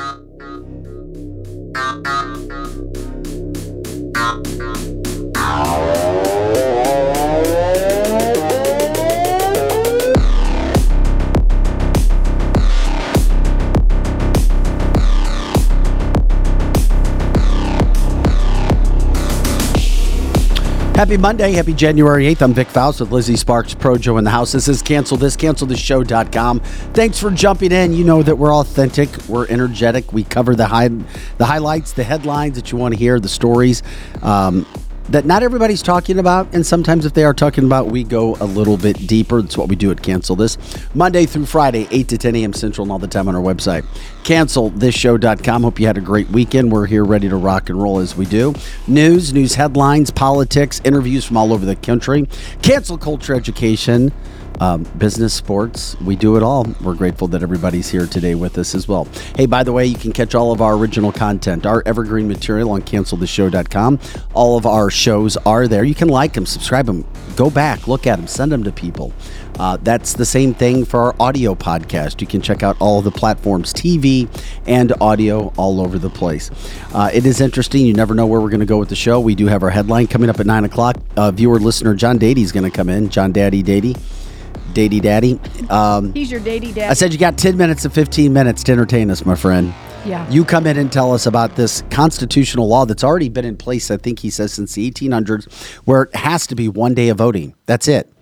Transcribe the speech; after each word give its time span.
あ! 0.00 0.47
Happy 20.98 21.16
Monday. 21.16 21.52
Happy 21.52 21.74
January 21.74 22.24
8th. 22.34 22.42
I'm 22.42 22.52
Vic 22.52 22.66
Faust 22.66 22.98
with 22.98 23.12
Lizzie 23.12 23.36
Sparks, 23.36 23.72
Projo 23.72 24.18
in 24.18 24.24
the 24.24 24.30
house. 24.30 24.50
This 24.50 24.66
is 24.66 24.82
Cancel 24.82 25.16
This, 25.16 25.36
CancelTheShow.com. 25.36 26.58
Thanks 26.58 27.20
for 27.20 27.30
jumping 27.30 27.70
in. 27.70 27.92
You 27.92 28.02
know 28.02 28.20
that 28.24 28.34
we're 28.34 28.52
authentic, 28.52 29.08
we're 29.28 29.46
energetic. 29.46 30.12
We 30.12 30.24
cover 30.24 30.56
the 30.56 30.66
high, 30.66 30.88
the 30.88 31.46
highlights, 31.46 31.92
the 31.92 32.02
headlines 32.02 32.56
that 32.56 32.72
you 32.72 32.78
want 32.78 32.94
to 32.94 32.98
hear, 32.98 33.20
the 33.20 33.28
stories. 33.28 33.84
Um, 34.22 34.66
that 35.08 35.24
not 35.24 35.42
everybody's 35.42 35.82
talking 35.82 36.18
about, 36.18 36.52
and 36.54 36.64
sometimes 36.66 37.06
if 37.06 37.14
they 37.14 37.24
are 37.24 37.32
talking 37.32 37.64
about, 37.64 37.86
we 37.86 38.04
go 38.04 38.36
a 38.40 38.44
little 38.44 38.76
bit 38.76 39.06
deeper. 39.06 39.40
That's 39.40 39.56
what 39.56 39.68
we 39.68 39.76
do 39.76 39.90
at 39.90 40.02
Cancel 40.02 40.36
This. 40.36 40.58
Monday 40.94 41.24
through 41.26 41.46
Friday, 41.46 41.88
8 41.90 42.08
to 42.08 42.18
10 42.18 42.36
a.m. 42.36 42.52
Central, 42.52 42.84
and 42.84 42.92
all 42.92 42.98
the 42.98 43.08
time 43.08 43.28
on 43.28 43.34
our 43.34 43.42
website. 43.42 43.84
CancelThisShow.com. 44.24 45.62
Hope 45.62 45.80
you 45.80 45.86
had 45.86 45.96
a 45.96 46.02
great 46.02 46.28
weekend. 46.30 46.70
We're 46.70 46.86
here 46.86 47.04
ready 47.04 47.28
to 47.28 47.36
rock 47.36 47.70
and 47.70 47.82
roll 47.82 47.98
as 47.98 48.16
we 48.16 48.26
do. 48.26 48.54
News, 48.86 49.32
news 49.32 49.54
headlines, 49.54 50.10
politics, 50.10 50.80
interviews 50.84 51.24
from 51.24 51.36
all 51.36 51.52
over 51.52 51.64
the 51.64 51.76
country, 51.76 52.28
cancel 52.62 52.98
culture 52.98 53.34
education 53.34 54.12
um, 54.60 54.84
business, 54.98 55.34
sports, 55.34 55.98
we 56.00 56.16
do 56.16 56.36
it 56.36 56.42
all. 56.42 56.66
We're 56.82 56.94
grateful 56.94 57.28
that 57.28 57.42
everybody's 57.42 57.88
here 57.88 58.06
today 58.06 58.34
with 58.34 58.58
us 58.58 58.74
as 58.74 58.88
well. 58.88 59.06
Hey, 59.36 59.46
by 59.46 59.62
the 59.62 59.72
way, 59.72 59.86
you 59.86 59.96
can 59.96 60.12
catch 60.12 60.34
all 60.34 60.52
of 60.52 60.60
our 60.60 60.74
original 60.74 61.12
content, 61.12 61.66
our 61.66 61.82
evergreen 61.86 62.28
material 62.28 62.70
on 62.70 62.82
canceltheshow.com. 62.82 63.98
All 64.34 64.56
of 64.56 64.66
our 64.66 64.90
shows 64.90 65.36
are 65.38 65.68
there. 65.68 65.84
You 65.84 65.94
can 65.94 66.08
like 66.08 66.32
them, 66.32 66.46
subscribe 66.46 66.86
them, 66.86 67.06
go 67.36 67.50
back, 67.50 67.86
look 67.88 68.06
at 68.06 68.16
them, 68.16 68.26
send 68.26 68.52
them 68.52 68.64
to 68.64 68.72
people. 68.72 69.12
Uh, 69.58 69.76
that's 69.82 70.12
the 70.12 70.24
same 70.24 70.54
thing 70.54 70.84
for 70.84 71.00
our 71.00 71.16
audio 71.18 71.54
podcast. 71.54 72.20
You 72.20 72.26
can 72.26 72.40
check 72.40 72.62
out 72.62 72.76
all 72.80 72.98
of 72.98 73.04
the 73.04 73.10
platforms, 73.10 73.72
TV 73.72 74.28
and 74.66 74.92
audio, 75.00 75.52
all 75.56 75.80
over 75.80 75.98
the 75.98 76.10
place. 76.10 76.50
Uh, 76.94 77.10
it 77.12 77.26
is 77.26 77.40
interesting. 77.40 77.84
You 77.84 77.92
never 77.92 78.14
know 78.14 78.26
where 78.26 78.40
we're 78.40 78.50
going 78.50 78.60
to 78.60 78.66
go 78.66 78.78
with 78.78 78.88
the 78.88 78.96
show. 78.96 79.18
We 79.18 79.34
do 79.34 79.46
have 79.46 79.62
our 79.62 79.70
headline 79.70 80.06
coming 80.06 80.30
up 80.30 80.38
at 80.38 80.46
9 80.46 80.64
o'clock. 80.64 80.96
Uh, 81.16 81.32
viewer 81.32 81.58
listener 81.58 81.94
John 81.94 82.18
Dady 82.18 82.38
is 82.38 82.52
going 82.52 82.70
to 82.70 82.76
come 82.76 82.88
in. 82.88 83.08
John 83.08 83.32
Daddy 83.32 83.62
Dady. 83.62 83.98
Daddy 84.72 85.00
Daddy. 85.00 85.40
Um, 85.70 86.12
He's 86.14 86.30
your 86.30 86.40
Daddy 86.40 86.72
Daddy. 86.72 86.90
I 86.90 86.94
said 86.94 87.12
you 87.12 87.18
got 87.18 87.38
10 87.38 87.56
minutes 87.56 87.82
to 87.82 87.90
15 87.90 88.32
minutes 88.32 88.62
to 88.64 88.72
entertain 88.72 89.10
us, 89.10 89.24
my 89.24 89.34
friend. 89.34 89.74
Yeah. 90.04 90.28
You 90.30 90.44
come 90.44 90.66
in 90.66 90.76
and 90.78 90.90
tell 90.90 91.12
us 91.12 91.26
about 91.26 91.56
this 91.56 91.82
constitutional 91.90 92.68
law 92.68 92.84
that's 92.84 93.04
already 93.04 93.28
been 93.28 93.44
in 93.44 93.56
place, 93.56 93.90
I 93.90 93.96
think 93.96 94.20
he 94.20 94.30
says, 94.30 94.52
since 94.52 94.74
the 94.74 94.90
1800s, 94.90 95.52
where 95.84 96.02
it 96.02 96.14
has 96.16 96.46
to 96.48 96.54
be 96.54 96.68
one 96.68 96.94
day 96.94 97.08
of 97.08 97.18
voting. 97.18 97.54
That's 97.66 97.88
it. 97.88 98.12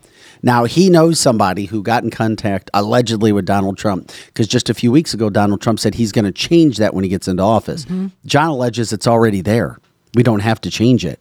Now, 0.42 0.64
he 0.64 0.91
knows 0.91 1.19
somebody 1.19 1.64
who 1.67 1.83
got 1.83 2.05
in 2.05 2.11
contact 2.11 2.70
allegedly 2.74 3.33
with 3.33 3.47
Donald 3.47 3.78
Trump 3.78 4.12
because 4.27 4.47
just 4.47 4.69
a 4.69 4.74
few 4.74 4.92
weeks 4.92 5.14
ago, 5.14 5.30
Donald 5.30 5.61
Trump 5.61 5.80
said 5.80 5.94
he's 5.94 6.12
going 6.12 6.24
to 6.24 6.33
change 6.33 6.77
that 6.78 6.94
when 6.94 7.05
he 7.05 7.11
gets 7.11 7.27
into 7.28 7.42
office. 7.42 7.84
Mm-hmm. 7.84 8.08
John 8.27 8.48
alleges 8.48 8.92
it's 8.92 9.06
already 9.06 9.41
there. 9.41 9.78
We 10.14 10.22
don't 10.22 10.41
have 10.41 10.61
to 10.62 10.70
change 10.70 11.05
it 11.05 11.20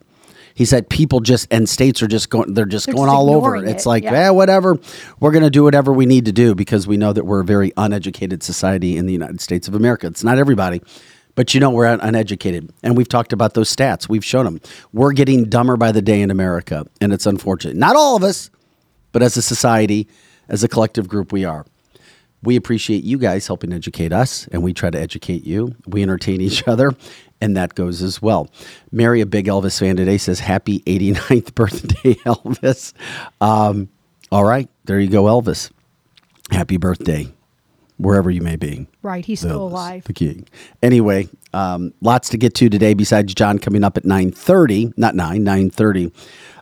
he 0.55 0.65
said 0.65 0.89
people 0.89 1.19
just 1.19 1.47
and 1.51 1.69
states 1.69 2.01
are 2.01 2.07
just 2.07 2.29
going 2.31 2.53
they're 2.53 2.65
just 2.65 2.87
they're 2.87 2.95
going 2.95 3.07
just 3.07 3.15
all 3.15 3.29
over 3.29 3.55
it. 3.57 3.67
it's 3.67 3.85
like 3.85 4.03
yeah. 4.03 4.13
eh, 4.13 4.29
whatever. 4.29 4.79
We're 5.19 5.31
going 5.31 5.43
to 5.43 5.51
do 5.51 5.63
whatever 5.63 5.93
we 5.93 6.07
need 6.07 6.25
to 6.25 6.31
do 6.31 6.55
because 6.55 6.87
we 6.87 6.97
know 6.97 7.13
that 7.13 7.25
we're 7.25 7.41
a 7.41 7.45
very 7.45 7.71
uneducated 7.77 8.41
society 8.41 8.97
in 8.97 9.05
the 9.05 9.13
united 9.13 9.41
states 9.41 9.67
of 9.67 9.75
america. 9.75 10.07
It's 10.07 10.23
not 10.23 10.39
everybody 10.39 10.81
but 11.35 11.53
you 11.53 11.59
know 11.59 11.69
we're 11.69 11.85
uneducated. 11.85 12.71
And 12.81 12.95
we've 12.95 13.09
talked 13.09 13.33
about 13.33 13.55
those 13.55 13.73
stats. 13.75 14.07
We've 14.07 14.23
shown 14.23 14.45
them 14.45 14.61
we're 14.93 15.11
getting 15.11 15.49
dumber 15.49 15.77
by 15.77 15.91
the 15.91 16.01
day 16.01 16.21
in 16.21 16.31
america 16.31 16.85
and 17.01 17.13
it's 17.13 17.25
unfortunate. 17.25 17.75
Not 17.75 17.95
all 17.95 18.15
of 18.15 18.23
us 18.23 18.49
but 19.11 19.21
as 19.21 19.37
a 19.37 19.41
society 19.41 20.07
as 20.47 20.63
a 20.63 20.67
collective 20.67 21.07
group 21.07 21.31
we 21.31 21.45
are. 21.45 21.65
We 22.43 22.55
appreciate 22.57 23.03
you 23.03 23.17
guys 23.17 23.47
helping 23.47 23.73
educate 23.73 24.13
us, 24.13 24.47
and 24.51 24.61
we 24.61 24.71
try 24.71 24.91
to 24.91 24.99
educate 24.99 25.45
you. 25.45 25.75
We 25.87 26.03
entertain 26.03 26.41
each 26.41 26.67
other, 26.67 26.91
and 27.41 27.55
that 27.57 27.75
goes 27.75 28.01
as 28.01 28.21
well. 28.21 28.49
Mary, 28.91 29.21
a 29.21 29.25
big 29.25 29.45
Elvis 29.45 29.79
fan 29.79 29.95
today, 29.95 30.17
says, 30.17 30.39
Happy 30.39 30.79
89th 30.81 31.55
birthday, 31.55 32.13
Elvis. 32.25 32.93
Um, 33.41 33.89
all 34.31 34.45
right, 34.45 34.69
there 34.85 34.99
you 34.99 35.09
go, 35.09 35.25
Elvis. 35.25 35.71
Happy 36.51 36.77
birthday, 36.77 37.27
wherever 37.97 38.29
you 38.29 38.41
may 38.41 38.55
be. 38.55 38.87
Right, 39.01 39.25
he's 39.25 39.39
still 39.39 39.63
alive. 39.63 40.03
The 40.05 40.13
king. 40.13 40.47
Anyway, 40.81 41.27
um, 41.53 41.93
lots 42.01 42.29
to 42.29 42.37
get 42.37 42.53
to 42.55 42.69
today 42.69 42.93
besides 42.93 43.33
John 43.33 43.59
coming 43.59 43.83
up 43.83 43.97
at 43.97 44.03
9.30, 44.03 44.97
not 44.97 45.15
9, 45.15 45.43
9.30. 45.43 46.11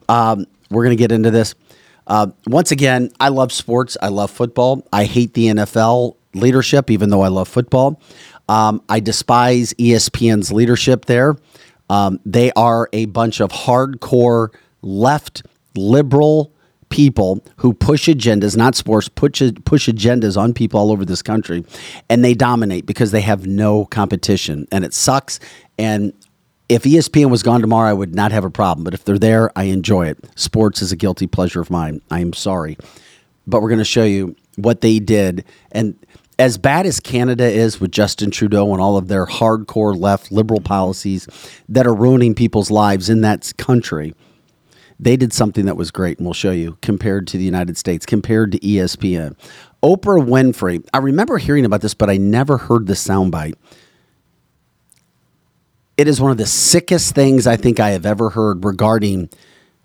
Um, 0.09 0.45
we're 0.69 0.83
going 0.83 0.95
to 0.95 1.01
get 1.01 1.12
into 1.12 1.31
this. 1.31 1.56
Uh, 2.07 2.28
once 2.47 2.72
again, 2.72 3.09
I 3.19 3.29
love 3.29 3.51
sports. 3.51 3.95
I 4.01 4.09
love 4.09 4.29
football. 4.29 4.85
I 4.91 5.06
hate 5.06 5.33
the 5.33 5.47
NFL 5.47 6.17
leadership, 6.33 6.89
even 6.89 7.09
though 7.09 7.22
I 7.22 7.29
love 7.29 7.47
football. 7.47 8.01
Um, 8.50 8.81
I 8.90 9.00
despise 9.00 9.74
ESPN's 9.76 10.52
leadership 10.52 11.06
there. 11.06 11.36
Um, 11.90 12.20
they 12.26 12.52
are 12.54 12.90
a 12.94 13.06
bunch 13.06 13.40
of 13.40 13.52
hardcore 13.52 14.50
left 14.81 15.44
liberal 15.76 16.52
people 16.90 17.44
who 17.58 17.74
push 17.74 18.08
agendas, 18.08 18.56
not 18.56 18.76
sports, 18.76 19.09
push, 19.09 19.42
push 19.66 19.90
agendas 19.90 20.38
on 20.38 20.54
people 20.54 20.80
all 20.80 20.92
over 20.92 21.04
this 21.04 21.22
country, 21.22 21.66
and 22.09 22.24
they 22.24 22.34
dominate 22.34 22.86
because 22.86 23.12
they 23.12 23.22
have 23.22 23.48
no 23.48 23.86
competition, 23.86 24.68
and 24.72 24.86
it 24.86 24.94
sucks. 24.94 25.40
And 25.80 26.14
if 26.70 26.84
ESPN 26.84 27.30
was 27.30 27.44
gone 27.44 27.62
tomorrow, 27.62 27.90
I 27.90 27.94
would 27.94 28.14
not 28.16 28.31
have 28.31 28.46
a 28.46 28.50
problem. 28.50 28.84
But 28.84 28.94
if 28.94 29.06
they're 29.06 29.20
there, 29.20 29.52
I 29.58 29.66
enjoy 29.66 30.08
it. 30.08 30.18
Sports 30.36 30.81
is 30.81 30.92
a 30.92 30.96
guilty 30.96 31.28
pleasure 31.28 31.62
of 31.62 31.70
mine. 31.70 32.02
I 32.12 32.20
am 32.20 32.34
sorry. 32.34 32.78
But 33.48 33.62
we're 33.62 33.70
going 33.70 33.80
to 33.80 33.86
show 33.86 34.06
you 34.06 34.36
what 34.56 34.81
they 34.81 35.00
did. 35.00 35.46
And 35.72 35.98
as 36.39 36.57
bad 36.57 36.85
as 36.85 36.99
Canada 36.99 37.45
is 37.45 37.79
with 37.79 37.91
Justin 37.91 38.31
Trudeau 38.31 38.71
and 38.73 38.81
all 38.81 38.97
of 38.97 39.07
their 39.07 39.25
hardcore 39.25 39.97
left 39.97 40.31
liberal 40.31 40.61
policies 40.61 41.27
that 41.69 41.85
are 41.85 41.94
ruining 41.94 42.35
people's 42.35 42.71
lives 42.71 43.09
in 43.09 43.21
that 43.21 43.51
country, 43.57 44.13
they 44.99 45.16
did 45.17 45.33
something 45.33 45.66
that 45.66 45.77
was 45.77 45.91
great. 45.91 46.17
And 46.17 46.25
we'll 46.25 46.33
show 46.33 46.51
you 46.51 46.77
compared 46.81 47.27
to 47.27 47.38
the 47.38 47.44
United 47.44 47.77
States, 47.77 48.05
compared 48.05 48.51
to 48.53 48.59
ESPN. 48.59 49.35
Oprah 49.83 50.25
Winfrey, 50.25 50.85
I 50.94 50.99
remember 50.99 51.38
hearing 51.38 51.66
about 51.66 51.81
this, 51.81 51.94
but 51.94 52.09
I 52.09 52.17
never 52.17 52.57
heard 52.57 52.88
the 52.88 52.94
soundbite 52.94 53.55
it 55.97 56.07
is 56.07 56.19
one 56.19 56.31
of 56.31 56.38
the 56.38 56.45
sickest 56.45 57.13
things 57.13 57.45
I 57.45 57.55
think 57.55 57.79
I 57.79 57.91
have 57.91 58.05
ever 58.05 58.31
heard 58.31 58.65
regarding 58.65 59.29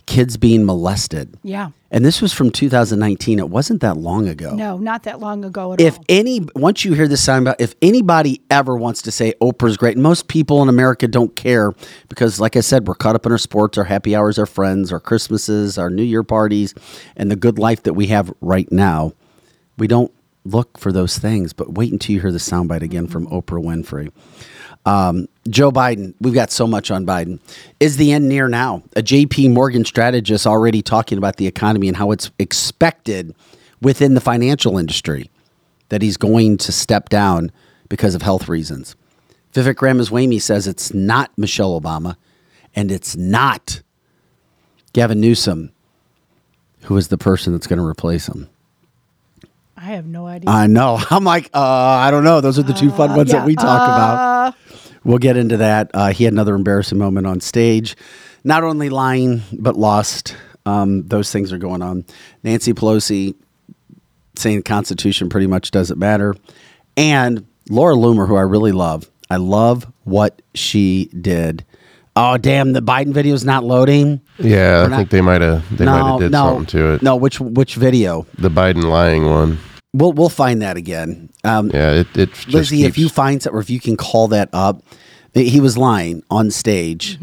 kids 0.08 0.38
being 0.38 0.64
molested. 0.64 1.38
Yeah. 1.42 1.70
And 1.90 2.02
this 2.02 2.22
was 2.22 2.32
from 2.32 2.50
2019. 2.50 3.38
It 3.38 3.50
wasn't 3.50 3.82
that 3.82 3.98
long 3.98 4.26
ago. 4.26 4.54
No, 4.54 4.78
not 4.78 5.02
that 5.02 5.20
long 5.20 5.44
ago 5.44 5.74
at 5.74 5.82
if 5.82 5.98
all. 5.98 6.00
If 6.00 6.06
any, 6.08 6.40
once 6.56 6.82
you 6.82 6.94
hear 6.94 7.06
this 7.06 7.22
sound 7.22 7.46
about, 7.46 7.60
if 7.60 7.74
anybody 7.82 8.40
ever 8.50 8.74
wants 8.74 9.02
to 9.02 9.10
say 9.10 9.34
Oprah's 9.42 9.76
great, 9.76 9.98
most 9.98 10.26
people 10.26 10.62
in 10.62 10.70
America 10.70 11.06
don't 11.06 11.36
care 11.36 11.74
because, 12.08 12.40
like 12.40 12.56
I 12.56 12.60
said, 12.60 12.88
we're 12.88 12.94
caught 12.94 13.16
up 13.16 13.26
in 13.26 13.32
our 13.32 13.38
sports, 13.38 13.76
our 13.76 13.84
happy 13.84 14.16
hours, 14.16 14.38
our 14.38 14.46
friends, 14.46 14.92
our 14.92 15.00
Christmases, 15.00 15.76
our 15.76 15.90
New 15.90 16.02
Year 16.02 16.22
parties, 16.22 16.74
and 17.14 17.30
the 17.30 17.36
good 17.36 17.58
life 17.58 17.82
that 17.82 17.92
we 17.92 18.06
have 18.06 18.32
right 18.40 18.70
now. 18.72 19.12
We 19.76 19.88
don't 19.88 20.12
look 20.46 20.78
for 20.78 20.90
those 20.90 21.18
things, 21.18 21.52
but 21.52 21.74
wait 21.74 21.92
until 21.92 22.14
you 22.14 22.20
hear 22.22 22.32
the 22.32 22.38
soundbite 22.38 22.82
again 22.82 23.08
from 23.08 23.26
mm-hmm. 23.26 23.36
Oprah 23.36 23.62
Winfrey. 23.62 24.10
Um, 24.88 25.28
Joe 25.50 25.70
Biden, 25.70 26.14
we've 26.18 26.32
got 26.32 26.50
so 26.50 26.66
much 26.66 26.90
on 26.90 27.04
Biden. 27.04 27.40
Is 27.78 27.98
the 27.98 28.10
end 28.10 28.26
near 28.26 28.48
now? 28.48 28.82
A 28.96 29.02
JP 29.02 29.52
Morgan 29.52 29.84
strategist 29.84 30.46
already 30.46 30.80
talking 30.80 31.18
about 31.18 31.36
the 31.36 31.46
economy 31.46 31.88
and 31.88 31.96
how 31.96 32.10
it's 32.10 32.30
expected 32.38 33.34
within 33.82 34.14
the 34.14 34.20
financial 34.22 34.78
industry 34.78 35.30
that 35.90 36.00
he's 36.00 36.16
going 36.16 36.56
to 36.56 36.72
step 36.72 37.10
down 37.10 37.52
because 37.90 38.14
of 38.14 38.22
health 38.22 38.48
reasons. 38.48 38.96
Vivek 39.52 39.82
Ramaswamy 39.82 40.38
says 40.38 40.66
it's 40.66 40.94
not 40.94 41.36
Michelle 41.36 41.78
Obama 41.78 42.16
and 42.74 42.90
it's 42.90 43.14
not 43.14 43.82
Gavin 44.94 45.20
Newsom, 45.20 45.70
who 46.84 46.96
is 46.96 47.08
the 47.08 47.18
person 47.18 47.52
that's 47.52 47.66
going 47.66 47.78
to 47.78 47.84
replace 47.84 48.26
him. 48.26 48.48
I 49.80 49.92
have 49.92 50.06
no 50.06 50.26
idea. 50.26 50.50
I 50.50 50.66
know. 50.66 50.98
I'm 51.10 51.24
like, 51.24 51.50
uh, 51.54 51.60
I 51.60 52.10
don't 52.10 52.24
know. 52.24 52.40
Those 52.40 52.58
are 52.58 52.64
the 52.64 52.72
two 52.72 52.90
fun 52.90 53.10
uh, 53.10 53.16
ones 53.16 53.32
yeah, 53.32 53.38
that 53.38 53.46
we 53.46 53.54
talk 53.54 53.80
uh, 53.80 53.84
about. 53.84 54.54
We'll 55.04 55.18
get 55.18 55.36
into 55.36 55.58
that. 55.58 55.90
Uh, 55.94 56.12
he 56.12 56.24
had 56.24 56.32
another 56.32 56.54
embarrassing 56.54 56.98
moment 56.98 57.26
on 57.26 57.40
stage. 57.40 57.96
Not 58.42 58.64
only 58.64 58.88
lying, 58.88 59.42
but 59.52 59.76
lost. 59.76 60.36
Um, 60.66 61.06
those 61.06 61.32
things 61.32 61.52
are 61.52 61.58
going 61.58 61.82
on. 61.82 62.04
Nancy 62.42 62.74
Pelosi 62.74 63.34
saying 64.36 64.56
the 64.56 64.62
Constitution 64.62 65.28
pretty 65.28 65.46
much 65.46 65.70
doesn't 65.70 65.98
matter. 65.98 66.34
And 66.96 67.46
Laura 67.70 67.94
Loomer, 67.94 68.26
who 68.26 68.36
I 68.36 68.42
really 68.42 68.72
love. 68.72 69.08
I 69.30 69.36
love 69.36 69.86
what 70.04 70.42
she 70.54 71.06
did. 71.20 71.64
Oh 72.16 72.36
damn! 72.36 72.72
The 72.72 72.82
Biden 72.82 73.12
video 73.12 73.32
is 73.34 73.44
not 73.44 73.62
loading. 73.62 74.20
Yeah, 74.38 74.82
I 74.84 74.88
not, 74.88 74.96
think 74.96 75.10
they 75.10 75.20
might 75.20 75.40
have 75.40 75.76
they 75.76 75.84
no, 75.84 75.92
might 75.92 76.10
have 76.10 76.20
did 76.20 76.32
no, 76.32 76.44
something 76.46 76.66
to 76.66 76.94
it. 76.94 77.02
No, 77.02 77.14
which 77.14 77.38
which 77.38 77.76
video? 77.76 78.26
The 78.38 78.50
Biden 78.50 78.82
lying 78.82 79.26
one. 79.26 79.58
We'll 79.94 80.12
we'll 80.12 80.28
find 80.28 80.60
that 80.62 80.76
again. 80.76 81.30
Um, 81.44 81.70
Yeah, 81.70 81.92
it, 81.92 82.16
it 82.16 82.32
just 82.32 82.48
Lizzie, 82.48 82.84
if 82.84 82.98
you 82.98 83.08
find 83.08 83.40
that, 83.40 83.50
or 83.50 83.60
if 83.60 83.70
you 83.70 83.80
can 83.80 83.96
call 83.96 84.28
that 84.28 84.50
up, 84.52 84.82
he 85.34 85.60
was 85.60 85.78
lying 85.78 86.22
on 86.30 86.50
stage 86.50 87.18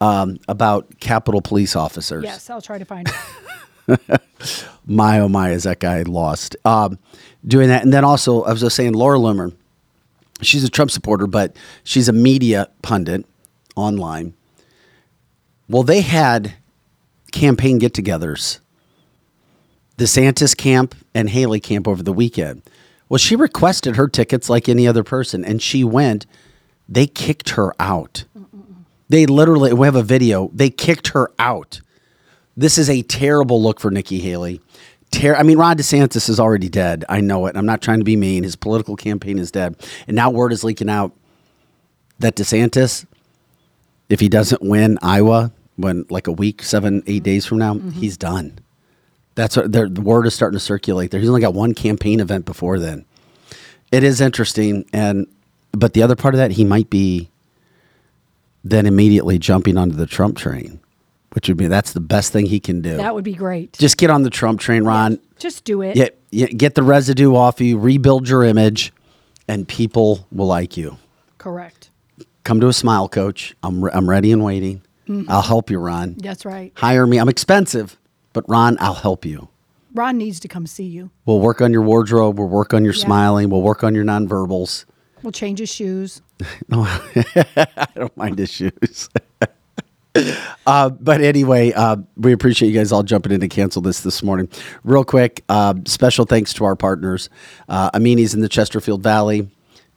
um, 0.00 0.38
about 0.48 1.00
Capitol 1.00 1.40
police 1.40 1.74
officers. 1.76 2.24
Yes, 2.24 2.50
I'll 2.50 2.60
try 2.60 2.78
to 2.78 2.84
find 2.84 3.08
it. 3.08 4.20
My 4.86 5.20
oh 5.20 5.28
my, 5.28 5.50
is 5.50 5.64
that 5.64 5.78
guy 5.80 6.02
lost? 6.02 6.56
Um, 6.64 6.98
doing 7.46 7.68
that, 7.68 7.82
and 7.82 7.92
then 7.92 8.04
also 8.04 8.42
I 8.42 8.52
was 8.52 8.60
just 8.60 8.76
saying, 8.76 8.92
Laura 8.92 9.18
Loomer, 9.18 9.54
she's 10.42 10.64
a 10.64 10.68
Trump 10.70 10.90
supporter, 10.90 11.26
but 11.26 11.54
she's 11.84 12.08
a 12.08 12.12
media 12.12 12.68
pundit 12.82 13.24
online. 13.76 14.34
Well, 15.68 15.82
they 15.82 16.00
had 16.00 16.54
campaign 17.32 17.78
get-togethers, 17.78 18.58
DeSantis 20.00 20.56
camp 20.56 20.94
and 21.14 21.28
Haley 21.28 21.60
camp 21.60 21.86
over 21.86 22.02
the 22.02 22.12
weekend. 22.12 22.62
Well, 23.10 23.18
she 23.18 23.36
requested 23.36 23.96
her 23.96 24.08
tickets 24.08 24.48
like 24.48 24.66
any 24.66 24.88
other 24.88 25.04
person, 25.04 25.44
and 25.44 25.60
she 25.60 25.84
went. 25.84 26.24
They 26.88 27.06
kicked 27.06 27.50
her 27.50 27.74
out. 27.78 28.24
They 29.10 29.26
literally, 29.26 29.74
we 29.74 29.86
have 29.86 29.96
a 29.96 30.02
video. 30.02 30.50
They 30.54 30.70
kicked 30.70 31.08
her 31.08 31.30
out. 31.38 31.82
This 32.56 32.78
is 32.78 32.88
a 32.88 33.02
terrible 33.02 33.62
look 33.62 33.78
for 33.78 33.90
Nikki 33.90 34.20
Haley. 34.20 34.62
Ter- 35.10 35.36
I 35.36 35.42
mean, 35.42 35.58
Ron 35.58 35.76
DeSantis 35.76 36.28
is 36.30 36.40
already 36.40 36.68
dead. 36.68 37.04
I 37.08 37.20
know 37.20 37.46
it. 37.46 37.56
I'm 37.56 37.66
not 37.66 37.82
trying 37.82 37.98
to 37.98 38.04
be 38.04 38.16
mean. 38.16 38.42
His 38.42 38.56
political 38.56 38.96
campaign 38.96 39.38
is 39.38 39.50
dead. 39.50 39.76
And 40.06 40.16
now 40.16 40.30
word 40.30 40.52
is 40.52 40.64
leaking 40.64 40.88
out 40.88 41.12
that 42.20 42.36
DeSantis, 42.36 43.04
if 44.08 44.20
he 44.20 44.28
doesn't 44.28 44.62
win 44.62 44.98
Iowa, 45.02 45.52
when 45.76 46.06
like 46.08 46.26
a 46.26 46.32
week, 46.32 46.62
seven, 46.62 47.02
eight 47.06 47.22
days 47.22 47.44
from 47.44 47.58
now, 47.58 47.74
mm-hmm. 47.74 47.90
he's 47.90 48.16
done. 48.16 48.58
That's 49.40 49.56
what 49.56 49.72
the 49.72 49.88
the 49.88 50.02
word 50.02 50.26
is 50.26 50.34
starting 50.34 50.58
to 50.58 50.62
circulate 50.62 51.10
there. 51.10 51.18
He's 51.18 51.30
only 51.30 51.40
got 51.40 51.54
one 51.54 51.72
campaign 51.72 52.20
event 52.20 52.44
before 52.44 52.78
then. 52.78 53.06
It 53.90 54.04
is 54.04 54.20
interesting. 54.20 54.84
And, 54.92 55.26
but 55.72 55.94
the 55.94 56.02
other 56.02 56.14
part 56.14 56.34
of 56.34 56.38
that, 56.38 56.50
he 56.50 56.62
might 56.62 56.90
be 56.90 57.30
then 58.64 58.84
immediately 58.84 59.38
jumping 59.38 59.78
onto 59.78 59.96
the 59.96 60.04
Trump 60.04 60.36
train, 60.36 60.78
which 61.32 61.48
would 61.48 61.56
be 61.56 61.68
that's 61.68 61.94
the 61.94 62.00
best 62.00 62.34
thing 62.34 62.44
he 62.44 62.60
can 62.60 62.82
do. 62.82 62.98
That 62.98 63.14
would 63.14 63.24
be 63.24 63.32
great. 63.32 63.72
Just 63.72 63.96
get 63.96 64.10
on 64.10 64.24
the 64.24 64.30
Trump 64.30 64.60
train, 64.60 64.84
Ron. 64.84 65.18
Just 65.38 65.64
do 65.64 65.80
it. 65.80 65.94
Get, 65.94 66.18
get 66.30 66.58
get 66.58 66.74
the 66.74 66.82
residue 66.82 67.34
off 67.34 67.62
you, 67.62 67.78
rebuild 67.78 68.28
your 68.28 68.44
image, 68.44 68.92
and 69.48 69.66
people 69.66 70.26
will 70.30 70.48
like 70.48 70.76
you. 70.76 70.98
Correct. 71.38 71.88
Come 72.44 72.60
to 72.60 72.68
a 72.68 72.74
smile 72.74 73.08
coach. 73.08 73.56
I'm 73.62 73.84
re- 73.86 73.90
I'm 73.94 74.08
ready 74.08 74.32
and 74.32 74.44
waiting. 74.44 74.82
Mm-hmm. 75.08 75.30
I'll 75.30 75.40
help 75.40 75.70
you, 75.70 75.78
Ron. 75.78 76.16
That's 76.18 76.44
right. 76.44 76.72
Hire 76.76 77.06
me. 77.06 77.16
I'm 77.18 77.30
expensive, 77.30 77.98
but 78.32 78.48
Ron, 78.48 78.76
I'll 78.80 78.94
help 78.94 79.24
you. 79.24 79.48
Ron 79.94 80.18
needs 80.18 80.38
to 80.40 80.48
come 80.48 80.66
see 80.66 80.84
you. 80.84 81.10
We'll 81.26 81.40
work 81.40 81.60
on 81.60 81.72
your 81.72 81.82
wardrobe. 81.82 82.38
We'll 82.38 82.48
work 82.48 82.72
on 82.74 82.84
your 82.84 82.94
Yeah. 82.94 83.04
smiling. 83.04 83.50
We'll 83.50 83.62
work 83.62 83.82
on 83.82 83.94
your 83.94 84.04
nonverbals. 84.04 84.84
We'll 85.22 85.32
change 85.32 85.58
his 85.58 85.68
shoes. 85.70 86.22
No, 86.68 86.84
I 86.84 87.86
don't 87.94 88.16
mind 88.16 88.38
his 88.38 88.50
shoes. 88.50 89.10
uh, 90.66 90.88
but 90.90 91.20
anyway, 91.20 91.72
uh, 91.72 91.96
we 92.16 92.32
appreciate 92.32 92.68
you 92.68 92.74
guys 92.74 92.92
all 92.92 93.02
jumping 93.02 93.32
in 93.32 93.40
to 93.40 93.48
cancel 93.48 93.82
this 93.82 94.00
this 94.00 94.22
morning. 94.22 94.48
Real 94.82 95.04
quick, 95.04 95.44
uh, 95.48 95.74
special 95.86 96.24
thanks 96.24 96.52
to 96.54 96.64
our 96.64 96.76
partners, 96.76 97.28
uh, 97.68 97.90
Amini's 97.92 98.34
in 98.34 98.40
the 98.40 98.48
Chesterfield 98.48 99.02
Valley, 99.02 99.48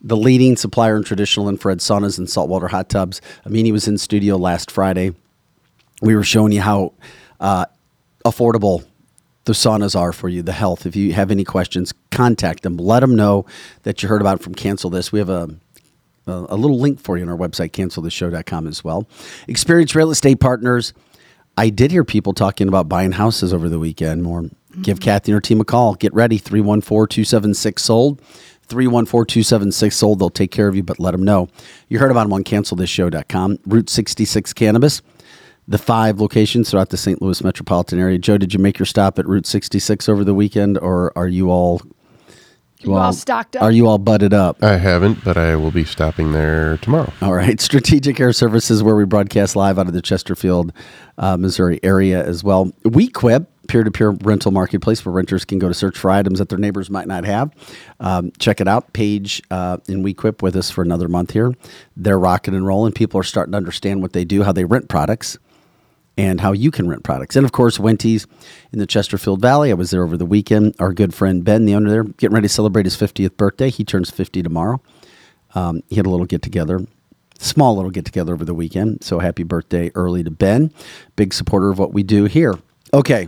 the 0.02 0.18
leading 0.18 0.58
supplier 0.58 0.98
in 0.98 1.04
traditional 1.04 1.48
infrared 1.50 1.80
saunas 1.80 2.18
and 2.18 2.30
saltwater 2.30 2.68
hot 2.68 2.90
tubs. 2.90 3.22
Amini 3.46 3.72
was 3.72 3.88
in 3.88 3.98
studio 3.98 4.36
last 4.38 4.70
Friday. 4.70 5.14
We 6.02 6.16
were 6.16 6.24
showing 6.24 6.52
you 6.52 6.62
how 6.62 6.94
uh, 7.40 7.66
affordable 8.26 8.86
the 9.46 9.54
saunas 9.54 10.00
are 10.00 10.14
for 10.14 10.30
you, 10.30 10.42
the 10.42 10.54
health. 10.54 10.86
If 10.86 10.96
you 10.96 11.12
have 11.14 11.30
any 11.30 11.44
questions, 11.44 11.94
contact 12.12 12.64
them. 12.64 12.78
Let 12.78 13.02
them 13.02 13.16
know 13.16 13.46
that 13.84 14.02
you 14.02 14.08
heard 14.08 14.22
about 14.22 14.40
it 14.40 14.44
from 14.44 14.56
Cancel 14.56 14.90
This. 14.90 15.12
We 15.12 15.20
have 15.20 15.30
a 15.30 15.50
a, 16.28 16.46
a 16.50 16.56
little 16.56 16.80
link 16.80 17.00
for 17.00 17.18
you 17.18 17.24
on 17.24 17.30
our 17.30 17.38
website, 17.38 17.72
canceltheshow.com 17.72 18.68
as 18.68 18.84
well. 18.84 19.08
Experienced 19.48 19.96
real 19.96 20.12
estate 20.12 20.40
partners. 20.40 20.94
I 21.58 21.70
did 21.70 21.92
hear 21.92 22.04
people 22.04 22.34
talking 22.34 22.68
about 22.68 22.90
buying 22.90 23.12
houses 23.12 23.54
over 23.54 23.70
the 23.70 23.80
weekend. 23.80 24.24
More, 24.24 24.44
give 24.82 25.00
mm-hmm. 25.00 25.04
Kathy 25.04 25.32
and 25.32 25.38
her 25.38 25.42
team 25.42 25.62
a 25.62 25.66
call. 25.66 25.96
Get 25.96 26.14
ready, 26.14 26.38
314 26.38 27.08
276 27.08 27.84
sold. 27.84 28.22
314 28.68 29.26
276 29.26 29.96
sold. 29.96 30.20
They'll 30.20 30.30
take 30.30 30.52
care 30.52 30.68
of 30.68 30.76
you, 30.76 30.84
but 30.84 31.00
let 31.00 31.12
them 31.12 31.24
know. 31.24 31.50
You 31.90 32.00
heard 32.00 32.12
about 32.12 32.24
them 32.24 32.34
on 32.34 32.44
cancelthisshow.com. 32.44 33.60
Route 33.66 33.90
66 33.90 34.54
Cannabis, 34.54 35.02
the 35.68 35.78
five 35.78 36.20
locations 36.20 36.70
throughout 36.70 36.90
the 36.90 36.98
St. 36.98 37.22
Louis 37.22 37.44
metropolitan 37.44 38.00
area. 38.00 38.18
Joe, 38.18 38.38
did 38.38 38.54
you 38.54 38.60
make 38.60 38.80
your 38.80 38.86
stop 38.86 39.18
at 39.20 39.28
Route 39.28 39.46
66 39.46 40.10
over 40.10 40.24
the 40.24 40.34
weekend, 40.34 40.78
or 40.78 41.18
are 41.18 41.28
you 41.28 41.50
all. 41.50 41.82
You 42.80 42.96
all 42.96 43.14
stocked 43.14 43.56
up? 43.56 43.64
Are 43.64 43.72
you 43.72 43.88
all 43.88 43.98
butted 43.98 44.34
up? 44.34 44.62
I 44.62 44.76
haven't, 44.76 45.24
but 45.24 45.38
I 45.38 45.56
will 45.56 45.72
be 45.72 45.86
stopping 45.86 46.34
there 46.34 46.78
tomorrow. 46.80 47.14
All 47.22 47.34
right. 47.34 47.62
Strategic 47.62 48.20
Air 48.20 48.34
Services, 48.34 48.84
where 48.84 48.94
we 48.94 49.06
broadcast 49.06 49.56
live 49.56 49.80
out 49.80 49.88
of 49.88 49.94
the 49.94 50.02
Chesterfield, 50.02 50.74
uh, 51.18 51.38
Missouri 51.38 51.80
area 51.82 52.22
as 52.26 52.44
well. 52.44 52.74
WeQuip, 52.84 53.48
peer 53.70 53.86
to 53.86 53.92
peer 53.92 54.10
rental 54.10 54.52
marketplace 54.52 55.06
where 55.06 55.14
renters 55.14 55.46
can 55.46 55.60
go 55.60 55.70
to 55.70 55.74
search 55.74 55.98
for 55.98 56.12
items 56.12 56.40
that 56.40 56.50
their 56.50 56.60
neighbors 56.60 56.90
might 56.90 57.08
not 57.08 57.24
have. 57.24 57.54
Um, 58.02 58.34
check 58.38 58.60
it 58.60 58.68
out. 58.68 58.92
Page 58.92 59.42
uh, 59.50 59.78
in 59.88 60.04
WeQuip 60.04 60.42
with 60.42 60.58
us 60.58 60.70
for 60.70 60.82
another 60.82 61.08
month 61.08 61.32
here. 61.32 61.54
They're 61.96 62.20
rocking 62.20 62.54
and 62.54 62.68
rolling. 62.68 62.92
People 62.92 63.18
are 63.18 63.24
starting 63.24 63.54
to 63.54 63.58
understand 63.58 64.02
what 64.02 64.12
they 64.12 64.26
do, 64.26 64.44
how 64.44 64.52
they 64.52 64.66
rent 64.66 64.90
products 64.90 65.38
and 66.18 66.42
how 66.42 66.52
you 66.52 66.72
can 66.72 66.88
rent 66.88 67.04
products. 67.04 67.36
And 67.36 67.46
of 67.46 67.52
course, 67.52 67.80
Wenty's 67.80 68.28
in 68.72 68.80
the 68.80 68.86
Chesterfield 68.86 69.42
Valley. 69.42 69.72
I 69.72 69.74
was 69.74 69.92
there 69.92 70.04
over 70.04 70.18
the 70.18 70.26
weekend. 70.26 70.76
Our 70.80 70.94
good 70.94 71.14
friend 71.14 71.44
Ben, 71.44 71.66
the 71.66 71.76
owner 71.76 71.90
there, 71.90 72.04
getting 72.04 72.36
ready 72.36 72.48
to 72.48 72.54
celebrate 72.54 72.86
his 72.86 72.96
50th 72.96 73.36
birthday. 73.38 73.70
He 73.70 73.84
turns 73.84 74.12
50 74.12 74.44
tomorrow. 74.44 74.82
Um, 75.56 75.84
he 75.90 75.96
had 75.96 76.06
a 76.06 76.10
little 76.10 76.26
get 76.26 76.42
together, 76.42 76.86
small 77.40 77.76
little 77.76 77.92
get 77.92 78.06
together 78.06 78.34
over 78.34 78.46
the 78.46 78.54
weekend. 78.54 79.04
So 79.04 79.20
happy 79.20 79.44
birthday 79.44 79.92
early 79.96 80.24
to 80.24 80.32
Ben. 80.32 80.72
Big 81.16 81.34
supporter 81.34 81.70
of 81.70 81.80
what 81.80 81.94
we 81.94 82.04
do 82.04 82.26
here. 82.26 82.56
Okay. 82.94 83.28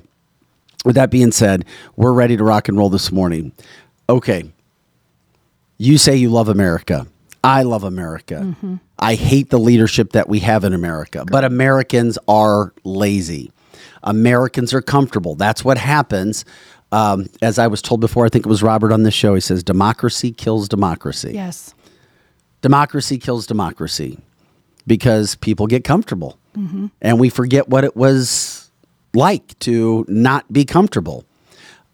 With 0.83 0.95
that 0.95 1.09
being 1.09 1.31
said, 1.31 1.65
we're 1.95 2.13
ready 2.13 2.37
to 2.37 2.43
rock 2.43 2.67
and 2.67 2.77
roll 2.77 2.89
this 2.89 3.11
morning. 3.11 3.51
Okay. 4.07 4.51
You 5.77 5.97
say 5.97 6.15
you 6.15 6.29
love 6.29 6.47
America. 6.49 7.07
I 7.43 7.63
love 7.63 7.83
America. 7.83 8.55
I 8.99 9.15
hate 9.15 9.49
the 9.49 9.59
leadership 9.59 10.13
that 10.13 10.29
we 10.29 10.39
have 10.39 10.63
in 10.63 10.73
America, 10.73 11.25
but 11.29 11.43
Americans 11.43 12.17
are 12.27 12.73
lazy. 12.83 13.51
Americans 14.03 14.73
are 14.73 14.81
comfortable. 14.81 15.35
That's 15.35 15.65
what 15.65 15.77
happens. 15.77 16.45
Um, 16.91 17.25
as 17.41 17.59
I 17.59 17.67
was 17.67 17.81
told 17.81 17.99
before, 17.99 18.25
I 18.25 18.29
think 18.29 18.45
it 18.45 18.49
was 18.49 18.63
Robert 18.63 18.91
on 18.93 19.03
this 19.03 19.13
show. 19.13 19.33
He 19.35 19.41
says, 19.41 19.63
democracy 19.63 20.31
kills 20.31 20.69
democracy 20.69 21.31
Yes. 21.33 21.73
democracy 22.61 23.17
kills 23.17 23.45
democracy 23.47 24.17
because 24.87 25.35
people 25.35 25.67
get 25.67 25.83
comfortable 25.83 26.37
and 27.01 27.19
we 27.19 27.29
forget 27.29 27.67
what 27.67 27.83
it 27.83 27.97
was 27.97 28.71
like 29.13 29.59
to 29.59 30.05
not 30.07 30.51
be 30.53 30.63
comfortable. 30.63 31.25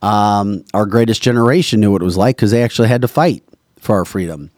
Um, 0.04 0.64
our 0.76 0.86
greatest 0.86 1.24
generation 1.24 1.80
knew 1.80 1.92
what 1.92 2.02
it 2.04 2.06
was 2.06 2.16
like 2.18 2.36
because 2.36 2.52
they 2.52 2.62
actually 2.62 2.88
had 2.90 3.02
to 3.02 3.08
fight 3.08 3.44
for 3.80 3.96
our 3.96 4.06
freedom, 4.06 4.52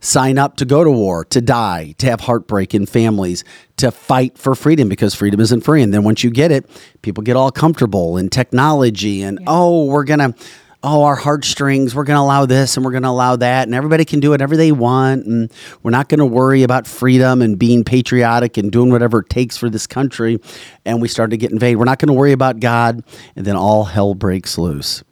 sign 0.00 0.38
up 0.38 0.56
to 0.56 0.64
go 0.64 0.84
to 0.84 0.90
war, 0.90 1.24
to 1.26 1.40
die, 1.40 1.94
to 1.98 2.06
have 2.06 2.20
heartbreak 2.20 2.74
in 2.74 2.86
families, 2.86 3.44
to 3.76 3.90
fight 3.90 4.38
for 4.38 4.54
freedom 4.54 4.88
because 4.88 5.14
freedom 5.14 5.40
isn't 5.40 5.62
free. 5.62 5.82
And 5.82 5.92
then 5.92 6.04
once 6.04 6.22
you 6.22 6.30
get 6.30 6.52
it, 6.52 6.68
people 7.02 7.22
get 7.22 7.36
all 7.36 7.50
comfortable 7.50 8.16
in 8.16 8.30
technology 8.30 9.22
and, 9.22 9.40
oh, 9.46 9.86
we're 9.86 10.04
going 10.04 10.20
to 10.20 10.34
oh, 10.82 11.02
our 11.02 11.16
heartstrings, 11.16 11.94
we're 11.94 12.04
going 12.04 12.16
to 12.16 12.22
allow 12.22 12.46
this 12.46 12.76
and 12.76 12.84
we're 12.84 12.92
going 12.92 13.02
to 13.02 13.08
allow 13.08 13.34
that, 13.36 13.66
and 13.66 13.74
everybody 13.74 14.04
can 14.04 14.20
do 14.20 14.30
whatever 14.30 14.56
they 14.56 14.70
want, 14.70 15.26
and 15.26 15.52
we're 15.82 15.90
not 15.90 16.08
going 16.08 16.20
to 16.20 16.26
worry 16.26 16.62
about 16.62 16.86
freedom 16.86 17.42
and 17.42 17.58
being 17.58 17.82
patriotic 17.82 18.56
and 18.56 18.70
doing 18.70 18.90
whatever 18.90 19.20
it 19.20 19.28
takes 19.28 19.56
for 19.56 19.68
this 19.68 19.86
country. 19.86 20.38
And 20.84 21.02
we 21.02 21.08
start 21.08 21.30
to 21.30 21.36
get 21.36 21.50
invaded. 21.50 21.76
We're 21.76 21.84
not 21.84 21.98
going 21.98 22.08
to 22.08 22.14
worry 22.14 22.32
about 22.32 22.60
God, 22.60 23.02
and 23.34 23.44
then 23.44 23.56
all 23.56 23.84
hell 23.84 24.14
breaks 24.14 24.56
loose. 24.56 25.02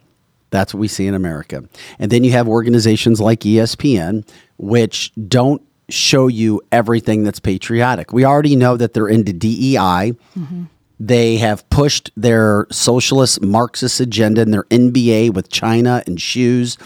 That's 0.50 0.72
what 0.72 0.80
we 0.80 0.88
see 0.88 1.06
in 1.06 1.14
America. 1.14 1.64
And 1.98 2.10
then 2.10 2.24
you 2.24 2.32
have 2.32 2.48
organizations 2.48 3.20
like 3.20 3.40
ESPN, 3.40 4.26
which 4.56 5.12
don't 5.28 5.62
show 5.88 6.26
you 6.26 6.62
everything 6.72 7.24
that's 7.24 7.40
patriotic. 7.40 8.12
We 8.12 8.24
already 8.24 8.56
know 8.56 8.76
that 8.76 8.92
they're 8.92 9.08
into 9.08 9.32
DEI. 9.32 9.76
Mm-hmm. 9.76 10.64
They 10.98 11.36
have 11.36 11.68
pushed 11.68 12.10
their 12.16 12.66
socialist 12.70 13.42
Marxist 13.42 14.00
agenda 14.00 14.40
in 14.40 14.50
their 14.50 14.64
NBA 14.64 15.34
with 15.34 15.50
China 15.50 16.02
and 16.06 16.20
shoes. 16.20 16.78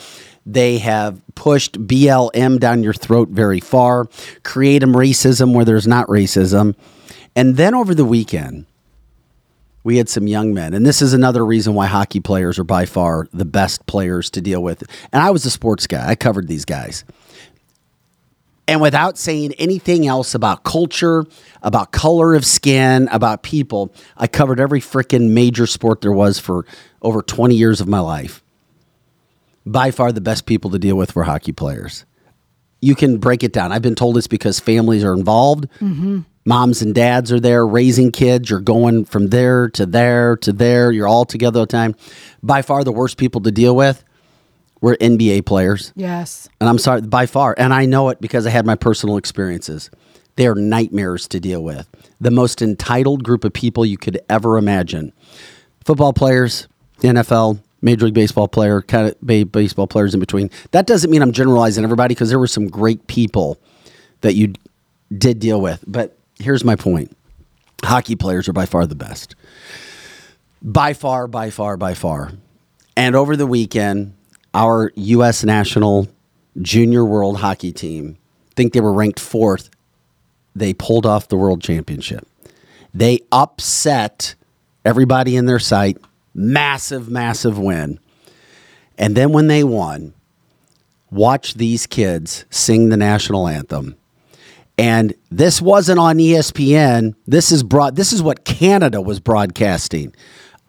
They 0.44 0.78
have 0.78 1.20
pushed 1.34 1.86
BLM 1.86 2.58
down 2.58 2.82
your 2.82 2.92
throat 2.92 3.28
very 3.28 3.60
far, 3.60 4.06
create 4.42 4.82
racism 4.82 5.54
where 5.54 5.64
there's 5.64 5.86
not 5.86 6.08
racism. 6.08 6.74
And 7.36 7.56
then 7.56 7.74
over 7.74 7.94
the 7.94 8.04
weekend, 8.04 8.66
we 9.82 9.96
had 9.96 10.08
some 10.08 10.26
young 10.26 10.52
men. 10.54 10.74
And 10.74 10.84
this 10.84 11.00
is 11.02 11.12
another 11.14 11.44
reason 11.44 11.74
why 11.74 11.86
hockey 11.86 12.20
players 12.20 12.58
are 12.58 12.64
by 12.64 12.86
far 12.86 13.28
the 13.32 13.44
best 13.44 13.86
players 13.86 14.30
to 14.30 14.40
deal 14.40 14.62
with. 14.62 14.82
And 15.12 15.22
I 15.22 15.30
was 15.30 15.44
a 15.46 15.50
sports 15.50 15.86
guy, 15.86 16.08
I 16.08 16.14
covered 16.14 16.48
these 16.48 16.64
guys. 16.64 17.04
And 18.68 18.80
without 18.80 19.18
saying 19.18 19.52
anything 19.58 20.06
else 20.06 20.32
about 20.32 20.62
culture, 20.62 21.24
about 21.62 21.90
color 21.90 22.34
of 22.34 22.46
skin, 22.46 23.08
about 23.10 23.42
people, 23.42 23.92
I 24.16 24.28
covered 24.28 24.60
every 24.60 24.80
freaking 24.80 25.30
major 25.30 25.66
sport 25.66 26.02
there 26.02 26.12
was 26.12 26.38
for 26.38 26.64
over 27.02 27.20
20 27.20 27.56
years 27.56 27.80
of 27.80 27.88
my 27.88 27.98
life. 27.98 28.42
by 29.66 29.90
far 29.90 30.12
the 30.12 30.20
best 30.20 30.46
people 30.46 30.70
to 30.70 30.78
deal 30.78 30.96
with 30.96 31.14
were 31.16 31.24
hockey 31.24 31.52
players. 31.52 32.04
You 32.80 32.94
can 32.94 33.18
break 33.18 33.42
it 33.42 33.52
down. 33.52 33.72
I've 33.72 33.82
been 33.82 33.94
told 33.94 34.16
it's 34.16 34.26
because 34.26 34.58
families 34.58 35.04
are 35.04 35.12
involved. 35.12 35.66
Mm-hmm. 35.80 36.20
Moms 36.44 36.80
and 36.80 36.94
dads 36.94 37.30
are 37.30 37.40
there 37.40 37.66
raising 37.66 38.10
kids. 38.12 38.48
You're 38.48 38.60
going 38.60 39.04
from 39.04 39.28
there 39.28 39.68
to 39.70 39.84
there 39.84 40.36
to 40.38 40.52
there. 40.52 40.90
You're 40.90 41.08
all 41.08 41.24
together 41.24 41.60
all 41.60 41.66
the 41.66 41.72
time. 41.72 41.94
By 42.42 42.62
far 42.62 42.82
the 42.82 42.92
worst 42.92 43.18
people 43.18 43.40
to 43.42 43.50
deal 43.50 43.76
with 43.76 44.04
were 44.80 44.96
NBA 45.00 45.44
players. 45.44 45.92
Yes. 45.94 46.48
And 46.60 46.68
I'm 46.68 46.78
sorry, 46.78 47.02
by 47.02 47.26
far. 47.26 47.54
And 47.58 47.74
I 47.74 47.84
know 47.84 48.08
it 48.08 48.20
because 48.20 48.46
I 48.46 48.50
had 48.50 48.64
my 48.64 48.74
personal 48.74 49.18
experiences. 49.18 49.90
They 50.36 50.46
are 50.46 50.54
nightmares 50.54 51.28
to 51.28 51.40
deal 51.40 51.62
with. 51.62 51.86
The 52.20 52.30
most 52.30 52.62
entitled 52.62 53.22
group 53.22 53.44
of 53.44 53.52
people 53.52 53.84
you 53.84 53.98
could 53.98 54.20
ever 54.30 54.56
imagine. 54.56 55.12
Football 55.84 56.14
players, 56.14 56.68
NFL, 57.00 57.60
Major 57.82 58.06
League 58.06 58.14
Baseball 58.14 58.48
player, 58.48 58.80
kind 58.80 59.08
of 59.08 59.52
baseball 59.52 59.86
players 59.86 60.14
in 60.14 60.20
between. 60.20 60.50
That 60.70 60.86
doesn't 60.86 61.10
mean 61.10 61.20
I'm 61.20 61.32
generalizing 61.32 61.84
everybody 61.84 62.14
because 62.14 62.30
there 62.30 62.38
were 62.38 62.46
some 62.46 62.68
great 62.68 63.06
people 63.06 63.58
that 64.22 64.34
you 64.34 64.54
did 65.16 65.40
deal 65.40 65.60
with. 65.60 65.84
But 65.86 66.16
here's 66.40 66.64
my 66.64 66.76
point 66.76 67.16
hockey 67.84 68.16
players 68.16 68.48
are 68.48 68.52
by 68.52 68.66
far 68.66 68.86
the 68.86 68.94
best. 68.94 69.34
By 70.62 70.92
far, 70.92 71.26
by 71.26 71.50
far, 71.50 71.76
by 71.76 71.94
far. 71.94 72.32
And 72.96 73.16
over 73.16 73.36
the 73.36 73.46
weekend, 73.46 74.14
our 74.52 74.92
U.S. 74.94 75.44
national 75.44 76.08
junior 76.60 77.04
world 77.04 77.38
hockey 77.38 77.72
team, 77.72 78.18
I 78.50 78.54
think 78.56 78.72
they 78.72 78.80
were 78.80 78.92
ranked 78.92 79.20
fourth, 79.20 79.70
they 80.54 80.74
pulled 80.74 81.06
off 81.06 81.28
the 81.28 81.36
world 81.36 81.62
championship. 81.62 82.26
They 82.92 83.20
upset 83.32 84.34
everybody 84.84 85.36
in 85.36 85.46
their 85.46 85.58
sight. 85.58 85.98
Massive, 86.34 87.08
massive 87.08 87.58
win. 87.58 87.98
And 88.98 89.16
then 89.16 89.32
when 89.32 89.46
they 89.46 89.64
won, 89.64 90.12
watch 91.10 91.54
these 91.54 91.86
kids 91.86 92.44
sing 92.50 92.88
the 92.88 92.96
national 92.96 93.48
anthem. 93.48 93.96
And 94.80 95.12
this 95.30 95.60
wasn't 95.60 95.98
on 95.98 96.16
ESPN. 96.16 97.14
This 97.26 97.52
is 97.52 97.62
broad 97.62 97.96
this 97.96 98.14
is 98.14 98.22
what 98.22 98.46
Canada 98.46 99.02
was 99.02 99.20
broadcasting. 99.20 100.14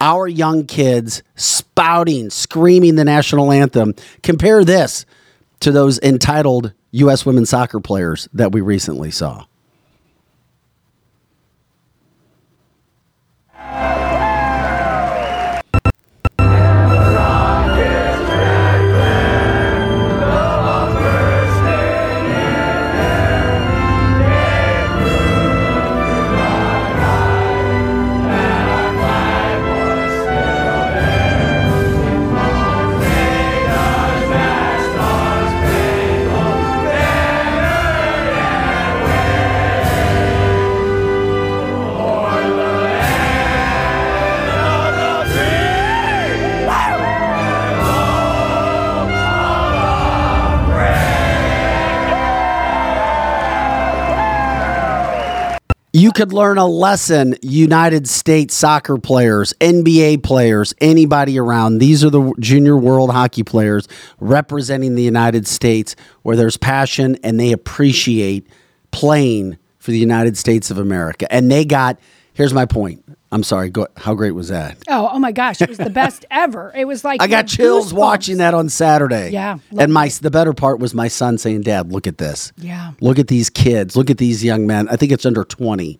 Our 0.02 0.28
young 0.28 0.66
kids 0.66 1.22
spouting, 1.34 2.28
screaming 2.28 2.96
the 2.96 3.06
national 3.06 3.50
anthem. 3.50 3.94
Compare 4.22 4.66
this 4.66 5.06
to 5.60 5.72
those 5.72 5.98
entitled 6.00 6.74
US 6.90 7.24
women's 7.24 7.48
soccer 7.48 7.80
players 7.80 8.28
that 8.34 8.52
we 8.52 8.60
recently 8.60 9.10
saw. 9.10 9.46
Could 56.14 56.32
learn 56.32 56.58
a 56.58 56.66
lesson, 56.66 57.36
United 57.40 58.08
States 58.08 58.54
soccer 58.54 58.98
players, 58.98 59.54
NBA 59.60 60.22
players, 60.22 60.74
anybody 60.80 61.38
around. 61.38 61.78
These 61.78 62.04
are 62.04 62.10
the 62.10 62.34
junior 62.38 62.76
world 62.76 63.10
hockey 63.10 63.42
players 63.42 63.88
representing 64.20 64.94
the 64.94 65.02
United 65.02 65.46
States 65.46 65.96
where 66.22 66.36
there's 66.36 66.56
passion 66.58 67.16
and 67.22 67.40
they 67.40 67.52
appreciate 67.52 68.46
playing 68.90 69.56
for 69.78 69.90
the 69.90 69.98
United 69.98 70.36
States 70.36 70.70
of 70.70 70.78
America. 70.78 71.32
And 71.32 71.50
they 71.50 71.64
got, 71.64 71.98
here's 72.34 72.52
my 72.52 72.66
point. 72.66 73.01
I'm 73.32 73.42
sorry, 73.42 73.70
go, 73.70 73.86
how 73.96 74.14
great 74.14 74.32
was 74.32 74.48
that? 74.48 74.76
Oh, 74.88 75.08
oh 75.12 75.18
my 75.18 75.32
gosh, 75.32 75.62
it 75.62 75.68
was 75.70 75.78
the 75.78 75.88
best 75.90 76.26
ever. 76.30 76.70
It 76.76 76.84
was 76.84 77.02
like 77.02 77.22
I 77.22 77.26
got 77.26 77.46
chills 77.48 77.92
goosebumps. 77.92 77.96
watching 77.96 78.36
that 78.38 78.52
on 78.54 78.68
Saturday. 78.68 79.30
Yeah, 79.30 79.58
And 79.78 79.92
my 79.92 80.08
the 80.08 80.30
better 80.30 80.52
part 80.52 80.78
was 80.80 80.92
my 80.94 81.08
son 81.08 81.38
saying, 81.38 81.62
"Dad, 81.62 81.90
look 81.90 82.06
at 82.06 82.18
this. 82.18 82.52
Yeah. 82.58 82.92
Look 83.00 83.18
at 83.18 83.28
these 83.28 83.48
kids. 83.50 83.96
Look 83.96 84.10
at 84.10 84.18
these 84.18 84.44
young 84.44 84.66
men. 84.66 84.86
I 84.90 84.96
think 84.96 85.12
it's 85.12 85.24
under 85.26 85.44
20. 85.44 85.98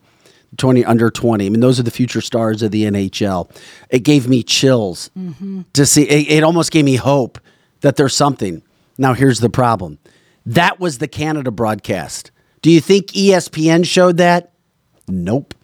20 0.58 0.84
under 0.84 1.10
20. 1.10 1.46
I 1.46 1.48
mean, 1.48 1.60
those 1.60 1.80
are 1.80 1.82
the 1.82 1.90
future 1.90 2.20
stars 2.20 2.62
of 2.62 2.70
the 2.72 2.84
NHL. 2.84 3.50
It 3.88 4.00
gave 4.00 4.28
me 4.28 4.42
chills 4.42 5.10
Mm-hmm. 5.18 5.62
to 5.72 5.86
see 5.86 6.02
it, 6.02 6.30
it 6.30 6.42
almost 6.44 6.70
gave 6.70 6.84
me 6.84 6.96
hope 6.96 7.40
that 7.80 7.96
there's 7.96 8.14
something. 8.14 8.62
Now 8.98 9.14
here's 9.14 9.40
the 9.40 9.48
problem. 9.48 9.98
That 10.44 10.78
was 10.78 10.98
the 10.98 11.08
Canada 11.08 11.50
broadcast. 11.50 12.30
Do 12.60 12.70
you 12.70 12.82
think 12.82 13.06
ESPN 13.12 13.86
showed 13.86 14.18
that? 14.18 14.52
Nope. 15.08 15.54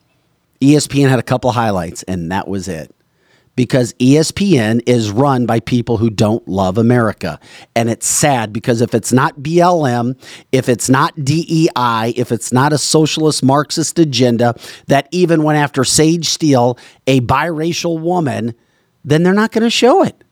ESPN 0.61 1.09
had 1.09 1.19
a 1.19 1.23
couple 1.23 1.53
highlights, 1.53 2.03
and 2.05 2.31
that 2.33 2.49
was 2.49 2.69
it. 2.69 2.95
Because 3.55 3.93
ESPN 3.95 4.83
is 4.87 5.11
run 5.11 5.45
by 5.45 5.59
people 5.59 5.97
who 5.97 6.11
don't 6.11 6.47
love 6.47 6.79
America. 6.79 7.41
And 7.75 7.91
it's 7.91 8.07
sad 8.07 8.53
because 8.53 8.81
if 8.81 8.95
it's 8.95 9.13
not 9.13 9.41
BLM, 9.41 10.17
if 10.53 10.69
it's 10.69 10.89
not 10.89 11.25
DEI, 11.25 12.13
if 12.15 12.31
it's 12.31 12.53
not 12.53 12.73
a 12.73 12.79
socialist 12.79 13.43
Marxist 13.43 13.99
agenda 13.99 14.55
that 14.87 15.09
even 15.11 15.43
went 15.43 15.59
after 15.59 15.83
Sage 15.83 16.29
Steele, 16.29 16.79
a 17.09 17.21
biracial 17.21 18.01
woman, 18.01 18.55
then 19.05 19.25
they're 19.25 19.35
not 19.35 19.51
going 19.51 19.65
to 19.65 19.71
show 19.71 20.05
it. 20.05 20.23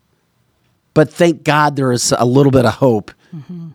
But 0.95 1.12
thank 1.12 1.42
God 1.42 1.75
there 1.75 1.90
is 1.90 2.14
a 2.16 2.25
little 2.25 2.52
bit 2.52 2.64
of 2.64 2.75
hope. 2.75 3.11
Mm-hmm. 3.35 3.71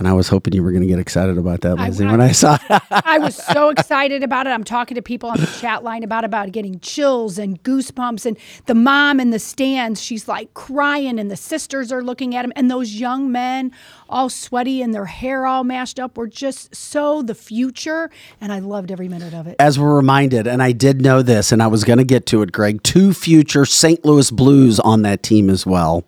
And 0.00 0.08
I 0.08 0.14
was 0.14 0.28
hoping 0.28 0.54
you 0.54 0.62
were 0.62 0.70
going 0.72 0.80
to 0.80 0.88
get 0.88 0.98
excited 0.98 1.36
about 1.36 1.60
that, 1.60 1.76
Lindsay, 1.76 2.06
I- 2.06 2.10
when 2.10 2.22
I 2.22 2.32
saw 2.32 2.54
it. 2.70 2.82
I 3.04 3.18
was 3.18 3.36
so 3.36 3.68
excited 3.68 4.22
about 4.22 4.46
it. 4.46 4.50
I'm 4.50 4.64
talking 4.64 4.94
to 4.94 5.02
people 5.02 5.28
on 5.28 5.38
the 5.38 5.46
chat 5.60 5.84
line 5.84 6.02
about 6.02 6.24
about 6.24 6.52
getting 6.52 6.80
chills 6.80 7.36
and 7.38 7.62
goosebumps, 7.62 8.24
and 8.24 8.38
the 8.64 8.74
mom 8.74 9.20
in 9.20 9.28
the 9.28 9.38
stands, 9.38 10.00
she's 10.02 10.26
like 10.26 10.54
crying, 10.54 11.18
and 11.20 11.30
the 11.30 11.36
sisters 11.36 11.92
are 11.92 12.02
looking 12.02 12.34
at 12.34 12.46
him, 12.46 12.52
and 12.56 12.70
those 12.70 12.94
young 12.94 13.30
men, 13.30 13.72
all 14.08 14.30
sweaty 14.30 14.80
and 14.80 14.94
their 14.94 15.04
hair 15.04 15.44
all 15.46 15.64
mashed 15.64 16.00
up, 16.00 16.16
were 16.16 16.26
just 16.28 16.74
so 16.74 17.20
the 17.20 17.34
future, 17.34 18.10
and 18.40 18.54
I 18.54 18.60
loved 18.60 18.90
every 18.90 19.08
minute 19.08 19.34
of 19.34 19.46
it. 19.46 19.56
as 19.58 19.78
we're 19.78 19.94
reminded, 19.94 20.46
and 20.46 20.62
I 20.62 20.72
did 20.72 21.02
know 21.02 21.20
this, 21.20 21.52
and 21.52 21.62
I 21.62 21.66
was 21.66 21.84
going 21.84 21.98
to 21.98 22.04
get 22.04 22.24
to 22.28 22.40
it, 22.40 22.52
Greg, 22.52 22.82
two 22.82 23.12
future 23.12 23.66
St. 23.66 24.02
Louis 24.02 24.30
Blues 24.30 24.80
on 24.80 25.02
that 25.02 25.22
team 25.22 25.50
as 25.50 25.66
well, 25.66 26.04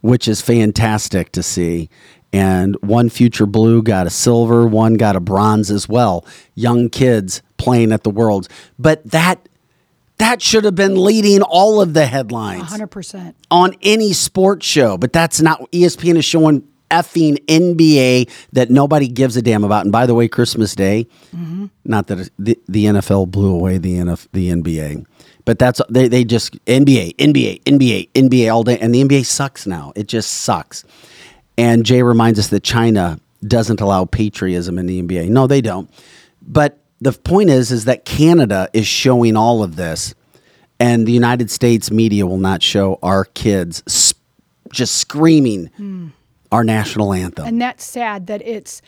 which 0.00 0.26
is 0.28 0.40
fantastic 0.40 1.30
to 1.32 1.42
see. 1.42 1.90
And 2.32 2.76
one 2.82 3.08
future 3.08 3.46
Blue 3.46 3.82
got 3.82 4.06
a 4.06 4.10
silver, 4.10 4.66
one 4.66 4.94
got 4.94 5.16
a 5.16 5.20
bronze 5.20 5.70
as 5.70 5.88
well. 5.88 6.26
Young 6.54 6.90
kids 6.90 7.42
playing 7.56 7.90
at 7.92 8.04
the 8.04 8.10
Worlds. 8.10 8.48
But 8.78 9.04
that 9.10 9.48
that 10.18 10.42
should 10.42 10.64
have 10.64 10.74
been 10.74 11.02
leading 11.02 11.42
all 11.42 11.80
of 11.80 11.94
the 11.94 12.06
headlines 12.06 12.64
100%. 12.64 13.34
on 13.50 13.74
any 13.82 14.12
sports 14.12 14.66
show, 14.66 14.98
but 14.98 15.12
that's 15.12 15.40
not. 15.40 15.60
ESPN 15.72 16.16
is 16.16 16.24
showing 16.24 16.66
effing 16.90 17.36
NBA 17.46 18.28
that 18.52 18.70
nobody 18.70 19.08
gives 19.08 19.36
a 19.36 19.42
damn 19.42 19.64
about. 19.64 19.84
And 19.84 19.92
by 19.92 20.06
the 20.06 20.14
way, 20.14 20.26
Christmas 20.28 20.74
Day, 20.74 21.06
not 21.84 22.08
that 22.08 22.30
the, 22.38 22.58
the 22.68 22.86
NFL 22.86 23.30
blew 23.30 23.54
away 23.54 23.78
the 23.78 23.94
NF, 23.94 24.26
the 24.32 24.50
NBA, 24.50 25.06
but 25.44 25.58
that's 25.58 25.80
they 25.88 26.08
they 26.08 26.24
just 26.24 26.52
NBA, 26.66 27.16
NBA, 27.16 27.62
NBA, 27.62 28.10
NBA 28.12 28.52
all 28.52 28.64
day, 28.64 28.78
and 28.78 28.94
the 28.94 29.02
NBA 29.02 29.24
sucks 29.24 29.66
now. 29.66 29.92
It 29.96 30.08
just 30.08 30.30
sucks. 30.32 30.84
And 31.58 31.84
Jay 31.84 32.02
reminds 32.02 32.38
us 32.38 32.48
that 32.48 32.62
China 32.62 33.20
doesn't 33.46 33.80
allow 33.80 34.04
patriotism 34.04 34.78
in 34.78 34.86
the 34.86 35.02
NBA. 35.02 35.28
No, 35.28 35.46
they 35.46 35.60
don't. 35.60 35.90
But 36.40 36.78
the 37.00 37.12
point 37.12 37.50
is, 37.50 37.70
is 37.70 37.84
that 37.84 38.04
Canada 38.04 38.68
is 38.72 38.86
showing 38.86 39.36
all 39.36 39.62
of 39.62 39.76
this, 39.76 40.14
and 40.80 41.06
the 41.06 41.12
United 41.12 41.50
States 41.50 41.90
media 41.90 42.26
will 42.26 42.38
not 42.38 42.62
show 42.62 42.98
our 43.02 43.24
kids 43.24 43.82
s- 43.86 44.14
just 44.72 44.94
screaming 44.96 45.66
hmm. 45.76 46.08
our 46.52 46.62
national 46.64 47.12
anthem. 47.12 47.46
And 47.46 47.60
that's 47.60 47.84
sad 47.84 48.28
that 48.28 48.40
it's, 48.46 48.80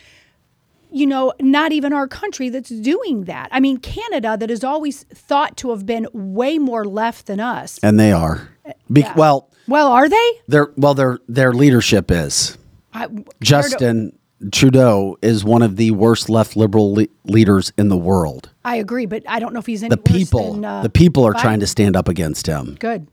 you 0.93 1.07
know, 1.07 1.33
not 1.41 1.73
even 1.73 1.93
our 1.93 2.07
country 2.09 2.49
that's 2.49 2.71
doing 2.71 3.25
that. 3.25 3.49
I 3.53 3.61
mean, 3.61 3.79
Canada, 3.79 4.37
that 4.37 4.51
is 4.51 4.63
always 4.65 5.03
thought 5.05 5.57
to 5.59 5.71
have 5.71 5.87
been 5.87 6.07
way 6.13 6.59
more 6.59 6.85
left 6.85 7.27
than 7.27 7.41
us. 7.41 7.79
And 7.83 7.99
they 7.99 8.13
are. 8.13 8.49
Be- 8.93 9.03
Yeah. 9.03 9.15
Well, 9.17 9.49
Well, 9.69 9.89
are 9.89 10.09
they? 10.09 10.31
their 10.49 10.73
well 10.77 10.95
their 10.95 11.19
their 11.29 11.53
leadership 11.53 12.11
is 12.11 12.57
I, 12.93 13.09
Justin 13.43 14.19
Trudeau 14.53 15.17
is 15.23 15.45
one 15.45 15.63
of 15.63 15.77
the 15.77 15.91
worst 15.91 16.29
left 16.31 16.57
liberal 16.57 16.95
le- 16.95 17.07
leaders 17.25 17.73
in 17.77 17.89
the 17.89 17.97
world. 17.97 18.51
I 18.65 18.77
agree, 18.77 19.07
but 19.07 19.23
I 19.29 19.39
don't 19.39 19.53
know 19.53 19.61
if 19.61 19.67
he's 19.67 19.83
any 19.83 19.91
The 19.91 19.97
people, 19.99 20.55
than, 20.55 20.65
uh, 20.65 20.83
the 20.83 20.91
people 20.91 21.25
are 21.27 21.35
Biden. 21.35 21.41
trying 21.41 21.61
to 21.61 21.67
stand 21.67 21.97
up 21.97 22.09
against 22.09 22.47
him. 22.47 22.77
Good, 22.81 23.07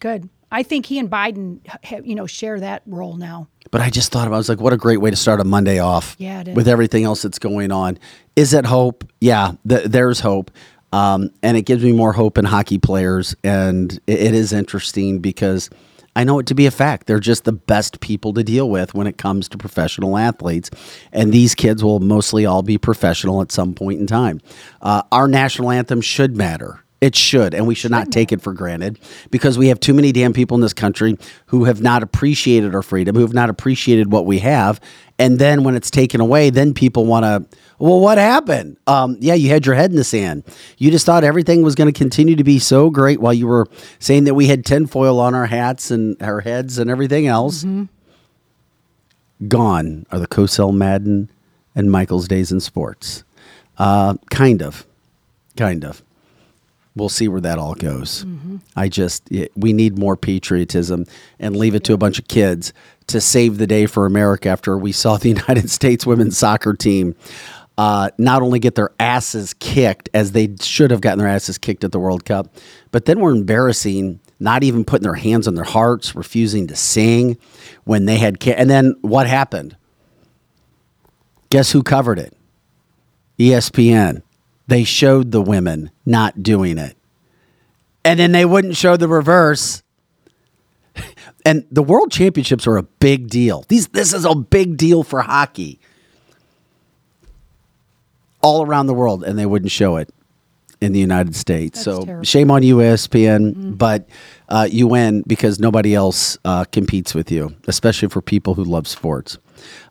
good. 0.00 0.28
I 0.50 0.62
think 0.62 0.84
he 0.86 0.98
and 0.98 1.08
Biden, 1.10 1.60
ha- 1.84 2.00
you 2.04 2.14
know, 2.14 2.26
share 2.26 2.60
that 2.60 2.82
role 2.86 3.16
now. 3.16 3.48
But 3.70 3.80
I 3.80 3.88
just 3.88 4.12
thought 4.12 4.26
about. 4.26 4.34
I 4.36 4.38
was 4.38 4.48
like, 4.50 4.60
what 4.60 4.74
a 4.74 4.76
great 4.76 4.98
way 5.00 5.08
to 5.10 5.16
start 5.16 5.40
a 5.40 5.44
Monday 5.44 5.78
off. 5.78 6.14
Yeah, 6.18 6.40
it 6.42 6.48
is. 6.48 6.56
With 6.56 6.68
everything 6.68 7.04
else 7.04 7.22
that's 7.22 7.38
going 7.38 7.72
on, 7.72 7.98
is 8.36 8.52
it 8.52 8.66
hope? 8.66 9.04
Yeah, 9.20 9.52
th- 9.66 9.84
there's 9.86 10.20
hope, 10.20 10.50
um, 10.92 11.30
and 11.42 11.56
it 11.56 11.62
gives 11.62 11.82
me 11.82 11.92
more 11.92 12.12
hope 12.12 12.36
in 12.36 12.44
hockey 12.44 12.76
players, 12.78 13.34
and 13.42 13.92
it, 14.06 14.20
it 14.20 14.34
is 14.34 14.52
interesting 14.52 15.20
because 15.20 15.70
I 16.14 16.24
know 16.24 16.38
it 16.38 16.46
to 16.46 16.54
be 16.54 16.66
a 16.66 16.70
fact. 16.70 17.06
They're 17.06 17.20
just 17.20 17.44
the 17.44 17.52
best 17.52 18.00
people 18.00 18.34
to 18.34 18.44
deal 18.44 18.68
with 18.68 18.94
when 18.94 19.06
it 19.06 19.16
comes 19.16 19.48
to 19.48 19.58
professional 19.58 20.18
athletes, 20.18 20.70
and 21.12 21.32
these 21.32 21.54
kids 21.54 21.82
will 21.82 22.00
mostly 22.00 22.44
all 22.44 22.62
be 22.62 22.78
professional 22.78 23.40
at 23.40 23.50
some 23.50 23.74
point 23.74 24.00
in 24.00 24.06
time. 24.06 24.40
Uh, 24.82 25.02
our 25.10 25.26
national 25.26 25.70
anthem 25.70 26.00
should 26.00 26.36
matter. 26.36 26.82
It 27.02 27.16
should, 27.16 27.52
and 27.52 27.66
we 27.66 27.74
should 27.74 27.90
not 27.90 28.12
take 28.12 28.30
it 28.30 28.40
for 28.40 28.52
granted 28.52 28.96
because 29.32 29.58
we 29.58 29.66
have 29.66 29.80
too 29.80 29.92
many 29.92 30.12
damn 30.12 30.32
people 30.32 30.54
in 30.54 30.60
this 30.60 30.72
country 30.72 31.18
who 31.46 31.64
have 31.64 31.82
not 31.82 32.04
appreciated 32.04 32.76
our 32.76 32.82
freedom, 32.82 33.16
who 33.16 33.22
have 33.22 33.34
not 33.34 33.50
appreciated 33.50 34.12
what 34.12 34.24
we 34.24 34.38
have. 34.38 34.78
And 35.22 35.38
then 35.38 35.62
when 35.62 35.76
it's 35.76 35.88
taken 35.88 36.20
away, 36.20 36.50
then 36.50 36.74
people 36.74 37.06
want 37.06 37.24
to, 37.24 37.58
well, 37.78 38.00
what 38.00 38.18
happened? 38.18 38.76
Um, 38.88 39.16
yeah, 39.20 39.34
you 39.34 39.50
had 39.50 39.64
your 39.64 39.76
head 39.76 39.90
in 39.90 39.96
the 39.96 40.02
sand. 40.02 40.42
You 40.78 40.90
just 40.90 41.06
thought 41.06 41.22
everything 41.22 41.62
was 41.62 41.76
going 41.76 41.92
to 41.92 41.96
continue 41.96 42.34
to 42.34 42.42
be 42.42 42.58
so 42.58 42.90
great 42.90 43.20
while 43.20 43.32
you 43.32 43.46
were 43.46 43.68
saying 44.00 44.24
that 44.24 44.34
we 44.34 44.48
had 44.48 44.66
tinfoil 44.66 45.20
on 45.20 45.32
our 45.32 45.46
hats 45.46 45.92
and 45.92 46.20
our 46.20 46.40
heads 46.40 46.76
and 46.76 46.90
everything 46.90 47.28
else. 47.28 47.64
Gone 49.46 50.06
are 50.10 50.18
the 50.18 50.26
Cosell 50.26 50.74
Madden 50.74 51.30
and 51.76 51.88
Michaels' 51.88 52.26
days 52.26 52.50
in 52.50 52.58
sports. 52.58 53.22
Uh, 53.78 54.14
kind 54.30 54.60
of. 54.60 54.84
Kind 55.56 55.84
of 55.84 56.02
we'll 56.94 57.08
see 57.08 57.28
where 57.28 57.40
that 57.40 57.58
all 57.58 57.74
goes. 57.74 58.24
I 58.76 58.88
just 58.88 59.30
it, 59.30 59.52
we 59.56 59.72
need 59.72 59.98
more 59.98 60.16
patriotism 60.16 61.06
and 61.38 61.56
leave 61.56 61.74
it 61.74 61.84
to 61.84 61.92
a 61.94 61.98
bunch 61.98 62.18
of 62.18 62.28
kids 62.28 62.72
to 63.08 63.20
save 63.20 63.58
the 63.58 63.66
day 63.66 63.86
for 63.86 64.06
America 64.06 64.48
after 64.48 64.76
we 64.78 64.92
saw 64.92 65.16
the 65.16 65.28
United 65.40 65.70
States 65.70 66.06
women's 66.06 66.36
soccer 66.38 66.74
team 66.74 67.14
uh, 67.78 68.10
not 68.18 68.42
only 68.42 68.58
get 68.58 68.74
their 68.74 68.90
asses 69.00 69.54
kicked 69.54 70.08
as 70.12 70.32
they 70.32 70.54
should 70.60 70.90
have 70.90 71.00
gotten 71.00 71.18
their 71.18 71.28
asses 71.28 71.58
kicked 71.58 71.84
at 71.84 71.92
the 71.92 71.98
World 71.98 72.24
Cup, 72.24 72.54
but 72.90 73.06
then 73.06 73.20
were 73.20 73.32
embarrassing. 73.32 74.20
Not 74.38 74.64
even 74.64 74.84
putting 74.84 75.04
their 75.04 75.14
hands 75.14 75.46
on 75.46 75.54
their 75.54 75.62
hearts, 75.64 76.16
refusing 76.16 76.66
to 76.66 76.74
sing 76.74 77.38
when 77.84 78.06
they 78.06 78.16
had. 78.18 78.40
Ca- 78.40 78.54
and 78.56 78.68
then 78.68 78.96
what 79.00 79.28
happened? 79.28 79.76
Guess 81.48 81.70
who 81.70 81.84
covered 81.84 82.18
it? 82.18 82.36
ESPN. 83.38 84.22
They 84.66 84.84
showed 84.84 85.32
the 85.32 85.42
women 85.42 85.90
not 86.06 86.42
doing 86.42 86.78
it. 86.78 86.96
And 88.04 88.18
then 88.18 88.32
they 88.32 88.44
wouldn't 88.44 88.76
show 88.76 88.96
the 88.96 89.08
reverse. 89.08 89.82
And 91.44 91.66
the 91.72 91.82
world 91.82 92.12
championships 92.12 92.68
are 92.68 92.76
a 92.76 92.84
big 92.84 93.28
deal. 93.28 93.64
These 93.66 93.88
this 93.88 94.12
is 94.12 94.24
a 94.24 94.32
big 94.32 94.76
deal 94.76 95.02
for 95.02 95.22
hockey. 95.22 95.80
All 98.40 98.64
around 98.64 98.86
the 98.86 98.94
world 98.94 99.24
and 99.24 99.36
they 99.36 99.44
wouldn't 99.46 99.72
show 99.72 99.96
it 99.96 100.08
in 100.82 100.92
the 100.92 101.00
United 101.00 101.34
States. 101.34 101.84
That's 101.84 101.84
so 101.84 102.04
terrible. 102.04 102.24
shame 102.24 102.50
on 102.50 102.62
you 102.62 102.76
ESPN, 102.76 103.78
but 103.78 104.08
uh, 104.48 104.68
you 104.70 104.86
win 104.88 105.22
because 105.26 105.58
nobody 105.58 105.94
else 105.94 106.36
uh, 106.44 106.64
competes 106.64 107.14
with 107.14 107.30
you, 107.30 107.54
especially 107.68 108.08
for 108.08 108.20
people 108.20 108.54
who 108.54 108.64
love 108.64 108.86
sports. 108.88 109.38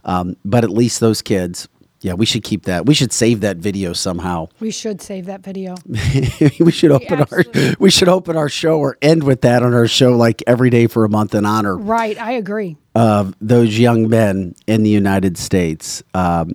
Um, 0.04 0.36
but 0.44 0.64
at 0.64 0.70
least 0.70 1.00
those 1.00 1.22
kids, 1.22 1.68
yeah, 2.02 2.14
we 2.14 2.26
should 2.26 2.44
keep 2.44 2.64
that. 2.66 2.86
We 2.86 2.94
should 2.94 3.14
save 3.14 3.42
that 3.42 3.58
video 3.58 3.94
somehow. 3.94 4.48
We 4.60 4.72
should 4.72 5.02
save 5.02 5.26
that 5.28 5.44
video. 5.44 5.76
we 6.60 6.72
should 6.72 6.92
open 6.92 7.22
our 7.22 7.44
we 7.80 7.90
should 7.92 8.10
open 8.10 8.36
our 8.36 8.50
show 8.50 8.80
or 8.80 8.98
end 9.02 9.24
with 9.24 9.42
that 9.42 9.62
on 9.64 9.74
our 9.74 9.88
show 9.88 10.12
like 10.18 10.44
every 10.48 10.70
day 10.70 10.88
for 10.88 11.04
a 11.06 11.10
month 11.10 11.36
in 11.36 11.46
honor 11.46 11.78
Right, 11.78 12.20
I 12.20 12.34
agree. 12.34 12.78
of 12.96 13.36
those 13.40 13.78
young 13.78 14.10
men 14.10 14.56
in 14.68 14.84
the 14.84 14.90
United 14.90 15.38
States. 15.38 16.02
Um, 16.14 16.54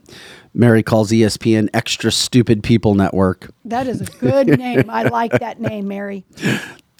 Mary 0.52 0.82
calls 0.82 1.10
ESPN 1.10 1.68
Extra 1.74 2.10
Stupid 2.10 2.62
People 2.62 2.94
Network. 2.94 3.50
That 3.66 3.86
is 3.86 4.00
a 4.00 4.04
good 4.20 4.46
name. 4.58 4.88
I 4.88 5.04
like 5.04 5.32
that 5.32 5.60
name, 5.60 5.86
Mary. 5.86 6.24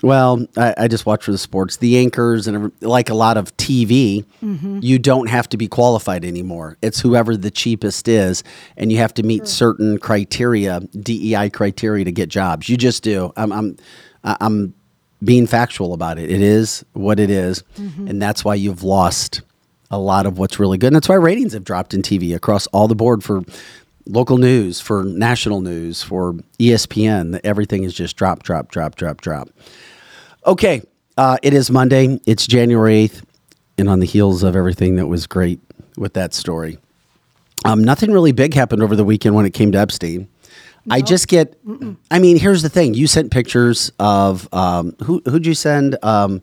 Well, 0.03 0.47
I, 0.57 0.75
I 0.77 0.89
just 0.89 1.07
watch 1.07 1.25
for 1.25 1.33
the 1.33 1.39
sports. 1.39 1.79
The 1.79 1.99
anchors 1.99 2.47
and 2.47 2.71
like 2.83 3.09
a 3.09 3.15
lot 3.15 3.39
of 3.39 3.57
TV, 3.57 4.25
mm-hmm. 4.43 4.81
you 4.83 4.99
don't 4.99 5.29
have 5.29 5.49
to 5.51 5.57
be 5.57 5.69
qualified 5.69 6.25
anymore. 6.25 6.77
It's 6.83 7.01
whoever 7.01 7.37
the 7.37 7.51
cheapest 7.51 8.07
is, 8.07 8.45
and 8.77 8.93
you 8.93 8.99
have 8.99 9.15
to 9.15 9.23
meet 9.23 9.47
certain 9.47 9.99
criteria, 9.99 10.81
DEI 10.81 11.49
criteria, 11.51 12.05
to 12.05 12.13
get 12.13 12.29
jobs. 12.29 12.69
You 12.69 12.77
just 12.77 13.03
do. 13.03 13.33
I'm, 13.37 13.53
I'm, 13.53 13.77
I'm 14.23 14.75
being 15.25 15.47
factual 15.47 15.95
about 15.95 16.19
it. 16.19 16.31
It 16.31 16.43
is 16.43 16.85
what 16.93 17.19
it 17.19 17.31
is, 17.31 17.65
mm-hmm. 17.79 18.09
and 18.09 18.21
that's 18.21 18.45
why 18.45 18.55
you've 18.55 18.83
lost 18.83 19.41
a 19.91 19.99
lot 19.99 20.27
of 20.27 20.39
what's 20.39 20.59
really 20.59 20.79
good. 20.79 20.89
And 20.89 20.97
that's 20.97 21.09
why 21.09 21.15
ratings 21.15 21.53
have 21.55 21.65
dropped 21.65 21.95
in 21.95 22.03
TV 22.03 22.35
across 22.35 22.67
all 22.69 22.89
the 22.89 22.95
board 22.95 23.25
for 23.25 23.43
local 24.07 24.39
news, 24.39 24.81
for 24.81 25.05
national 25.05 25.61
news, 25.61 26.03
for 26.03 26.35
ESPN. 26.59 27.41
Everything 27.45 27.85
is 27.85 27.95
just 27.95 28.17
drop, 28.17 28.43
drop, 28.43 28.71
drop, 28.71 28.97
drop, 28.97 29.21
drop. 29.21 29.49
Okay, 30.47 30.83
uh, 31.17 31.39
it 31.43 31.53
is 31.53 31.71
Monday. 31.71 32.21
It's 32.27 32.47
January 32.47 33.09
8th. 33.09 33.23
And 33.79 33.89
on 33.89 34.01
the 34.01 34.07
heels 34.07 34.43
of 34.43 34.57
everything 34.57 34.97
that 34.97 35.07
was 35.07 35.27
great 35.27 35.61
with 35.99 36.15
that 36.15 36.33
story, 36.33 36.79
um, 37.65 37.85
nothing 37.85 38.11
really 38.11 38.33
big 38.33 38.55
happened 38.55 38.83
over 38.83 38.97
the 38.97 39.05
weekend 39.05 39.35
when 39.35 39.45
it 39.45 39.53
came 39.53 39.73
to 39.73 39.79
Epstein. 39.79 40.29
I 40.89 41.01
just 41.01 41.27
get, 41.27 41.59
I 42.11 42.21
mean, 42.21 42.39
here's 42.39 42.63
the 42.63 42.69
thing. 42.69 42.95
You 42.95 43.09
sent 43.09 43.33
pictures 43.33 43.91
of, 43.99 44.49
um, 44.55 44.95
who, 45.03 45.21
who'd 45.25 45.45
you 45.45 45.55
send? 45.55 45.97
Um, 46.03 46.43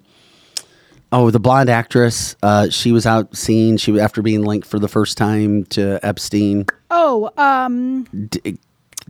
oh, 1.14 1.30
the 1.32 1.40
blonde 1.40 1.70
actress. 1.70 2.36
Uh, 2.44 2.70
she 2.70 2.92
was 2.92 3.06
out 3.06 3.38
seen. 3.38 3.78
She 3.78 3.98
after 4.00 4.22
being 4.22 4.44
linked 4.44 4.68
for 4.68 4.80
the 4.80 4.90
first 4.90 5.18
time 5.18 5.64
to 5.68 6.00
Epstein. 6.04 6.66
Oh, 6.92 7.32
um, 7.38 8.04
D- 8.30 8.58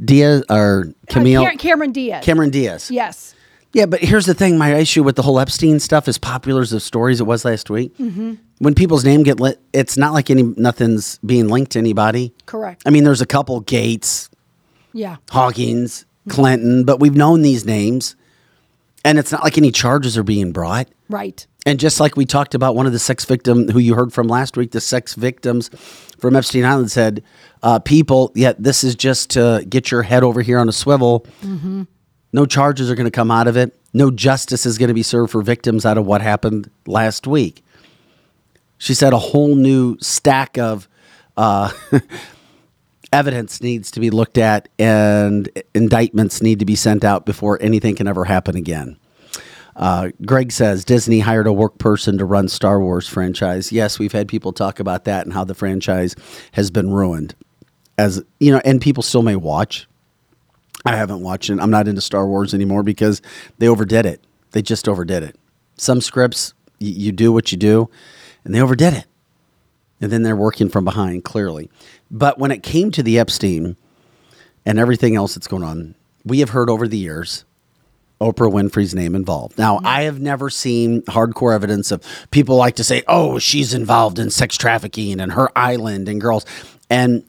Diaz 0.04 0.44
or 0.50 0.86
uh, 0.88 0.92
Camille? 1.10 1.50
Cameron 1.58 1.92
Diaz. 1.92 2.24
Cameron 2.24 2.50
Diaz. 2.52 2.92
Yes. 2.92 3.34
Yeah, 3.74 3.88
but 3.88 4.02
here's 4.02 4.28
the 4.28 4.36
thing: 4.36 4.60
my 4.60 4.76
issue 4.76 5.02
with 5.02 5.16
the 5.16 5.24
whole 5.24 5.40
Epstein 5.40 5.80
stuff, 5.80 6.08
as 6.08 6.20
popular 6.20 6.62
as 6.62 6.70
the 6.70 6.80
stories 6.80 7.20
it 7.20 7.24
was 7.24 7.44
last 7.44 7.72
week, 7.72 7.98
Mm-hmm. 7.98 8.34
when 8.60 8.76
people's 8.76 9.04
name 9.04 9.24
get 9.24 9.40
lit, 9.40 9.60
it's 9.74 9.98
not 9.98 10.14
like 10.14 10.30
any 10.30 10.44
nothing's 10.44 11.18
being 11.26 11.48
linked 11.48 11.72
to 11.72 11.80
anybody. 11.80 12.34
Correct. 12.46 12.84
I 12.86 12.92
mean, 12.92 13.04
there's 13.04 13.22
a 13.22 13.26
couple 13.26 13.60
Gates, 13.62 14.30
Yeah. 14.94 15.16
Hawkins, 15.32 16.06
Clinton, 16.30 16.84
but 16.84 17.00
we've 17.00 17.16
known 17.16 17.42
these 17.42 17.66
names, 17.66 18.16
and 19.04 19.18
it's 19.18 19.32
not 19.32 19.44
like 19.44 19.58
any 19.58 19.72
charges 19.72 20.20
are 20.20 20.24
being 20.24 20.52
brought. 20.52 20.88
Right. 21.10 21.46
And 21.66 21.80
just 21.80 22.00
like 22.00 22.18
we 22.18 22.26
talked 22.26 22.56
about 22.56 22.76
one 22.76 22.86
of 22.86 22.92
the 22.92 23.00
sex 23.00 23.24
victim 23.24 23.70
who 23.70 23.80
you 23.80 23.96
heard 23.96 24.12
from 24.12 24.28
last 24.28 24.58
week, 24.58 24.72
the 24.72 24.82
sex 24.82 25.14
victims 25.14 25.70
from 26.20 26.36
Epstein 26.36 26.66
Island 26.66 26.92
said, 26.92 27.24
uh, 27.62 27.80
"People, 27.80 28.32
yeah, 28.36 28.54
this 28.60 28.84
is 28.84 28.96
just 28.96 29.30
to 29.32 29.66
get 29.70 29.90
your 29.90 30.04
head 30.04 30.24
over 30.24 30.42
here 30.42 30.60
on 30.60 30.68
a 30.68 30.74
swivel. 30.74 31.26
No 32.34 32.46
charges 32.46 32.90
are 32.92 32.96
going 32.96 33.06
to 33.06 33.12
come 33.12 33.32
out 33.32 33.48
of 33.48 33.56
it. 33.56 33.80
No 33.94 34.12
justice 34.12 34.66
is 34.66 34.78
going 34.78 34.88
to 34.90 34.94
be 34.94 35.04
served 35.04 35.32
for 35.32 35.42
victims 35.42 35.86
out 35.86 35.98
of 35.98 36.06
what 36.06 36.22
happened 36.22 36.70
last 36.86 37.28
week." 37.28 37.64
She 38.78 38.94
said 38.94 39.14
a 39.14 39.18
whole 39.20 39.56
new 39.56 39.98
stack 40.02 40.58
of 40.58 40.90
uh, 41.38 41.72
evidence 43.14 43.62
needs 43.62 43.90
to 43.92 44.02
be 44.02 44.10
looked 44.10 44.38
at, 44.38 44.68
and 44.78 45.48
indictments 45.74 46.42
need 46.42 46.60
to 46.60 46.66
be 46.66 46.76
sent 46.76 47.06
out 47.06 47.26
before 47.26 47.58
anything 47.62 47.96
can 47.96 48.08
ever 48.08 48.26
happen 48.26 48.58
again. 48.58 48.98
Uh, 49.76 50.10
Greg 50.26 50.52
says 50.52 50.86
Disney 50.86 51.20
hired 51.20 51.48
a 51.48 51.54
work 51.54 51.78
person 51.78 52.18
to 52.18 52.26
run 52.26 52.48
Star 52.48 52.80
Wars 52.80 53.08
franchise. 53.08 53.72
Yes, 53.72 53.98
we've 54.00 54.12
had 54.12 54.28
people 54.28 54.54
talk 54.54 54.80
about 54.80 55.06
that 55.06 55.26
and 55.26 55.34
how 55.34 55.44
the 55.44 55.56
franchise 55.56 56.16
has 56.52 56.70
been 56.70 56.92
ruined. 56.92 57.36
As 57.98 58.24
you 58.40 58.52
know, 58.52 58.62
and 58.66 58.82
people 58.82 59.04
still 59.04 59.24
may 59.24 59.36
watch. 59.36 59.88
I 60.86 60.96
haven't 60.96 61.22
watched 61.22 61.50
it. 61.50 61.60
I'm 61.60 61.70
not 61.72 61.88
into 61.88 62.02
Star 62.02 62.28
Wars 62.28 62.54
anymore 62.54 62.84
because 62.84 63.22
they 63.58 63.68
overdid 63.68 64.06
it. 64.06 64.24
They 64.52 64.62
just 64.62 64.88
overdid 64.90 65.24
it. 65.24 65.40
Some 65.78 66.02
scripts, 66.02 66.54
y- 66.82 66.88
you 66.88 67.12
do 67.12 67.32
what 67.32 67.52
you 67.52 67.58
do, 67.58 67.90
and 68.44 68.54
they 68.54 68.62
overdid 68.62 68.94
it. 68.94 69.06
And 70.02 70.12
then 70.12 70.24
they're 70.24 70.36
working 70.36 70.70
from 70.70 70.84
behind, 70.84 71.24
clearly. 71.24 71.70
But 72.12 72.38
when 72.38 72.52
it 72.52 72.64
came 72.64 72.92
to 72.92 73.04
the 73.04 73.18
Epstein 73.18 73.78
and 74.66 74.78
everything 74.78 75.16
else 75.16 75.36
that's 75.36 75.48
going 75.48 75.64
on, 75.64 75.96
we 76.26 76.40
have 76.40 76.50
heard 76.50 76.70
over 76.70 76.88
the 76.88 76.98
years 76.98 77.46
Oprah 78.24 78.52
Winfrey's 78.52 78.96
name 78.96 79.16
involved. 79.16 79.58
Now, 79.58 79.82
I 79.84 80.04
have 80.04 80.20
never 80.22 80.50
seen 80.50 81.02
hardcore 81.04 81.54
evidence 81.54 81.92
of 81.92 82.02
people 82.32 82.56
like 82.56 82.76
to 82.78 82.84
say, 82.84 83.04
oh, 83.08 83.38
she's 83.38 83.74
involved 83.74 84.18
in 84.18 84.30
sex 84.30 84.56
trafficking 84.58 85.20
and 85.20 85.34
her 85.34 85.50
island 85.58 86.08
and 86.08 86.22
girls. 86.22 86.46
And 86.90 87.24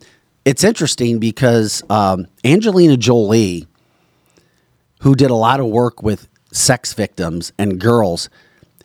it's 0.44 0.62
interesting 0.62 1.18
because 1.18 1.82
um, 1.90 2.26
Angelina 2.44 2.96
Jolie, 2.96 3.66
who 5.00 5.14
did 5.14 5.30
a 5.30 5.34
lot 5.34 5.58
of 5.58 5.66
work 5.66 6.02
with 6.02 6.28
sex 6.52 6.92
victims 6.92 7.52
and 7.58 7.80
girls, 7.80 8.28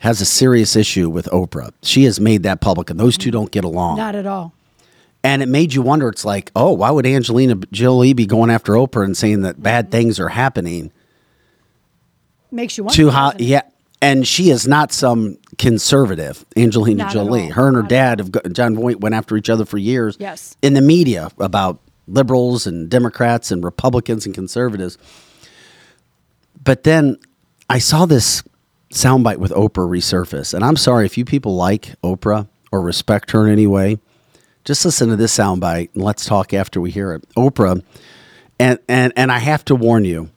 has 0.00 0.20
a 0.20 0.26
serious 0.26 0.74
issue 0.74 1.08
with 1.08 1.26
Oprah. 1.26 1.72
She 1.82 2.04
has 2.04 2.18
made 2.18 2.42
that 2.42 2.60
public, 2.60 2.90
and 2.90 2.98
those 2.98 3.18
two 3.18 3.30
don't 3.30 3.50
get 3.50 3.64
along. 3.64 3.98
Not 3.98 4.14
at 4.14 4.26
all. 4.26 4.54
And 5.22 5.42
it 5.42 5.48
made 5.48 5.74
you 5.74 5.82
wonder. 5.82 6.08
It's 6.08 6.24
like, 6.24 6.50
oh, 6.56 6.72
why 6.72 6.90
would 6.90 7.06
Angelina 7.06 7.56
Jolie 7.70 8.14
be 8.14 8.26
going 8.26 8.50
after 8.50 8.72
Oprah 8.72 9.04
and 9.04 9.16
saying 9.16 9.42
that 9.42 9.62
bad 9.62 9.90
things 9.90 10.18
are 10.18 10.30
happening? 10.30 10.90
Makes 12.50 12.78
you 12.78 12.84
wonder. 12.84 12.96
to 12.96 13.10
how 13.10 13.30
doesn't 13.32 13.40
it? 13.42 13.46
yeah 13.48 13.62
and 14.02 14.26
she 14.26 14.48
is 14.48 14.66
not 14.66 14.92
some 14.92 15.36
conservative, 15.58 16.42
Angelina 16.56 16.98
Not 17.04 17.08
at 17.08 17.12
Jolie. 17.12 17.42
all. 17.42 17.50
Her 17.52 17.66
and 17.66 17.76
her 17.76 17.82
Not 17.82 17.90
dad, 17.90 18.18
have 18.18 18.32
go- 18.32 18.40
Jon 18.50 18.74
Voight, 18.74 18.98
went 19.00 19.14
after 19.14 19.36
each 19.36 19.50
other 19.50 19.66
for 19.66 19.76
years. 19.76 20.16
Yes. 20.18 20.56
in 20.62 20.72
the 20.72 20.80
media 20.80 21.30
about 21.38 21.80
liberals 22.08 22.66
and 22.66 22.88
Democrats 22.88 23.50
and 23.50 23.62
Republicans 23.62 24.24
and 24.24 24.34
conservatives. 24.34 24.96
But 26.64 26.84
then 26.84 27.18
I 27.68 27.78
saw 27.78 28.06
this 28.06 28.42
soundbite 28.92 29.36
with 29.36 29.50
Oprah 29.52 29.88
resurface, 29.88 30.54
and 30.54 30.64
I'm 30.64 30.76
sorry 30.76 31.04
if 31.06 31.16
you 31.18 31.24
people 31.26 31.56
like 31.56 31.94
Oprah 32.02 32.48
or 32.72 32.80
respect 32.80 33.30
her 33.32 33.46
in 33.46 33.52
any 33.52 33.66
way. 33.66 33.98
Just 34.64 34.84
listen 34.84 35.08
to 35.10 35.16
this 35.16 35.36
soundbite 35.36 35.90
and 35.94 36.02
let's 36.02 36.24
talk 36.24 36.52
after 36.54 36.80
we 36.80 36.90
hear 36.90 37.12
it. 37.12 37.28
Oprah, 37.36 37.82
and 38.58 38.78
and 38.88 39.12
and 39.16 39.30
I 39.30 39.38
have 39.38 39.64
to 39.66 39.74
warn 39.74 40.04
you. 40.04 40.30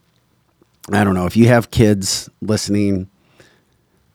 I 0.92 1.04
don't 1.04 1.14
know 1.16 1.26
if 1.26 1.38
you 1.38 1.48
have 1.48 1.72
kids 1.72 2.30
listening. 2.42 3.10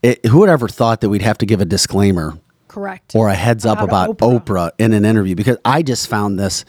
It, 0.02 0.24
who 0.26 0.38
would 0.40 0.48
ever 0.48 0.68
thought 0.68 1.00
that 1.00 1.08
we'd 1.08 1.22
have 1.22 1.38
to 1.38 1.46
give 1.46 1.60
a 1.60 1.64
disclaimer 1.64 2.38
Correct. 2.68 3.14
or 3.16 3.28
a 3.28 3.34
heads 3.34 3.66
up 3.66 3.80
about 3.80 4.18
Oprah. 4.18 4.70
in 4.78 4.92
an 4.92 5.04
interview 5.04 5.34
because 5.34 5.56
I 5.64 5.82
just 5.82 6.08
found 6.08 6.38
this 6.38 6.64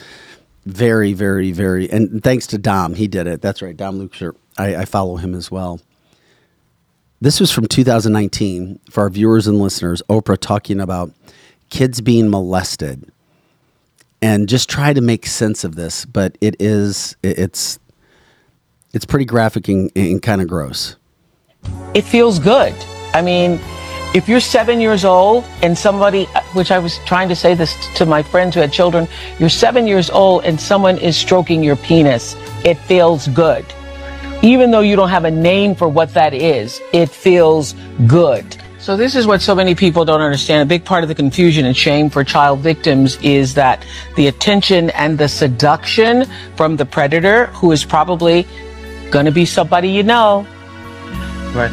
very, 0.66 1.14
very, 1.14 1.52
very, 1.52 1.90
and 1.92 2.24
thanks 2.24 2.48
to 2.48 2.58
Dom, 2.58 2.96
he 2.96 3.08
did 3.08 3.28
it. 3.28 3.42
That's 3.42 3.62
right, 3.62 3.76
Dom 3.78 3.98
Lucre. 4.00 4.36
I, 4.58 4.78
I 4.78 4.86
follow 4.86 5.18
him 5.18 5.36
as 5.36 5.52
well. 5.52 5.80
This 7.22 7.40
was 7.40 7.52
from 7.52 7.68
2019 7.68 8.80
for 8.90 9.02
our 9.04 9.10
viewers 9.10 9.46
and 9.46 9.60
listeners. 9.60 10.02
Oprah 10.10 10.38
talking 10.38 10.80
about 10.80 11.12
kids 11.70 12.02
being 12.02 12.30
molested, 12.30 13.12
and 14.22 14.50
just 14.50 14.70
try 14.70 14.94
to 14.94 15.02
make 15.02 15.26
sense 15.28 15.64
of 15.64 15.76
this. 15.76 16.06
But 16.06 16.38
it 16.42 16.56
is, 16.60 17.16
it- 17.22 17.38
it's, 17.38 17.80
it's 18.94 19.06
pretty 19.06 19.26
graphic 19.26 19.68
and, 19.68 19.92
and 19.96 20.22
kind 20.22 20.42
of 20.42 20.48
gross. 20.48 20.96
it 21.94 22.04
feels 22.04 22.40
good. 22.40 22.74
I 23.14 23.22
mean, 23.22 23.60
if 24.16 24.28
you're 24.28 24.40
seven 24.40 24.82
years 24.82 25.06
old 25.06 25.44
and 25.62 25.78
somebody, 25.78 26.26
which 26.54 26.72
I 26.72 26.80
was 26.80 26.98
trying 27.06 27.30
to 27.30 27.36
say 27.36 27.54
this 27.54 27.76
to 27.96 28.06
my 28.06 28.24
friends 28.24 28.56
who 28.56 28.62
had 28.62 28.74
children, 28.74 29.08
you're 29.38 29.50
seven 29.50 29.86
years 29.86 30.10
old 30.10 30.46
and 30.46 30.60
someone 30.60 30.98
is 30.98 31.16
stroking 31.16 31.64
your 31.64 31.76
penis, 31.76 32.36
it 32.66 32.76
feels 32.76 33.28
good. 33.30 33.66
Even 34.42 34.72
though 34.72 34.80
you 34.80 34.96
don't 34.96 35.10
have 35.10 35.26
a 35.26 35.32
name 35.32 35.76
for 35.76 35.88
what 35.88 36.14
that 36.14 36.34
is, 36.34 36.82
it 36.94 37.10
feels 37.10 37.76
good. 38.08 38.58
So 38.80 38.96
this 38.96 39.14
is 39.14 39.28
what 39.28 39.42
so 39.42 39.54
many 39.54 39.76
people 39.76 40.06
don't 40.06 40.22
understand. 40.22 40.64
A 40.64 40.66
big 40.66 40.86
part 40.86 41.04
of 41.04 41.10
the 41.10 41.16
confusion 41.16 41.66
and 41.66 41.76
shame 41.76 42.10
for 42.10 42.24
child 42.24 42.62
victims 42.62 43.18
is 43.18 43.54
that 43.56 43.86
the 44.16 44.28
attention 44.28 44.90
and 44.92 45.18
the 45.18 45.28
seduction 45.28 46.26
from 46.56 46.78
the 46.78 46.86
predator, 46.86 47.48
who 47.48 47.72
is 47.74 47.84
probably 47.84 48.48
going 49.12 49.26
to 49.26 49.32
be 49.32 49.46
somebody 49.46 49.90
you 49.90 50.04
know, 50.04 50.46
Right. 51.54 51.72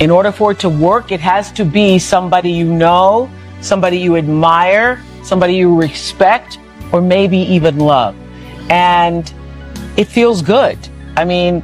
in 0.00 0.10
order 0.10 0.32
for 0.32 0.52
it 0.52 0.58
to 0.60 0.68
work, 0.68 1.12
it 1.12 1.20
has 1.20 1.52
to 1.52 1.64
be 1.64 1.98
somebody 1.98 2.50
you 2.50 2.64
know, 2.72 3.28
somebody 3.60 3.98
you 3.98 4.16
admire, 4.16 5.02
somebody 5.22 5.54
you 5.54 5.74
respect, 5.78 6.58
or 6.92 7.00
maybe 7.00 7.38
even 7.38 7.78
love. 7.78 8.14
And 8.70 9.30
it 9.96 10.06
feels 10.06 10.42
good. 10.42 10.78
I 11.16 11.24
mean, 11.24 11.62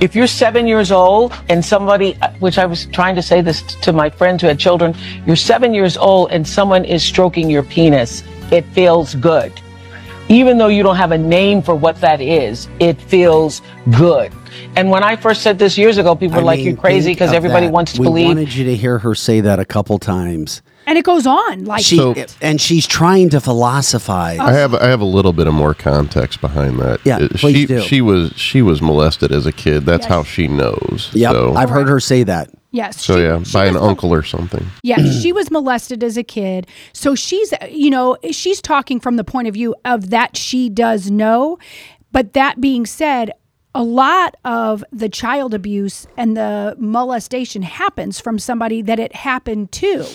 if 0.00 0.14
you're 0.16 0.26
seven 0.26 0.66
years 0.66 0.90
old 0.90 1.32
and 1.48 1.64
somebody, 1.64 2.14
which 2.40 2.58
I 2.58 2.66
was 2.66 2.86
trying 2.86 3.14
to 3.16 3.22
say 3.22 3.40
this 3.40 3.62
to 3.82 3.92
my 3.92 4.08
friends 4.10 4.42
who 4.42 4.48
had 4.48 4.58
children, 4.58 4.94
you're 5.26 5.36
seven 5.36 5.74
years 5.74 5.96
old 5.96 6.32
and 6.32 6.46
someone 6.46 6.84
is 6.84 7.02
stroking 7.02 7.50
your 7.50 7.62
penis, 7.62 8.24
it 8.50 8.64
feels 8.66 9.14
good. 9.16 9.52
Even 10.28 10.56
though 10.56 10.68
you 10.68 10.82
don't 10.82 10.96
have 10.96 11.12
a 11.12 11.18
name 11.18 11.62
for 11.62 11.74
what 11.74 12.00
that 12.00 12.20
is, 12.20 12.68
it 12.80 13.00
feels 13.00 13.60
good. 13.90 14.32
And 14.76 14.90
when 14.90 15.02
I 15.02 15.16
first 15.16 15.42
said 15.42 15.58
this 15.58 15.76
years 15.78 15.98
ago, 15.98 16.14
people 16.14 16.36
were 16.36 16.42
I 16.42 16.44
like, 16.44 16.58
mean, 16.58 16.66
you're 16.68 16.76
crazy 16.76 17.12
because 17.12 17.32
everybody 17.32 17.66
that. 17.66 17.72
wants 17.72 17.92
to 17.92 17.98
believe. 17.98 18.12
we 18.14 18.20
believe. 18.22 18.36
wanted 18.36 18.54
you 18.54 18.64
to 18.64 18.76
hear 18.76 18.98
her 18.98 19.14
say 19.14 19.40
that 19.40 19.58
a 19.58 19.64
couple 19.64 19.98
times. 19.98 20.62
and 20.86 20.98
it 20.98 21.04
goes 21.04 21.26
on 21.28 21.64
like 21.64 21.84
She 21.84 21.96
So- 21.96 22.14
and 22.40 22.60
she's 22.60 22.86
trying 22.86 23.28
to 23.30 23.40
philosophize. 23.40 24.38
I 24.40 24.52
have 24.52 24.74
I 24.74 24.86
have 24.88 25.00
a 25.00 25.04
little 25.06 25.32
bit 25.32 25.46
of 25.46 25.54
more 25.54 25.74
context 25.74 26.40
behind 26.40 26.78
that. 26.80 27.00
Yeah, 27.04 27.18
Uh, 27.18 27.28
please 27.36 27.56
she 27.56 27.66
do. 27.66 27.80
she 27.80 28.00
was 28.00 28.32
she 28.36 28.62
was 28.62 28.82
molested 28.82 29.30
as 29.32 29.46
a 29.46 29.52
kid. 29.52 29.86
That's 29.86 30.04
Yes. 30.04 30.08
how 30.12 30.22
she 30.24 30.48
knows. 30.48 31.10
Yep, 31.12 31.32
So, 31.32 31.54
I've 31.54 31.70
heard 31.70 31.88
her 31.88 32.00
say 32.00 32.24
that. 32.24 32.50
yes. 32.72 33.00
so 33.00 33.14
she- 33.16 33.22
yeah, 33.22 33.42
she 33.44 33.52
by 33.52 33.66
an 33.66 33.74
was- 33.74 33.82
uncle 33.84 34.12
or 34.12 34.22
something. 34.24 34.66
Yeah, 34.82 35.02
she 35.10 35.32
was 35.32 35.50
molested 35.52 36.02
as 36.02 36.16
a 36.16 36.24
kid. 36.24 36.66
So 36.92 37.14
she's, 37.14 37.54
you 37.70 37.90
know, 37.90 38.16
she's 38.32 38.60
talking 38.60 38.98
from 38.98 39.16
the 39.16 39.24
point 39.24 39.46
of 39.48 39.54
view 39.54 39.74
of 39.84 40.10
that 40.10 40.36
she 40.36 40.68
does 40.68 41.10
know. 41.10 41.58
But 42.10 42.32
that 42.34 42.60
being 42.60 42.84
said, 42.86 43.30
a 43.74 43.82
lot 43.82 44.36
of 44.44 44.84
the 44.92 45.08
child 45.08 45.54
abuse 45.54 46.06
and 46.16 46.36
the 46.36 46.76
molestation 46.78 47.62
happens 47.62 48.20
from 48.20 48.38
somebody 48.38 48.82
that 48.82 48.98
it 48.98 49.14
happened 49.14 49.72
to. 49.72 50.06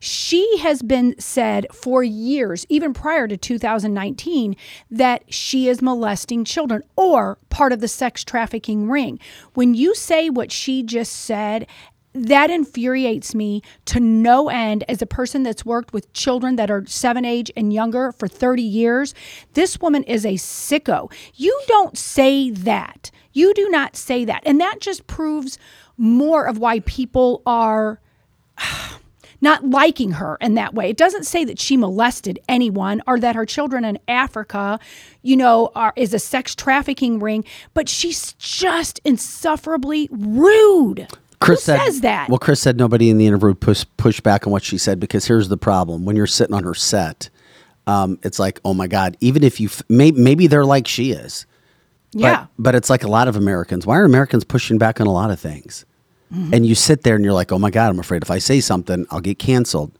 She 0.00 0.58
has 0.58 0.82
been 0.82 1.14
said 1.18 1.66
for 1.72 2.02
years, 2.02 2.66
even 2.68 2.94
prior 2.94 3.28
to 3.28 3.36
2019, 3.36 4.56
that 4.90 5.24
she 5.32 5.68
is 5.68 5.82
molesting 5.82 6.44
children 6.44 6.82
or 6.96 7.38
part 7.50 7.72
of 7.72 7.80
the 7.80 7.88
sex 7.88 8.24
trafficking 8.24 8.88
ring. 8.88 9.20
When 9.54 9.74
you 9.74 9.94
say 9.94 10.30
what 10.30 10.50
she 10.50 10.82
just 10.82 11.12
said, 11.12 11.66
that 12.14 12.50
infuriates 12.50 13.34
me 13.34 13.62
to 13.86 14.00
no 14.00 14.48
end 14.48 14.84
as 14.88 15.00
a 15.00 15.06
person 15.06 15.42
that's 15.42 15.64
worked 15.64 15.92
with 15.92 16.12
children 16.12 16.56
that 16.56 16.70
are 16.70 16.84
seven 16.86 17.24
age 17.24 17.50
and 17.56 17.72
younger 17.72 18.12
for 18.12 18.28
30 18.28 18.62
years. 18.62 19.14
This 19.54 19.80
woman 19.80 20.02
is 20.04 20.24
a 20.24 20.34
sicko. 20.34 21.12
You 21.34 21.58
don't 21.68 21.96
say 21.96 22.50
that. 22.50 23.10
You 23.32 23.54
do 23.54 23.68
not 23.70 23.96
say 23.96 24.24
that. 24.26 24.42
And 24.44 24.60
that 24.60 24.80
just 24.80 25.06
proves 25.06 25.58
more 25.96 26.46
of 26.46 26.58
why 26.58 26.80
people 26.80 27.42
are 27.46 28.00
not 29.40 29.64
liking 29.64 30.12
her 30.12 30.36
in 30.40 30.54
that 30.54 30.74
way. 30.74 30.90
It 30.90 30.96
doesn't 30.96 31.24
say 31.24 31.44
that 31.44 31.58
she 31.58 31.76
molested 31.76 32.38
anyone 32.48 33.02
or 33.06 33.18
that 33.18 33.34
her 33.34 33.46
children 33.46 33.84
in 33.84 33.98
Africa, 34.06 34.78
you 35.22 35.36
know, 35.36 35.72
are 35.74 35.92
is 35.96 36.14
a 36.14 36.18
sex 36.18 36.54
trafficking 36.54 37.18
ring, 37.18 37.44
but 37.74 37.88
she's 37.88 38.34
just 38.34 39.00
insufferably 39.04 40.08
rude. 40.12 41.08
Chris 41.42 41.60
Who 41.60 41.72
said, 41.72 41.80
says 41.80 42.00
that? 42.02 42.28
Well, 42.28 42.38
Chris 42.38 42.60
said 42.60 42.76
nobody 42.76 43.10
in 43.10 43.18
the 43.18 43.26
interview 43.26 43.54
push 43.54 43.84
push 43.96 44.20
back 44.20 44.46
on 44.46 44.52
what 44.52 44.62
she 44.62 44.78
said 44.78 45.00
because 45.00 45.26
here's 45.26 45.48
the 45.48 45.56
problem: 45.56 46.04
when 46.04 46.16
you're 46.16 46.26
sitting 46.26 46.54
on 46.54 46.64
her 46.64 46.74
set, 46.74 47.30
um, 47.86 48.18
it's 48.22 48.38
like, 48.38 48.60
oh 48.64 48.74
my 48.74 48.86
god, 48.86 49.16
even 49.20 49.42
if 49.42 49.60
you 49.60 49.68
f- 49.68 49.82
maybe 49.88 50.20
maybe 50.20 50.46
they're 50.46 50.64
like 50.64 50.86
she 50.86 51.12
is, 51.12 51.46
but, 52.12 52.20
yeah. 52.20 52.46
But 52.58 52.74
it's 52.74 52.90
like 52.90 53.04
a 53.04 53.08
lot 53.08 53.28
of 53.28 53.36
Americans. 53.36 53.86
Why 53.86 53.98
are 53.98 54.04
Americans 54.04 54.44
pushing 54.44 54.78
back 54.78 55.00
on 55.00 55.06
a 55.06 55.12
lot 55.12 55.30
of 55.30 55.40
things? 55.40 55.84
Mm-hmm. 56.32 56.54
And 56.54 56.66
you 56.66 56.74
sit 56.74 57.02
there 57.02 57.14
and 57.14 57.24
you're 57.24 57.34
like, 57.34 57.52
oh 57.52 57.58
my 57.58 57.70
god, 57.70 57.90
I'm 57.90 57.98
afraid 57.98 58.22
if 58.22 58.30
I 58.30 58.38
say 58.38 58.60
something, 58.60 59.06
I'll 59.10 59.20
get 59.20 59.38
canceled. 59.38 59.92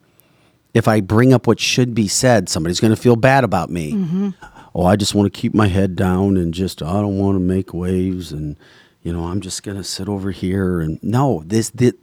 If 0.74 0.88
I 0.88 1.00
bring 1.00 1.32
up 1.34 1.46
what 1.46 1.60
should 1.60 1.94
be 1.94 2.08
said, 2.08 2.48
somebody's 2.48 2.80
going 2.80 2.94
to 2.94 3.00
feel 3.00 3.16
bad 3.16 3.44
about 3.44 3.70
me. 3.70 3.92
Mm-hmm. 3.92 4.30
Oh, 4.74 4.84
I 4.86 4.96
just 4.96 5.14
want 5.14 5.32
to 5.32 5.38
keep 5.38 5.52
my 5.52 5.68
head 5.68 5.96
down 5.96 6.38
and 6.38 6.54
just 6.54 6.82
I 6.82 6.94
don't 6.94 7.18
want 7.18 7.36
to 7.36 7.40
make 7.40 7.74
waves 7.74 8.32
and 8.32 8.56
you 9.02 9.12
know 9.12 9.24
I'm 9.26 9.40
just 9.40 9.62
going 9.62 9.76
to 9.76 9.84
sit 9.84 10.08
over 10.08 10.30
here 10.30 10.80
and 10.80 10.98
no 11.02 11.42
this 11.46 11.70
this 11.70 11.94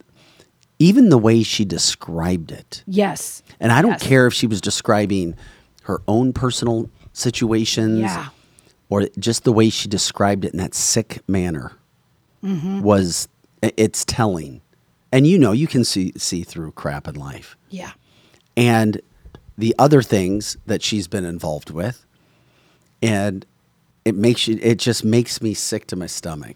even 0.79 1.09
the 1.09 1.17
way 1.17 1.43
she 1.43 1.65
described 1.65 2.51
it 2.51 2.83
yes. 2.87 3.43
and 3.59 3.71
I 3.71 3.81
don't 3.81 3.91
Yes. 3.91 4.03
care 4.03 4.27
if 4.27 4.33
she 4.33 4.47
was 4.47 4.61
describing 4.61 5.35
her 5.83 6.01
own 6.07 6.31
personal 6.33 6.89
situations 7.13 7.99
Yeah. 7.99 8.29
or 8.89 9.07
just 9.17 9.43
the 9.43 9.51
way 9.51 9.69
she 9.69 9.87
described 9.89 10.45
it 10.45 10.53
in 10.53 10.59
that 10.59 10.73
sick 10.75 11.21
manner 11.27 11.73
Mm-hmm. 12.43 12.81
was 12.81 13.27
it's 13.61 14.05
telling. 14.05 14.61
And 15.11 15.27
you 15.27 15.37
know, 15.37 15.51
you 15.51 15.67
can 15.67 15.83
see 15.83 16.13
see 16.15 16.43
through 16.43 16.71
crap 16.71 17.05
in 17.05 17.15
life. 17.15 17.57
Yeah. 17.69 17.91
And 18.55 19.01
the 19.57 19.75
other 19.77 20.01
things 20.01 20.55
that 20.65 20.81
she's 20.81 21.09
been 21.09 21.25
involved 21.25 21.69
with 21.69 22.05
and 23.01 23.45
it 24.05 24.15
makes 24.15 24.47
you 24.47 24.57
it 24.61 24.75
just 24.79 25.03
makes 25.03 25.41
me 25.41 25.53
sick 25.53 25.85
to 25.87 25.97
my 25.97 26.05
stomach. 26.07 26.55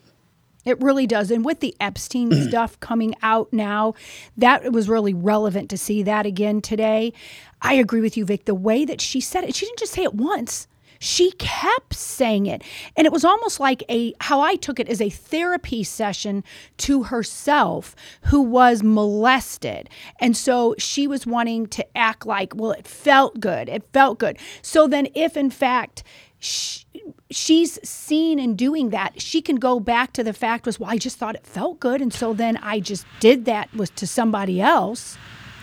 It 0.66 0.82
really 0.82 1.08
does. 1.08 1.32
And 1.32 1.44
with 1.44 1.60
the 1.60 1.76
Epstein 1.80 2.30
mm. 2.30 2.48
stuff 2.48 2.80
coming 2.80 3.16
out 3.22 3.52
now, 3.52 3.94
that 4.38 4.72
was 4.72 4.90
really 4.90 5.14
relevant 5.14 5.70
to 5.72 5.78
see 5.78 6.04
that 6.04 6.26
again 6.26 6.62
today. 6.62 7.14
I 7.62 7.76
agree 7.76 8.02
with 8.02 8.18
you, 8.18 8.26
Vic. 8.26 8.46
The 8.46 8.56
way 8.56 8.86
that 8.86 9.02
she 9.02 9.20
said 9.22 9.44
it, 9.44 9.56
she 9.56 9.66
didn't 9.66 9.80
just 9.80 9.94
say 9.94 10.04
it 10.04 10.14
once. 10.14 10.68
She 11.00 11.32
kept 11.32 11.94
saying 11.94 12.46
it. 12.46 12.64
And 12.96 13.06
it 13.06 13.12
was 13.12 13.26
almost 13.26 13.60
like 13.60 13.84
a, 13.90 14.14
how 14.22 14.40
I 14.40 14.56
took 14.56 14.80
it 14.80 14.88
as 14.88 15.02
a 15.02 15.10
therapy 15.10 15.84
session 15.84 16.46
to 16.78 17.04
herself 17.04 17.94
who 18.24 18.42
was 18.42 18.84
molested. 18.84 19.90
And 20.22 20.38
so 20.38 20.76
she 20.78 21.06
was 21.06 21.28
wanting 21.28 21.68
to 21.68 21.98
act 21.98 22.26
like, 22.26 22.56
well, 22.56 22.72
it 22.72 22.88
felt 22.88 23.42
good. 23.42 23.68
It 23.68 23.84
felt 23.92 24.18
good. 24.18 24.38
So 24.62 24.88
then, 24.88 25.10
if 25.14 25.36
in 25.36 25.50
fact, 25.50 26.04
sh 26.40 26.83
she's 27.36 27.80
seen 27.88 28.40
in 28.40 28.56
doing 28.56 28.90
that 28.90 29.22
she 29.22 29.42
can 29.42 29.58
go 29.58 29.80
back 29.80 30.14
to 30.14 30.24
the 30.24 30.34
fact 30.34 30.66
was 30.66 30.80
well 30.80 30.90
i 30.90 30.98
just 30.98 31.18
thought 31.18 31.36
it 31.36 31.46
felt 31.46 31.80
good 31.80 32.02
and 32.02 32.14
so 32.14 32.34
then 32.34 32.58
i 32.58 32.80
just 32.80 33.06
did 33.20 33.46
that 33.46 33.74
was 33.74 33.90
to 33.90 34.08
somebody 34.08 34.62
else 34.62 35.18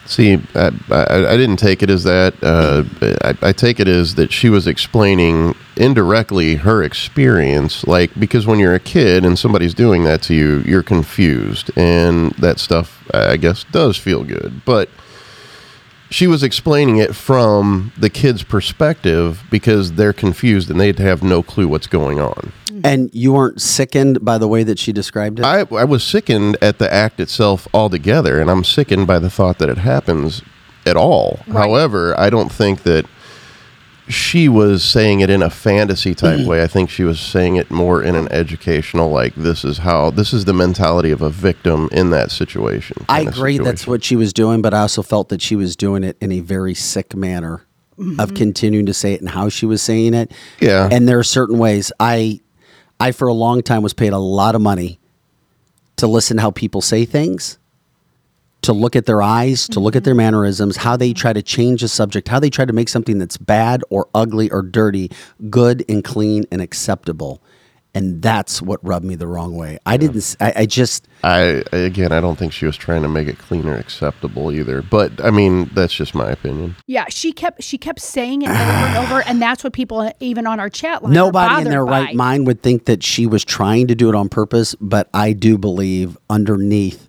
See, 0.07 0.43
I, 0.55 0.73
I, 0.91 1.35
I 1.35 1.37
didn't 1.37 1.59
take 1.59 1.83
it 1.83 1.91
as 1.91 2.05
that. 2.05 2.35
Uh, 2.43 2.85
I, 3.23 3.49
I 3.49 3.53
take 3.53 3.79
it 3.79 3.87
as 3.87 4.15
that 4.15 4.33
she 4.33 4.49
was 4.49 4.67
explaining 4.67 5.55
indirectly 5.77 6.57
her 6.57 6.83
experience. 6.83 7.87
Like, 7.87 8.19
because 8.19 8.47
when 8.47 8.59
you're 8.59 8.75
a 8.75 8.81
kid 8.81 9.25
and 9.25 9.39
somebody's 9.39 9.75
doing 9.75 10.05
that 10.05 10.23
to 10.23 10.35
you, 10.35 10.61
you're 10.67 10.83
confused. 10.83 11.71
And 11.77 12.33
that 12.33 12.59
stuff, 12.59 13.09
I 13.13 13.37
guess, 13.37 13.65
does 13.65 13.97
feel 13.97 14.25
good. 14.25 14.63
But 14.65 14.89
she 16.11 16.27
was 16.27 16.43
explaining 16.43 16.99
it 16.99 17.15
from 17.15 17.93
the 17.97 18.11
kid's 18.11 18.43
perspective 18.43 19.45
because 19.51 19.93
they're 19.93 20.13
confused 20.13 20.71
and 20.71 20.81
they'd 20.81 20.99
have 20.99 21.23
no 21.23 21.43
clue 21.43 21.69
what's 21.69 21.87
going 21.87 22.21
on. 22.21 22.53
And 22.83 23.11
you 23.15 23.33
weren't 23.33 23.61
sickened 23.61 24.25
by 24.25 24.39
the 24.39 24.49
way 24.49 24.65
that 24.65 24.79
she 24.79 24.93
described 24.93 25.39
it? 25.39 25.45
I, 25.45 25.61
I 25.61 25.85
was 25.85 26.03
sickened 26.03 26.57
at 26.61 26.79
the 26.79 26.93
act 26.93 27.21
itself 27.21 27.69
altogether, 27.73 28.41
and 28.41 28.51
I'm 28.51 28.65
sickened 28.65 29.07
by 29.07 29.19
the 29.19 29.31
thought 29.31 29.59
that 29.59 29.69
it 29.69 29.79
happens 29.79 30.43
at 30.87 30.97
all. 30.97 31.41
Right. 31.47 31.59
However, 31.59 32.19
I 32.19 32.31
don't 32.31 32.51
think 32.51 32.83
that 32.83 33.07
she 34.11 34.49
was 34.49 34.85
saying 34.85 35.21
it 35.21 35.31
in 35.31 35.43
a 35.43 35.51
fantasy 35.51 36.15
type 36.15 36.41
mm. 36.41 36.47
way. 36.47 36.63
I 36.63 36.67
think 36.67 36.91
she 36.91 37.05
was 37.05 37.21
saying 37.21 37.57
it 37.57 37.71
more 37.71 38.03
in 38.03 38.15
an 38.15 38.31
educational, 38.33 39.11
like 39.11 39.35
this 39.35 39.65
is 39.65 39.79
how 39.79 40.11
this 40.11 40.33
is 40.33 40.45
the 40.45 40.53
mentality 40.53 41.11
of 41.11 41.23
a 41.23 41.31
victim 41.31 41.89
in 41.93 42.11
that 42.11 42.31
situation. 42.31 42.97
I 43.09 43.19
kind 43.19 43.29
of 43.29 43.35
agree 43.35 43.59
that's 43.59 43.87
what 43.87 44.05
she 44.05 44.17
was 44.17 44.33
doing, 44.33 44.63
but 44.63 44.75
I 44.75 44.81
also 44.81 45.03
felt 45.03 45.29
that 45.31 45.41
she 45.41 45.57
was 45.57 45.77
doing 45.77 46.05
it 46.05 46.17
in 46.21 46.33
a 46.33 46.41
very 46.41 46.75
sick 46.75 47.15
manner 47.15 47.67
of 47.99 48.05
mm-hmm. 48.05 48.37
continuing 48.37 48.87
to 48.87 48.95
say 48.95 49.13
it 49.13 49.21
and 49.21 49.29
how 49.29 49.49
she 49.49 49.67
was 49.67 49.83
saying 49.83 50.15
it. 50.15 50.33
Yeah. 50.59 50.89
And 50.91 51.09
there 51.09 51.19
are 51.19 51.25
certain 51.25 51.59
ways 51.59 51.93
I 52.01 52.41
I 52.99 53.13
for 53.13 53.29
a 53.29 53.35
long 53.35 53.63
time 53.63 53.83
was 53.83 53.95
paid 53.95 54.13
a 54.13 54.19
lot 54.19 54.55
of 54.55 54.61
money 54.61 55.01
to 55.97 56.07
listen 56.07 56.39
to 56.39 56.43
how 56.43 56.51
people 56.51 56.81
say 56.81 57.05
things, 57.05 57.59
to 58.63 58.73
look 58.73 58.97
at 58.97 59.07
their 59.07 59.23
eyes, 59.23 59.67
to 59.69 59.81
look 59.81 59.97
at 59.97 60.05
their 60.05 60.13
mm-hmm. 60.13 60.19
mannerisms, 60.19 60.77
how 60.77 60.97
they 60.97 61.13
try 61.13 61.33
to 61.33 61.43
change 61.43 61.83
a 61.83 61.89
subject, 61.89 62.29
how 62.29 62.41
they 62.41 62.51
try 62.51 62.65
to 62.65 62.73
make 62.73 62.89
something 62.89 63.19
that's 63.19 63.37
bad 63.37 63.83
or 63.91 64.09
ugly 64.15 64.51
or 64.51 64.63
dirty 64.63 65.11
good 65.49 65.85
and 65.89 66.05
clean 66.05 66.45
and 66.51 66.61
acceptable. 66.61 67.43
And 67.93 68.23
that's 68.23 68.63
what 68.63 68.79
rubbed 68.87 69.05
me 69.05 69.17
the 69.17 69.27
wrong 69.27 69.57
way. 69.57 69.79
I 69.85 69.97
didn't 69.97 70.37
I 70.39 70.65
just 70.67 71.09
I 71.25 71.65
again, 71.73 72.13
I 72.13 72.21
don't 72.21 72.39
think 72.39 72.53
she 72.53 72.65
was 72.65 72.77
trying 72.77 73.03
to 73.03 73.09
make 73.09 73.27
it 73.27 73.39
clean 73.39 73.67
or 73.67 73.75
acceptable 73.75 74.53
either. 74.53 74.81
But 74.81 75.25
I 75.25 75.31
mean, 75.31 75.69
that's 75.75 75.93
just 75.93 76.15
my 76.15 76.31
opinion. 76.31 76.77
Yeah, 76.87 77.07
she 77.09 77.33
kept 77.33 77.65
she 77.65 77.79
kept 77.79 78.01
saying 78.01 78.43
it 78.43 78.49
over 78.49 78.61
and 78.61 78.97
over, 78.97 79.23
and 79.23 79.43
that's 79.43 79.65
what 79.65 79.73
people 79.73 79.99
uh, 79.99 80.13
even 80.21 80.47
on 80.47 80.61
our 80.61 80.71
chat 80.71 81.03
line. 81.03 81.11
are 81.11 81.15
Nobody 81.15 81.63
in 81.63 81.71
their 81.71 81.85
by. 81.85 82.03
right 82.03 82.15
mind 82.15 82.47
would 82.47 82.63
think 82.63 82.85
that 82.85 83.03
she 83.03 83.27
was 83.27 83.45
trying 83.45 83.89
to 83.89 83.97
do 83.97 84.09
it 84.09 84.15
on 84.15 84.29
purpose, 84.29 84.77
but 84.81 85.11
I 85.13 85.33
do 85.33 85.59
believe 85.59 86.17
underneath, 86.31 87.09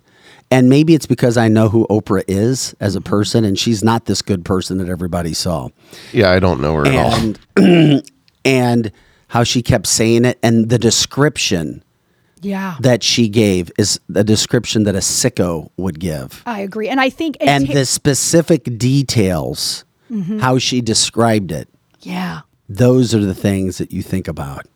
and 0.52 0.68
maybe 0.68 0.94
it's 0.94 1.06
because 1.06 1.36
I 1.36 1.48
know 1.48 1.68
who 1.68 1.86
Oprah 1.88 2.22
is 2.28 2.74
as 2.78 2.94
a 2.94 3.00
person, 3.00 3.44
and 3.44 3.58
she's 3.58 3.82
not 3.82 4.04
this 4.04 4.22
good 4.22 4.44
person 4.44 4.78
that 4.78 4.88
everybody 4.88 5.32
saw, 5.34 5.68
Yeah, 6.12 6.30
I 6.30 6.38
don't 6.38 6.60
know 6.60 6.74
her 6.76 6.86
at 6.86 6.94
all. 6.94 7.14
and 7.56 8.02
and 8.44 8.92
how 9.28 9.42
she 9.44 9.62
kept 9.62 9.86
saying 9.86 10.24
it, 10.24 10.38
and 10.42 10.68
the 10.68 10.78
description 10.78 11.82
Yeah, 12.42 12.76
that 12.80 13.02
she 13.02 13.28
gave 13.28 13.72
is 13.78 13.98
the 14.08 14.24
description 14.24 14.84
that 14.84 14.94
a 14.94 14.98
sicko 14.98 15.70
would 15.76 15.98
give, 15.98 16.42
I 16.46 16.60
agree, 16.60 16.88
and 16.88 17.00
I 17.00 17.08
think 17.10 17.36
it 17.40 17.48
and 17.48 17.66
ta- 17.66 17.72
the 17.74 17.86
specific 17.86 18.78
details, 18.78 19.84
mm-hmm. 20.10 20.38
how 20.38 20.58
she 20.58 20.80
described 20.80 21.50
it. 21.52 21.68
yeah. 22.00 22.40
Those 22.68 23.14
are 23.14 23.20
the 23.20 23.34
things 23.34 23.76
that 23.78 23.92
you 23.92 24.02
think 24.02 24.26
about. 24.28 24.66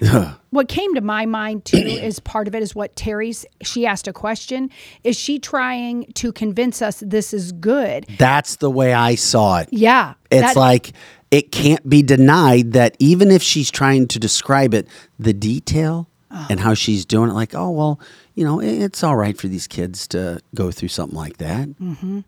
What 0.50 0.66
came 0.66 0.96
to 0.96 1.00
my 1.00 1.26
mind 1.26 1.64
too 1.64 1.76
is 1.76 2.18
part 2.18 2.48
of 2.48 2.56
it 2.56 2.62
is 2.62 2.74
what 2.74 2.96
Terry's. 2.96 3.46
She 3.62 3.86
asked 3.86 4.08
a 4.08 4.12
question: 4.12 4.68
Is 5.04 5.16
she 5.16 5.38
trying 5.38 6.06
to 6.14 6.32
convince 6.32 6.82
us 6.82 7.04
this 7.06 7.32
is 7.32 7.52
good? 7.52 8.06
That's 8.18 8.56
the 8.56 8.68
way 8.70 8.92
I 8.92 9.14
saw 9.14 9.58
it. 9.58 9.68
Yeah, 9.70 10.14
It's 10.30 10.54
that- 10.54 10.56
like 10.56 10.92
it 11.30 11.52
can't 11.52 11.88
be 11.88 12.02
denied 12.02 12.72
that 12.72 12.96
even 12.98 13.30
if 13.30 13.42
she's 13.44 13.70
trying 13.70 14.08
to 14.08 14.18
describe 14.18 14.74
it, 14.74 14.88
the 15.20 15.32
detail 15.32 16.08
and 16.48 16.58
how 16.60 16.74
she's 16.74 17.04
doing 17.04 17.30
it, 17.30 17.34
like, 17.34 17.54
oh, 17.54 17.70
well, 17.70 18.00
you 18.34 18.44
know, 18.44 18.60
it's 18.60 19.04
all 19.04 19.16
right 19.16 19.36
for 19.38 19.46
these 19.48 19.66
kids 19.68 20.08
to 20.08 20.40
go 20.54 20.70
through 20.72 20.88
something 20.88 21.16
like 21.16 21.36
that. 21.38 21.68
Mm-hmm. 21.68 22.20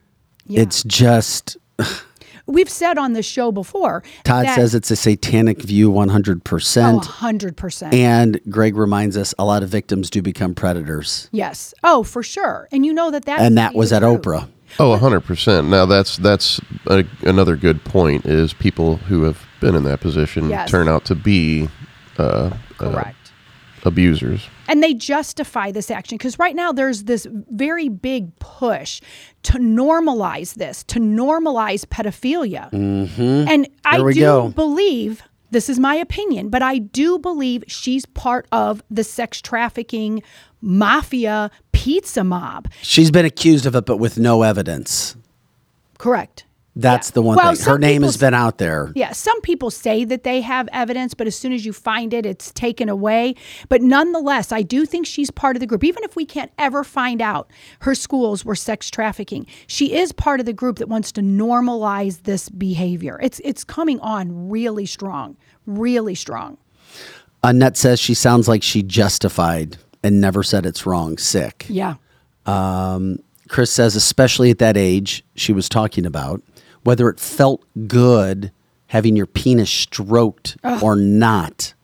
Yeah. 0.46 0.60
It's 0.62 0.82
just, 0.84 1.56
we've 2.52 2.70
said 2.70 2.98
on 2.98 3.12
the 3.12 3.22
show 3.22 3.50
before. 3.52 4.02
Todd 4.24 4.46
that- 4.46 4.56
says 4.56 4.74
it's 4.74 4.90
a 4.90 4.96
satanic 4.96 5.62
view 5.62 5.90
100%. 5.90 6.94
Oh, 6.94 6.98
hundred 7.00 7.56
percent. 7.56 7.94
And 7.94 8.40
Greg 8.48 8.76
reminds 8.76 9.16
us 9.16 9.34
a 9.38 9.44
lot 9.44 9.62
of 9.62 9.68
victims 9.68 10.10
do 10.10 10.22
become 10.22 10.54
predators. 10.54 11.28
Yes. 11.32 11.74
Oh, 11.82 12.02
for 12.02 12.22
sure. 12.22 12.68
And 12.72 12.84
you 12.86 12.92
know 12.92 13.10
that 13.10 13.24
that 13.24 13.40
And 13.40 13.56
that 13.58 13.74
was 13.74 13.92
at 13.92 14.02
Oprah. 14.02 14.48
Oh, 14.78 14.96
100%. 14.98 15.68
Now 15.68 15.84
that's 15.86 16.16
that's 16.16 16.60
a, 16.86 17.04
another 17.22 17.56
good 17.56 17.84
point. 17.84 18.24
Is 18.26 18.52
people 18.54 18.96
who 18.96 19.24
have 19.24 19.38
been 19.60 19.74
in 19.74 19.84
that 19.84 20.00
position 20.00 20.48
Yes. 20.48 20.70
turn 20.70 20.88
out 20.88 21.04
to 21.06 21.14
be 21.14 21.68
uh, 22.18 22.22
uh, 22.22 22.50
correct. 22.78 23.21
Abusers. 23.84 24.48
and 24.68 24.82
they 24.82 24.94
justify 24.94 25.70
this 25.70 25.90
action 25.90 26.16
because 26.16 26.38
right 26.38 26.54
now 26.54 26.72
there's 26.72 27.04
this 27.04 27.26
very 27.50 27.88
big 27.88 28.34
push 28.38 29.00
to 29.42 29.54
normalize 29.58 30.54
this, 30.54 30.84
to 30.84 30.98
normalize 31.00 31.84
pedophilia. 31.86 32.70
Mm-hmm. 32.70 33.48
And 33.48 33.68
I 33.84 33.96
There 33.98 34.06
we 34.06 34.14
do 34.14 34.20
go. 34.20 34.48
believe 34.50 35.22
this 35.50 35.68
is 35.68 35.78
my 35.78 35.94
opinion, 35.96 36.48
but 36.48 36.62
I 36.62 36.78
do 36.78 37.18
believe 37.18 37.64
she's 37.66 38.06
part 38.06 38.46
of 38.52 38.82
the 38.90 39.04
sex 39.04 39.40
trafficking 39.42 40.22
mafia 40.62 41.50
pizza 41.72 42.24
mob. 42.24 42.68
She's 42.82 43.10
been 43.10 43.26
accused 43.26 43.66
of 43.66 43.74
it, 43.74 43.84
but 43.84 43.98
with 43.98 44.18
no 44.18 44.42
evidence. 44.42 45.16
Correct. 45.98 46.44
That's 46.74 47.08
Yeah. 47.10 47.14
the 47.14 47.22
one 47.22 47.36
Well, 47.36 47.54
thing. 47.54 47.66
Her 47.66 47.78
name 47.78 48.02
has 48.02 48.16
been 48.16 48.32
out 48.32 48.56
there. 48.56 48.92
Yeah, 48.94 49.12
some 49.12 49.38
people 49.42 49.70
say 49.70 50.04
that 50.06 50.24
they 50.24 50.40
have 50.40 50.68
evidence, 50.72 51.12
but 51.12 51.26
as 51.26 51.36
soon 51.36 51.52
as 51.52 51.66
you 51.66 51.72
find 51.74 52.14
it, 52.14 52.24
it's 52.24 52.50
taken 52.52 52.88
away. 52.88 53.34
But 53.68 53.82
nonetheless, 53.82 54.52
I 54.52 54.62
do 54.62 54.86
think 54.86 55.04
she's 55.06 55.30
part 55.30 55.54
of 55.54 55.60
the 55.60 55.66
group. 55.66 55.84
Even 55.84 56.02
if 56.02 56.16
we 56.16 56.24
can't 56.24 56.50
ever 56.58 56.82
find 56.82 57.20
out 57.20 57.50
her 57.80 57.94
schools 57.94 58.44
were 58.44 58.54
sex 58.54 58.88
trafficking, 58.90 59.46
she 59.66 59.92
is 59.94 60.12
part 60.12 60.40
of 60.40 60.46
the 60.46 60.54
group 60.54 60.78
that 60.78 60.88
wants 60.88 61.12
to 61.12 61.20
normalize 61.20 62.22
this 62.22 62.48
behavior. 62.48 63.20
It's 63.22 63.40
it's 63.44 63.64
coming 63.64 64.00
on 64.00 64.48
really 64.48 64.86
strong, 64.86 65.36
really 65.66 66.14
strong. 66.14 66.56
Annette 67.44 67.76
says 67.76 68.00
she 68.00 68.14
sounds 68.14 68.48
like 68.48 68.62
she 68.62 68.82
justified 68.82 69.76
and 70.02 70.20
never 70.20 70.42
said 70.42 70.64
it's 70.64 70.86
wrong. 70.86 71.18
Sick. 71.18 71.66
Yeah. 71.68 71.96
Um, 72.46 73.18
Chris 73.48 73.70
says, 73.70 73.94
especially 73.94 74.50
at 74.50 74.58
that 74.58 74.76
age 74.76 75.22
she 75.34 75.52
was 75.52 75.68
talking 75.68 76.06
about, 76.06 76.40
whether 76.84 77.08
it 77.08 77.20
felt 77.20 77.64
good 77.86 78.50
having 78.88 79.16
your 79.16 79.26
penis 79.26 79.70
stroked 79.70 80.56
or 80.82 80.96
not, 80.96 81.74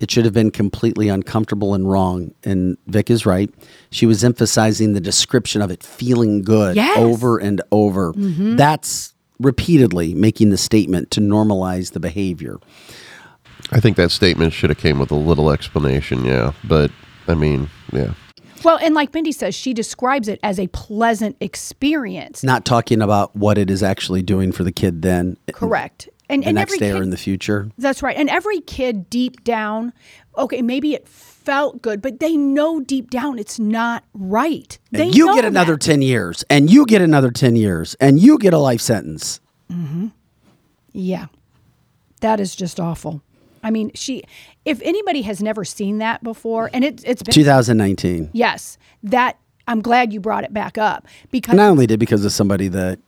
it 0.00 0.10
should 0.10 0.24
have 0.24 0.34
been 0.34 0.50
completely 0.50 1.08
uncomfortable 1.08 1.74
and 1.74 1.90
wrong. 1.90 2.32
And 2.44 2.76
Vic 2.86 3.10
is 3.10 3.24
right. 3.26 3.52
She 3.90 4.06
was 4.06 4.22
emphasizing 4.24 4.92
the 4.92 5.00
description 5.00 5.60
of 5.62 5.70
it 5.70 5.82
feeling 5.82 6.42
good 6.42 6.76
Yes. 6.76 6.98
over 6.98 7.38
and 7.38 7.60
over. 7.72 8.12
Mm-hmm. 8.12 8.56
That's 8.56 9.14
repeatedly 9.38 10.14
making 10.14 10.50
the 10.50 10.56
statement 10.56 11.10
to 11.12 11.20
normalize 11.20 11.92
the 11.92 12.00
behavior. 12.00 12.58
I 13.72 13.80
think 13.80 13.96
that 13.96 14.10
statement 14.10 14.52
should 14.52 14.70
have 14.70 14.78
came 14.78 14.98
with 14.98 15.10
a 15.10 15.14
little 15.16 15.50
explanation. 15.50 16.24
Yeah, 16.24 16.52
but 16.64 16.90
I 17.26 17.34
mean, 17.34 17.68
yeah. 17.92 18.12
Well, 18.66 18.78
and 18.82 18.96
like 18.96 19.14
Mindy 19.14 19.30
says, 19.30 19.54
she 19.54 19.72
describes 19.72 20.26
it 20.26 20.40
as 20.42 20.58
a 20.58 20.66
pleasant 20.66 21.36
experience. 21.38 22.42
Not 22.42 22.64
talking 22.64 23.00
about 23.00 23.36
what 23.36 23.58
it 23.58 23.70
is 23.70 23.80
actually 23.80 24.22
doing 24.22 24.50
for 24.50 24.64
the 24.64 24.72
kid 24.72 25.02
then. 25.02 25.36
Correct. 25.52 26.08
And 26.28 26.42
The 26.42 26.48
and 26.48 26.56
next 26.56 26.72
every 26.72 26.78
day 26.80 26.90
kid, 26.90 26.98
or 26.98 27.02
in 27.04 27.10
the 27.10 27.16
future. 27.16 27.70
That's 27.78 28.02
right. 28.02 28.16
And 28.16 28.28
every 28.28 28.60
kid 28.62 29.08
deep 29.08 29.44
down, 29.44 29.92
okay, 30.36 30.62
maybe 30.62 30.94
it 30.94 31.06
felt 31.06 31.80
good, 31.80 32.02
but 32.02 32.18
they 32.18 32.36
know 32.36 32.80
deep 32.80 33.08
down 33.08 33.38
it's 33.38 33.60
not 33.60 34.02
right. 34.14 34.76
They 34.90 35.04
And 35.04 35.14
you 35.14 35.32
get 35.36 35.44
another 35.44 35.74
that. 35.74 35.82
10 35.82 36.02
years, 36.02 36.44
and 36.50 36.68
you 36.68 36.86
get 36.86 37.00
another 37.00 37.30
10 37.30 37.54
years, 37.54 37.94
and 38.00 38.18
you 38.18 38.36
get 38.36 38.52
a 38.52 38.58
life 38.58 38.80
sentence. 38.80 39.38
Mm-hmm. 39.70 40.08
Yeah. 40.92 41.26
That 42.20 42.40
is 42.40 42.56
just 42.56 42.80
awful. 42.80 43.22
I 43.62 43.70
mean, 43.70 43.92
she 43.94 44.24
if 44.66 44.82
anybody 44.82 45.22
has 45.22 45.42
never 45.42 45.64
seen 45.64 45.96
that 45.98 46.22
before, 46.22 46.68
and 46.74 46.84
it, 46.84 47.02
it's 47.06 47.22
been 47.22 47.32
2019. 47.32 48.30
yes, 48.34 48.76
that 49.02 49.38
I'm 49.66 49.80
glad 49.80 50.12
you 50.12 50.20
brought 50.20 50.44
it 50.44 50.52
back 50.52 50.76
up 50.76 51.06
because 51.30 51.52
And 51.52 51.60
I 51.62 51.66
only 51.68 51.86
did 51.86 51.98
because 51.98 52.24
of 52.24 52.32
somebody 52.32 52.68
that 52.68 52.98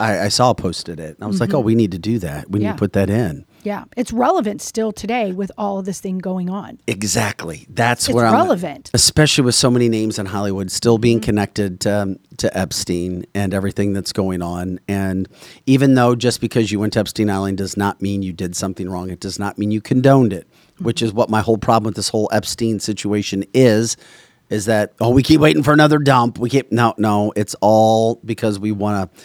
I, 0.00 0.20
I 0.22 0.28
saw 0.28 0.52
posted 0.52 1.00
it. 1.00 1.14
And 1.16 1.24
I 1.24 1.26
was 1.26 1.40
like, 1.40 1.54
oh, 1.54 1.60
we 1.60 1.74
need 1.74 1.92
to 1.92 1.98
do 1.98 2.18
that. 2.18 2.50
We 2.50 2.58
need 2.58 2.64
Mm-hmm. 2.64 2.68
Yeah. 2.68 2.72
to 2.72 2.78
put 2.78 2.92
that 2.94 3.08
in. 3.08 3.44
Yeah, 3.66 3.84
it's 3.96 4.12
relevant 4.12 4.62
still 4.62 4.92
today 4.92 5.32
with 5.32 5.50
all 5.58 5.80
of 5.80 5.84
this 5.86 5.98
thing 6.00 6.18
going 6.18 6.48
on. 6.48 6.78
Exactly. 6.86 7.66
That's 7.68 8.06
It's 8.08 8.14
where 8.14 8.24
I'm 8.26 8.32
relevant. 8.32 8.92
especially 8.94 9.44
with 9.44 9.56
so 9.56 9.70
many 9.70 9.88
names 9.88 10.20
in 10.20 10.26
Hollywood 10.26 10.70
still 10.70 10.98
being 10.98 11.20
connected 11.20 11.84
um, 11.84 12.18
to 12.36 12.56
Epstein 12.56 13.26
and 13.34 13.52
everything 13.52 13.92
that's 13.92 14.12
going 14.12 14.40
on. 14.40 14.78
And 14.86 15.28
even 15.66 15.94
though 15.94 16.14
just 16.14 16.40
because 16.40 16.70
you 16.70 16.78
went 16.78 16.92
to 16.92 17.00
Epstein 17.00 17.28
Island 17.28 17.58
does 17.58 17.76
not 17.76 18.00
mean 18.00 18.22
you 18.22 18.32
did 18.32 18.54
something 18.54 18.88
wrong, 18.88 19.10
it 19.10 19.18
does 19.18 19.36
not 19.38 19.58
mean 19.58 19.72
you 19.72 19.80
condoned 19.80 20.32
it, 20.32 20.46
which 20.78 21.02
is 21.02 21.12
what 21.12 21.28
my 21.28 21.40
whole 21.40 21.58
problem 21.58 21.86
with 21.88 21.96
this 21.96 22.08
whole 22.10 22.28
Epstein 22.32 22.78
situation 22.78 23.44
is. 23.52 23.96
is 24.48 24.66
that 24.66 24.92
oh 25.00 25.10
we 25.10 25.24
keep 25.24 25.40
waiting 25.40 25.64
for 25.64 25.72
another 25.72 25.98
dump. 25.98 26.38
We 26.38 26.50
keep 26.50 26.70
no 26.70 26.94
no. 26.98 27.32
It's 27.34 27.56
all 27.60 28.20
because 28.24 28.60
we 28.60 28.70
want 28.70 29.12
to 29.12 29.22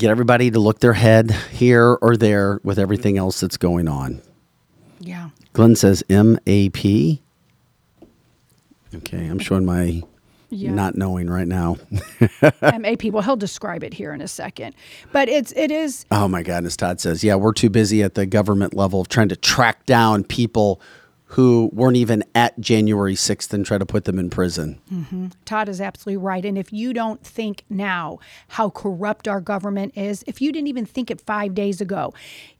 get 0.00 0.10
everybody 0.10 0.50
to 0.50 0.58
look 0.58 0.80
their 0.80 0.94
head 0.94 1.30
here 1.52 1.98
or 2.00 2.16
there 2.16 2.58
with 2.64 2.78
everything 2.78 3.18
else 3.18 3.38
that's 3.40 3.56
going 3.58 3.86
on. 3.86 4.20
Yeah. 4.98 5.30
Glenn 5.52 5.76
says 5.76 6.02
MAP. 6.08 6.78
Okay, 8.94 9.26
I'm 9.26 9.38
showing 9.38 9.64
my 9.64 10.02
Yeah. 10.48 10.72
not 10.72 10.96
knowing 10.96 11.28
right 11.30 11.46
now. 11.46 11.76
MAP. 12.62 13.04
Well, 13.04 13.22
he'll 13.22 13.36
describe 13.36 13.84
it 13.84 13.94
here 13.94 14.12
in 14.12 14.20
a 14.20 14.28
second. 14.28 14.74
But 15.12 15.28
it's 15.28 15.52
it 15.52 15.70
is 15.70 16.06
Oh 16.10 16.26
my 16.28 16.42
goodness, 16.42 16.76
Todd 16.76 17.00
says, 17.00 17.22
yeah, 17.22 17.34
we're 17.36 17.52
too 17.52 17.70
busy 17.70 18.02
at 18.02 18.14
the 18.14 18.26
government 18.26 18.74
level 18.74 19.00
of 19.02 19.08
trying 19.08 19.28
to 19.28 19.36
track 19.36 19.86
down 19.86 20.24
people 20.24 20.80
who 21.30 21.70
weren't 21.72 21.96
even 21.96 22.24
at 22.34 22.58
January 22.58 23.14
6th 23.14 23.52
and 23.52 23.64
try 23.64 23.78
to 23.78 23.86
put 23.86 24.04
them 24.04 24.18
in 24.18 24.28
prison. 24.28 24.80
Mm-hmm. 24.92 25.28
Todd 25.44 25.68
is 25.68 25.80
absolutely 25.80 26.16
right. 26.16 26.44
And 26.44 26.58
if 26.58 26.72
you 26.72 26.92
don't 26.92 27.24
think 27.24 27.62
now 27.70 28.18
how 28.48 28.70
corrupt 28.70 29.28
our 29.28 29.40
government 29.40 29.96
is, 29.96 30.24
if 30.26 30.40
you 30.40 30.50
didn't 30.50 30.66
even 30.66 30.84
think 30.84 31.08
it 31.08 31.20
five 31.20 31.54
days 31.54 31.80
ago, 31.80 32.12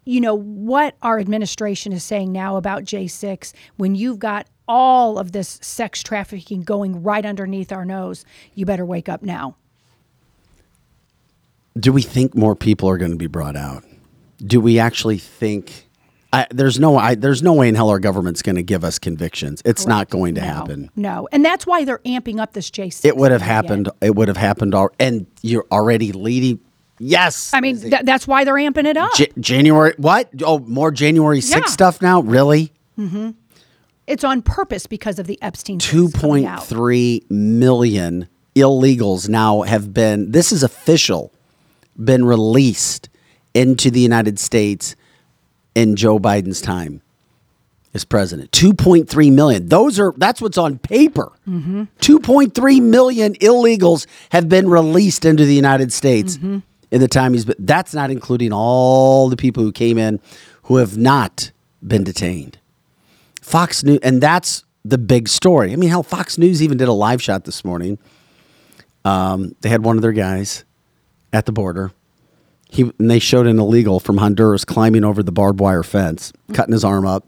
you 0.04 0.20
know 0.20 0.36
what 0.36 0.94
our 1.02 1.18
administration 1.18 1.92
is 1.92 2.04
saying 2.04 2.30
now 2.30 2.54
about 2.54 2.84
J6 2.84 3.52
when 3.76 3.96
you've 3.96 4.20
got 4.20 4.46
all 4.68 5.18
of 5.18 5.32
this 5.32 5.58
sex 5.60 6.00
trafficking 6.00 6.62
going 6.62 7.02
right 7.02 7.26
underneath 7.26 7.72
our 7.72 7.84
nose, 7.84 8.24
you 8.54 8.66
better 8.66 8.86
wake 8.86 9.08
up 9.08 9.20
now. 9.20 9.56
Do 11.76 11.92
we 11.92 12.02
think 12.02 12.36
more 12.36 12.54
people 12.54 12.88
are 12.88 12.98
going 12.98 13.10
to 13.10 13.16
be 13.16 13.26
brought 13.26 13.56
out? 13.56 13.82
Do 14.38 14.60
we 14.60 14.78
actually 14.78 15.18
think 15.18 15.89
I, 16.32 16.46
there's 16.50 16.78
no 16.78 16.96
I, 16.96 17.16
there's 17.16 17.42
no 17.42 17.52
way 17.54 17.68
in 17.68 17.74
hell 17.74 17.88
our 17.90 17.98
government's 17.98 18.40
going 18.42 18.54
to 18.56 18.62
give 18.62 18.84
us 18.84 18.98
convictions. 19.00 19.62
It's 19.64 19.84
not 19.86 20.10
going 20.10 20.36
to 20.36 20.40
No, 20.40 20.46
happen. 20.46 20.90
No. 20.94 21.28
And 21.32 21.44
that's 21.44 21.66
why 21.66 21.84
they're 21.84 21.98
amping 22.00 22.38
up 22.40 22.52
this 22.52 22.70
J6. 22.70 23.04
It 23.04 23.16
would 23.16 23.32
have 23.32 23.42
happened. 23.42 23.88
It 24.00 24.14
would 24.14 24.28
have 24.28 24.36
happened 24.36 24.74
and 25.00 25.26
you're 25.42 25.66
already 25.72 26.12
leading 26.12 26.60
Yes. 27.02 27.50
I 27.54 27.60
mean, 27.62 27.80
th- 27.80 28.02
that's 28.04 28.28
why 28.28 28.44
they're 28.44 28.54
amping 28.54 28.84
it 28.84 28.96
up. 28.98 29.18
Ja- 29.18 29.26
January 29.40 29.94
what? 29.96 30.28
Oh, 30.44 30.58
more 30.60 30.90
January 30.90 31.40
6th 31.40 31.50
Yeah. 31.60 31.64
stuff 31.66 32.02
now? 32.02 32.20
Really? 32.20 32.72
Mm-hmm. 32.98 33.30
it's 34.06 34.22
on 34.24 34.42
purpose 34.42 34.86
because 34.86 35.18
of 35.18 35.26
the 35.26 35.38
Epstein 35.42 35.78
coming 35.80 36.44
out. 36.44 36.60
2.3 36.64 37.30
million 37.30 38.28
illegals 38.54 39.28
now 39.28 39.62
have 39.62 39.94
been 39.94 40.32
this 40.32 40.52
is 40.52 40.62
official 40.62 41.32
been 41.96 42.24
released 42.24 43.08
into 43.54 43.90
the 43.90 44.00
United 44.00 44.38
States 44.38 44.94
in 45.74 45.96
Joe 45.96 46.18
Biden's 46.18 46.60
time 46.60 47.02
as 47.92 48.04
president 48.04 48.50
2.3 48.52 49.32
million 49.32 49.68
those 49.68 49.98
are 49.98 50.12
that's 50.16 50.40
what's 50.40 50.58
on 50.58 50.78
paper 50.78 51.32
2.3 51.48 52.82
million 52.82 53.34
illegals 53.34 54.06
have 54.30 54.48
been 54.48 54.68
released 54.68 55.24
into 55.24 55.44
the 55.44 55.54
United 55.54 55.92
States 55.92 56.36
in 56.36 57.00
the 57.00 57.08
time 57.08 57.32
he's 57.32 57.44
been 57.44 57.56
that's 57.58 57.92
not 57.94 58.10
including 58.10 58.52
all 58.52 59.28
the 59.28 59.36
people 59.36 59.62
who 59.64 59.72
came 59.72 59.98
in 59.98 60.20
who 60.64 60.76
have 60.76 60.96
not 60.96 61.50
been 61.86 62.04
detained 62.04 62.58
Fox 63.42 63.82
News, 63.82 63.98
and 64.02 64.20
that's 64.20 64.62
the 64.84 64.98
big 64.98 65.26
story. 65.28 65.72
I 65.72 65.76
mean, 65.76 65.90
hell, 65.90 66.02
Fox 66.04 66.38
News 66.38 66.62
even 66.62 66.78
did 66.78 66.86
a 66.88 66.92
live 66.92 67.20
shot 67.20 67.44
this 67.44 67.64
morning. 67.64 67.98
Um, 69.04 69.56
they 69.62 69.68
had 69.68 69.84
one 69.84 69.96
of 69.96 70.02
their 70.02 70.12
guys 70.12 70.64
at 71.32 71.46
the 71.46 71.52
border. 71.52 71.90
He 72.70 72.82
and 72.82 73.10
they 73.10 73.18
showed 73.18 73.46
an 73.46 73.58
illegal 73.58 74.00
from 74.00 74.18
Honduras 74.18 74.64
climbing 74.64 75.04
over 75.04 75.22
the 75.22 75.32
barbed 75.32 75.60
wire 75.60 75.82
fence, 75.82 76.32
cutting 76.52 76.72
his 76.72 76.84
arm 76.84 77.06
up, 77.06 77.26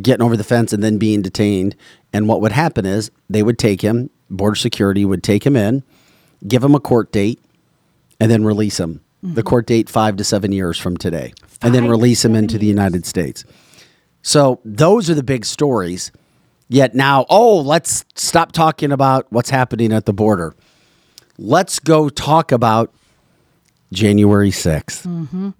getting 0.00 0.24
over 0.24 0.36
the 0.36 0.44
fence, 0.44 0.72
and 0.72 0.82
then 0.82 0.98
being 0.98 1.22
detained. 1.22 1.74
And 2.12 2.28
what 2.28 2.40
would 2.40 2.52
happen 2.52 2.84
is 2.84 3.10
they 3.28 3.42
would 3.42 3.58
take 3.58 3.80
him. 3.80 4.10
Border 4.28 4.56
security 4.56 5.04
would 5.04 5.22
take 5.22 5.44
him 5.46 5.56
in, 5.56 5.82
give 6.46 6.62
him 6.62 6.74
a 6.74 6.80
court 6.80 7.12
date, 7.12 7.40
and 8.20 8.30
then 8.30 8.44
release 8.44 8.78
him. 8.78 9.00
The 9.22 9.42
court 9.42 9.66
date 9.66 9.88
five 9.88 10.16
to 10.16 10.24
seven 10.24 10.52
years 10.52 10.78
from 10.78 10.98
today, 10.98 11.32
and 11.62 11.74
then 11.74 11.88
release 11.88 12.22
him 12.24 12.34
into 12.34 12.58
the. 12.58 12.66
United 12.66 13.06
States. 13.06 13.44
So 14.20 14.60
those 14.64 15.08
are 15.08 15.14
the 15.14 15.22
big 15.22 15.44
stories. 15.44 16.12
Yet 16.68 16.94
now, 16.94 17.26
oh, 17.28 17.60
let's 17.60 18.04
stop 18.16 18.52
talking 18.52 18.90
about 18.90 19.26
what's 19.30 19.50
happening 19.50 19.92
at 19.92 20.06
the 20.06 20.12
border. 20.12 20.54
Let's 21.38 21.78
go 21.78 22.08
talk 22.08 22.52
about 22.52 22.92
January 23.94 24.50
6th. 24.50 25.06
Mm-hmm. 25.06 25.50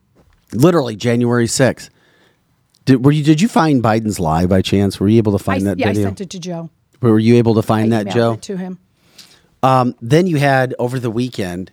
Literally 0.52 0.96
January 0.96 1.46
6th. 1.46 1.90
Did, 2.84 3.04
were 3.04 3.12
you, 3.12 3.24
did 3.24 3.40
you 3.40 3.48
find 3.48 3.82
Biden's 3.82 4.20
lie 4.20 4.46
by 4.46 4.60
chance? 4.60 5.00
Were 5.00 5.08
you 5.08 5.18
able 5.18 5.36
to 5.36 5.42
I, 5.42 5.46
find 5.54 5.66
that 5.66 5.78
yeah, 5.78 5.88
I 5.88 5.94
sent 5.94 6.20
it 6.20 6.30
to 6.30 6.38
Joe. 6.38 6.70
Were 7.00 7.18
you 7.18 7.36
able 7.36 7.54
to 7.54 7.60
I 7.60 7.62
find 7.62 7.92
that, 7.92 8.08
Joe? 8.08 8.34
it 8.34 8.42
to 8.42 8.56
him. 8.56 8.78
Um, 9.62 9.94
then 10.02 10.26
you 10.26 10.36
had 10.36 10.74
over 10.78 10.98
the 10.98 11.10
weekend, 11.10 11.70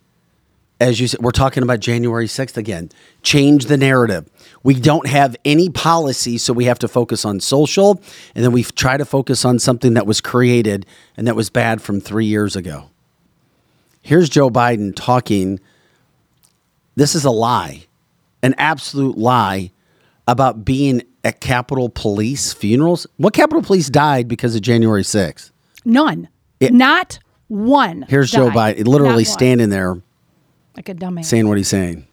as 0.79 0.99
you 0.99 1.07
said, 1.07 1.19
we're 1.19 1.31
talking 1.31 1.61
about 1.61 1.79
January 1.79 2.25
6th 2.25 2.57
again. 2.57 2.89
Change 3.21 3.65
the 3.65 3.77
narrative. 3.77 4.29
We 4.63 4.73
don't 4.73 5.07
have 5.07 5.35
any 5.45 5.69
policy, 5.69 6.37
so 6.37 6.53
we 6.53 6.65
have 6.65 6.79
to 6.79 6.87
focus 6.87 7.25
on 7.25 7.39
social, 7.39 8.01
and 8.33 8.43
then 8.43 8.51
we 8.51 8.63
try 8.63 8.97
to 8.97 9.05
focus 9.05 9.45
on 9.45 9.59
something 9.59 9.93
that 9.93 10.07
was 10.07 10.21
created 10.21 10.85
and 11.17 11.27
that 11.27 11.35
was 11.35 11.49
bad 11.49 11.81
from 11.81 11.99
three 11.99 12.25
years 12.25 12.55
ago. 12.55 12.89
Here's 14.01 14.29
Joe 14.29 14.49
Biden 14.49 14.93
talking. 14.95 15.59
This 16.95 17.15
is 17.15 17.23
a 17.23 17.31
lie, 17.31 17.85
an 18.43 18.53
absolute 18.57 19.17
lie 19.17 19.71
about 20.27 20.65
being 20.65 21.03
at 21.23 21.39
Capitol 21.39 21.89
Police 21.89 22.51
funerals. 22.53 23.07
What 23.17 23.33
Capitol 23.33 23.61
Police 23.61 23.89
died 23.89 24.27
because 24.27 24.55
of 24.55 24.61
January 24.61 25.03
6th? 25.03 25.51
None. 25.85 26.27
Not 26.59 27.19
one. 27.47 28.05
Here's 28.07 28.31
Joe. 28.31 28.49
Biden 28.49 28.85
literally 28.87 29.23
standing 29.23 29.69
there 29.69 30.01
like 30.75 30.89
a 30.89 30.93
dumbass. 30.95 31.25
saying 31.25 31.47
what 31.47 31.57
he's 31.57 31.67
saying. 31.67 32.07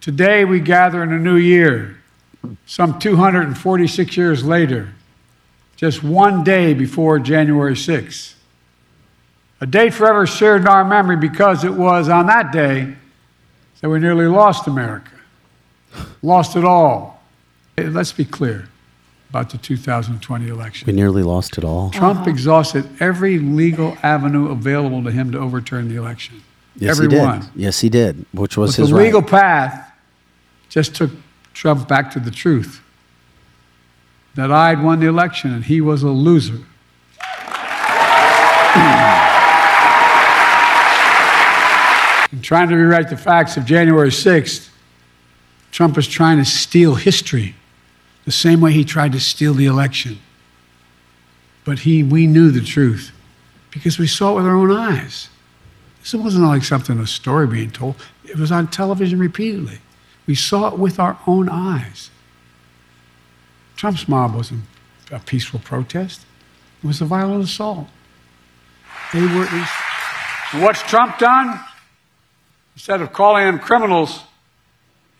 Today 0.00 0.44
we 0.44 0.60
gather 0.60 1.02
in 1.02 1.12
a 1.12 1.18
new 1.18 1.36
year, 1.36 1.96
some 2.66 2.98
246 2.98 4.16
years 4.18 4.44
later, 4.44 4.92
just 5.76 6.02
one 6.02 6.44
day 6.44 6.74
before 6.74 7.18
January 7.18 7.74
6th. 7.74 8.34
A 9.60 9.66
date 9.66 9.94
forever 9.94 10.26
shared 10.26 10.62
in 10.62 10.68
our 10.68 10.84
memory 10.84 11.16
because 11.16 11.64
it 11.64 11.72
was 11.72 12.08
on 12.08 12.26
that 12.26 12.52
day 12.52 12.94
that 13.80 13.88
we 13.88 13.98
nearly 13.98 14.26
lost 14.26 14.66
America, 14.66 15.10
lost 16.22 16.56
it 16.56 16.64
all. 16.64 17.22
Let's 17.76 18.12
be 18.12 18.24
clear 18.24 18.68
about 19.30 19.50
the 19.50 19.58
2020 19.58 20.48
election. 20.48 20.86
We 20.86 20.92
nearly 20.92 21.22
lost 21.22 21.58
it 21.58 21.64
all. 21.64 21.90
Trump 21.90 22.20
uh-huh. 22.20 22.30
exhausted 22.30 22.88
every 23.00 23.38
legal 23.38 23.96
avenue 24.02 24.50
available 24.50 25.02
to 25.04 25.10
him 25.10 25.32
to 25.32 25.38
overturn 25.38 25.88
the 25.88 25.96
election. 25.96 26.42
Yes, 26.76 26.98
every 26.98 27.14
he 27.14 27.20
did. 27.20 27.42
Yes, 27.56 27.80
he 27.80 27.88
did, 27.88 28.26
which 28.32 28.56
was 28.56 28.76
But 28.76 28.82
his 28.82 28.90
the 28.90 28.96
legal 28.96 29.20
right. 29.22 29.30
path 29.30 29.92
just 30.68 30.94
took 30.94 31.10
Trump 31.52 31.88
back 31.88 32.10
to 32.12 32.20
the 32.20 32.30
truth 32.30 32.80
that 34.34 34.50
I'd 34.50 34.82
won 34.82 35.00
the 35.00 35.06
election 35.06 35.52
and 35.52 35.64
he 35.64 35.80
was 35.80 36.02
a 36.02 36.08
loser. 36.08 36.54
In 42.32 42.42
trying 42.42 42.68
to 42.68 42.76
rewrite 42.76 43.10
the 43.10 43.16
facts 43.16 43.56
of 43.56 43.64
January 43.64 44.10
6th, 44.10 44.70
Trump 45.70 45.98
is 45.98 46.06
trying 46.06 46.38
to 46.38 46.44
steal 46.44 46.94
history 46.94 47.54
the 48.24 48.32
same 48.32 48.60
way 48.60 48.72
he 48.72 48.84
tried 48.84 49.12
to 49.12 49.20
steal 49.20 49.54
the 49.54 49.66
election. 49.66 50.18
But 51.64 51.80
he, 51.80 52.02
we 52.02 52.26
knew 52.26 52.50
the 52.50 52.60
truth 52.60 53.12
because 53.70 53.98
we 53.98 54.06
saw 54.06 54.32
it 54.32 54.36
with 54.36 54.46
our 54.46 54.56
own 54.56 54.70
eyes. 54.70 55.28
This 56.00 56.14
wasn't 56.14 56.44
like 56.44 56.64
something, 56.64 56.98
a 56.98 57.06
story 57.06 57.46
being 57.46 57.70
told. 57.70 57.96
It 58.24 58.36
was 58.36 58.52
on 58.52 58.68
television 58.68 59.18
repeatedly. 59.18 59.78
We 60.26 60.34
saw 60.34 60.68
it 60.68 60.78
with 60.78 60.98
our 60.98 61.18
own 61.26 61.48
eyes. 61.48 62.10
Trump's 63.76 64.08
mob 64.08 64.34
wasn't 64.34 64.64
a 65.10 65.18
peaceful 65.18 65.60
protest. 65.60 66.22
It 66.82 66.86
was 66.86 67.00
a 67.00 67.04
violent 67.04 67.44
assault. 67.44 67.88
They 69.12 69.22
were. 69.22 69.46
What's 70.60 70.82
Trump 70.82 71.18
done? 71.18 71.60
Instead 72.74 73.00
of 73.00 73.12
calling 73.12 73.44
them 73.44 73.58
criminals, 73.58 74.20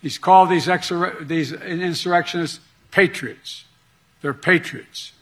he's 0.03 0.19
called 0.19 0.51
these, 0.51 0.67
exur- 0.67 1.27
these 1.27 1.53
insurrectionists 1.53 2.61
patriots. 2.91 3.65
They're 4.21 4.35
patriots. 4.35 5.13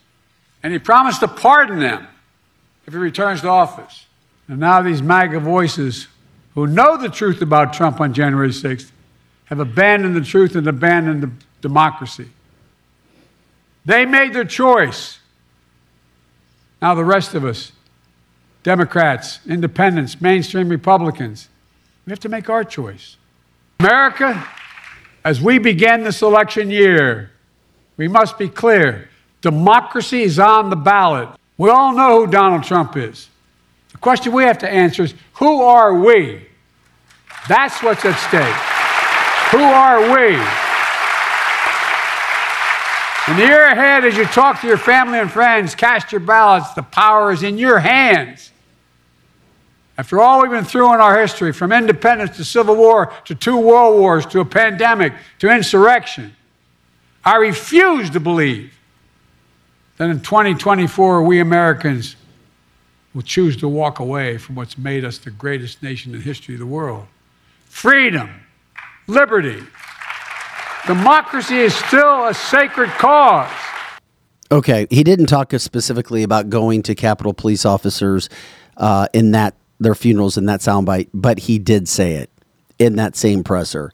And 0.62 0.72
he 0.72 0.78
promised 0.78 1.20
to 1.20 1.28
pardon 1.28 1.80
them 1.80 2.06
if 2.86 2.92
he 2.92 2.98
returns 2.98 3.40
to 3.40 3.48
office. 3.48 4.06
And 4.48 4.60
now 4.60 4.82
these 4.82 5.02
MAGA 5.02 5.40
voices 5.40 6.08
who 6.54 6.66
know 6.66 6.96
the 6.96 7.08
truth 7.08 7.40
about 7.40 7.72
Trump 7.72 8.00
on 8.00 8.12
January 8.12 8.50
6th 8.50 8.90
have 9.46 9.60
abandoned 9.60 10.14
the 10.14 10.20
truth 10.20 10.54
and 10.54 10.66
abandoned 10.66 11.22
the 11.22 11.30
democracy. 11.60 12.28
They 13.84 14.06
made 14.06 14.32
their 14.32 14.44
choice. 14.44 15.18
Now, 16.80 16.94
the 16.94 17.04
rest 17.04 17.34
of 17.34 17.44
us, 17.44 17.72
Democrats, 18.62 19.40
independents, 19.46 20.20
mainstream 20.20 20.68
Republicans, 20.68 21.48
we 22.06 22.10
have 22.10 22.20
to 22.20 22.28
make 22.28 22.48
our 22.48 22.64
choice. 22.64 23.16
America 23.80 24.46
As 25.24 25.40
we 25.40 25.58
begin 25.58 26.02
this 26.02 26.22
election 26.22 26.70
year, 26.70 27.30
we 27.96 28.08
must 28.08 28.38
be 28.38 28.48
clear 28.48 29.08
democracy 29.40 30.22
is 30.22 30.38
on 30.38 30.70
the 30.70 30.76
ballot. 30.76 31.28
We 31.58 31.70
all 31.70 31.94
know 31.94 32.24
who 32.24 32.30
Donald 32.30 32.64
Trump 32.64 32.96
is. 32.96 33.28
The 33.92 33.98
question 33.98 34.32
we 34.32 34.44
have 34.44 34.58
to 34.58 34.68
answer 34.68 35.04
is 35.04 35.14
who 35.34 35.62
are 35.62 35.94
we? 35.94 36.46
That's 37.48 37.82
what's 37.82 38.04
at 38.04 38.18
stake. 38.18 38.54
Who 39.52 39.62
are 39.62 40.14
we? 40.14 40.71
In 43.28 43.36
the 43.36 43.44
year 43.44 43.66
ahead, 43.66 44.04
as 44.04 44.16
you 44.16 44.24
talk 44.24 44.60
to 44.62 44.66
your 44.66 44.76
family 44.76 45.20
and 45.20 45.30
friends, 45.30 45.76
cast 45.76 46.10
your 46.10 46.20
ballots. 46.20 46.74
The 46.74 46.82
power 46.82 47.30
is 47.30 47.44
in 47.44 47.56
your 47.56 47.78
hands. 47.78 48.50
After 49.96 50.20
all 50.20 50.42
we've 50.42 50.50
been 50.50 50.64
through 50.64 50.92
in 50.94 51.00
our 51.00 51.20
history, 51.20 51.52
from 51.52 51.70
independence 51.70 52.36
to 52.38 52.44
civil 52.44 52.74
war 52.74 53.12
to 53.26 53.36
two 53.36 53.56
world 53.56 54.00
wars 54.00 54.26
to 54.26 54.40
a 54.40 54.44
pandemic 54.44 55.12
to 55.38 55.48
insurrection, 55.48 56.34
I 57.24 57.36
refuse 57.36 58.10
to 58.10 58.18
believe 58.18 58.76
that 59.98 60.10
in 60.10 60.20
2024 60.20 61.22
we 61.22 61.38
Americans 61.38 62.16
will 63.14 63.22
choose 63.22 63.56
to 63.58 63.68
walk 63.68 64.00
away 64.00 64.36
from 64.36 64.56
what's 64.56 64.76
made 64.76 65.04
us 65.04 65.18
the 65.18 65.30
greatest 65.30 65.80
nation 65.80 66.12
in 66.12 66.18
the 66.18 66.24
history 66.24 66.56
of 66.56 66.58
the 66.58 66.66
world. 66.66 67.06
Freedom, 67.66 68.30
liberty, 69.06 69.62
democracy 70.86 71.56
is 71.56 71.74
still 71.74 72.26
a 72.26 72.34
sacred 72.34 72.90
cause. 72.90 73.50
Okay, 74.50 74.86
he 74.90 75.02
didn't 75.02 75.26
talk 75.26 75.52
specifically 75.52 76.22
about 76.22 76.50
going 76.50 76.82
to 76.82 76.94
Capitol 76.94 77.32
police 77.32 77.64
officers 77.64 78.28
uh, 78.76 79.08
in 79.14 79.30
that 79.30 79.54
their 79.80 79.94
funerals 79.94 80.36
in 80.36 80.46
that 80.46 80.60
soundbite, 80.60 81.08
but 81.12 81.40
he 81.40 81.58
did 81.58 81.88
say 81.88 82.14
it 82.14 82.30
in 82.78 82.96
that 82.96 83.16
same 83.16 83.42
presser. 83.42 83.90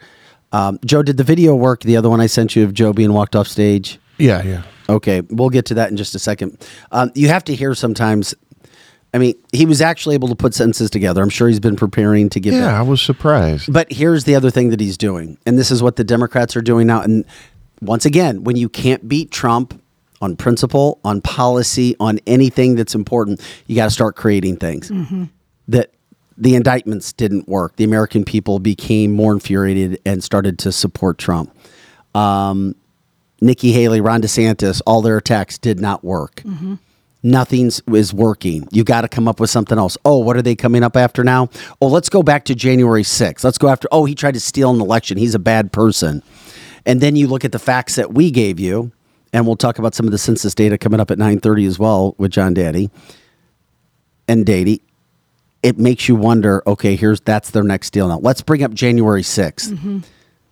Um, 0.53 0.79
Joe, 0.85 1.03
did 1.03 1.17
the 1.17 1.25
video 1.25 1.55
work? 1.55 1.83
The 1.83 1.97
other 1.97 2.11
one 2.11 2.21
I 2.21 2.27
sent 2.27 2.57
you 2.57 2.65
of 2.65 2.75
Joe 2.75 2.93
being 2.93 3.13
walked 3.13 3.37
off 3.37 3.47
stage. 3.49 3.99
Yeah, 4.19 4.43
yeah. 4.43 4.63
Okay, 4.89 5.21
we'll 5.29 5.51
get 5.51 5.67
to 5.67 5.75
that 5.75 5.91
in 5.91 5.97
just 5.97 6.15
a 6.15 6.19
second. 6.19 6.67
Um, 6.93 7.13
you 7.15 7.29
have 7.29 7.45
to 7.45 7.55
hear 7.55 7.75
sometimes. 7.75 8.35
I 9.15 9.19
mean, 9.19 9.35
he 9.53 9.65
was 9.65 9.81
actually 9.81 10.15
able 10.15 10.29
to 10.29 10.35
put 10.35 10.55
sentences 10.55 10.91
together. 10.91 11.23
I'm 11.23 11.31
sure 11.31 11.49
he's 11.49 11.61
been 11.61 11.77
preparing 11.77 12.29
to 12.31 12.41
give. 12.41 12.53
Yeah, 12.53 12.61
that. 12.61 12.75
I 12.75 12.83
was 12.83 13.01
surprised. 13.01 13.73
But 13.73 13.91
here's 13.91 14.25
the 14.25 14.35
other 14.35 14.51
thing 14.51 14.71
that 14.71 14.81
he's 14.81 14.99
doing, 14.99 15.39
and 15.47 15.59
this 15.59 15.71
is 15.71 15.83
what 15.83 15.97
the 15.97 16.05
Democrats 16.05 16.57
are 16.57 16.61
doing 16.63 16.87
now. 16.87 17.01
And 17.01 17.25
once 17.81 18.05
again, 18.05 18.45
when 18.45 18.57
you 18.57 18.69
can't 18.69 19.09
beat 19.09 19.31
Trump 19.31 19.81
on 20.21 20.37
principle, 20.37 21.01
on 21.05 21.21
policy, 21.23 21.97
on 22.01 22.19
anything 22.27 22.75
that's 22.75 22.95
important, 22.95 23.41
you 23.67 23.77
got 23.77 23.85
to 23.87 23.91
start 23.91 24.17
creating 24.17 24.57
things. 24.57 24.91
That 25.69 25.93
the 26.37 26.55
indictments 26.55 27.13
didn't 27.13 27.49
work. 27.49 27.77
The 27.77 27.85
American 27.85 28.25
people 28.25 28.59
became 28.59 29.13
more 29.13 29.33
infuriated 29.33 30.01
and 30.05 30.23
started 30.23 30.59
to 30.61 30.73
support 30.73 31.19
Trump. 31.19 31.57
Um, 32.15 32.75
Nikki 33.41 33.73
Haley, 33.73 34.01
Ron 34.01 34.21
DeSantis, 34.23 34.81
all 34.87 35.03
their 35.03 35.17
attacks 35.17 35.59
did 35.59 35.81
not 35.81 36.05
work. 36.05 36.43
Nothing's 37.29 37.83
is 37.89 38.15
working. 38.15 38.67
You 38.73 38.85
got 38.85 39.03
to 39.03 39.09
come 39.09 39.29
up 39.29 39.39
with 39.39 39.51
something 39.51 39.77
else. 39.77 39.99
Oh, 40.05 40.19
what 40.19 40.37
are 40.37 40.43
they 40.43 40.57
coming 40.57 40.83
up 40.83 40.97
after 40.97 41.23
now? 41.23 41.51
Oh, 41.81 41.89
let's 41.89 42.09
go 42.09 42.23
back 42.23 42.45
to 42.47 42.55
January 42.55 43.03
6th. 43.03 43.45
Let's 43.45 43.59
go 43.59 43.69
after, 43.69 43.87
oh, 43.93 44.07
he 44.07 44.15
tried 44.15 44.35
to 44.35 44.41
steal 44.41 44.71
an 44.71 44.81
election. 44.81 45.19
He's 45.19 45.35
a 45.35 45.39
bad 45.39 45.71
person. 45.73 46.23
And 46.87 47.01
then 47.01 47.17
you 47.17 47.27
look 47.27 47.45
at 47.45 47.53
the 47.53 47.59
facts 47.59 47.97
that 47.97 48.15
we 48.15 48.31
gave 48.31 48.59
you, 48.59 48.93
and 49.33 49.47
we'll 49.47 49.57
talk 49.57 49.79
about 49.79 49.95
some 49.95 50.07
of 50.07 50.13
the 50.13 50.19
census 50.19 50.55
data 50.55 50.79
coming 50.79 51.01
up 51.01 51.11
at 51.11 51.19
9:30 51.19 51.67
as 51.67 51.79
well 51.79 52.15
with 52.17 52.31
John 52.31 52.55
Dady 52.55 52.91
and 54.27 54.47
Daddy. 54.47 54.81
It 55.63 55.79
makes 55.79 56.09
you 56.09 56.15
wonder, 56.15 56.63
okay, 56.67 56.97
here's 56.97 57.21
that's 57.21 57.51
their 57.51 57.65
next 57.65 57.91
deal 57.91 58.09
now. 58.09 58.21
Let's 58.21 58.41
bring 58.41 58.63
up 58.63 58.73
January 58.73 59.23
6th 59.23 60.05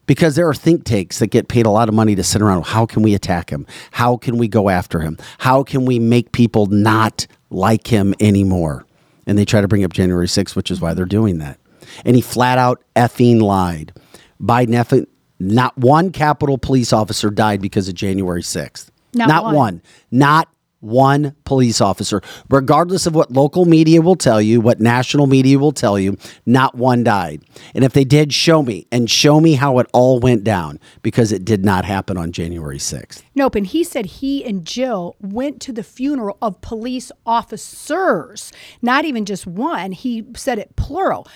because 0.06 0.36
there 0.36 0.48
are 0.48 0.54
think 0.54 0.84
tanks 0.84 1.18
that 1.18 1.28
get 1.28 1.48
paid 1.48 1.66
a 1.66 1.70
lot 1.70 1.88
of 1.88 1.94
money 1.94 2.14
to 2.14 2.22
sit 2.22 2.40
around. 2.40 2.64
How 2.66 2.86
can 2.86 3.02
we 3.02 3.14
attack 3.14 3.50
him? 3.50 3.66
How 3.90 4.16
can 4.16 4.38
we 4.38 4.48
go 4.48 4.68
after 4.68 5.00
him? 5.00 5.18
How 5.38 5.62
can 5.62 5.84
we 5.84 5.98
make 5.98 6.32
people 6.32 6.66
not 6.66 7.26
like 7.50 7.86
him 7.88 8.14
anymore? 8.20 8.86
And 9.26 9.36
they 9.36 9.44
try 9.44 9.60
to 9.60 9.68
bring 9.68 9.84
up 9.84 9.92
January 9.92 10.26
6th, 10.26 10.54
which 10.54 10.70
is 10.70 10.80
why 10.80 10.94
they're 10.94 11.04
doing 11.04 11.38
that. 11.38 11.58
And 12.04 12.16
he 12.16 12.22
flat 12.22 12.58
out 12.58 12.82
effing 12.94 13.40
lied. 13.40 13.92
Biden 14.40 14.70
effing, 14.70 15.06
not 15.38 15.76
one 15.76 16.10
Capitol 16.12 16.58
police 16.58 16.92
officer 16.92 17.30
died 17.30 17.60
because 17.60 17.88
of 17.88 17.94
January 17.94 18.42
6th. 18.42 18.90
Not 19.14 19.44
one. 19.44 19.54
one. 19.54 19.82
Not 20.10 20.48
one 20.80 21.34
police 21.44 21.80
officer. 21.80 22.20
Regardless 22.48 23.06
of 23.06 23.14
what 23.14 23.30
local 23.30 23.64
media 23.64 24.00
will 24.00 24.16
tell 24.16 24.40
you, 24.40 24.60
what 24.60 24.80
national 24.80 25.26
media 25.26 25.58
will 25.58 25.72
tell 25.72 25.98
you, 25.98 26.16
not 26.44 26.74
one 26.74 27.02
died. 27.04 27.42
And 27.74 27.84
if 27.84 27.92
they 27.92 28.04
did, 28.04 28.32
show 28.32 28.62
me 28.62 28.86
and 28.92 29.10
show 29.10 29.40
me 29.40 29.54
how 29.54 29.78
it 29.78 29.86
all 29.92 30.20
went 30.20 30.44
down 30.44 30.78
because 31.02 31.32
it 31.32 31.44
did 31.44 31.64
not 31.64 31.84
happen 31.84 32.16
on 32.16 32.32
January 32.32 32.78
6th. 32.78 33.22
Nope. 33.34 33.54
And 33.54 33.66
he 33.66 33.84
said 33.84 34.06
he 34.06 34.44
and 34.44 34.64
Jill 34.64 35.16
went 35.20 35.60
to 35.62 35.72
the 35.72 35.82
funeral 35.82 36.38
of 36.40 36.60
police 36.60 37.10
officers, 37.24 38.52
not 38.82 39.04
even 39.04 39.24
just 39.24 39.46
one. 39.46 39.92
He 39.92 40.24
said 40.36 40.58
it 40.58 40.76
plural. 40.76 41.26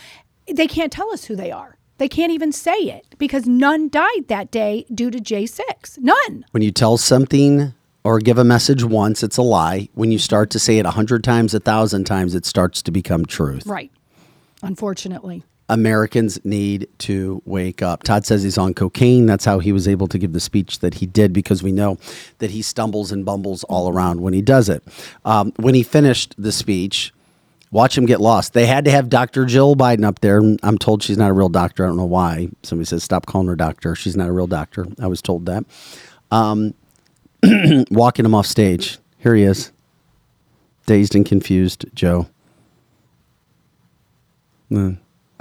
They 0.47 0.66
can't 0.66 0.93
tell 0.93 1.11
us 1.12 1.24
who 1.24 1.36
they 1.36 1.51
are. 1.51 1.76
They 1.99 2.09
can't 2.09 2.32
even 2.32 2.51
say 2.51 2.78
it 2.78 3.14
because 3.18 3.45
none 3.45 3.91
died 3.91 4.28
that 4.28 4.51
day 4.51 4.86
due 4.93 5.11
to 5.11 5.18
J6. 5.18 5.99
None. 5.99 6.47
When 6.51 6.62
you 6.62 6.72
tell 6.72 6.97
something 6.97 7.74
or 8.05 8.18
give 8.18 8.38
a 8.38 8.44
message 8.44 8.82
once, 8.82 9.22
it's 9.22 9.36
a 9.36 9.42
lie. 9.42 9.88
When 9.94 10.11
you 10.11 10.18
start 10.18 10.51
to 10.51 10.59
say 10.59 10.78
it 10.78 10.86
a 10.86 10.90
hundred 10.90 11.22
times, 11.24 11.55
a 11.55 11.61
thousand 11.61 12.05
times, 12.05 12.34
it 12.34 12.46
starts 12.46 12.82
to 12.82 12.90
become 12.90 13.26
truth. 13.26 13.66
Right. 13.66 13.90
Unfortunately. 14.62 15.42
Americans 15.68 16.44
need 16.44 16.88
to 16.98 17.40
wake 17.44 17.80
up. 17.80 18.03
Todd 18.03 18.26
says 18.26 18.42
he's 18.42 18.59
on 18.59 18.74
cocaine. 18.74 19.26
That's 19.26 19.44
how 19.44 19.61
he 19.61 19.70
was 19.70 19.86
able 19.86 20.09
to 20.09 20.18
give 20.18 20.32
the 20.32 20.40
speech 20.40 20.80
that 20.80 20.94
he 20.94 21.07
did 21.07 21.32
because 21.32 21.62
we 21.62 21.70
know 21.70 21.96
that 22.38 22.51
he 22.51 22.61
stumbles 22.61 23.12
and 23.12 23.24
bumbles 23.24 23.62
all 23.64 23.88
around 23.88 24.20
when 24.20 24.34
he 24.34 24.42
does 24.42 24.68
it. 24.68 24.82
Um, 25.24 25.53
when 25.57 25.76
he 25.76 25.84
finished 25.84 26.34
the 26.36 26.51
speech, 26.51 27.14
watch 27.70 27.96
him 27.96 28.05
get 28.05 28.20
lost. 28.20 28.53
They 28.53 28.66
had 28.66 28.84
to 28.86 28.90
have 28.90 29.09
Dr. 29.09 29.44
Jill 29.44 29.76
Biden 29.76 30.05
up 30.05 30.18
there. 30.20 30.40
I'm 30.64 30.76
told 30.76 31.05
she's 31.05 31.18
not 31.18 31.30
a 31.30 31.34
real 31.34 31.48
doctor. 31.48 31.84
I 31.84 31.86
don't 31.86 31.96
know 31.96 32.05
why. 32.05 32.48
Somebody 32.64 32.86
says, 32.86 33.05
stop 33.05 33.26
calling 33.26 33.46
her 33.46 33.55
doctor. 33.55 33.94
She's 33.94 34.16
not 34.16 34.28
a 34.28 34.32
real 34.32 34.48
doctor. 34.48 34.86
I 35.01 35.07
was 35.07 35.22
told 35.22 35.46
that. 35.46 35.64
Um, 36.32 36.74
walking 37.91 38.24
him 38.24 38.34
off 38.34 38.47
stage. 38.47 38.99
Here 39.18 39.34
he 39.34 39.43
is. 39.45 39.72
Dazed 40.86 41.14
and 41.14 41.24
confused, 41.26 41.84
Joe. 41.95 42.26
Mm. 44.70 44.99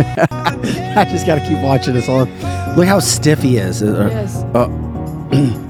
I 0.00 1.06
just 1.10 1.26
got 1.26 1.36
to 1.36 1.40
keep 1.46 1.58
watching 1.58 1.94
this. 1.94 2.08
All. 2.08 2.26
Look 2.76 2.86
how 2.86 3.00
stiff 3.00 3.40
he 3.42 3.56
is. 3.58 3.82
Uh, 3.82 4.08
Yes. 4.10 4.44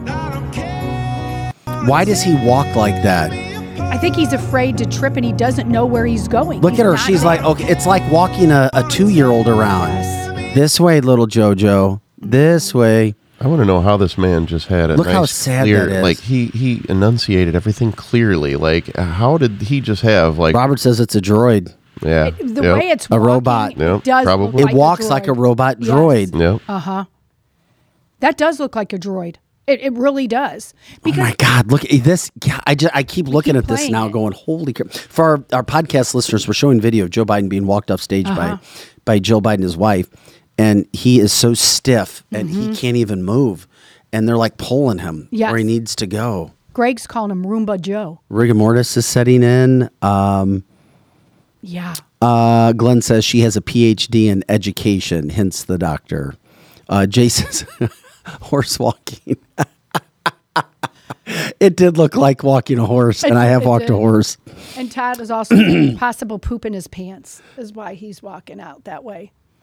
Why 1.89 2.05
does 2.05 2.23
he 2.23 2.35
walk 2.47 2.77
like 2.77 3.03
that? 3.03 3.33
I 3.81 3.97
think 3.97 4.15
he's 4.15 4.33
afraid 4.35 4.77
to 4.79 4.87
trip 4.87 5.17
and 5.17 5.25
he 5.25 5.33
doesn't 5.33 5.69
know 5.69 5.87
where 5.87 6.05
he's 6.05 6.29
going. 6.29 6.61
Look 6.61 6.73
He's 6.73 6.81
at 6.81 6.87
her. 6.87 6.97
She's 6.99 7.23
there. 7.23 7.37
like, 7.37 7.43
okay, 7.43 7.65
it's 7.69 7.87
like 7.87 8.03
walking 8.13 8.51
a, 8.51 8.69
a 8.75 8.83
two 8.89 9.09
year 9.09 9.29
old 9.29 9.49
around. 9.49 9.89
Yes. 9.89 10.28
This 10.55 10.81
way, 10.81 11.01
little 11.01 11.27
JoJo. 11.29 12.01
This 12.19 12.75
way. 12.75 13.15
I 13.41 13.47
want 13.47 13.61
to 13.61 13.65
know 13.65 13.81
how 13.81 13.97
this 13.97 14.19
man 14.19 14.47
just 14.47 14.67
had 14.67 14.91
a 14.91 14.97
Look 14.97 15.07
nice, 15.07 15.15
how 15.15 15.25
sad 15.25 15.65
clear, 15.65 15.87
that 15.87 15.97
is. 15.99 16.03
like 16.03 16.19
he 16.19 16.47
he 16.47 16.83
enunciated 16.89 17.55
everything 17.55 17.93
clearly. 17.93 18.57
Like 18.57 18.95
how 18.97 19.39
did 19.39 19.63
he 19.63 19.81
just 19.81 20.03
have 20.03 20.39
like 20.39 20.57
Robert 20.57 20.81
says 20.81 20.99
it's 20.99 21.15
a 21.15 21.21
droid. 21.21 21.73
yeah 22.03 22.31
The 22.31 22.63
yep, 22.63 22.79
way 22.79 22.89
it's 22.91 23.07
A 23.07 23.11
walking, 23.13 23.27
robot. 23.27 23.73
it 23.73 23.79
Yep, 23.79 24.03
does 24.03 24.25
probably. 24.25 24.47
look 24.47 24.61
It 24.63 24.65
like 24.65 24.75
walks 24.75 25.07
a 25.07 25.11
like 25.11 25.29
a 25.29 25.33
robot 25.33 25.77
Yes. 25.81 25.91
droid. 25.91 26.41
yep. 26.41 26.61
Uh 26.69 26.79
huh. 26.81 27.05
That 28.19 28.37
does 28.37 28.59
look 28.59 28.75
like 28.75 28.93
a 28.93 28.99
droid. 28.99 29.37
It, 29.69 29.81
it 29.83 29.93
really 29.93 30.27
does. 30.27 30.75
Oh 30.75 30.99
Because 31.05 31.19
my 31.19 31.35
God! 31.39 31.71
Look 31.71 31.85
at 31.85 32.03
this. 32.03 32.33
Yeah, 32.43 32.59
I 32.67 32.75
just 32.75 32.97
I 32.97 33.03
keep 33.05 33.29
looking 33.29 33.53
keep 33.55 33.63
at 33.65 33.69
this 33.69 33.81
playing 33.81 33.93
now, 33.93 34.07
it. 34.07 34.13
going, 34.13 34.33
"Holy 34.33 34.73
crap!" 34.73 34.91
For 34.91 35.25
our, 35.25 35.45
our 35.59 35.63
podcast 35.63 36.15
listeners, 36.15 36.49
we're 36.49 36.55
showing 36.55 36.81
video 36.81 37.05
of 37.05 37.11
Joe 37.11 37.27
Biden 37.27 37.51
being 37.51 37.67
walked 37.67 37.91
off 37.91 38.01
stage 38.01 38.27
Uh-huh. 38.27 38.57
by 38.57 38.61
by 39.05 39.19
Jill 39.19 39.43
Biden, 39.43 39.63
his 39.63 39.77
wife, 39.77 40.09
and 40.59 40.87
he 40.93 41.21
is 41.21 41.33
so 41.33 41.55
stiff 41.55 42.25
and 42.33 42.49
Mm-hmm. 42.49 42.71
he 42.73 42.77
can't 42.77 42.97
even 42.97 43.23
move, 43.23 43.67
and 44.13 44.29
they're 44.29 44.37
like 44.37 44.57
pulling 44.59 44.99
him 44.99 45.29
Yes. 45.31 45.51
where 45.51 45.59
he 45.59 45.65
needs 45.65 45.95
to 45.97 46.07
go. 46.07 46.53
Greg's 46.75 47.07
calling 47.07 47.31
him 47.31 47.45
Roomba 47.45 47.81
Joe. 47.81 48.21
Rigor 48.29 48.55
mortis 48.55 48.97
is 48.97 49.07
setting 49.07 49.43
in. 49.43 49.89
Um, 50.03 50.63
Yeah. 51.63 51.95
uh, 52.23 52.73
Glenn 52.73 53.03
says 53.03 53.25
she 53.25 53.41
has 53.41 53.57
a 53.57 53.61
PhD 53.61 54.27
in 54.27 54.45
education, 54.49 55.31
hence 55.31 55.65
the 55.65 55.77
doctor. 55.79 56.35
Uh, 56.89 57.07
Jason's 57.07 57.65
horse 58.43 58.79
walking. 58.79 59.37
it 61.61 61.77
did 61.77 61.99
look 61.99 62.15
like 62.17 62.43
walking 62.43 62.79
a 62.79 62.87
horse, 62.87 63.23
and 63.25 63.37
I 63.37 63.47
have 63.47 63.65
walked 63.73 63.91
a 63.91 63.95
horse. 63.97 64.37
And 64.77 64.91
Todd 64.91 65.21
is 65.21 65.31
also 65.31 65.57
possible 65.97 66.39
poop 66.39 66.65
in 66.65 66.73
his 66.73 66.87
pants 66.87 67.43
is 67.57 67.73
why 67.73 67.95
he's 67.95 68.23
walking 68.23 68.61
out 68.61 68.85
that 68.85 69.03
way. 69.05 69.33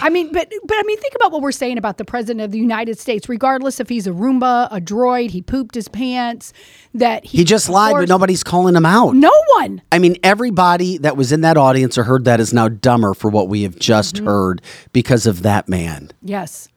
I 0.00 0.10
mean, 0.10 0.32
but 0.32 0.52
but 0.64 0.76
I 0.78 0.82
mean, 0.84 0.98
think 0.98 1.14
about 1.14 1.32
what 1.32 1.42
we're 1.42 1.52
saying 1.52 1.78
about 1.78 1.98
the 1.98 2.04
president 2.04 2.40
of 2.44 2.50
the 2.50 2.58
United 2.58 2.98
States. 2.98 3.28
Regardless 3.28 3.80
if 3.80 3.88
he's 3.88 4.06
a 4.06 4.10
Roomba, 4.10 4.68
a 4.70 4.80
droid, 4.80 5.30
he 5.30 5.42
pooped 5.42 5.74
his 5.74 5.88
pants. 5.88 6.52
That 6.94 7.24
he, 7.24 7.38
He 7.38 7.44
just 7.44 7.68
lied, 7.68 7.94
but 7.94 8.08
nobody's 8.08 8.42
calling 8.42 8.74
him 8.74 8.86
out. 8.86 9.14
No 9.14 9.32
one. 9.58 9.82
I 9.92 9.98
mean, 9.98 10.16
everybody 10.22 10.98
that 10.98 11.16
was 11.16 11.32
in 11.32 11.42
that 11.42 11.56
audience 11.56 11.98
or 11.98 12.04
heard 12.04 12.24
that 12.24 12.40
is 12.40 12.52
now 12.52 12.68
dumber 12.68 13.14
for 13.14 13.30
what 13.30 13.48
we 13.48 13.62
have 13.62 13.78
just 13.78 14.16
Mm-hmm. 14.16 14.26
heard 14.26 14.62
because 14.92 15.26
of 15.26 15.42
that 15.42 15.68
man. 15.68 16.10
Yes. 16.22 16.68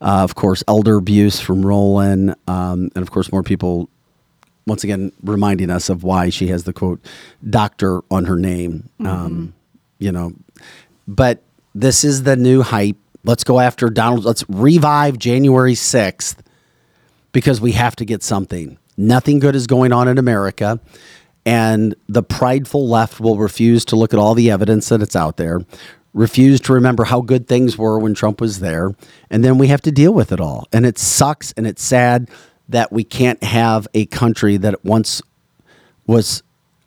Uh, 0.00 0.22
of 0.24 0.34
course, 0.34 0.64
elder 0.66 0.96
abuse 0.96 1.38
from 1.40 1.64
Roland, 1.64 2.34
um, 2.48 2.90
and 2.94 3.02
of 3.02 3.10
course, 3.10 3.30
more 3.30 3.42
people. 3.42 3.88
Once 4.66 4.84
again, 4.84 5.10
reminding 5.22 5.68
us 5.70 5.88
of 5.88 6.04
why 6.04 6.30
she 6.30 6.46
has 6.48 6.64
the 6.64 6.72
quote 6.72 7.04
"doctor" 7.48 8.00
on 8.10 8.24
her 8.26 8.36
name. 8.36 8.88
Um, 9.04 9.52
you 9.98 10.10
know, 10.12 10.32
but 11.08 11.42
this 11.74 12.04
is 12.04 12.24
the 12.24 12.36
new 12.36 12.62
hype. 12.62 12.96
Let's 13.24 13.44
go 13.44 13.60
after 13.60 13.90
Donald. 13.90 14.24
Let's 14.24 14.44
revive 14.48 15.18
January 15.18 15.74
sixth 15.74 16.42
because 17.32 17.60
we 17.60 17.72
have 17.72 17.96
to 17.96 18.04
get 18.04 18.22
something. 18.22 18.78
Nothing 18.96 19.38
good 19.38 19.54
is 19.54 19.66
going 19.66 19.92
on 19.92 20.08
in 20.08 20.18
America. 20.18 20.80
And 21.46 21.94
the 22.08 22.22
prideful 22.22 22.86
left 22.86 23.20
will 23.20 23.38
refuse 23.38 23.84
to 23.86 23.96
look 23.96 24.12
at 24.12 24.18
all 24.18 24.34
the 24.34 24.50
evidence 24.50 24.88
that 24.90 25.00
it's 25.00 25.16
out 25.16 25.38
there, 25.38 25.60
refuse 26.12 26.60
to 26.60 26.74
remember 26.74 27.04
how 27.04 27.22
good 27.22 27.48
things 27.48 27.78
were 27.78 27.98
when 27.98 28.14
Trump 28.14 28.40
was 28.40 28.60
there. 28.60 28.94
And 29.30 29.42
then 29.42 29.56
we 29.56 29.68
have 29.68 29.80
to 29.82 29.92
deal 29.92 30.12
with 30.12 30.32
it 30.32 30.40
all. 30.40 30.68
And 30.72 30.84
it 30.84 30.98
sucks 30.98 31.52
and 31.52 31.66
it's 31.66 31.82
sad 31.82 32.28
that 32.68 32.92
we 32.92 33.04
can't 33.04 33.42
have 33.42 33.88
a 33.94 34.06
country 34.06 34.56
that 34.58 34.84
once 34.84 35.22
was 36.06 36.42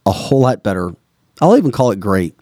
a 0.06 0.12
whole 0.12 0.42
lot 0.42 0.64
better. 0.64 0.96
I'll 1.42 1.58
even 1.58 1.72
call 1.72 1.92
it 1.92 2.00
great. 2.00 2.36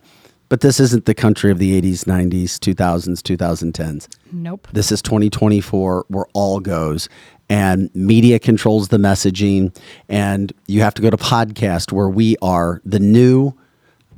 But 0.52 0.60
this 0.60 0.82
isn't 0.82 1.06
the 1.06 1.14
country 1.14 1.49
of 1.49 1.60
the 1.60 1.82
80s, 1.82 2.04
90s, 2.04 2.60
2000s, 2.60 3.22
2010s. 3.22 4.10
Nope. 4.34 4.68
This 4.74 4.91
is 4.91 5.02
2024 5.02 6.08
where 6.10 6.26
all 6.34 6.60
goes. 6.60 7.08
And 7.47 7.89
media 7.95 8.38
controls 8.38 8.89
the 8.89 8.97
messaging. 8.97 9.74
And 10.10 10.52
you 10.68 10.82
have 10.82 10.93
to 10.95 11.02
go 11.02 11.10
to 11.10 11.16
podcast 11.16 11.93
where 11.93 12.10
we 12.10 12.36
are 12.41 12.82
the 12.84 12.99
new 12.99 13.54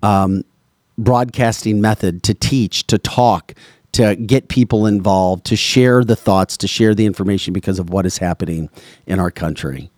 um, 0.02 0.44
broadcasting 0.98 1.82
method 1.82 2.24
to 2.24 2.34
teach, 2.34 2.88
to 2.88 2.98
talk, 2.98 3.54
to 3.92 4.16
get 4.16 4.48
people 4.48 4.88
involved, 4.88 5.46
to 5.46 5.56
share 5.56 6.04
the 6.04 6.16
thoughts, 6.16 6.58
to 6.58 6.68
share 6.68 6.96
the 6.96 7.06
information 7.06 7.54
because 7.54 7.78
of 7.78 7.92
what 7.92 8.08
is 8.08 8.18
happening 8.18 8.72
in 9.06 9.20
our 9.20 9.30
country. 9.30 9.92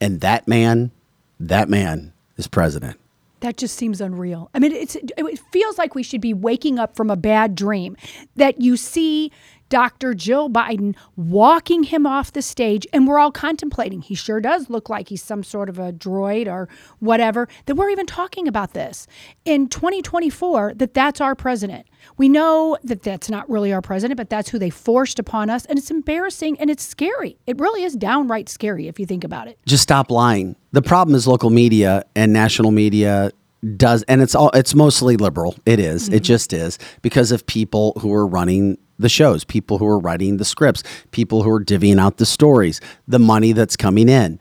And 0.00 0.22
that 0.22 0.48
man, 0.48 0.90
that 1.38 1.68
man 1.68 2.14
is 2.38 2.46
president. 2.46 2.98
That 3.40 3.56
just 3.56 3.76
seems 3.76 4.00
unreal. 4.00 4.50
I 4.54 4.58
mean, 4.58 4.72
it's 4.72 4.96
it 4.96 5.38
feels 5.52 5.78
like 5.78 5.94
we 5.94 6.02
should 6.02 6.20
be 6.20 6.34
waking 6.34 6.78
up 6.78 6.96
from 6.96 7.10
a 7.10 7.16
bad 7.16 7.54
dream. 7.54 7.96
That 8.36 8.60
you 8.60 8.76
see 8.76 9.30
Dr. 9.68 10.14
Jill 10.14 10.48
Biden 10.48 10.94
walking 11.16 11.84
him 11.84 12.06
off 12.06 12.32
the 12.32 12.42
stage, 12.42 12.86
and 12.92 13.06
we're 13.06 13.18
all 13.18 13.32
contemplating. 13.32 14.00
He 14.00 14.14
sure 14.14 14.40
does 14.40 14.70
look 14.70 14.88
like 14.88 15.08
he's 15.08 15.22
some 15.22 15.42
sort 15.42 15.68
of 15.68 15.78
a 15.78 15.92
droid 15.92 16.46
or 16.46 16.68
whatever. 17.00 17.48
That 17.66 17.74
we're 17.74 17.90
even 17.90 18.06
talking 18.06 18.46
about 18.46 18.74
this 18.74 19.06
in 19.44 19.68
2024. 19.68 20.74
That 20.76 20.94
that's 20.94 21.20
our 21.20 21.34
president. 21.34 21.86
We 22.16 22.28
know 22.28 22.78
that 22.84 23.02
that's 23.02 23.28
not 23.28 23.48
really 23.50 23.72
our 23.72 23.82
president, 23.82 24.16
but 24.16 24.30
that's 24.30 24.50
who 24.50 24.58
they 24.58 24.70
forced 24.70 25.18
upon 25.18 25.50
us, 25.50 25.64
and 25.66 25.78
it's 25.78 25.90
embarrassing 25.90 26.58
and 26.60 26.70
it's 26.70 26.84
scary. 26.84 27.38
It 27.46 27.58
really 27.58 27.82
is 27.82 27.94
downright 27.96 28.48
scary 28.48 28.86
if 28.86 29.00
you 29.00 29.06
think 29.06 29.24
about 29.24 29.48
it. 29.48 29.58
just 29.66 29.82
stop 29.82 30.10
lying. 30.10 30.56
The 30.76 30.82
problem 30.82 31.14
is 31.14 31.26
local 31.26 31.48
media 31.48 32.04
and 32.14 32.34
national 32.34 32.70
media 32.70 33.30
does 33.78 34.02
and 34.02 34.20
it's 34.20 34.34
all 34.34 34.50
it's 34.50 34.74
mostly 34.74 35.16
liberal. 35.16 35.56
It 35.64 35.80
is. 35.80 36.08
It 36.08 36.16
mm-hmm. 36.16 36.22
just 36.24 36.52
is 36.52 36.78
because 37.00 37.32
of 37.32 37.46
people 37.46 37.94
who 37.98 38.12
are 38.12 38.26
running 38.26 38.76
the 38.98 39.08
shows, 39.08 39.42
people 39.42 39.78
who 39.78 39.86
are 39.86 39.98
writing 39.98 40.36
the 40.36 40.44
scripts, 40.44 40.82
people 41.12 41.42
who 41.42 41.50
are 41.50 41.64
divvying 41.64 41.98
out 41.98 42.18
the 42.18 42.26
stories, 42.26 42.82
the 43.08 43.18
money 43.18 43.52
that's 43.52 43.74
coming 43.74 44.10
in. 44.10 44.38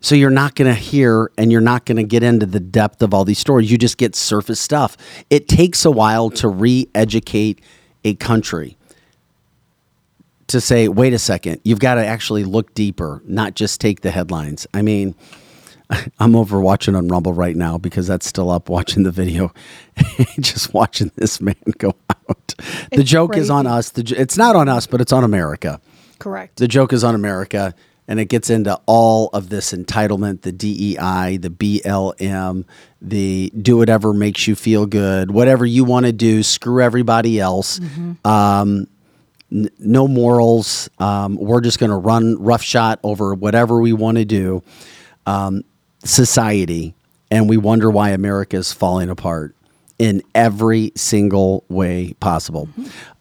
So 0.00 0.16
you're 0.16 0.28
not 0.28 0.56
going 0.56 0.66
to 0.66 0.74
hear 0.74 1.30
and 1.38 1.52
you're 1.52 1.60
not 1.60 1.86
going 1.86 1.98
to 1.98 2.02
get 2.02 2.24
into 2.24 2.46
the 2.46 2.58
depth 2.58 3.00
of 3.00 3.14
all 3.14 3.24
these 3.24 3.38
stories. 3.38 3.70
You 3.70 3.78
just 3.78 3.96
get 3.96 4.16
surface 4.16 4.58
stuff. 4.58 4.96
It 5.30 5.46
takes 5.46 5.84
a 5.84 5.90
while 5.92 6.30
to 6.30 6.48
re-educate 6.48 7.60
a 8.04 8.16
country 8.16 8.76
to 10.48 10.60
say, 10.60 10.88
wait 10.88 11.12
a 11.12 11.18
second, 11.20 11.60
you've 11.62 11.78
got 11.78 11.94
to 11.94 12.04
actually 12.04 12.42
look 12.42 12.74
deeper, 12.74 13.22
not 13.24 13.54
just 13.54 13.80
take 13.80 14.00
the 14.00 14.10
headlines. 14.10 14.66
I 14.74 14.82
mean, 14.82 15.14
I'm 16.18 16.34
over 16.34 16.60
watching 16.60 16.94
on 16.96 17.08
Rumble 17.08 17.32
right 17.32 17.56
now 17.56 17.78
because 17.78 18.06
that's 18.06 18.26
still 18.26 18.50
up, 18.50 18.68
watching 18.68 19.02
the 19.04 19.10
video, 19.10 19.52
just 20.40 20.74
watching 20.74 21.10
this 21.16 21.40
man 21.40 21.54
go 21.78 21.94
out. 22.28 22.54
the 22.58 23.00
It's 23.00 23.10
joke 23.10 23.36
is 23.36 23.50
on 23.50 23.66
us. 23.66 23.90
The, 23.90 24.14
it's 24.16 24.36
not 24.36 24.56
on 24.56 24.68
us, 24.68 24.86
but 24.86 25.00
it's 25.00 25.12
on 25.12 25.24
America. 25.24 25.80
Correct. 26.18 26.56
The 26.56 26.66
joke 26.68 26.92
is 26.92 27.04
on 27.04 27.14
America, 27.14 27.74
and 28.08 28.18
it 28.18 28.24
gets 28.26 28.50
into 28.50 28.80
all 28.86 29.28
of 29.32 29.48
this 29.48 29.72
entitlement, 29.72 30.42
the 30.42 30.52
DEI, 30.52 31.36
the 31.36 31.50
BLM, 31.50 32.64
the 33.02 33.52
do 33.60 33.76
whatever 33.76 34.12
makes 34.12 34.46
you 34.48 34.54
feel 34.54 34.86
good, 34.86 35.30
whatever 35.30 35.64
you 35.66 35.84
want 35.84 36.06
to 36.06 36.12
do, 36.12 36.42
screw 36.42 36.82
everybody 36.82 37.38
else. 37.38 37.78
Um, 38.24 38.86
n- 39.52 39.70
no 39.78 40.08
morals. 40.08 40.88
Um, 40.98 41.36
we're 41.36 41.60
just 41.60 41.78
going 41.78 41.90
to 41.90 41.96
run 41.96 42.42
roughshod 42.42 42.98
over 43.04 43.34
whatever 43.34 43.80
we 43.80 43.92
want 43.92 44.16
to 44.18 44.24
do. 44.24 44.62
Um, 45.26 45.62
society, 46.06 46.94
and 47.30 47.48
we 47.48 47.56
wonder 47.56 47.90
why 47.90 48.10
America 48.10 48.56
is 48.56 48.72
falling 48.72 49.10
apart 49.10 49.54
in 49.98 50.22
every 50.34 50.92
single 50.94 51.64
way 51.68 52.14
possible. 52.20 52.68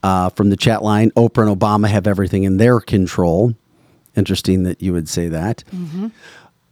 Uh, 0.03 0.29
from 0.29 0.49
the 0.49 0.57
chat 0.57 0.83
line, 0.83 1.11
Oprah 1.11 1.47
and 1.49 1.59
Obama 1.59 1.87
have 1.87 2.07
everything 2.07 2.43
in 2.43 2.57
their 2.57 2.79
control. 2.79 3.53
Interesting 4.15 4.63
that 4.63 4.81
you 4.81 4.93
would 4.93 5.09
say 5.09 5.27
that. 5.29 5.63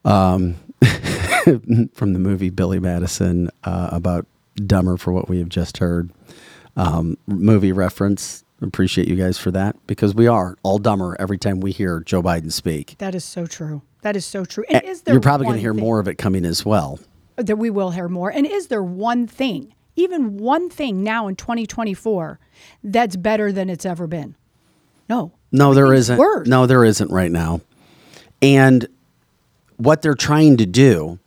Um, 0.06 0.56
from 1.94 2.14
the 2.14 2.20
movie 2.20 2.50
Billy 2.50 2.80
Madison 2.80 3.50
uh, 3.64 3.90
about 3.92 4.26
Dumber 4.56 4.98
for 4.98 5.12
what 5.12 5.30
we 5.30 5.40
have 5.40 5.50
just 5.50 5.78
heard. 5.80 6.12
Um, 6.76 7.18
movie 7.28 7.72
reference. 7.72 8.44
Appreciate 8.62 9.08
you 9.08 9.16
guys 9.16 9.38
for 9.38 9.52
that 9.52 9.76
because 9.88 10.14
we 10.16 10.28
are 10.28 10.58
all 10.64 10.78
dumber 10.78 11.18
every 11.20 11.38
time 11.38 11.60
we 11.60 11.72
hear 11.72 12.00
Joe 12.02 12.22
Biden 12.22 12.52
speak. 12.52 12.96
That 13.00 13.16
is 13.16 13.26
so 13.26 13.46
true. 13.46 13.82
That 14.04 14.16
is 14.16 14.26
so 14.26 14.46
true. 14.46 14.66
And 14.70 14.84
is 14.84 15.02
there 15.02 15.14
You're 15.14 15.22
probably 15.22 15.46
going 15.46 15.56
to 15.58 15.62
hear 15.62 15.74
more 15.74 16.00
of 16.00 16.08
it 16.08 16.16
coming 16.16 16.46
as 16.46 16.66
well. 16.66 17.00
Uh, 17.38 17.44
that 17.44 17.56
we 17.56 17.70
will 17.70 17.92
hear 17.92 18.08
more. 18.08 18.30
And 18.30 18.46
is 18.46 18.68
there 18.68 18.84
one 18.84 19.28
thing, 19.28 19.74
even 19.96 20.38
one 20.38 20.70
thing 20.70 21.04
now 21.04 21.28
in 21.28 21.36
2024 21.36 22.40
that's 22.84 23.16
better 23.16 23.52
than 23.52 23.70
it's 23.70 23.86
ever 23.86 24.06
been? 24.06 24.36
No. 25.10 25.32
No, 25.52 25.74
there 25.74 25.94
isn't. 25.94 26.18
worse. 26.18 26.48
No, 26.48 26.66
there 26.66 26.84
isn't 26.84 27.12
right 27.12 27.32
now. 27.32 27.62
And 28.42 28.88
what 29.78 30.02
they're 30.02 30.16
trying 30.16 30.58
to 30.58 30.66
do, 30.66 31.20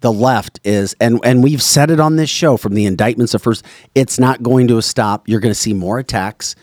the 0.00 0.12
left 0.12 0.60
is, 0.64 0.94
and 1.00 1.18
and 1.24 1.42
we've 1.42 1.62
said 1.62 1.90
it 1.90 1.98
on 1.98 2.16
this 2.16 2.30
show 2.30 2.56
from 2.56 2.74
the 2.74 2.86
indictments 2.86 3.34
of 3.34 3.42
first, 3.42 3.64
it's 3.94 4.18
not 4.18 4.42
going 4.42 4.68
to 4.68 4.80
stop. 4.82 5.28
You're 5.28 5.40
going 5.40 5.52
to 5.52 5.58
see 5.58 5.72
more 5.72 5.98
attacks. 5.98 6.54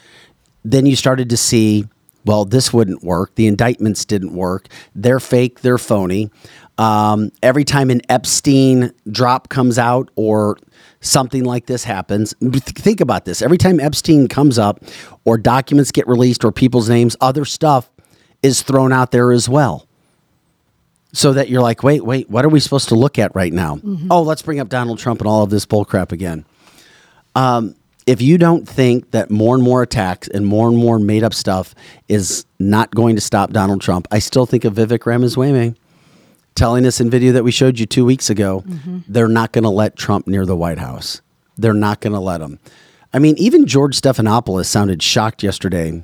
Then 0.63 0.86
you 0.86 0.95
started 0.95 1.30
to 1.32 1.38
see, 1.38 1.86
well, 2.26 2.45
this 2.45 2.73
wouldn't 2.73 3.03
work. 3.03 3.36
The 3.36 3.47
indictments 3.47 4.05
didn't 4.05 4.34
work. 4.34 4.67
They're 4.93 5.19
fake. 5.19 5.61
They're 5.61 5.78
phony. 5.78 6.32
Um, 6.78 7.32
every 7.41 7.63
time 7.63 7.89
an 7.89 8.01
Epstein 8.09 8.91
drop 9.09 9.49
comes 9.49 9.80
out 9.80 10.09
or 10.15 10.57
something 10.99 11.45
like 11.45 11.67
this 11.67 11.84
happens, 11.84 12.34
think 12.41 12.99
about 12.99 13.26
this. 13.26 13.41
Every 13.41 13.57
time 13.57 13.80
Epstein 13.80 14.28
comes 14.28 14.59
up 14.59 14.84
or 15.23 15.38
documents 15.38 15.91
get 15.91 16.07
released 16.07 16.43
or 16.43 16.51
people's 16.51 16.89
names, 16.89 17.15
other 17.21 17.45
stuff 17.45 17.89
is 18.43 18.61
thrown 18.61 18.91
out 18.91 19.11
there 19.11 19.32
as 19.32 19.47
well. 19.47 19.88
So 21.13 21.32
that 21.32 21.47
you're 21.47 21.61
like, 21.61 21.82
wait, 21.82 22.03
wait, 22.03 22.30
what 22.30 22.43
are 22.43 22.49
we 22.49 22.59
supposed 22.59 22.89
to 22.89 22.95
look 22.95 23.17
at 23.17 23.34
right 23.34 23.53
now? 23.53 23.80
Oh, 24.11 24.21
let's 24.21 24.41
bring 24.41 24.59
up 24.59 24.67
Donald 24.67 24.99
Trump 24.99 25.21
and 25.21 25.30
all 25.30 25.43
of 25.43 25.49
this 25.49 25.65
bullcrap 25.65 26.11
again 26.11 26.43
if 28.06 28.22
you 28.22 28.38
don't 28.38 28.68
think 28.68 29.12
that 29.12 29.32
more 29.32 29.56
and 29.56 29.64
more 29.64 29.82
attacks 29.82 30.28
and 30.28 30.45
more 30.45 30.68
and 30.68 30.78
more 30.78 30.99
made 30.99 31.24
up 31.24 31.34
stuff 31.34 31.74
is 32.08 32.45
not 32.60 32.93
going 32.93 33.16
to 33.16 33.22
stop 33.22 33.51
Donald 33.51 33.82
Trump, 33.82 34.08
I 34.12 34.20
still 34.20 34.45
think 34.45 34.64
of 34.66 34.74
Vivek 34.76 35.06
Ramaswamy 35.06 35.76
telling 36.53 36.86
us 36.86 37.01
in 37.01 37.10
video 37.10 37.32
that 37.34 37.43
we 37.43 37.51
showed 37.51 37.80
you 37.80 37.86
two 37.86 38.06
weeks 38.06 38.30
ago, 38.30 38.64
they're 39.08 39.28
not 39.28 39.51
going 39.51 39.64
to 39.64 39.70
let 39.70 39.95
Trump 39.97 40.28
near 40.28 40.45
the 40.45 40.56
White 40.56 40.78
House. 40.78 41.22
They're 41.58 41.74
not 41.74 41.99
going 41.99 42.14
to 42.14 42.20
let 42.20 42.41
him. 42.41 42.60
I 43.14 43.20
mean, 43.20 43.36
even 43.38 43.66
George 43.66 43.99
Stephanopoulos 43.99 44.66
sounded 44.66 45.01
shocked 45.01 45.41
yesterday 45.43 46.03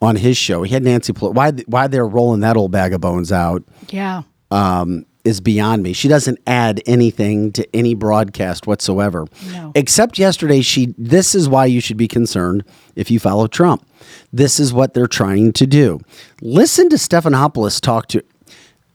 on 0.00 0.16
his 0.16 0.36
show. 0.36 0.62
He 0.62 0.72
had 0.72 0.82
Nancy 0.82 1.12
Pelosi. 1.12 1.34
Why, 1.34 1.50
why 1.66 1.86
they're 1.86 2.06
rolling 2.06 2.40
that 2.40 2.56
old 2.56 2.70
bag 2.70 2.92
of 2.92 3.00
bones 3.00 3.32
out 3.32 3.62
Yeah. 3.90 4.22
um, 4.50 5.04
is 5.24 5.40
beyond 5.40 5.82
me. 5.82 5.92
She 5.92 6.08
doesn't 6.08 6.38
add 6.46 6.82
anything 6.86 7.50
to 7.52 7.76
any 7.76 7.94
broadcast 7.94 8.66
whatsoever. 8.66 9.26
No. 9.50 9.72
Except 9.74 10.18
yesterday, 10.18 10.60
she. 10.60 10.94
This 10.98 11.34
is 11.34 11.48
why 11.48 11.66
you 11.66 11.80
should 11.80 11.96
be 11.96 12.08
concerned 12.08 12.64
if 12.94 13.10
you 13.10 13.18
follow 13.18 13.46
Trump. 13.46 13.86
This 14.32 14.60
is 14.60 14.72
what 14.72 14.94
they're 14.94 15.06
trying 15.06 15.52
to 15.54 15.66
do. 15.66 16.00
Listen 16.42 16.88
to 16.90 16.96
Stephanopoulos 16.96 17.80
talk 17.80 18.06
to, 18.08 18.22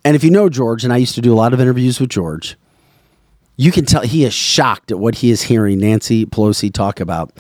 and 0.06 0.16
if 0.16 0.24
you 0.24 0.30
know 0.30 0.50
George, 0.50 0.84
and 0.84 0.94
I 0.94 0.98
used 0.98 1.16
to 1.16 1.22
do 1.22 1.34
a 1.34 1.36
lot 1.36 1.54
of 1.54 1.60
interviews 1.60 2.00
with 2.00 2.10
George, 2.10 2.58
you 3.58 3.72
can 3.72 3.86
tell 3.86 4.02
he 4.02 4.24
is 4.24 4.34
shocked 4.34 4.92
at 4.92 5.00
what 5.00 5.16
he 5.16 5.32
is 5.32 5.42
hearing 5.44 5.80
Nancy 5.80 6.26
Pelosi 6.26 6.72
talk 6.72 7.00
about. 7.00 7.32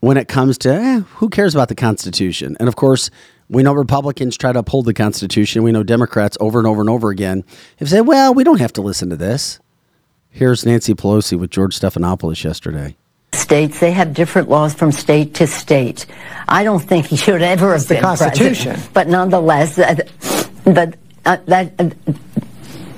when 0.00 0.16
it 0.16 0.26
comes 0.26 0.58
to 0.58 0.72
eh, 0.72 0.98
who 1.16 1.28
cares 1.28 1.54
about 1.54 1.68
the 1.68 1.76
Constitution. 1.76 2.56
And 2.58 2.68
of 2.68 2.74
course, 2.74 3.08
we 3.48 3.62
know 3.62 3.72
Republicans 3.72 4.36
try 4.36 4.52
to 4.52 4.60
uphold 4.60 4.86
the 4.86 4.94
Constitution. 4.94 5.62
We 5.62 5.72
know 5.72 5.82
Democrats 5.82 6.36
over 6.40 6.58
and 6.58 6.66
over 6.66 6.80
and 6.80 6.90
over 6.90 7.10
again 7.10 7.44
have 7.76 7.88
said, 7.88 8.00
well, 8.02 8.34
we 8.34 8.44
don't 8.44 8.60
have 8.60 8.72
to 8.74 8.82
listen 8.82 9.10
to 9.10 9.16
this. 9.16 9.60
Here's 10.30 10.64
Nancy 10.64 10.94
Pelosi 10.94 11.38
with 11.38 11.50
George 11.50 11.78
Stephanopoulos 11.78 12.42
yesterday. 12.42 12.96
States, 13.34 13.80
they 13.80 13.92
have 13.92 14.14
different 14.14 14.48
laws 14.48 14.74
from 14.74 14.92
state 14.92 15.34
to 15.34 15.46
state. 15.46 16.06
I 16.48 16.64
don't 16.64 16.80
think 16.80 17.06
he 17.06 17.16
should 17.16 17.42
ever 17.42 17.72
have 17.72 17.88
the 17.88 17.94
been 17.94 18.02
Constitution. 18.02 18.72
president. 18.72 18.94
But 18.94 19.08
nonetheless, 19.08 19.78
uh, 19.78 19.96
but 20.64 20.96
uh, 21.24 21.36
that. 21.46 21.72
Uh, 21.78 21.90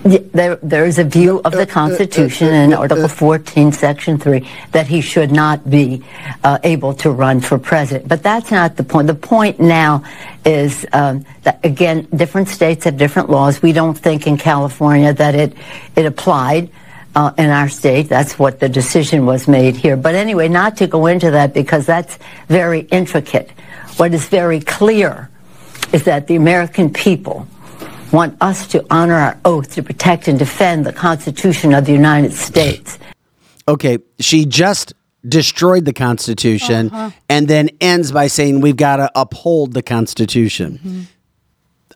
there, 0.05 0.57
there 0.57 0.85
is 0.85 0.99
a 0.99 1.05
view 1.05 1.41
of 1.45 1.53
the 1.53 1.67
Constitution 1.67 2.53
in 2.53 2.75
Article 2.75 3.09
14, 3.09 3.73
Section 3.73 4.19
3, 4.19 4.47
that 4.73 4.87
he 4.87 5.01
should 5.01 5.33
not 5.33 5.69
be 5.69 6.05
uh, 6.43 6.59
able 6.63 6.93
to 6.95 7.11
run 7.11 7.41
for 7.41 7.59
president. 7.59 8.07
But 8.07 8.23
that's 8.23 8.51
not 8.51 8.77
the 8.77 8.85
point. 8.85 9.07
The 9.07 9.15
point 9.15 9.59
now 9.59 10.05
is 10.45 10.85
um, 10.93 11.25
that, 11.45 11.59
again, 11.65 12.07
different 12.15 12.49
states 12.49 12.85
have 12.85 12.99
different 12.99 13.31
laws. 13.31 13.63
We 13.63 13.73
don't 13.73 13.95
think 13.95 14.27
in 14.27 14.37
California 14.37 15.15
that 15.15 15.35
it, 15.35 15.55
it 15.97 16.07
applied. 16.07 16.71
Uh, 17.17 17.33
in 17.39 17.49
our 17.49 17.69
state, 17.69 18.09
that's 18.09 18.41
what 18.41 18.59
the 18.59 18.69
decision 18.69 19.25
was 19.25 19.47
made 19.47 19.77
here. 19.77 19.97
But 19.97 20.17
anyway, 20.17 20.49
not 20.49 20.77
to 20.79 20.89
go 20.89 21.07
into 21.07 21.31
that 21.31 21.55
because 21.55 21.87
that's 21.87 22.19
very 22.49 22.81
intricate. 22.81 23.53
What 23.99 24.13
is 24.13 24.27
very 24.27 24.59
clear 24.59 25.31
is 25.93 26.03
that 26.07 26.27
the 26.27 26.35
American 26.35 26.93
people 26.93 27.47
want 28.15 28.41
us 28.41 28.67
to 28.69 28.85
honor 28.91 29.15
our 29.15 29.39
oath 29.45 29.75
to 29.75 29.83
protect 29.83 30.29
and 30.29 30.39
defend 30.39 30.87
the 30.87 30.93
Constitution 30.93 31.75
of 31.75 31.85
the 31.85 31.93
United 31.93 32.33
States. 32.33 32.99
Okay, 33.67 33.99
she 34.21 34.45
just 34.45 34.95
destroyed 35.27 35.85
the 35.85 35.93
Constitution 35.93 36.91
uh-huh. 36.91 37.11
and 37.29 37.49
then 37.49 37.71
ends 37.81 38.13
by 38.13 38.27
saying 38.27 38.61
we've 38.61 38.77
got 38.77 38.97
to 38.97 39.11
uphold 39.15 39.73
the 39.73 39.83
Constitution. 39.83 40.79
Mm-hmm. 40.79 41.01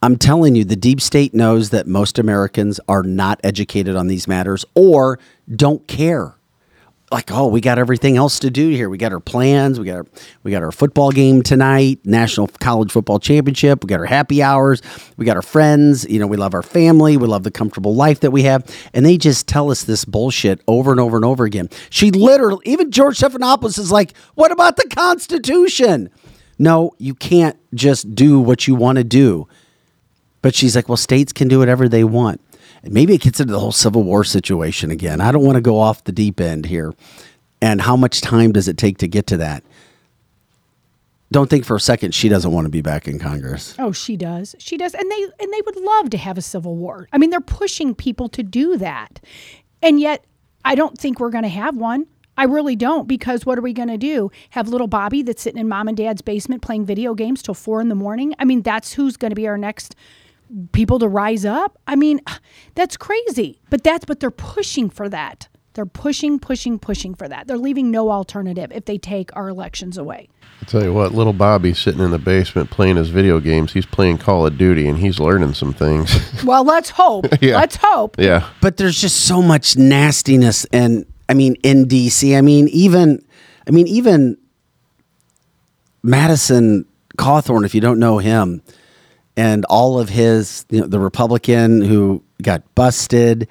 I'm 0.00 0.16
telling 0.16 0.54
you, 0.54 0.64
the 0.64 0.76
deep 0.76 1.00
state 1.00 1.34
knows 1.34 1.70
that 1.70 1.86
most 1.86 2.18
Americans 2.18 2.78
are 2.88 3.02
not 3.02 3.40
educated 3.42 3.96
on 3.96 4.06
these 4.06 4.28
matters 4.28 4.64
or 4.74 5.18
don't 5.54 5.86
care. 5.88 6.38
Like, 7.11 7.32
oh, 7.32 7.46
we 7.46 7.62
got 7.62 7.78
everything 7.78 8.18
else 8.18 8.38
to 8.40 8.50
do 8.50 8.68
here. 8.68 8.90
We 8.90 8.98
got 8.98 9.12
our 9.12 9.20
plans. 9.20 9.80
We 9.80 9.86
got 9.86 9.96
our, 9.96 10.06
we 10.42 10.50
got 10.50 10.62
our 10.62 10.70
football 10.70 11.11
game 11.11 11.42
tonight, 11.42 12.00
National 12.04 12.48
College 12.48 12.92
Football 12.92 13.18
Championship. 13.18 13.82
We 13.82 13.88
got 13.88 14.00
our 14.00 14.06
happy 14.06 14.42
hours. 14.42 14.82
We 15.16 15.24
got 15.24 15.36
our 15.36 15.42
friends. 15.42 16.06
You 16.09 16.18
know, 16.18 16.26
we 16.26 16.36
love 16.36 16.52
our 16.52 16.62
family. 16.62 17.16
We 17.16 17.26
love 17.26 17.44
the 17.44 17.50
comfortable 17.50 17.94
life 17.94 18.20
that 18.20 18.30
we 18.30 18.42
have. 18.42 18.66
And 18.92 19.06
they 19.06 19.16
just 19.16 19.46
tell 19.46 19.70
us 19.70 19.84
this 19.84 20.04
bullshit 20.04 20.61
over 20.68 20.90
and 20.90 21.00
over 21.00 21.16
and 21.16 21.24
over 21.24 21.44
again. 21.44 21.70
She 21.88 22.11
literally, 22.11 22.61
even 22.66 22.90
George 22.90 23.18
Stephanopoulos 23.18 23.78
is 23.78 23.90
like, 23.90 24.14
what 24.34 24.52
about 24.52 24.76
the 24.76 24.86
Constitution? 24.94 26.11
No, 26.59 26.94
you 26.98 27.14
can't 27.14 27.56
just 27.74 28.14
do 28.14 28.38
what 28.38 28.66
you 28.66 28.74
want 28.74 28.98
to 28.98 29.04
do. 29.04 29.48
But 30.42 30.54
she's 30.54 30.76
like, 30.76 30.88
well, 30.88 30.96
states 30.96 31.32
can 31.32 31.48
do 31.48 31.59
whatever 31.59 31.88
they 31.88 32.04
want. 32.04 32.40
Maybe 32.82 33.14
it 33.14 33.20
gets 33.20 33.40
into 33.40 33.52
the 33.52 33.60
whole 33.60 33.72
Civil 33.72 34.02
War 34.02 34.24
situation 34.24 34.90
again. 34.90 35.20
I 35.20 35.32
don't 35.32 35.44
want 35.44 35.56
to 35.56 35.60
go 35.60 35.78
off 35.78 36.04
the 36.04 36.12
deep 36.12 36.40
end 36.40 36.66
here. 36.66 36.94
And 37.60 37.80
how 37.80 37.96
much 37.96 38.20
time 38.20 38.52
does 38.52 38.68
it 38.68 38.76
take 38.76 38.98
to 38.98 39.08
get 39.08 39.26
to 39.28 39.36
that? 39.38 39.64
Don't 41.30 41.50
think 41.50 41.64
for 41.64 41.76
a 41.76 41.80
second 41.80 42.14
she 42.14 42.28
doesn't 42.28 42.52
want 42.52 42.64
to 42.64 42.70
be 42.70 42.80
back 42.80 43.06
in 43.06 43.18
Congress. 43.18 43.74
Oh, 43.78 43.92
she 43.92 44.16
does. 44.16 44.54
She 44.58 44.76
does. 44.76 44.94
And 44.94 45.10
they 45.10 45.22
and 45.40 45.52
they 45.52 45.60
would 45.66 45.76
love 45.76 46.10
to 46.10 46.18
have 46.18 46.38
a 46.38 46.42
civil 46.42 46.76
war. 46.76 47.08
I 47.12 47.18
mean, 47.18 47.30
they're 47.30 47.40
pushing 47.40 47.94
people 47.94 48.28
to 48.30 48.42
do 48.42 48.78
that. 48.78 49.20
And 49.82 50.00
yet 50.00 50.24
I 50.64 50.74
don't 50.74 50.96
think 50.96 51.20
we're 51.20 51.30
going 51.30 51.44
to 51.44 51.48
have 51.48 51.76
one. 51.76 52.06
I 52.38 52.44
really 52.44 52.76
don't 52.76 53.08
because 53.08 53.44
what 53.44 53.58
are 53.58 53.62
we 53.62 53.72
going 53.72 53.88
to 53.88 53.98
do? 53.98 54.30
Have 54.50 54.68
little 54.68 54.86
Bobby 54.86 55.22
that's 55.22 55.42
sitting 55.42 55.60
in 55.60 55.68
mom 55.68 55.88
and 55.88 55.96
dad's 55.96 56.22
basement 56.22 56.62
playing 56.62 56.86
video 56.86 57.14
games 57.14 57.42
till 57.42 57.54
four 57.54 57.80
in 57.80 57.88
the 57.88 57.94
morning? 57.96 58.34
I 58.38 58.44
mean, 58.44 58.62
that's 58.62 58.92
who's 58.92 59.16
going 59.16 59.30
to 59.30 59.36
be 59.36 59.48
our 59.48 59.58
next 59.58 59.96
people 60.72 60.99
to 60.99 61.09
rise 61.09 61.44
up. 61.44 61.78
I 61.86 61.96
mean, 61.96 62.20
that's 62.74 62.96
crazy. 62.96 63.61
But 63.70 63.84
that's 63.84 64.05
but 64.05 64.20
they're 64.20 64.30
pushing 64.30 64.90
for 64.90 65.09
that. 65.09 65.49
They're 65.74 65.86
pushing, 65.86 66.40
pushing, 66.40 66.78
pushing 66.80 67.14
for 67.14 67.28
that. 67.28 67.46
They're 67.46 67.57
leaving 67.59 67.90
no 67.92 68.11
alternative 68.11 68.72
if 68.74 68.86
they 68.86 68.99
take 68.99 69.34
our 69.36 69.49
elections 69.49 69.96
away. 69.96 70.28
I 70.61 70.64
tell 70.64 70.82
you 70.82 70.92
what, 70.92 71.14
little 71.14 71.32
Bobby's 71.32 71.78
sitting 71.78 72.01
in 72.01 72.11
the 72.11 72.18
basement 72.18 72.70
playing 72.70 72.96
his 72.96 73.11
video 73.11 73.38
games. 73.38 73.72
He's 73.72 73.86
playing 73.86 74.18
Call 74.18 74.44
of 74.44 74.59
Duty 74.59 74.88
and 74.88 74.99
he's 74.99 75.20
learning 75.20 75.55
some 75.55 75.72
things. 75.72 76.12
Well, 76.44 76.64
let's 76.64 76.90
hope. 76.90 77.26
Yeah. 77.40 77.57
Let's 77.59 77.76
hope. 77.80 78.16
yeah. 78.18 78.49
But 78.61 78.76
there's 78.76 79.01
just 79.01 79.20
so 79.20 79.40
much 79.40 79.76
nastiness 79.76 80.64
and 80.72 81.07
I 81.28 81.34
mean 81.34 81.55
in 81.62 81.86
DC. 81.86 82.36
I 82.36 82.40
mean 82.40 82.66
even 82.68 83.24
I 83.66 83.70
mean 83.70 83.86
even 83.86 84.36
Madison 86.03 86.86
Cawthorn 87.16 87.64
if 87.64 87.74
you 87.74 87.80
don't 87.80 87.99
know 87.99 88.18
him 88.18 88.62
and 89.39 89.64
all 89.66 90.01
of 90.01 90.09
his 90.09 90.66
you 90.68 90.80
know 90.80 90.86
the 90.86 90.99
Republican 90.99 91.80
who 91.80 92.22
got 92.43 92.62
busted 92.74 93.49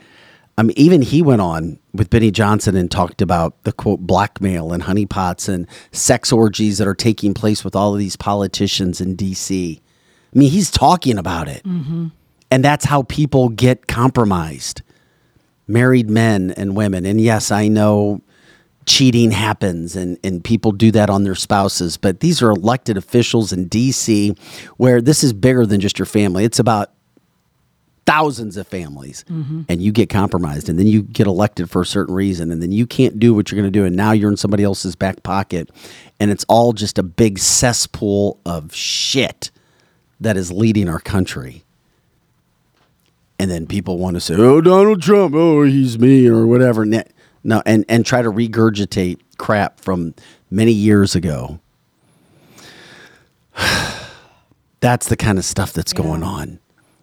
I 0.58 0.64
mean 0.64 0.74
even 0.78 1.02
he 1.02 1.22
went 1.22 1.42
on 1.42 1.80
with 1.94 2.10
Benny 2.10 2.30
Johnson 2.30 2.76
and 2.76 2.92
talked 2.92 3.22
about 3.22 3.64
the 3.64 3.72
quote 3.72 4.02
blackmail 4.02 4.74
and 4.74 4.84
honeypots 4.84 5.48
and 5.48 5.66
sex 5.92 6.32
orgies 6.32 6.78
that 6.78 6.88
are 6.88 6.96
taking 6.96 7.34
place 7.34 7.64
with 7.64 7.76
all 7.76 7.94
of 7.94 8.00
these 8.00 8.16
politicians 8.16 9.00
in 9.00 9.16
DC. 9.16 9.80
I 9.80 10.38
mean 10.38 10.52
he's 10.52 10.70
talking 10.70 11.18
about 11.18 11.48
it. 11.48 11.64
Mm-hmm. 11.64 12.08
And 12.52 12.64
that's 12.64 12.86
how 12.86 13.04
people 13.04 13.50
get 13.50 13.88
compromised 13.88 14.82
married 15.68 16.10
men 16.10 16.52
and 16.52 16.76
women. 16.76 17.06
And 17.06 17.20
yes, 17.20 17.52
I 17.52 17.68
know 17.68 18.22
cheating 18.88 19.32
happens 19.32 19.96
and, 19.96 20.18
and 20.24 20.44
people 20.44 20.72
do 20.72 20.92
that 20.92 21.10
on 21.10 21.24
their 21.24 21.36
spouses, 21.36 21.98
but 21.98 22.22
these 22.22 22.42
are 22.42 22.50
elected 22.50 22.98
officials 22.98 23.52
in 23.52 23.70
DC 23.70 24.38
where 24.78 25.02
this 25.02 25.24
is 25.24 25.34
bigger 25.34 25.66
than 25.66 25.82
just 25.82 26.00
your 26.00 26.06
family. 26.06 26.46
It's 26.46 26.58
about 26.58 26.92
thousands 28.06 28.56
of 28.56 28.66
families. 28.66 29.26
Mm-hmm. 29.30 29.64
And 29.68 29.82
you 29.82 29.92
get 29.92 30.10
compromised 30.10 30.70
and 30.70 30.80
then 30.80 30.88
you 30.88 31.04
get 31.04 31.28
elected 31.28 31.70
for 31.70 31.82
a 31.82 31.86
certain 31.86 32.16
reason 32.16 32.50
and 32.50 32.64
then 32.64 32.72
you 32.72 32.88
can't 32.88 33.20
do 33.20 33.34
what 33.34 33.52
you're 33.52 33.60
going 33.62 33.72
to 33.72 33.80
do 33.80 33.86
and 33.86 33.96
now 33.96 34.14
you're 34.14 34.32
in 34.32 34.38
somebody 34.38 34.64
else's 34.64 34.96
back 34.96 35.22
pocket. 35.22 35.70
And 36.20 36.32
it's 36.32 36.46
all 36.48 36.72
just 36.72 36.98
a 36.98 37.04
big 37.04 37.38
cesspool 37.38 38.40
of 38.46 38.74
shit 38.74 39.52
that 40.22 40.38
is 40.38 40.52
leading 40.52 40.88
our 40.88 41.00
country. 41.00 41.64
And 43.38 43.52
then 43.52 43.68
people 43.68 44.00
want 44.00 44.16
to 44.16 44.20
say, 44.20 44.34
"Oh, 44.36 44.62
Donald 44.62 45.04
Trump, 45.04 45.36
oh, 45.36 45.62
he's 45.62 46.00
mean 46.00 46.32
or 46.32 46.48
whatever." 46.48 46.86
Ne- 46.86 47.04
No, 47.44 47.62
and 47.66 47.86
and 47.88 48.06
try 48.06 48.22
to 48.22 48.32
regurgitate 48.32 49.20
crap 49.38 49.80
from 49.80 50.14
many 50.50 50.72
years 50.72 51.16
ago. 51.16 51.60
That's 54.80 55.08
the 55.08 55.18
kind 55.18 55.38
of 55.38 55.46
stuff 55.46 55.74
that's 55.74 55.94
going 55.94 56.24
on, 56.24 56.60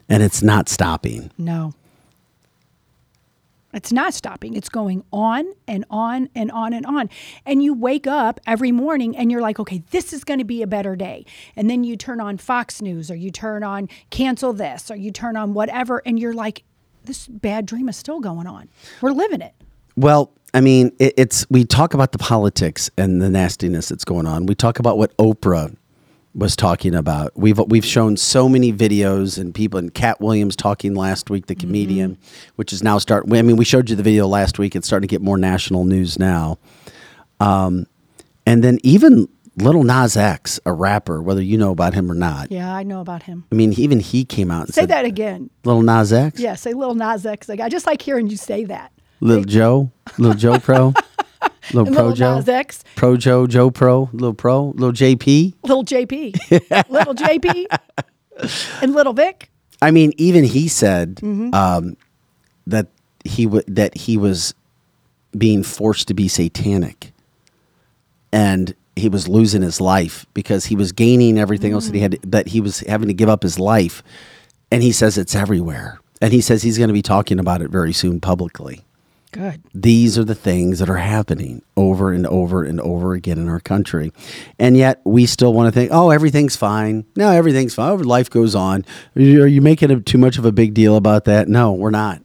and 0.09 0.23
it's 0.23 0.43
not 0.43 0.69
stopping. 0.69 1.31
No. 1.37 1.75
It's 3.75 3.93
not 3.93 4.15
stopping. 4.15 4.55
It's 4.55 4.69
going 4.69 5.03
on 5.13 5.53
and 5.67 5.85
on 5.91 6.29
and 6.35 6.51
on 6.53 6.73
and 6.73 6.87
on. 6.87 7.11
And 7.45 7.61
you 7.61 7.75
wake 7.75 8.07
up 8.07 8.39
every 8.47 8.71
morning 8.71 9.17
and 9.17 9.33
you're 9.33 9.41
like, 9.41 9.59
okay, 9.59 9.83
this 9.91 10.13
is 10.13 10.23
going 10.23 10.39
to 10.39 10.45
be 10.45 10.63
a 10.63 10.67
better 10.67 10.95
day. 10.95 11.27
And 11.57 11.69
then 11.69 11.83
you 11.83 11.97
turn 11.97 12.21
on 12.21 12.39
Fox 12.39 12.81
News 12.81 13.11
or 13.11 13.17
you 13.17 13.33
turn 13.33 13.65
on 13.65 13.89
cancel 14.11 14.53
this 14.53 14.93
or 14.93 14.97
you 14.97 15.11
turn 15.11 15.37
on 15.37 15.55
whatever 15.55 16.03
and 16.07 16.21
you're 16.21 16.33
like, 16.35 16.63
this 17.05 17.27
bad 17.27 17.67
dream 17.67 17.89
is 17.89 17.97
still 17.97 18.21
going 18.21 18.47
on. 18.47 18.69
We're 19.01 19.11
living 19.11 19.41
it. 19.41 19.55
Well, 19.97 20.33
I 20.53 20.61
mean, 20.61 20.93
it, 20.99 21.15
it's 21.17 21.47
we 21.51 21.65
talk 21.65 21.95
about 21.95 22.13
the 22.13 22.19
politics 22.19 22.91
and 22.97 23.21
the 23.21 23.31
nastiness 23.31 23.89
that's 23.89 24.05
going 24.05 24.27
on. 24.27 24.47
We 24.47 24.55
talk 24.55 24.79
about 24.79 24.99
what 24.99 25.17
Oprah 25.17 25.77
was 26.35 26.57
talking 26.57 26.95
about. 26.95 27.33
We've 27.37 27.59
we've 27.59 27.85
shown 27.85 28.17
so 28.17 28.49
many 28.49 28.73
videos 28.73 29.39
and 29.39 29.55
people 29.55 29.79
and 29.79 29.93
Katt 29.95 30.21
Williams 30.21 30.57
talking 30.57 30.95
last 30.95 31.31
week, 31.31 31.47
the 31.47 31.55
comedian, 31.55 32.19
which 32.57 32.73
is 32.73 32.83
now 32.83 32.99
start. 32.99 33.25
I 33.33 33.43
mean, 33.43 33.57
we 33.57 33.65
showed 33.65 33.89
you 33.91 33.97
the 33.97 34.03
video 34.03 34.27
last 34.27 34.59
week. 34.59 34.75
It's 34.75 34.87
starting 34.87 35.09
to 35.09 35.13
get 35.13 35.23
more 35.23 35.39
national 35.39 35.85
news 35.85 36.19
now. 36.19 36.59
Um, 37.41 37.87
and 38.47 38.63
then 38.63 38.79
even 38.83 39.29
Little 39.57 39.85
Nas 39.85 40.17
X, 40.17 40.59
a 40.67 40.73
rapper, 40.73 41.23
whether 41.23 41.43
you 41.43 41.57
know 41.57 41.71
about 41.71 41.95
him 41.95 42.11
or 42.11 42.15
not. 42.15 42.51
Yeah, 42.51 42.75
I 42.75 42.83
know 42.83 43.01
about 43.01 43.25
him. 43.25 43.45
I 43.53 43.55
mean, 43.55 43.73
even 43.75 44.01
he 44.01 44.25
came 44.25 44.51
out 44.51 44.67
and 44.67 44.75
Say 44.75 44.83
said, 44.83 44.91
that 44.91 45.05
again. 45.05 45.51
Little 45.65 45.83
Nas 45.83 46.13
X, 46.13 46.41
Yeah, 46.41 46.57
say 46.57 46.73
little 46.75 46.95
Nas 46.95 47.25
X. 47.25 47.49
Like, 47.49 47.61
I 47.61 47.69
just 47.69 47.87
like 47.87 48.03
hearing 48.03 48.29
you 48.29 48.37
say 48.37 48.65
that. 48.65 48.93
Little 49.25 49.45
Joe, 49.45 49.91
Little 50.19 50.37
Joe 50.37 50.59
Pro, 50.61 50.93
Little 51.73 51.87
Pro 51.87 52.03
little 52.05 52.13
Joe. 52.13 52.37
Nas 52.37 52.49
X, 52.49 52.85
Pro 52.95 53.17
Joe, 53.17 53.47
Joe 53.47 53.71
Pro, 53.71 54.11
Little 54.13 54.35
Pro, 54.35 54.67
Little 54.77 54.93
JP. 54.93 55.55
little 55.63 55.85
JP, 55.85 56.89
little 56.91 57.15
JP, 57.15 57.67
and 58.83 58.93
little 58.95 59.15
Vic. 59.15 59.51
I 59.81 59.91
mean, 59.91 60.13
even 60.19 60.45
he 60.45 60.69
said 60.69 61.17
Mm-hmm. 61.17 61.55
um, 61.55 61.97
that 62.67 62.87
he 63.25 63.45
w- 63.47 63.65
that 63.67 63.97
he 63.97 64.17
was 64.19 64.53
being 65.37 65.63
forced 65.63 66.07
to 66.09 66.15
be 66.15 66.29
satanic, 66.29 67.13
and 68.33 68.75
he 68.97 69.09
was 69.09 69.27
losing 69.27 69.63
his 69.63 69.81
life 69.81 70.27
because 70.35 70.67
he 70.67 70.77
was 70.77 70.93
gaining 70.93 71.39
everything 71.39 71.73
else 71.73 71.87
that 71.87 71.95
he 71.95 72.01
had, 72.01 72.19
but 72.31 72.49
he 72.49 72.61
was 72.61 72.81
having 72.81 73.09
to 73.09 73.15
give 73.15 73.29
up 73.29 73.43
his 73.43 73.59
life. 73.59 74.03
And 74.71 74.83
he 74.83 74.93
says 74.93 75.17
it's 75.19 75.35
everywhere, 75.35 75.99
and 76.21 76.33
he 76.33 76.41
says 76.41 76.63
he's 76.63 76.79
going 76.79 76.89
to 76.89 76.95
be 76.95 77.03
talking 77.03 77.39
about 77.39 77.63
it 77.63 77.71
very 77.71 77.93
soon 77.93 78.21
publicly. 78.21 78.85
Good. 79.35 79.65
These 79.75 80.17
are 80.17 80.23
the 80.23 80.37
things 80.37 80.79
that 80.79 80.89
are 80.89 80.97
happening 80.97 81.61
over 81.77 82.13
and 82.13 82.25
over 82.25 82.63
and 82.63 82.81
over 82.81 83.15
again 83.15 83.37
in 83.37 83.49
our 83.49 83.59
country. 83.59 84.13
And 84.61 84.77
yet 84.77 85.01
we 85.03 85.27
still 85.27 85.53
want 85.53 85.67
to 85.67 85.73
think, 85.73 85.91
oh, 85.93 86.11
everything's 86.11 86.55
fine. 86.55 87.05
No, 87.17 87.31
everything's 87.33 87.75
fine. 87.75 87.91
Oh, 87.91 87.97
life 87.97 88.31
goes 88.31 88.55
on. 88.55 88.85
Are 89.17 89.21
you, 89.21 89.61
making 89.61 89.91
a, 89.91 89.99
too 89.99 90.19
much 90.19 90.39
of 90.39 90.45
a 90.45 90.53
big 90.53 90.73
deal 90.73 90.95
about 90.95 91.25
that? 91.25 91.49
No, 91.49 91.73
we're 91.73 91.91
not. 91.91 92.23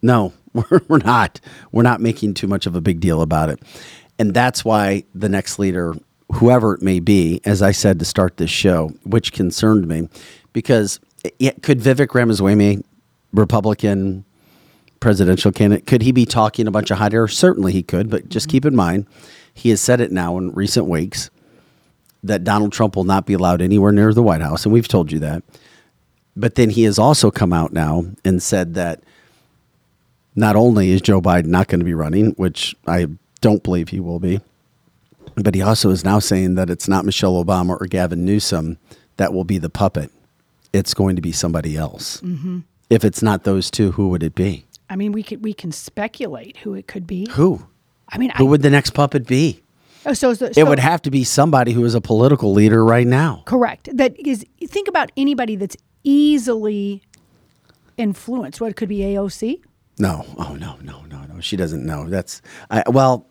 No, 0.00 0.32
we're, 0.52 0.98
not. 0.98 1.40
We're 1.72 1.82
not 1.82 2.00
making 2.00 2.34
too 2.34 2.46
much 2.46 2.66
of 2.66 2.76
a 2.76 2.80
big 2.80 3.00
deal 3.00 3.20
about 3.20 3.48
it. 3.48 3.60
And 4.16 4.32
that's 4.32 4.64
why 4.64 5.02
the 5.16 5.28
next 5.28 5.58
leader, 5.58 5.92
whoever 6.34 6.74
it 6.74 6.82
may 6.82 7.00
be, 7.00 7.40
as 7.44 7.62
I 7.62 7.72
said 7.72 7.98
to 7.98 8.04
start 8.04 8.36
this 8.36 8.48
show, 8.48 8.90
which 9.02 9.32
concerned 9.32 9.88
me, 9.88 10.08
because 10.52 11.00
eh, 11.24 11.30
it, 11.40 11.64
could 11.64 11.80
Vivek 11.80 12.14
Ramaswamy, 12.14 12.84
Republican 13.32 14.24
presidential 15.02 15.52
candidate, 15.52 15.86
could 15.86 16.00
he 16.00 16.12
be 16.12 16.24
talking 16.24 16.66
a 16.66 16.70
bunch 16.70 16.90
of 16.90 16.96
hot 16.96 17.12
air? 17.12 17.28
Certainly 17.28 17.72
he 17.72 17.82
could, 17.82 18.08
but 18.08 18.28
just 18.28 18.48
keep 18.48 18.64
in 18.64 18.74
mind, 18.74 19.06
he 19.52 19.68
has 19.70 19.80
said 19.80 20.00
it 20.00 20.12
now 20.12 20.38
in 20.38 20.52
recent 20.52 20.86
weeks 20.86 21.28
that 22.22 22.44
Donald 22.44 22.72
Trump 22.72 22.94
will 22.94 23.04
not 23.04 23.26
be 23.26 23.34
allowed 23.34 23.60
anywhere 23.60 23.92
near 23.92 24.14
the 24.14 24.22
White 24.22 24.40
House, 24.40 24.64
and 24.64 24.72
we've 24.72 24.88
told 24.88 25.10
you 25.10 25.18
that. 25.18 25.42
But 26.36 26.54
then 26.54 26.70
he 26.70 26.84
has 26.84 26.98
also 26.98 27.30
come 27.30 27.52
out 27.52 27.72
now 27.72 28.04
and 28.24 28.42
said 28.42 28.74
that 28.74 29.02
not 30.34 30.56
only 30.56 30.90
is 30.92 31.02
Joe 31.02 31.20
Biden 31.20 31.46
not 31.46 31.68
going 31.68 31.80
to 31.80 31.84
be 31.84 31.94
running, 31.94 32.30
which 32.32 32.74
I 32.86 33.08
don't 33.40 33.62
believe 33.62 33.88
he 33.88 34.00
will 34.00 34.20
be, 34.20 34.40
but 35.34 35.54
he 35.54 35.62
also 35.62 35.90
is 35.90 36.04
now 36.04 36.20
saying 36.20 36.54
that 36.54 36.70
it's 36.70 36.88
not 36.88 37.04
Michelle 37.04 37.44
Obama 37.44 37.78
or 37.78 37.86
Gavin 37.86 38.24
Newsom 38.24 38.78
that 39.16 39.34
will 39.34 39.44
be 39.44 39.58
the 39.58 39.68
puppet. 39.68 40.10
It's 40.72 40.94
going 40.94 41.16
to 41.16 41.22
be 41.22 41.32
somebody 41.32 41.76
else. 41.76 42.20
Mm-hmm. 42.20 42.60
If 42.88 43.04
it's 43.04 43.20
not 43.22 43.44
those 43.44 43.70
two, 43.70 43.92
who 43.92 44.08
would 44.08 44.22
it 44.22 44.34
be? 44.34 44.64
I 44.92 44.96
mean, 44.96 45.12
we 45.12 45.22
could 45.22 45.42
we 45.42 45.54
can 45.54 45.72
speculate 45.72 46.58
who 46.58 46.74
it 46.74 46.86
could 46.86 47.06
be. 47.06 47.26
Who? 47.30 47.66
I 48.10 48.18
mean, 48.18 48.30
Who 48.36 48.46
I, 48.46 48.50
would 48.50 48.60
the 48.60 48.68
next 48.68 48.90
puppet 48.90 49.26
be? 49.26 49.62
oh, 50.04 50.12
so, 50.12 50.34
so, 50.34 50.50
It 50.54 50.66
would 50.66 50.78
have 50.78 51.00
to 51.02 51.10
be 51.10 51.24
somebody 51.24 51.72
who 51.72 51.82
is 51.86 51.94
a 51.94 52.00
political 52.02 52.52
leader 52.52 52.84
right 52.84 53.06
now. 53.06 53.42
correct. 53.46 53.88
That 53.96 54.14
is. 54.20 54.44
Think 54.66 54.88
about 54.88 55.10
anybody 55.16 55.56
that's 55.56 55.78
easily 56.04 57.02
influenced. 57.96 58.60
What 58.60 58.70
it 58.70 58.76
could 58.76 58.90
be 58.90 58.98
AOC. 58.98 59.62
No. 59.98 60.26
Oh 60.36 60.54
no, 60.60 60.76
no, 60.82 61.04
no, 61.10 61.22
no. 61.24 61.40
She 61.40 61.56
doesn't 61.56 61.86
know. 61.86 62.08
That's 62.10 62.42
I, 62.70 62.82
well, 62.86 63.26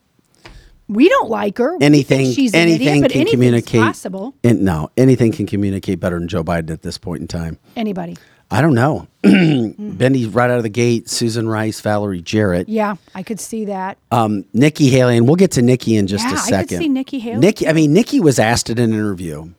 We 0.87 1.09
don't 1.09 1.29
like 1.29 1.59
her. 1.59 1.77
Anything 1.79 2.31
she's 2.31 2.53
an 2.55 2.61
anything 2.61 2.87
idiot, 2.87 3.01
but 3.03 3.11
can 3.11 3.25
communicate 3.27 3.81
possible. 3.81 4.33
And 4.43 4.63
no, 4.63 4.89
anything 4.97 5.31
can 5.31 5.45
communicate 5.45 5.99
better 5.99 6.17
than 6.17 6.27
Joe 6.27 6.43
Biden 6.43 6.71
at 6.71 6.81
this 6.81 6.97
point 6.97 7.21
in 7.21 7.27
time. 7.27 7.59
Anybody. 7.75 8.17
I 8.51 8.59
don't 8.61 8.73
know. 8.73 9.07
Benny 9.23 10.25
right 10.25 10.49
out 10.51 10.57
of 10.57 10.63
the 10.63 10.69
gate, 10.69 11.09
Susan 11.09 11.47
Rice, 11.47 11.79
Valerie 11.79 12.21
Jarrett, 12.21 12.67
Yeah, 12.67 12.95
I 13.15 13.23
could 13.23 13.39
see 13.39 13.65
that. 13.65 13.97
um, 14.11 14.43
Nikki 14.53 14.89
Haley, 14.89 15.15
and 15.17 15.25
we'll 15.25 15.37
get 15.37 15.51
to 15.51 15.61
Nikki 15.61 15.95
in 15.95 16.07
just 16.07 16.23
Yeah, 16.25 16.31
a 16.31 16.33
I 16.33 16.37
could 16.37 16.45
second. 16.49 16.77
see 16.79 16.89
Nikki 16.89 17.19
Haley, 17.19 17.39
Nikki, 17.39 17.67
I 17.67 17.73
mean, 17.73 17.93
Nikki 17.93 18.19
was 18.19 18.39
asked 18.39 18.69
in 18.69 18.77
an 18.77 18.91
interview. 18.93 19.49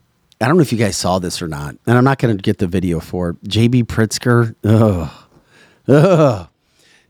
I 0.41 0.47
don't 0.47 0.57
know 0.57 0.61
if 0.61 0.71
you 0.71 0.77
guys 0.77 0.95
saw 0.97 1.17
this 1.19 1.41
or 1.41 1.47
not, 1.47 1.75
and 1.87 1.97
I'm 1.97 2.03
not 2.03 2.19
going 2.19 2.35
to 2.37 2.41
get 2.41 2.57
the 2.59 2.67
video 2.67 2.99
for 2.99 3.29
it. 3.31 3.43
JB 3.45 3.85
Pritzker, 3.85 4.53
ugh, 4.63 5.09
ugh. 5.87 6.47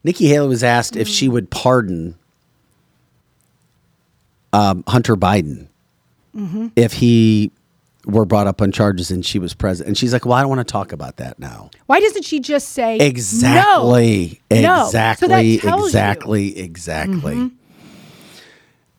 Nikki 0.06 0.28
Haley 0.28 0.48
was 0.50 0.64
asked 0.64 0.96
if 0.96 1.08
she 1.08 1.28
would 1.28 1.50
pardon 1.50 2.16
um, 4.52 4.84
Hunter 4.88 5.16
Biden 5.16 5.68
Mm-hmm. 6.36 6.70
if 6.76 6.94
he 6.94 7.52
were 8.06 8.26
brought 8.26 8.47
up 8.47 8.62
on 8.62 8.72
charges 8.72 9.12
and 9.12 9.26
she 9.26 9.39
was 9.39 9.54
present. 9.54 9.88
And 9.88 9.97
she's 9.97 10.14
like, 10.14 10.26
"Well, 10.26 10.34
I 10.34 10.41
don't 10.41 10.49
want 10.49 10.60
to 10.60 10.72
talk 10.72 10.91
about 10.91 11.18
that 11.18 11.39
now." 11.39 11.70
Why 11.86 11.99
doesn't 11.99 12.24
she 12.26 12.39
just 12.39 12.70
say 12.70 12.97
Exactly. 12.97 14.41
No. 14.51 14.62
No. 14.62 14.78
So 14.78 14.86
Exactly. 14.86 15.45
you. 15.64 15.86
exactly. 15.86 16.58
Exactly. 16.60 17.36
Mm-hmm. 17.36 17.56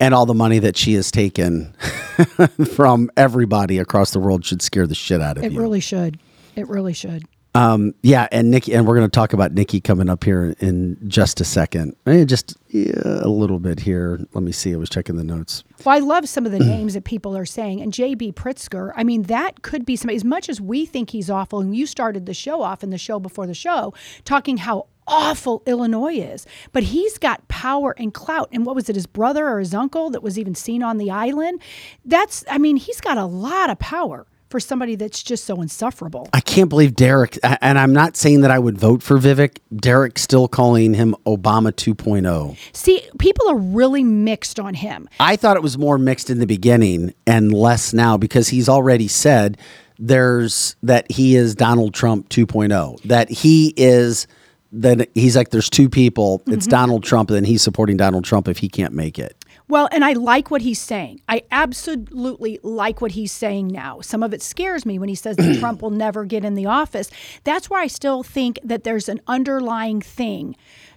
And 0.01 0.13
all 0.13 0.27
the 0.27 0.35
money 0.35 0.59
that 0.59 0.77
she 0.77 0.95
has 0.95 1.11
taken 1.11 1.73
from 2.75 3.11
everybody 3.17 3.79
across 3.79 4.11
the 4.11 4.19
world 4.19 4.45
should 4.45 4.61
scare 4.61 4.87
the 4.87 4.95
shit 4.95 5.21
out 5.21 5.37
of 5.37 5.43
her. 5.45 5.49
It 5.49 5.53
you. 5.53 5.61
really 5.61 5.81
should. 5.81 6.19
It 6.57 6.69
really 6.69 6.93
should. 6.93 7.25
Yeah, 7.55 8.27
and 8.33 8.51
Nikki, 8.51 8.75
and 8.75 8.87
we're 8.87 8.97
going 8.97 9.09
to 9.09 9.15
talk 9.15 9.33
about 9.33 9.53
Nikki 9.53 9.81
coming 9.81 10.09
up 10.09 10.25
here 10.25 10.55
in 10.59 10.97
just 11.09 11.41
a 11.41 11.45
second. 11.45 11.95
Eh, 12.07 12.25
just 12.25 12.57
yeah, 12.69 12.93
a 13.05 13.29
little 13.29 13.61
bit 13.61 13.81
here. 13.81 14.21
Let 14.33 14.43
me 14.43 14.53
see. 14.53 14.75
I 14.75 14.77
was 14.77 14.91
checking 14.91 15.17
the 15.17 15.25
notes. 15.25 15.63
Well, 15.85 15.95
I 15.95 16.01
love 16.01 16.29
some 16.29 16.47
of 16.47 16.53
the 16.53 16.59
names 16.59 16.95
that 16.95 17.05
people 17.05 17.37
are 17.37 17.47
saying. 17.47 17.81
And 17.81 17.93
J.B. 17.93 18.33
Pritzker, 18.33 18.93
I 18.97 19.05
mean, 19.05 19.23
that 19.25 19.63
could 19.63 19.87
be 19.87 19.97
somebody, 19.97 20.17
as 20.17 20.25
much 20.25 20.49
as 20.49 20.61
we 20.61 20.85
think 20.87 21.11
he's 21.11 21.31
awful, 21.31 21.61
and 21.61 21.77
you 21.77 21.87
started 21.87 22.27
the 22.27 22.35
show 22.35 22.63
off 22.63 22.83
in 22.83 22.91
the 22.91 22.99
show 22.99 23.21
before 23.21 23.47
the 23.47 23.55
show, 23.55 23.95
talking 24.25 24.57
how 24.57 24.87
awful 25.07 25.63
Illinois 25.67 26.15
is. 26.15 26.47
But 26.73 26.85
he's 26.85 27.19
got 27.19 27.47
power 27.49 27.95
and 27.99 28.13
clout. 28.13 28.49
And 28.53 28.67
what 28.67 28.75
was 28.75 28.89
it, 28.89 28.97
his 28.97 29.07
brother 29.07 29.49
or 29.49 29.61
his 29.61 29.75
uncle 29.75 30.11
that 30.11 30.23
was 30.23 30.39
even 30.39 30.55
seen 30.55 30.83
on 30.83 30.99
the 30.99 31.11
island? 31.11 31.61
That's, 32.05 32.45
I 32.51 32.59
mean, 32.59 32.77
he's 32.77 33.01
got 33.01 33.19
a 33.19 33.27
lot 33.27 33.71
of 33.71 33.79
power 33.79 34.27
for 34.55 34.61
somebody 34.61 34.95
that's 34.95 35.21
just 35.21 35.47
so 35.47 35.61
insufferable. 35.61 36.29
I 36.33 36.39
can't 36.39 36.69
believe 36.69 36.95
Derek, 36.95 37.41
and 37.43 37.77
I'm 37.77 37.93
not 37.93 38.17
saying 38.17 38.43
that 38.43 38.53
I 38.53 38.61
would 38.61 38.79
vote 38.79 39.03
for 39.03 39.19
Vivek. 39.19 39.59
Derek's 39.75 40.23
still 40.23 40.47
calling 40.47 40.95
him 40.95 41.17
Obama 41.27 41.73
2.0. 41.73 42.57
See, 42.73 43.03
people 43.19 43.49
are 43.49 43.59
really 43.59 44.05
mixed 44.05 44.61
on 44.61 44.75
him. 44.75 45.09
I 45.19 45.35
thought 45.35 45.57
it 45.57 45.63
was 45.65 45.77
more 45.77 45.99
mixed 45.99 46.31
in 46.31 46.39
the 46.39 46.47
beginning 46.47 47.15
and 47.27 47.53
less 47.53 47.93
now 47.93 48.17
because 48.17 48.47
he's 48.47 48.69
already 48.69 49.09
said 49.09 49.59
there's 49.99 50.77
that 50.85 51.11
he 51.11 51.35
is 51.35 51.57
Donald 51.57 51.93
Trump 51.93 52.29
2.0. 52.29 53.03
That 53.03 53.29
he 53.29 53.75
is 53.77 54.29
that 54.71 55.09
he's 55.15 55.37
like 55.37 55.51
there's 55.51 55.69
two 55.69 55.89
people. 55.89 56.45
It's 56.47 56.67
mm-hmm. 56.67 56.71
Donald 56.71 57.03
Trump 57.03 57.31
and 57.31 57.39
then 57.39 57.45
he's 57.45 57.63
supporting 57.63 57.97
Donald 57.97 58.25
Trump 58.25 58.47
if 58.47 58.59
he 58.59 58.69
can't 58.69 58.95
make 58.95 59.19
it. 59.19 59.44
Well, 59.67 59.89
and 59.93 60.05
I 60.05 60.13
like 60.13 60.51
what 60.51 60.61
he's 60.63 60.81
saying. 60.81 61.21
I 61.29 61.43
absolutely 61.51 62.61
like 62.63 63.01
what 63.01 63.13
he's 63.13 63.33
saying 63.33 63.69
now. 63.69 64.01
Some 64.03 64.23
of 64.23 64.35
it 64.35 64.43
scares 64.43 64.85
me 64.85 64.99
when 64.99 65.09
he 65.09 65.15
says 65.15 65.37
that 65.37 65.57
Trump 65.61 65.81
will 65.83 65.91
never 65.91 66.25
get 66.25 66.45
in 66.45 66.55
the 66.55 66.67
office. 66.67 67.11
That's 67.45 67.71
why 67.71 67.83
I 67.83 67.87
still 67.87 68.23
think 68.23 68.59
that 68.63 68.85
there's 68.85 69.09
an 69.09 69.21
underlying 69.27 70.01
thing 70.03 70.55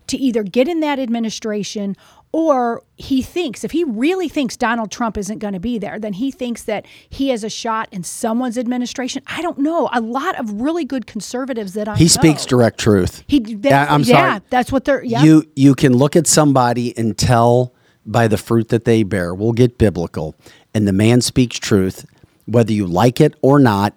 to 0.07 0.17
either 0.17 0.43
get 0.43 0.67
in 0.67 0.79
that 0.81 0.99
administration 0.99 1.95
or 2.33 2.83
he 2.97 3.21
thinks, 3.21 3.63
if 3.63 3.71
he 3.71 3.85
really 3.85 4.27
thinks 4.27 4.57
Donald 4.57 4.91
Trump 4.91 5.17
isn't 5.17 5.39
going 5.39 5.53
to 5.53 5.59
be 5.61 5.79
there, 5.79 5.97
then 5.97 6.13
he 6.13 6.29
thinks 6.29 6.63
that 6.63 6.85
he 7.09 7.29
has 7.29 7.43
a 7.43 7.49
shot 7.49 7.87
in 7.91 8.03
someone's 8.03 8.57
administration. 8.57 9.23
I 9.27 9.41
don't 9.41 9.57
know. 9.59 9.89
A 9.93 10.01
lot 10.01 10.37
of 10.37 10.59
really 10.61 10.83
good 10.83 11.07
conservatives 11.07 11.73
that 11.73 11.87
I 11.87 11.95
He 11.95 12.03
know. 12.03 12.09
speaks 12.09 12.45
direct 12.45 12.79
truth. 12.79 13.23
He, 13.27 13.39
Yeah, 13.39 13.55
that's, 13.59 13.91
I'm 13.91 14.01
yeah, 14.01 14.29
sorry. 14.31 14.41
that's 14.49 14.71
what 14.73 14.83
they're. 14.85 15.03
Yeah, 15.03 15.23
You 15.23 15.43
you 15.55 15.73
can 15.73 15.95
look 15.95 16.17
at 16.17 16.27
somebody 16.27 16.95
and 16.97 17.17
tell 17.17 17.73
by 18.07 18.27
the 18.27 18.37
fruit 18.37 18.69
that 18.69 18.85
they 18.85 19.03
bear. 19.03 19.35
We'll 19.35 19.51
get 19.51 19.77
biblical, 19.77 20.35
and 20.73 20.87
the 20.87 20.93
man 20.93 21.21
speaks 21.21 21.59
truth, 21.59 22.05
whether 22.45 22.71
you 22.71 22.87
like 22.87 23.21
it 23.21 23.35
or 23.41 23.59
not. 23.59 23.93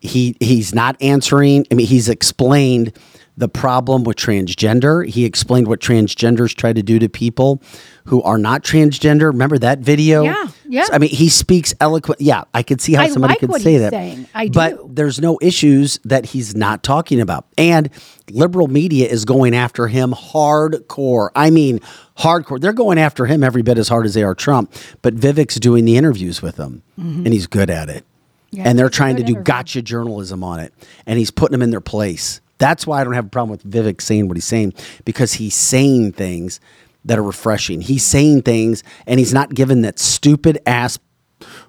He 0.00 0.36
he's 0.40 0.74
not 0.74 0.96
answering. 1.00 1.66
I 1.70 1.74
mean, 1.74 1.86
he's 1.86 2.08
explained 2.08 2.92
the 3.36 3.48
problem 3.48 4.04
with 4.04 4.16
transgender. 4.16 5.06
He 5.08 5.24
explained 5.24 5.66
what 5.66 5.80
transgenders 5.80 6.54
try 6.54 6.72
to 6.72 6.82
do 6.82 6.98
to 6.98 7.08
people 7.08 7.62
who 8.04 8.22
are 8.22 8.38
not 8.38 8.62
transgender. 8.62 9.26
Remember 9.26 9.58
that 9.58 9.80
video? 9.80 10.24
Yeah, 10.24 10.48
yeah. 10.74 10.86
I 10.92 10.98
mean, 10.98 11.10
he 11.10 11.28
speaks 11.28 11.72
eloquent. 11.80 12.20
Yeah, 12.20 12.44
I 12.52 12.62
could 12.62 12.80
see 12.80 12.94
how 12.94 13.02
I 13.02 13.08
somebody 13.08 13.32
like 13.32 13.40
could 13.40 13.48
what 13.50 13.60
say 13.62 13.72
he's 13.72 13.80
that. 13.82 13.92
saying. 13.92 14.26
I 14.34 14.48
but 14.48 14.70
do. 14.70 14.90
there's 14.92 15.20
no 15.20 15.38
issues 15.40 16.00
that 16.04 16.26
he's 16.26 16.54
not 16.56 16.82
talking 16.82 17.20
about. 17.20 17.46
And 17.56 17.90
liberal 18.30 18.66
media 18.68 19.08
is 19.08 19.24
going 19.24 19.54
after 19.54 19.86
him 19.86 20.12
hardcore. 20.12 21.30
I 21.36 21.50
mean, 21.50 21.80
hardcore. 22.18 22.60
They're 22.60 22.72
going 22.72 22.98
after 22.98 23.26
him 23.26 23.44
every 23.44 23.62
bit 23.62 23.78
as 23.78 23.88
hard 23.88 24.04
as 24.06 24.14
they 24.14 24.22
are 24.22 24.34
Trump. 24.34 24.74
But 25.02 25.14
Vivek's 25.14 25.56
doing 25.56 25.84
the 25.84 25.96
interviews 25.96 26.42
with 26.42 26.56
him, 26.56 26.82
and 26.96 27.28
he's 27.28 27.46
good 27.46 27.70
at 27.70 27.88
it. 27.88 28.04
Mm-hmm. 28.04 28.56
Yeah, 28.56 28.68
and 28.68 28.78
they're 28.78 28.88
trying 28.88 29.16
to 29.16 29.22
do 29.22 29.32
interview. 29.32 29.44
gotcha 29.44 29.82
journalism 29.82 30.44
on 30.44 30.60
it, 30.60 30.72
and 31.06 31.18
he's 31.18 31.30
putting 31.30 31.52
them 31.52 31.62
in 31.62 31.70
their 31.70 31.80
place. 31.80 32.40
That's 32.58 32.86
why 32.86 33.00
I 33.00 33.04
don't 33.04 33.14
have 33.14 33.26
a 33.26 33.30
problem 33.30 33.50
with 33.50 33.68
Vivek 33.68 34.00
saying 34.00 34.28
what 34.28 34.36
he's 34.36 34.44
saying 34.44 34.74
because 35.04 35.34
he's 35.34 35.54
saying 35.56 36.12
things 36.12 36.60
that 37.04 37.18
are 37.18 37.22
refreshing. 37.22 37.80
He's 37.80 38.04
saying 38.04 38.42
things, 38.42 38.82
and 39.06 39.18
he's 39.18 39.34
not 39.34 39.54
giving 39.54 39.82
that 39.82 39.98
stupid 39.98 40.58
ass. 40.66 40.98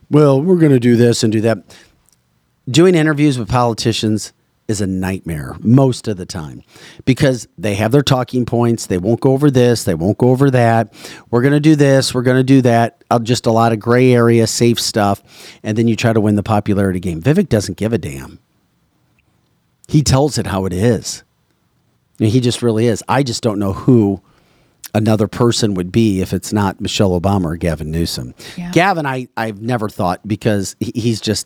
Well, 0.10 0.42
we're 0.42 0.60
going 0.60 0.72
to 0.72 0.80
do 0.80 0.96
this 0.96 1.24
and 1.24 1.32
do 1.32 1.42
that 1.42 1.64
doing 2.70 2.96
interviews 2.96 3.38
with 3.38 3.50
politicians 3.50 4.34
is 4.68 4.82
a 4.82 4.88
nightmare 4.88 5.56
most 5.60 6.08
of 6.08 6.18
the 6.18 6.26
time 6.26 6.64
because 7.06 7.48
they 7.58 7.76
have 7.76 7.92
their 7.92 8.02
talking 8.02 8.46
points. 8.46 8.88
They 8.88 8.98
won't 8.98 9.20
go 9.20 9.34
over 9.34 9.52
this, 9.52 9.84
they 9.84 9.94
won't 9.94 10.18
go 10.18 10.30
over 10.30 10.50
that. 10.52 10.92
We're 11.30 11.44
going 11.44 11.54
to 11.54 11.60
do 11.60 11.76
this, 11.76 12.14
we're 12.14 12.24
going 12.24 12.38
to 12.38 12.44
do 12.44 12.62
that. 12.64 13.04
Uh, 13.12 13.20
just 13.20 13.46
a 13.46 13.52
lot 13.52 13.74
of 13.74 13.80
gray 13.80 14.14
area, 14.14 14.48
safe 14.48 14.80
stuff. 14.80 15.22
And 15.62 15.78
then 15.78 15.88
you 15.88 15.96
try 15.96 16.14
to 16.14 16.22
win 16.22 16.36
the 16.36 16.44
popularity 16.44 17.00
game. 17.00 17.22
Vivek 17.22 17.48
doesn't 17.48 17.78
give 17.78 17.94
a 17.94 18.00
damn. 18.00 18.40
He 19.88 20.02
tells 20.02 20.40
it 20.40 20.48
how 20.48 20.66
it 20.66 20.74
is. 20.74 21.24
He 22.18 22.40
just 22.40 22.64
really 22.64 22.88
is. 22.88 23.04
I 23.08 23.22
just 23.22 23.44
don't 23.44 23.60
know 23.60 23.74
who 23.74 24.22
another 24.96 25.28
person 25.28 25.76
would 25.76 25.92
be 25.92 26.22
if 26.22 26.34
it's 26.34 26.52
not 26.52 26.82
Michelle 26.82 27.20
Obama 27.20 27.46
or 27.46 27.56
Gavin 27.58 27.92
Newsom. 27.92 28.34
Yeah. 28.58 28.72
Gavin, 28.72 29.06
I, 29.06 29.28
I've 29.38 29.62
never 29.62 29.88
thought 29.90 30.28
because 30.28 30.76
he- 30.80 30.92
he's 30.96 31.22
just 31.22 31.46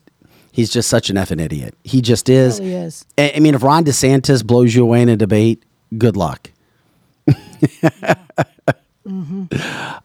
he's 0.53 0.69
just 0.69 0.87
such 0.89 1.09
an 1.09 1.17
effing 1.17 1.41
idiot. 1.41 1.75
He 1.83 1.99
just 2.01 2.29
is. 2.29 2.59
really 2.59 2.73
is. 2.73 3.05
I 3.17 3.33
I 3.35 3.39
mean, 3.39 3.55
if 3.55 3.63
Ron 3.63 3.83
DeSantis 3.83 4.45
blows 4.45 4.73
you 4.73 4.83
away 4.83 5.01
in 5.01 5.09
a 5.09 5.17
debate, 5.17 5.63
good 5.97 6.15
luck. 6.15 6.51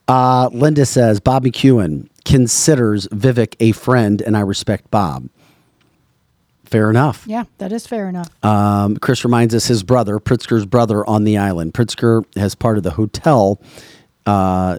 Uh, 0.08 0.48
Linda 0.52 0.86
says 0.86 1.20
Bob 1.20 1.44
McEwen 1.44 2.08
considers 2.24 3.06
Vivek 3.08 3.54
a 3.60 3.72
friend, 3.72 4.22
and 4.22 4.36
I 4.36 4.40
respect 4.40 4.90
Bob. 4.90 5.28
Fair 6.74 6.90
enough. 6.90 7.24
Yeah, 7.28 7.44
that 7.58 7.70
is 7.70 7.86
fair 7.86 8.08
enough. 8.08 8.28
Um, 8.44 8.96
Chris 8.96 9.24
reminds 9.24 9.54
us 9.54 9.66
his 9.68 9.84
brother, 9.84 10.18
Pritzker's 10.18 10.66
brother, 10.66 11.08
on 11.08 11.22
the 11.22 11.38
island. 11.38 11.72
Pritzker 11.72 12.24
has 12.36 12.56
part 12.56 12.78
of 12.78 12.82
the 12.82 12.90
hotel 12.90 13.60
uh, 14.26 14.78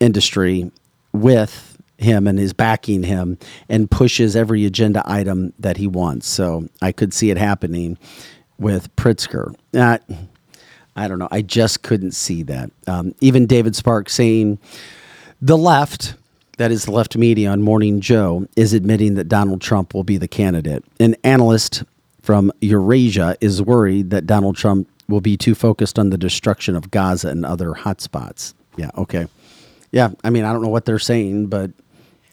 industry 0.00 0.70
with 1.12 1.76
him 1.98 2.26
and 2.26 2.40
is 2.40 2.54
backing 2.54 3.02
him 3.02 3.36
and 3.68 3.90
pushes 3.90 4.34
every 4.34 4.64
agenda 4.64 5.02
item 5.04 5.52
that 5.58 5.76
he 5.76 5.86
wants. 5.86 6.26
So 6.26 6.66
I 6.80 6.92
could 6.92 7.12
see 7.12 7.30
it 7.30 7.36
happening 7.36 7.98
with 8.56 8.96
Pritzker. 8.96 9.54
Uh, 9.74 9.98
I 10.96 11.08
don't 11.08 11.18
know. 11.18 11.28
I 11.30 11.42
just 11.42 11.82
couldn't 11.82 12.12
see 12.12 12.42
that. 12.44 12.70
Um, 12.86 13.14
even 13.20 13.46
David 13.46 13.76
Sparks 13.76 14.14
saying 14.14 14.58
the 15.42 15.58
left, 15.58 16.14
that 16.56 16.70
is 16.70 16.84
the 16.84 16.92
left 16.92 17.16
media 17.16 17.50
on 17.50 17.62
Morning 17.62 18.00
Joe, 18.00 18.46
is 18.56 18.72
admitting 18.72 19.14
that 19.14 19.28
Donald 19.28 19.60
Trump 19.60 19.94
will 19.94 20.04
be 20.04 20.16
the 20.16 20.28
candidate. 20.28 20.84
An 21.00 21.16
analyst 21.24 21.84
from 22.22 22.52
Eurasia 22.60 23.36
is 23.40 23.60
worried 23.60 24.10
that 24.10 24.26
Donald 24.26 24.56
Trump 24.56 24.88
will 25.08 25.20
be 25.20 25.36
too 25.36 25.54
focused 25.54 25.98
on 25.98 26.10
the 26.10 26.18
destruction 26.18 26.74
of 26.76 26.90
Gaza 26.90 27.28
and 27.28 27.44
other 27.44 27.72
hotspots. 27.72 28.54
Yeah, 28.76 28.90
okay. 28.96 29.26
Yeah, 29.92 30.10
I 30.24 30.30
mean, 30.30 30.44
I 30.44 30.52
don't 30.52 30.62
know 30.62 30.68
what 30.68 30.86
they're 30.86 30.98
saying, 30.98 31.46
but 31.46 31.70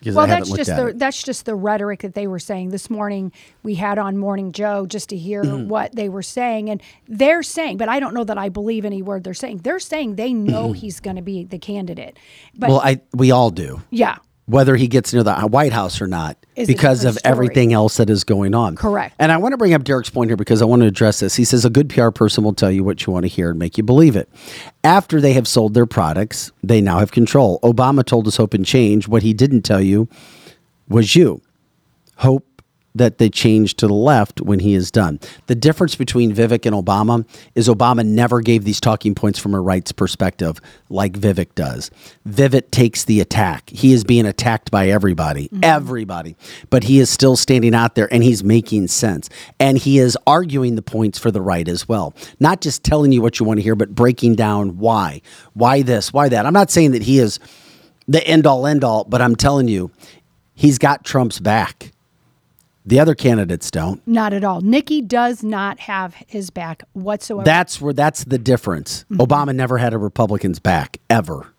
well, 0.06 0.28
that's 0.28 0.50
just 0.52 0.76
the 0.76 0.88
it. 0.88 1.00
that's 1.00 1.22
just 1.24 1.46
the 1.46 1.56
rhetoric 1.56 2.02
that 2.02 2.14
they 2.14 2.28
were 2.28 2.40
saying 2.40 2.70
this 2.70 2.90
morning. 2.90 3.32
We 3.64 3.76
had 3.76 3.98
on 3.98 4.18
Morning 4.18 4.52
Joe 4.52 4.86
just 4.86 5.10
to 5.10 5.18
hear 5.18 5.44
Mm-hmm. 5.44 5.68
what 5.70 5.96
they 5.96 6.08
were 6.10 6.22
saying, 6.24 6.70
and 6.70 6.82
they're 7.08 7.44
saying, 7.44 7.78
but 7.78 7.90
I 7.90 8.00
don't 8.00 8.14
know 8.14 8.24
that 8.24 8.38
I 8.38 8.50
believe 8.50 8.86
any 8.86 9.02
word 9.02 9.24
they're 9.24 9.34
saying. 9.34 9.60
They're 9.60 9.80
saying 9.80 10.16
they 10.16 10.34
know 10.34 10.72
he's 10.72 11.00
going 11.00 11.16
to 11.16 11.22
be 11.22 11.44
the 11.44 11.58
candidate, 11.60 12.18
but. 12.56 12.70
Well, 12.70 12.80
I 12.80 13.02
we 13.14 13.32
all 13.32 13.50
do. 13.52 13.82
yeah, 13.90 14.18
whether 14.52 14.76
he 14.76 14.88
gets 14.88 15.14
near 15.14 15.24
the 15.24 15.34
White 15.48 15.72
House 15.72 16.02
or 16.02 16.08
not, 16.08 16.38
Is 16.56 16.68
because 16.68 17.06
of 17.06 17.16
story. 17.16 17.32
everything 17.32 17.74
else 17.74 17.98
that 17.98 18.10
is 18.10 18.24
going 18.26 18.54
on. 18.54 18.76
Correct. 18.76 19.16
And 19.18 19.32
I 19.32 19.38
want 19.38 19.54
to 19.54 19.58
bring 19.58 19.74
up 19.74 19.84
Derek's 19.84 20.10
point 20.10 20.30
here 20.30 20.36
because 20.38 20.62
I 20.62 20.66
want 20.66 20.82
to 20.82 20.88
address 20.88 21.22
this. 21.22 21.36
He 21.36 21.46
says 21.46 21.64
a 21.64 21.70
good 21.70 21.90
PR 21.90 22.10
person 22.10 22.44
will 22.44 22.54
tell 22.54 22.70
you 22.70 22.84
what 22.84 23.06
you 23.06 23.14
want 23.14 23.24
to 23.24 23.30
hear 23.30 23.50
and 23.52 23.58
make 23.60 23.78
you 23.78 23.84
believe 23.84 24.16
it. 24.16 24.30
After 24.84 25.22
they 25.22 25.34
have 25.34 25.48
sold 25.48 25.74
their 25.74 25.86
products, 25.86 26.52
they 26.62 26.82
now 26.82 27.00
have 27.00 27.12
control. 27.12 27.60
Obama 27.64 28.06
told 28.06 28.28
us 28.28 28.36
hope 28.38 28.54
and 28.54 28.66
change. 28.66 29.08
What 29.08 29.24
he 29.24 29.34
didn't 29.34 29.62
tell 29.62 29.82
you 29.82 30.10
was 30.90 31.16
you. 31.16 31.42
Hope 32.18 32.46
that 32.96 33.18
they 33.18 33.30
change 33.30 33.76
to 33.76 33.88
the 33.88 33.94
left 33.94 34.42
when 34.42 34.60
he 34.60 34.74
is 34.74 34.92
done. 34.92 35.20
The 35.48 35.56
difference 35.56 35.96
between 35.96 36.34
Vivek 36.34 36.66
and 36.66 36.76
Obama 36.76 37.26
is 37.56 37.68
Obama 37.68 38.06
never 38.06 38.42
gave 38.42 38.64
these 38.64 38.80
talking 38.80 39.16
points 39.16 39.40
from 39.40 39.54
a 39.54 39.62
rights 39.62 39.92
perspective 39.92 40.60
like 40.90 41.14
Vivek 41.14 41.56
does. 41.56 41.90
Vivek 42.28 42.72
takes 42.72 43.06
the 43.06 43.22
attack. 43.22 43.70
He 43.70 43.94
is 43.94 44.04
being 44.04 44.26
attacked 44.26 44.72
by 44.72 44.90
everybody, 44.90 45.46
mm-hmm. 45.46 45.64
everybody, 45.64 46.36
but 46.70 46.84
he 46.84 47.00
is 47.00 47.10
still 47.10 47.36
standing 47.36 47.74
out 47.74 47.96
there 47.96 48.12
and 48.14 48.24
he's 48.24 48.44
making 48.44 48.88
sense. 48.88 49.30
And 49.60 49.78
he 49.78 50.00
is 50.00 50.18
arguing 50.28 50.76
the 50.76 50.82
points 50.82 51.18
for 51.18 51.32
the 51.32 51.42
right 51.42 51.68
as 51.68 51.88
well. 51.88 52.14
Not 52.40 52.62
just 52.62 52.84
telling 52.84 53.12
you 53.12 53.22
what 53.22 53.40
you 53.40 53.46
want 53.46 53.60
to 53.60 53.64
hear, 53.64 53.76
but 53.76 53.96
breaking 53.96 54.36
down 54.36 54.78
why. 54.78 55.22
Why 55.54 55.82
this, 55.82 56.12
why 56.12 56.30
that. 56.30 56.46
I'm 56.46 56.54
not 56.54 56.72
saying 56.72 56.92
that 56.92 57.04
he 57.04 57.20
is 57.20 57.40
the 58.08 58.26
end 58.28 58.46
all 58.46 58.68
end 58.68 58.84
all, 58.84 59.06
but 59.06 59.22
I'm 59.22 59.36
telling 59.36 59.68
you, 59.68 59.92
he's 60.54 60.78
got 60.78 61.06
Trump's 61.06 61.40
back. 61.40 61.92
The 62.86 63.00
other 63.00 63.14
candidates 63.16 63.70
don't. 63.70 64.06
not 64.08 64.34
at 64.34 64.44
all. 64.44 64.62
Nikki 64.62 65.02
does 65.02 65.44
not 65.44 65.80
have 65.82 66.16
his 66.28 66.50
back 66.50 66.84
whatsoever. 66.94 67.46
That's 67.46 67.80
where 67.80 67.94
that's 67.94 68.24
the 68.24 68.40
difference. 68.40 69.06
Obama 69.12 69.54
never 69.56 69.78
had 69.78 69.94
a 69.94 69.98
Republican's 69.98 70.60
back 70.60 70.98
ever. 71.10 71.54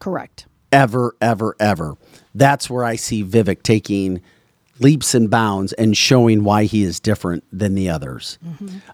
Correct. 0.00 0.46
Ever, 0.72 1.14
ever, 1.20 1.54
ever. 1.60 1.96
That's 2.34 2.68
where 2.68 2.84
I 2.84 2.96
see 2.96 3.24
Vivek 3.24 3.62
taking 3.62 4.20
leaps 4.80 5.14
and 5.14 5.30
bounds 5.30 5.72
and 5.74 5.96
showing 5.96 6.44
why 6.44 6.64
he 6.64 6.82
is 6.82 7.00
different 7.00 7.44
than 7.52 7.74
the 7.74 7.88
others. 7.88 8.38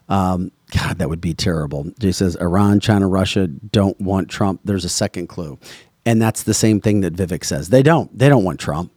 Um, 0.09 0.51
God, 0.71 0.97
that 0.99 1.09
would 1.09 1.21
be 1.21 1.33
terrible. 1.33 1.91
He 1.99 2.11
says 2.11 2.35
Iran, 2.37 2.79
China, 2.79 3.07
Russia 3.07 3.47
don't 3.47 3.99
want 3.99 4.29
Trump. 4.29 4.61
There's 4.63 4.85
a 4.85 4.89
second 4.89 5.27
clue. 5.27 5.59
And 6.05 6.21
that's 6.21 6.43
the 6.43 6.53
same 6.53 6.79
thing 6.81 7.01
that 7.01 7.13
Vivek 7.13 7.43
says. 7.43 7.69
They 7.69 7.83
don't. 7.83 8.15
They 8.17 8.29
don't 8.29 8.43
want 8.43 8.59
Trump 8.59 8.91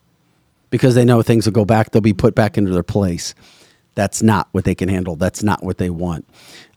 because 0.71 0.95
they 0.95 1.05
know 1.05 1.23
things 1.23 1.47
will 1.47 1.53
go 1.53 1.65
back. 1.65 1.91
They'll 1.91 2.01
be 2.03 2.13
put 2.13 2.35
back 2.35 2.59
into 2.59 2.73
their 2.73 2.83
place. 2.83 3.35
That's 3.95 4.23
not 4.23 4.49
what 4.53 4.65
they 4.65 4.75
can 4.75 4.89
handle. 4.89 5.17
That's 5.17 5.43
not 5.43 5.63
what 5.63 5.79
they 5.79 5.91
want. 5.91 6.29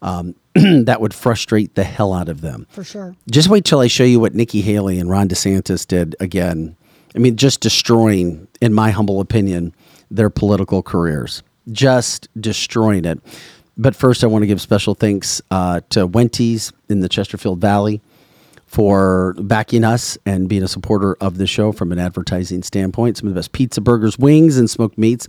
Um, 0.01 0.35
that 0.55 1.01
would 1.01 1.13
frustrate 1.13 1.75
the 1.75 1.83
hell 1.83 2.13
out 2.13 2.29
of 2.29 2.41
them. 2.41 2.65
For 2.69 2.83
sure. 2.83 3.15
Just 3.29 3.47
wait 3.47 3.63
till 3.63 3.79
I 3.79 3.87
show 3.87 4.03
you 4.03 4.19
what 4.19 4.33
Nikki 4.33 4.61
Haley 4.61 4.99
and 4.99 5.09
Ron 5.09 5.27
DeSantis 5.27 5.85
did 5.85 6.15
again. 6.19 6.75
I 7.15 7.19
mean, 7.19 7.35
just 7.35 7.59
destroying, 7.59 8.47
in 8.59 8.73
my 8.73 8.89
humble 8.91 9.19
opinion, 9.19 9.75
their 10.09 10.29
political 10.29 10.81
careers. 10.81 11.43
Just 11.71 12.27
destroying 12.39 13.05
it. 13.05 13.19
But 13.77 13.95
first, 13.95 14.23
I 14.23 14.27
want 14.27 14.43
to 14.43 14.47
give 14.47 14.61
special 14.61 14.95
thanks 14.95 15.41
uh, 15.51 15.81
to 15.89 16.07
Wenty's 16.07 16.73
in 16.89 17.01
the 17.01 17.09
Chesterfield 17.09 17.61
Valley 17.61 18.01
for 18.71 19.35
backing 19.37 19.83
us 19.83 20.17
and 20.25 20.47
being 20.47 20.63
a 20.63 20.67
supporter 20.67 21.15
of 21.15 21.37
the 21.37 21.45
show 21.45 21.73
from 21.73 21.91
an 21.91 21.99
advertising 21.99 22.63
standpoint. 22.63 23.17
Some 23.17 23.27
of 23.27 23.33
the 23.33 23.37
best 23.37 23.51
pizza, 23.51 23.81
burgers, 23.81 24.17
wings, 24.17 24.57
and 24.57 24.69
smoked 24.69 24.97
meats 24.97 25.27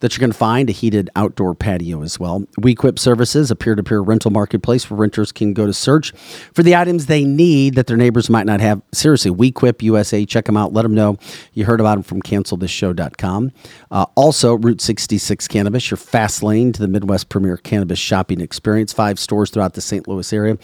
that 0.00 0.12
you're 0.12 0.20
going 0.20 0.30
to 0.30 0.36
find. 0.36 0.68
A 0.68 0.72
heated 0.72 1.08
outdoor 1.16 1.54
patio 1.54 2.02
as 2.02 2.20
well. 2.20 2.40
WeQuip 2.60 2.98
Services, 2.98 3.50
a 3.50 3.56
peer-to-peer 3.56 4.00
rental 4.00 4.30
marketplace 4.30 4.90
where 4.90 5.00
renters 5.00 5.32
can 5.32 5.54
go 5.54 5.64
to 5.64 5.72
search 5.72 6.12
for 6.52 6.62
the 6.62 6.76
items 6.76 7.06
they 7.06 7.24
need 7.24 7.76
that 7.76 7.86
their 7.86 7.96
neighbors 7.96 8.28
might 8.28 8.44
not 8.44 8.60
have. 8.60 8.82
Seriously, 8.92 9.30
WeQuip 9.30 9.80
USA. 9.80 10.26
Check 10.26 10.44
them 10.44 10.58
out. 10.58 10.74
Let 10.74 10.82
them 10.82 10.94
know 10.94 11.16
you 11.54 11.64
heard 11.64 11.80
about 11.80 11.94
them 11.94 12.02
from 12.02 12.20
CancelThisShow.com. 12.20 13.52
Uh, 13.90 14.04
also, 14.16 14.58
Route 14.58 14.82
66 14.82 15.48
Cannabis, 15.48 15.90
your 15.90 15.96
fast 15.96 16.42
lane 16.42 16.74
to 16.74 16.82
the 16.82 16.88
Midwest 16.88 17.30
premier 17.30 17.56
cannabis 17.56 17.98
shopping 17.98 18.42
experience. 18.42 18.92
Five 18.92 19.18
stores 19.18 19.50
throughout 19.50 19.72
the 19.72 19.80
St. 19.80 20.06
Louis 20.06 20.30
area. 20.30 20.58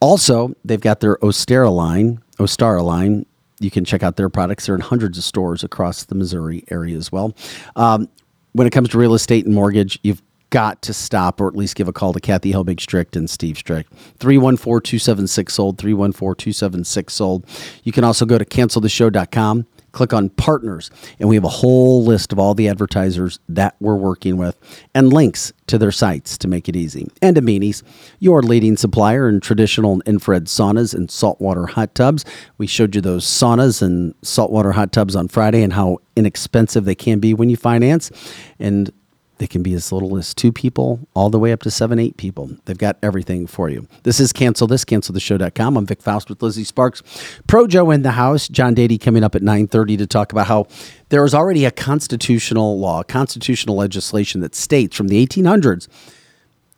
Also, 0.00 0.54
they've 0.64 0.80
got 0.80 1.00
their 1.00 1.16
Ostera 1.18 1.74
line, 1.74 2.22
Ostara 2.38 2.82
line. 2.82 3.26
You 3.60 3.70
can 3.70 3.84
check 3.84 4.02
out 4.02 4.16
their 4.16 4.30
products. 4.30 4.66
They're 4.66 4.74
in 4.74 4.80
hundreds 4.80 5.18
of 5.18 5.24
stores 5.24 5.62
across 5.62 6.04
the 6.04 6.14
Missouri 6.14 6.64
area 6.70 6.96
as 6.96 7.12
well. 7.12 7.36
Um, 7.76 8.08
when 8.52 8.66
it 8.66 8.70
comes 8.70 8.88
to 8.90 8.98
real 8.98 9.14
estate 9.14 9.44
and 9.44 9.54
mortgage, 9.54 9.98
you've 10.02 10.22
got 10.50 10.82
to 10.82 10.92
stop 10.92 11.40
or 11.40 11.46
at 11.46 11.54
least 11.54 11.76
give 11.76 11.86
a 11.88 11.92
call 11.92 12.12
to 12.12 12.20
Kathy 12.20 12.52
Helbig 12.52 12.80
Strict 12.80 13.14
and 13.16 13.30
Steve 13.30 13.56
Strict. 13.56 13.92
314 14.18 14.98
276 14.98 15.54
sold, 15.54 15.78
314 15.78 16.52
276 16.52 17.14
sold. 17.14 17.46
You 17.84 17.92
can 17.92 18.02
also 18.02 18.26
go 18.26 18.36
to 18.36 18.44
canceltheshow.com, 18.44 19.66
click 19.92 20.12
on 20.12 20.30
partners, 20.30 20.90
and 21.18 21.28
we 21.28 21.34
have 21.34 21.44
a 21.44 21.48
whole 21.48 22.04
list 22.04 22.32
of 22.32 22.38
all 22.38 22.54
the 22.54 22.68
advertisers 22.68 23.38
that 23.48 23.76
we're 23.80 23.96
working 23.96 24.36
with 24.36 24.58
and 24.94 25.12
links 25.12 25.52
to 25.66 25.78
their 25.78 25.92
sites 25.92 26.36
to 26.38 26.48
make 26.48 26.68
it 26.68 26.76
easy. 26.76 27.08
And 27.22 27.36
Amini's, 27.36 27.82
your 28.18 28.42
leading 28.42 28.76
supplier 28.76 29.28
in 29.28 29.40
traditional 29.40 30.00
infrared 30.06 30.46
saunas 30.46 30.94
and 30.94 31.10
saltwater 31.10 31.66
hot 31.66 31.94
tubs. 31.94 32.24
We 32.58 32.66
showed 32.66 32.94
you 32.94 33.00
those 33.00 33.24
saunas 33.24 33.82
and 33.82 34.14
saltwater 34.22 34.72
hot 34.72 34.92
tubs 34.92 35.14
on 35.14 35.28
Friday 35.28 35.62
and 35.62 35.72
how 35.72 35.98
inexpensive 36.16 36.84
they 36.84 36.94
can 36.94 37.20
be 37.20 37.34
when 37.34 37.50
you 37.50 37.56
finance. 37.56 38.10
And 38.58 38.92
they 39.40 39.46
can 39.46 39.62
be 39.62 39.72
as 39.72 39.90
little 39.90 40.18
as 40.18 40.34
two 40.34 40.52
people 40.52 41.00
all 41.14 41.30
the 41.30 41.38
way 41.38 41.50
up 41.50 41.62
to 41.62 41.70
seven, 41.70 41.98
eight 41.98 42.18
people. 42.18 42.50
They've 42.66 42.76
got 42.76 42.98
everything 43.02 43.46
for 43.46 43.70
you. 43.70 43.88
This 44.02 44.20
is 44.20 44.34
Cancel 44.34 44.66
This, 44.66 44.84
CancelTheShow.com. 44.84 45.78
I'm 45.78 45.86
Vic 45.86 46.02
Faust 46.02 46.28
with 46.28 46.42
Lizzie 46.42 46.62
Sparks. 46.62 47.02
Pro 47.46 47.66
Joe 47.66 47.90
in 47.90 48.02
the 48.02 48.10
house. 48.10 48.48
John 48.48 48.74
Dady 48.74 49.00
coming 49.00 49.24
up 49.24 49.34
at 49.34 49.40
9.30 49.40 49.96
to 49.96 50.06
talk 50.06 50.32
about 50.32 50.46
how 50.46 50.66
there 51.08 51.24
is 51.24 51.34
already 51.34 51.64
a 51.64 51.70
constitutional 51.70 52.78
law, 52.78 53.02
constitutional 53.02 53.76
legislation 53.76 54.42
that 54.42 54.54
states 54.54 54.94
from 54.94 55.08
the 55.08 55.26
1800s 55.26 55.88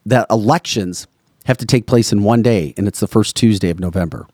that 0.07 0.29
elections 0.31 1.09
have 1.47 1.59
to 1.59 1.67
take 1.67 1.87
place 1.87 2.13
in 2.13 2.23
one 2.23 2.43
day, 2.43 2.75
and 2.77 2.87
it's 2.87 3.01
the 3.01 3.09
first 3.09 3.35
Tuesday 3.35 3.71
of 3.71 3.81
November 3.81 4.29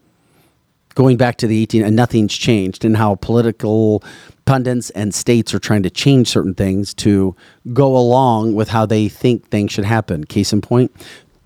going 0.94 1.16
back 1.16 1.36
to 1.38 1.46
the 1.46 1.62
18 1.62 1.84
and 1.84 1.96
nothing's 1.96 2.36
changed 2.36 2.84
and 2.84 2.96
how 2.96 3.14
political 3.16 4.02
pundits 4.44 4.90
and 4.90 5.14
states 5.14 5.54
are 5.54 5.58
trying 5.58 5.82
to 5.82 5.90
change 5.90 6.28
certain 6.28 6.54
things 6.54 6.94
to 6.94 7.36
go 7.72 7.96
along 7.96 8.54
with 8.54 8.68
how 8.68 8.86
they 8.86 9.08
think 9.08 9.46
things 9.48 9.72
should 9.72 9.84
happen. 9.84 10.24
Case 10.24 10.52
in 10.52 10.60
point 10.60 10.90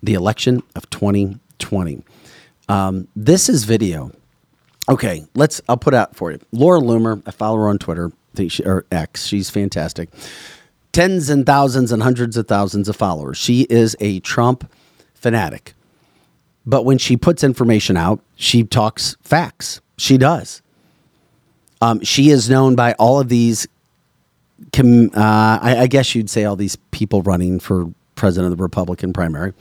the 0.03 0.15
election 0.15 0.63
of 0.75 0.89
2020 0.91 2.03
um, 2.69 3.09
this 3.15 3.49
is 3.49 3.65
video. 3.65 4.11
Okay 4.89 5.27
let's 5.35 5.61
i'll 5.69 5.77
put 5.77 5.95
out 5.95 6.17
for 6.17 6.33
you. 6.33 6.41
Laura 6.53 6.81
loomer 6.81 7.23
i 7.27 7.31
follow 7.31 7.57
her 7.57 7.69
on 7.69 7.79
twitter 7.79 8.11
I 8.35 8.37
think 8.37 8.53
she, 8.53 8.65
or 8.65 8.85
x 8.91 9.27
she's 9.27 9.51
fantastic. 9.51 10.09
Tens 10.93 11.29
and 11.29 11.47
thousands 11.47 11.93
and 11.93 12.03
hundreds 12.03 12.37
of 12.37 12.47
thousands 12.47 12.89
of 12.89 12.97
followers. 12.97 13.39
She 13.39 13.63
is 13.71 13.97
a 14.01 14.21
trump 14.21 14.71
fanatic 15.15 15.75
but 16.67 16.85
when 16.85 16.99
she 16.99 17.17
puts 17.17 17.43
information 17.45 17.97
out, 17.97 18.21
she 18.37 18.63
talks 18.65 19.17
facts. 19.23 19.81
She 19.99 20.17
does. 20.19 20.63
Um, 21.81 22.01
she 22.03 22.31
is 22.31 22.49
known 22.49 22.75
by 22.77 22.93
all 22.95 23.21
of 23.21 23.29
these. 23.29 23.67
Com, 24.73 25.07
uh, 25.15 25.59
I, 25.61 25.77
I 25.81 25.87
guess 25.89 26.15
you'd 26.15 26.31
say 26.31 26.45
all 26.45 26.55
these 26.57 26.77
people 26.93 27.23
running 27.23 27.59
for 27.59 27.93
president 28.15 28.53
of 28.53 28.59
the 28.59 28.63
Republican 28.63 29.13
primary. 29.13 29.53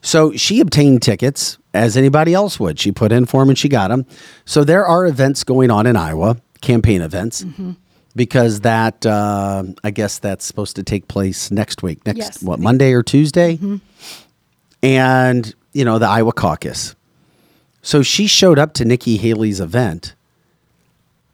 So 0.00 0.32
she 0.36 0.60
obtained 0.60 1.02
tickets 1.02 1.58
as 1.72 1.96
anybody 1.96 2.34
else 2.34 2.60
would. 2.60 2.78
She 2.78 2.92
put 2.92 3.10
in 3.10 3.26
for 3.26 3.40
them 3.42 3.48
and 3.48 3.58
she 3.58 3.68
got 3.68 3.88
them. 3.88 4.06
So 4.44 4.62
there 4.62 4.86
are 4.86 5.06
events 5.06 5.42
going 5.42 5.70
on 5.72 5.86
in 5.86 5.96
Iowa, 5.96 6.36
campaign 6.60 7.00
events, 7.00 7.44
because 8.14 8.60
that 8.60 9.04
uh, 9.04 9.64
I 9.82 9.90
guess 9.90 10.18
that's 10.20 10.44
supposed 10.44 10.76
to 10.76 10.82
take 10.84 11.08
place 11.08 11.50
next 11.50 11.82
week. 11.82 12.06
Next 12.06 12.18
Yes. 12.18 12.42
what 12.42 12.60
Monday 12.60 12.92
or 12.92 13.02
Tuesday, 13.02 13.58
and 14.82 15.54
you 15.74 15.84
know 15.84 15.98
the 15.98 16.08
Iowa 16.08 16.32
caucus. 16.32 16.94
So 17.82 18.02
she 18.02 18.26
showed 18.26 18.58
up 18.58 18.72
to 18.74 18.84
Nikki 18.86 19.18
Haley's 19.18 19.60
event, 19.60 20.14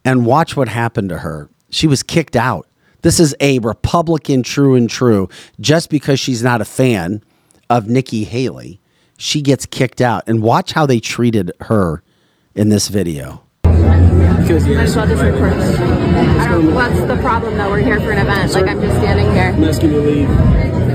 and 0.03 0.25
watch 0.25 0.57
what 0.57 0.67
happened 0.67 1.07
to 1.09 1.19
her. 1.19 1.49
She 1.69 1.87
was 1.87 2.03
kicked 2.03 2.35
out. 2.35 2.67
This 3.03 3.19
is 3.19 3.35
a 3.39 3.59
Republican, 3.59 4.43
true 4.43 4.75
and 4.75 4.89
true. 4.89 5.29
Just 5.59 5.89
because 5.89 6.19
she's 6.19 6.43
not 6.43 6.59
a 6.59 6.65
fan 6.65 7.23
of 7.69 7.87
Nikki 7.87 8.25
Haley, 8.25 8.79
she 9.17 9.41
gets 9.41 9.65
kicked 9.65 10.01
out. 10.01 10.23
And 10.27 10.43
watch 10.43 10.73
how 10.73 10.85
they 10.85 10.99
treated 10.99 11.51
her 11.61 12.03
in 12.53 12.69
this 12.69 12.89
video. 12.89 13.43
Because 13.63 14.67
Might 14.67 14.77
as 14.79 14.95
well 14.95 15.07
just 15.07 15.23
record 15.23 15.53
this. 15.53 15.79
I 15.79 16.47
don't, 16.47 16.73
what's 16.73 16.99
the 17.01 17.17
problem 17.21 17.57
though? 17.57 17.69
We're 17.69 17.79
here 17.79 17.99
for 18.01 18.11
an 18.11 18.19
event. 18.19 18.51
Like 18.53 18.67
I'm 18.67 18.81
just 18.81 18.97
standing 18.97 19.31
here. 19.31 19.53
I'm 19.55 19.63
asking 19.63 19.93
you 19.93 20.01
to 20.01 20.07
leave. 20.07 20.90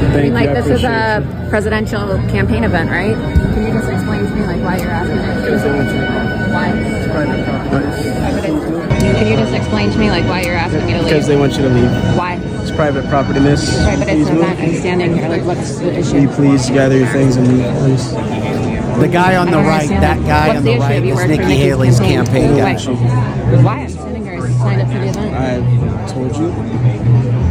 I 0.00 0.22
mean, 0.22 0.34
like 0.34 0.44
you. 0.44 0.50
I 0.50 0.54
this 0.54 0.66
is 0.66 0.84
appreciate 0.84 0.90
a 0.90 1.46
presidential 1.50 2.08
campaign 2.30 2.64
event, 2.64 2.90
right? 2.90 3.14
Can 3.14 3.66
you 3.66 3.72
just 3.72 3.88
explain 3.88 4.24
to 4.24 4.34
me 4.34 4.42
like 4.46 4.60
why 4.62 4.76
you're 4.78 4.90
asking 4.90 5.16
me? 5.16 5.22
Why? 6.54 6.70
Can 9.00 9.26
you 9.26 9.36
just 9.36 9.54
explain 9.54 9.90
to 9.90 9.98
me 9.98 10.10
like 10.10 10.24
why 10.24 10.42
you're 10.42 10.54
asking 10.54 10.86
me 10.86 10.92
to 10.92 10.98
leave? 11.00 11.08
Because 11.08 11.26
they 11.26 11.36
want 11.36 11.52
you 11.56 11.62
to 11.62 11.68
leave. 11.68 11.90
Why? 12.16 12.36
It's 12.62 12.70
private 12.70 13.06
property, 13.08 13.40
miss. 13.40 13.76
Right, 13.78 13.98
but 13.98 14.08
it's 14.08 14.28
an 14.30 14.36
event. 14.38 14.60
I'm 14.60 14.74
standing 14.74 15.14
here. 15.16 15.28
Like, 15.28 15.44
what's 15.44 15.78
the 15.78 15.86
Will 15.86 16.20
you 16.22 16.28
please 16.28 16.68
gather 16.70 16.96
your 16.96 17.08
things 17.08 17.36
and 17.36 17.46
leave, 17.48 17.66
please? 17.78 18.12
The 19.00 19.08
guy 19.08 19.36
on 19.36 19.50
the 19.50 19.58
right, 19.58 19.88
that 19.88 20.18
guy 20.26 20.48
What's 20.48 20.58
on 20.58 20.64
the 20.64 20.74
the 20.74 20.78
right 20.80 21.02
Have 21.02 21.04
is 21.04 21.24
Nikki 21.38 21.56
Haley's 21.56 21.98
campaign? 22.00 22.56
campaign 22.56 22.56
guy. 22.56 22.74
Why? 22.76 23.62
Why? 23.62 23.80
I'm 23.82 23.88
sitting 23.88 24.24
here. 24.24 24.42
I 24.44 24.50
signed 24.50 24.80
up 24.82 24.88
for 24.88 24.98
the 24.98 25.08
event. 25.08 25.34
I 25.34 26.12
told 26.12 26.36
you. 26.36 26.49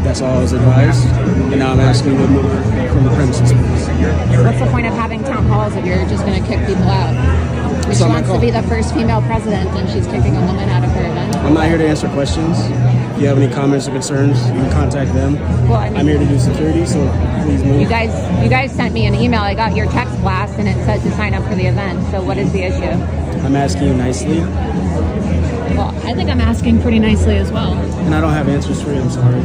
That's 0.10 0.22
all 0.22 0.39
I 0.39 0.41
was 0.41 0.53
advised. 0.53 1.05
And 1.53 1.60
now 1.60 1.72
I'm 1.72 1.80
asking 1.80 2.18
to 2.18 2.28
move 2.30 2.49
from 2.89 3.03
the 3.03 3.12
premises. 3.14 3.53
What's 4.41 4.57
the 4.57 4.66
point 4.72 4.88
of 4.88 4.93
having 4.93 5.24
town 5.24 5.45
halls 5.45 5.76
if 5.76 5.86
you're 5.86 6.03
just 6.10 6.26
going 6.26 6.41
to 6.41 6.49
kick 6.49 6.66
people 6.66 6.89
out? 6.89 7.14
If 7.88 7.99
she 7.99 8.03
wants 8.05 8.28
to 8.28 8.39
be 8.39 8.49
the 8.49 8.64
first 8.64 8.95
female 8.95 9.22
president 9.22 9.70
and 9.70 9.88
she's 9.88 10.07
kicking 10.07 10.36
a 10.36 10.41
woman 10.47 10.68
out 10.68 10.84
of 10.84 10.89
her 10.93 11.05
event. 11.05 11.36
I'm 11.36 11.53
not 11.53 11.68
here 11.68 11.78
to 11.78 11.88
answer 11.88 12.07
questions. 12.10 12.57
If 12.57 13.22
you 13.22 13.28
have 13.28 13.38
any 13.38 13.53
comments 13.53 13.88
or 13.88 13.91
concerns, 13.91 14.43
you 14.47 14.53
can 14.53 14.72
contact 14.72 15.14
them. 15.14 15.36
Well, 15.70 15.76
I 15.78 15.89
mean- 15.89 15.99
I'm 15.99 16.07
here 16.07 16.18
to 16.18 16.26
do 16.26 16.39
security, 16.39 16.88
so 16.88 16.97
please 17.43 17.64
move. 17.64 17.80
You 17.80 17.88
guys, 17.88 18.10
you 18.43 18.49
guys 18.49 18.72
sent 18.72 18.95
me 18.95 19.05
an 19.05 19.14
email. 19.14 19.41
I 19.41 19.53
got 19.53 19.76
your 19.76 19.86
text 19.91 20.20
blast, 20.22 20.57
and 20.57 20.68
it 20.68 20.74
said 20.86 21.03
to 21.03 21.12
sign 21.18 21.36
up 21.36 21.43
for 21.47 21.53
the 21.53 21.68
event. 21.68 22.03
So, 22.10 22.24
what 22.24 22.39
is 22.39 22.51
the 22.51 22.64
issue? 22.64 22.97
I'm 23.45 23.55
asking 23.55 23.89
you 23.89 23.93
nicely, 23.93 24.39
Well, 25.80 25.96
I 26.06 26.14
think 26.14 26.30
I'm 26.30 26.42
asking 26.42 26.82
pretty 26.82 27.00
nicely 27.00 27.38
as 27.38 27.54
well. 27.54 27.72
and 27.72 28.14
I 28.14 28.20
don't 28.20 28.34
have 28.34 28.50
answers 28.50 28.82
for 28.82 28.92
you. 28.92 29.00
I'm 29.00 29.10
sorry. 29.10 29.40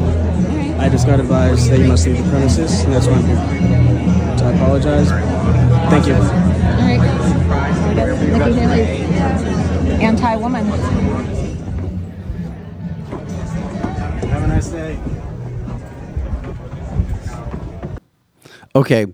I 0.81 0.89
just 0.89 1.07
got 1.07 1.21
advised 1.21 1.71
that 1.71 1.79
you 1.79 1.87
must 1.87 2.05
leave 2.09 2.17
the 2.17 2.29
premises, 2.29 2.81
and 2.83 2.93
that's 2.93 3.07
why 3.07 3.13
I'm 3.15 3.25
here. 3.25 4.39
So 4.39 4.47
I 4.47 4.53
apologize. 4.55 5.11
Thank 5.91 6.09
you. 6.09 6.15
All 6.15 6.23
right. 6.23 6.99
I 6.99 7.95
guess 7.95 8.21
Nikki 8.27 8.59
Haley's 8.59 10.01
anti-woman. 10.01 10.65
Have 14.27 14.43
a 14.43 14.47
nice 14.49 14.67
day. 14.71 14.99
Okay. 18.75 19.07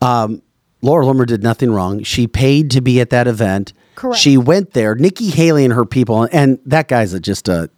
Um, 0.00 0.40
Laura 0.80 1.04
Loomer 1.04 1.26
did 1.26 1.42
nothing 1.42 1.70
wrong. 1.72 2.02
She 2.04 2.26
paid 2.26 2.70
to 2.70 2.80
be 2.80 3.02
at 3.02 3.10
that 3.10 3.28
event. 3.28 3.74
Correct. 4.04 4.20
She 4.20 4.36
went 4.36 4.72
there. 4.72 4.94
Nikki 4.94 5.30
Haley 5.30 5.64
and 5.64 5.72
her 5.72 5.86
people, 5.86 6.28
and 6.30 6.58
that 6.66 6.88
guy's 6.88 7.14
a, 7.14 7.20
just 7.20 7.48
a 7.48 7.70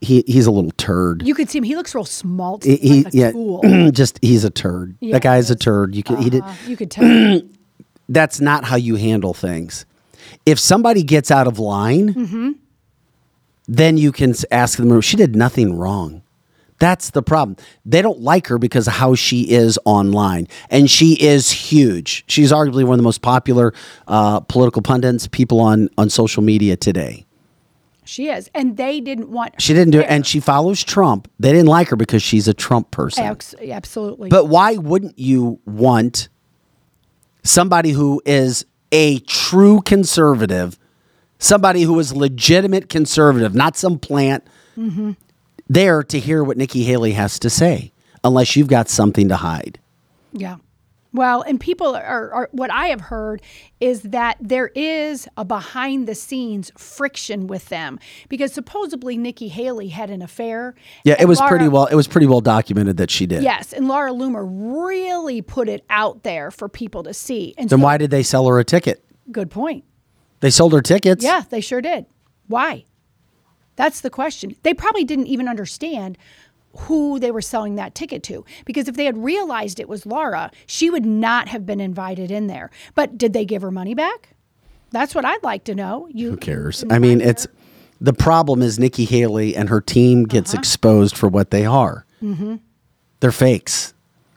he. 0.00 0.24
He's 0.26 0.46
a 0.46 0.50
little 0.50 0.70
turd. 0.78 1.22
You 1.26 1.34
could 1.34 1.50
see 1.50 1.58
him. 1.58 1.64
He 1.64 1.76
looks 1.76 1.94
real 1.94 2.04
small. 2.06 2.58
He- 2.62 2.76
he- 2.76 3.04
like 3.04 3.12
yeah, 3.14 3.32
tool. 3.32 3.60
just 3.92 4.18
he's 4.22 4.44
a 4.44 4.50
turd. 4.50 4.96
Yeah, 5.00 5.12
that 5.12 5.22
guy's 5.22 5.50
a 5.50 5.56
turd. 5.56 5.94
You 5.94 6.02
could 6.02 6.18
he 6.20 6.30
did. 6.30 6.42
Uh, 6.42 6.52
you 6.66 6.76
could 6.76 6.90
tell. 6.90 7.40
That's 8.08 8.40
not 8.40 8.64
how 8.64 8.76
you 8.76 8.96
handle 8.96 9.34
things. 9.34 9.84
If 10.46 10.58
somebody 10.58 11.02
gets 11.02 11.30
out 11.30 11.46
of 11.46 11.58
line, 11.58 12.14
Mm-hmm. 12.14 12.52
then 13.68 13.96
you 13.98 14.12
can 14.12 14.34
ask 14.50 14.78
them. 14.78 15.00
She 15.00 15.16
did 15.16 15.36
nothing 15.36 15.76
wrong. 15.76 16.22
That's 16.78 17.10
the 17.10 17.22
problem. 17.22 17.56
They 17.84 18.02
don't 18.02 18.20
like 18.20 18.48
her 18.48 18.58
because 18.58 18.86
of 18.86 18.92
how 18.94 19.14
she 19.14 19.50
is 19.50 19.78
online, 19.84 20.46
and 20.68 20.90
she 20.90 21.14
is 21.14 21.50
huge. 21.50 22.24
She's 22.26 22.52
arguably 22.52 22.84
one 22.84 22.92
of 22.94 22.98
the 22.98 23.02
most 23.02 23.22
popular 23.22 23.72
uh, 24.06 24.40
political 24.40 24.82
pundits, 24.82 25.26
people 25.26 25.60
on 25.60 25.88
on 25.96 26.10
social 26.10 26.42
media 26.42 26.76
today. 26.76 27.24
she 28.04 28.28
is, 28.28 28.50
and 28.54 28.76
they 28.76 29.00
didn't 29.00 29.30
want. 29.30 29.60
She 29.60 29.72
didn't 29.72 29.92
do 29.92 30.00
it, 30.00 30.06
and 30.08 30.26
she 30.26 30.38
follows 30.38 30.82
Trump. 30.84 31.28
They 31.40 31.50
didn't 31.50 31.68
like 31.68 31.88
her 31.88 31.96
because 31.96 32.22
she's 32.22 32.46
a 32.46 32.54
Trump 32.54 32.90
person. 32.90 33.24
Abs- 33.24 33.54
absolutely. 33.54 34.28
But 34.28 34.44
why 34.48 34.76
wouldn't 34.76 35.18
you 35.18 35.58
want 35.64 36.28
somebody 37.42 37.90
who 37.92 38.20
is 38.26 38.66
a 38.92 39.18
true 39.20 39.80
conservative, 39.80 40.78
somebody 41.38 41.82
who 41.82 41.98
is 41.98 42.14
legitimate 42.14 42.88
conservative, 42.88 43.54
not 43.54 43.76
some 43.76 43.98
plant, 43.98 44.44
there 45.68 46.02
to 46.04 46.18
hear 46.18 46.42
what 46.44 46.56
Nikki 46.56 46.84
Haley 46.84 47.12
has 47.12 47.38
to 47.40 47.50
say, 47.50 47.92
unless 48.24 48.56
you've 48.56 48.68
got 48.68 48.88
something 48.88 49.28
to 49.28 49.36
hide? 49.36 49.78
Yeah. 50.32 50.56
Well, 51.12 51.40
and 51.40 51.58
people 51.58 51.96
are, 51.96 52.30
are 52.30 52.48
what 52.52 52.70
I 52.70 52.88
have 52.88 53.00
heard 53.00 53.40
is 53.80 54.02
that 54.02 54.36
there 54.38 54.70
is 54.74 55.26
a 55.38 55.46
behind 55.46 56.06
the 56.06 56.14
scenes 56.14 56.70
friction 56.76 57.46
with 57.46 57.70
them 57.70 57.98
because 58.28 58.52
supposedly 58.52 59.16
Nikki 59.16 59.48
Haley 59.48 59.88
had 59.88 60.10
an 60.10 60.20
affair. 60.20 60.74
Yeah, 61.04 61.16
it 61.18 61.24
was 61.26 61.40
pretty 61.40 61.68
well. 61.68 61.86
It 61.86 61.94
was 61.94 62.06
pretty 62.06 62.26
well 62.26 62.42
documented 62.42 62.98
that 62.98 63.10
she 63.10 63.24
did. 63.24 63.42
Yes, 63.42 63.72
and 63.72 63.88
Laura 63.88 64.10
Loomer 64.12 64.44
really 64.46 65.40
put 65.40 65.70
it 65.70 65.86
out 65.88 66.22
there 66.22 66.50
for 66.50 66.68
people 66.68 67.02
to 67.04 67.14
see. 67.14 67.54
And 67.56 67.70
Then 67.70 67.78
so, 67.78 67.84
why 67.84 67.96
did 67.96 68.10
they 68.10 68.22
sell 68.22 68.46
her 68.48 68.58
a 68.58 68.64
ticket? 68.64 69.02
good 69.32 69.50
point. 69.50 69.84
They 70.40 70.50
sold 70.50 70.74
her 70.74 70.82
tickets. 70.82 71.24
Yeah, 71.24 71.44
they 71.48 71.62
sure 71.62 71.80
did. 71.80 72.04
Why? 72.46 72.84
That's 73.76 74.00
the 74.00 74.10
question. 74.10 74.56
They 74.62 74.74
probably 74.74 75.04
didn't 75.04 75.26
even 75.28 75.48
understand 75.48 76.18
who 76.80 77.18
they 77.18 77.30
were 77.30 77.40
selling 77.42 77.76
that 77.76 77.94
ticket 77.94 78.22
to 78.24 78.44
because 78.66 78.86
if 78.88 78.96
they 78.96 79.06
had 79.06 79.16
realized 79.16 79.80
it 79.80 79.88
was 79.88 80.04
Laura, 80.04 80.50
she 80.66 80.90
would 80.90 81.06
not 81.06 81.48
have 81.48 81.64
been 81.64 81.80
invited 81.80 82.30
in 82.30 82.48
there. 82.48 82.70
But 82.94 83.16
did 83.16 83.32
they 83.32 83.44
give 83.46 83.62
her 83.62 83.70
money 83.70 83.94
back? 83.94 84.30
That's 84.90 85.14
what 85.14 85.24
I'd 85.24 85.42
like 85.42 85.64
to 85.64 85.74
know. 85.74 86.08
You 86.12 86.30
Who 86.32 86.36
cares? 86.36 86.84
I 86.90 86.98
mean, 86.98 87.20
it's 87.20 87.46
the 88.00 88.12
problem 88.12 88.60
is 88.62 88.78
Nikki 88.78 89.04
Haley 89.06 89.56
and 89.56 89.68
her 89.70 89.80
team 89.80 90.24
gets 90.24 90.52
Uh-huh. 90.52 90.60
exposed 90.60 91.16
for 91.16 91.28
what 91.28 91.50
they 91.50 91.64
are. 91.64 92.04
Mm-hmm. 92.22 92.56
They're 93.20 93.32
fakes. 93.32 93.94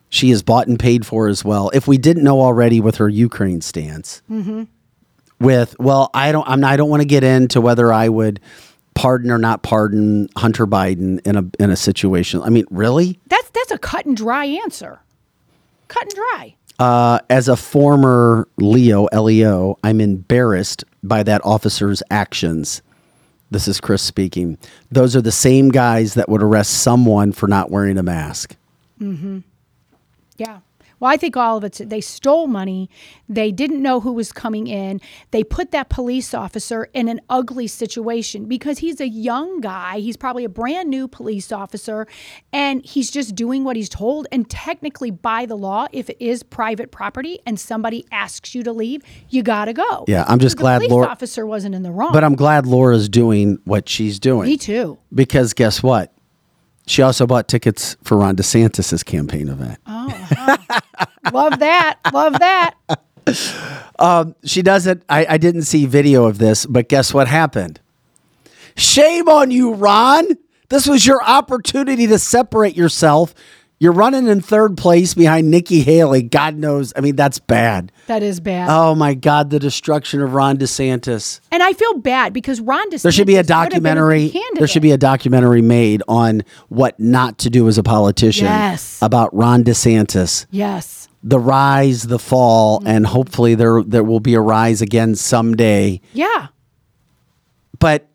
She 0.09 0.31
is 0.31 0.41
bought 0.41 0.67
and 0.67 0.79
paid 0.79 1.05
for 1.05 1.27
as 1.27 1.43
well. 1.45 1.69
If 1.73 1.87
we 1.87 1.97
didn't 1.97 2.23
know 2.23 2.39
already 2.41 2.79
with 2.79 2.95
her 2.95 3.09
Ukraine 3.09 3.61
stance, 3.61 4.21
Mm-hmm. 4.31 4.63
with 5.39 5.75
well, 5.77 6.09
I 6.13 6.31
don't, 6.31 6.47
I'm, 6.47 6.63
I 6.63 6.77
don't 6.77 6.89
want 6.89 7.01
to 7.01 7.07
get 7.07 7.23
into 7.23 7.61
whether 7.61 7.91
I 7.93 8.09
would 8.09 8.39
pardon 8.99 9.31
or 9.31 9.37
not 9.37 9.63
pardon 9.63 10.27
Hunter 10.35 10.67
Biden 10.67 11.25
in 11.25 11.37
a 11.37 11.45
in 11.57 11.69
a 11.71 11.77
situation. 11.77 12.41
I 12.41 12.49
mean, 12.49 12.65
really? 12.69 13.17
That's 13.27 13.49
that's 13.51 13.71
a 13.71 13.77
cut 13.77 14.05
and 14.05 14.17
dry 14.17 14.45
answer. 14.45 14.99
Cut 15.87 16.03
and 16.03 16.13
dry. 16.13 16.55
Uh, 16.79 17.19
as 17.29 17.47
a 17.47 17.55
former 17.55 18.47
Leo, 18.57 19.07
LEO, 19.13 19.77
I'm 19.85 20.01
embarrassed 20.01 20.83
by 21.01 21.23
that 21.23 21.41
officer's 21.45 22.03
actions. 22.11 22.81
This 23.51 23.69
is 23.69 23.79
Chris 23.79 24.01
speaking. 24.01 24.57
Those 24.91 25.15
are 25.15 25.21
the 25.21 25.31
same 25.31 25.69
guys 25.69 26.13
that 26.15 26.27
would 26.27 26.43
arrest 26.43 26.81
someone 26.81 27.31
for 27.31 27.47
not 27.47 27.71
wearing 27.71 27.97
a 27.97 28.03
mask. 28.03 28.55
Mm-hmm. 29.01 29.39
Yeah. 30.37 30.59
Well, 30.99 31.11
I 31.11 31.17
think 31.17 31.37
all 31.37 31.57
of 31.57 31.63
it. 31.63 31.89
they 31.89 32.01
stole 32.01 32.47
money. 32.47 32.89
They 33.27 33.51
didn't 33.51 33.81
know 33.81 33.99
who 33.99 34.11
was 34.13 34.31
coming 34.31 34.67
in. 34.67 34.99
They 35.31 35.43
put 35.43 35.71
that 35.71 35.89
police 35.89 36.33
officer 36.33 36.89
in 36.93 37.07
an 37.07 37.21
ugly 37.29 37.67
situation 37.67 38.45
because 38.45 38.79
he's 38.79 38.99
a 38.99 39.07
young 39.07 39.61
guy. 39.61 39.99
He's 39.99 40.17
probably 40.17 40.43
a 40.43 40.49
brand 40.49 40.89
new 40.89 41.07
police 41.07 41.51
officer 41.51 42.07
and 42.51 42.83
he's 42.85 43.11
just 43.11 43.35
doing 43.35 43.63
what 43.63 43.75
he's 43.75 43.89
told. 43.89 44.27
And 44.31 44.49
technically, 44.49 45.11
by 45.11 45.45
the 45.45 45.55
law, 45.55 45.87
if 45.91 46.09
it 46.09 46.17
is 46.19 46.43
private 46.43 46.91
property 46.91 47.39
and 47.45 47.59
somebody 47.59 48.05
asks 48.11 48.53
you 48.53 48.63
to 48.63 48.73
leave, 48.73 49.01
you 49.29 49.43
got 49.43 49.65
to 49.65 49.73
go. 49.73 50.05
Yeah, 50.07 50.25
I'm 50.27 50.39
just 50.39 50.57
the 50.57 50.61
glad 50.61 50.79
police 50.79 50.91
Laura- 50.91 51.07
officer 51.07 51.45
wasn't 51.45 51.75
in 51.75 51.83
the 51.83 51.91
wrong. 51.91 52.11
But 52.13 52.23
I'm 52.23 52.35
glad 52.35 52.65
Laura's 52.65 53.07
doing 53.09 53.59
what 53.65 53.87
she's 53.87 54.19
doing. 54.19 54.47
Me 54.47 54.57
too. 54.57 54.97
Because 55.13 55.53
guess 55.53 55.81
what? 55.81 56.13
She 56.89 57.03
also 57.03 57.27
bought 57.27 57.47
tickets 57.47 57.95
for 58.03 58.17
Ron 58.17 58.35
DeSantis' 58.35 59.05
campaign 59.05 59.47
event. 59.47 59.77
Oh, 59.85 60.07
uh-huh. 60.07 60.79
Love 61.31 61.59
that. 61.59 61.99
Love 62.11 62.39
that. 62.39 62.73
Um, 63.99 64.33
she 64.43 64.63
doesn't. 64.63 65.03
I, 65.07 65.23
I 65.29 65.37
didn't 65.37 65.61
see 65.61 65.85
video 65.85 66.25
of 66.25 66.39
this, 66.39 66.65
but 66.65 66.89
guess 66.89 67.13
what 67.13 67.27
happened? 67.27 67.79
Shame 68.75 69.29
on 69.29 69.51
you, 69.51 69.75
Ron. 69.75 70.29
This 70.69 70.87
was 70.87 71.05
your 71.05 71.23
opportunity 71.23 72.07
to 72.07 72.17
separate 72.17 72.75
yourself. 72.75 73.35
You're 73.81 73.93
running 73.93 74.27
in 74.27 74.41
third 74.41 74.77
place 74.77 75.13
behind 75.13 75.49
Nikki 75.49 75.79
Haley. 75.79 76.21
God 76.21 76.55
knows. 76.55 76.91
I 76.97 76.99
mean, 77.01 77.15
that's 77.15 77.39
bad. 77.39 77.93
That 78.07 78.21
is 78.21 78.41
bad. 78.41 78.67
Oh 78.69 78.93
my 78.93 79.13
God, 79.13 79.51
the 79.51 79.59
destruction 79.59 80.21
of 80.21 80.33
Ron 80.33 80.57
DeSantis. 80.57 81.39
and 81.49 81.63
I 81.63 81.71
feel 81.71 81.93
bad 81.95 82.33
because 82.33 82.59
Ron 82.59 82.91
DeSantis 82.91 83.03
There 83.03 83.11
should 83.13 83.27
be 83.27 83.35
a 83.35 83.37
would 83.37 83.49
have 83.49 83.69
been 83.71 83.71
documentary. 83.71 84.33
There 84.55 84.67
should 84.67 84.81
be 84.81 84.91
a 84.91 84.97
documentary 84.97 85.61
made 85.61 86.03
on 86.09 86.43
what 86.67 86.99
not 86.99 87.37
to 87.39 87.49
do 87.49 87.69
as 87.69 87.77
a 87.77 87.83
politician. 87.83 88.45
Yes. 88.47 88.99
About 89.01 89.33
Ron 89.33 89.63
DeSantis, 89.63 90.45
yes. 90.51 91.07
the 91.23 91.39
rise, 91.39 92.03
the 92.03 92.19
fall, 92.19 92.83
and 92.85 93.07
hopefully 93.07 93.55
there 93.55 93.81
there 93.83 94.03
will 94.03 94.19
be 94.19 94.33
a 94.33 94.41
rise 94.41 94.81
again 94.81 95.15
someday. 95.15 96.01
Yeah. 96.11 96.47
But 97.79 98.09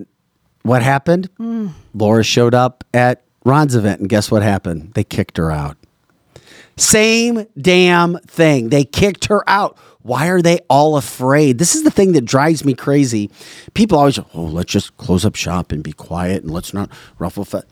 what 0.63 0.83
happened? 0.83 1.31
Mm. 1.39 1.71
Laura 1.95 2.23
showed 2.23 2.53
up 2.55 2.85
at 2.93 3.23
Ron's 3.45 3.75
event, 3.75 4.01
and 4.01 4.09
guess 4.09 4.31
what 4.31 4.43
happened? 4.43 4.95
They 4.95 5.05
kicked 5.05 5.37
her 5.37 5.51
out. 5.51 5.77
Same 6.77 7.47
damn 7.61 8.19
thing. 8.27 8.71
They 8.71 8.85
kicked 8.85 9.27
her 9.27 9.49
out. 9.49 9.79
Why 10.03 10.29
are 10.29 10.43
they 10.43 10.59
all 10.69 10.97
afraid? 10.97 11.59
This 11.59 11.75
is 11.75 11.83
the 11.83 11.91
thing 11.91 12.13
that 12.13 12.25
drives 12.25 12.65
me 12.65 12.75
crazy. 12.75 13.31
People 13.75 13.99
always, 13.99 14.19
oh, 14.19 14.27
let's 14.35 14.73
just 14.73 14.97
close 14.97 15.25
up 15.25 15.35
shop 15.35 15.73
and 15.73 15.83
be 15.83 15.93
quiet 15.93 16.43
and 16.43 16.53
let's 16.53 16.75
not 16.75 16.91
ruffle 17.19 17.45
feathers. 17.45 17.71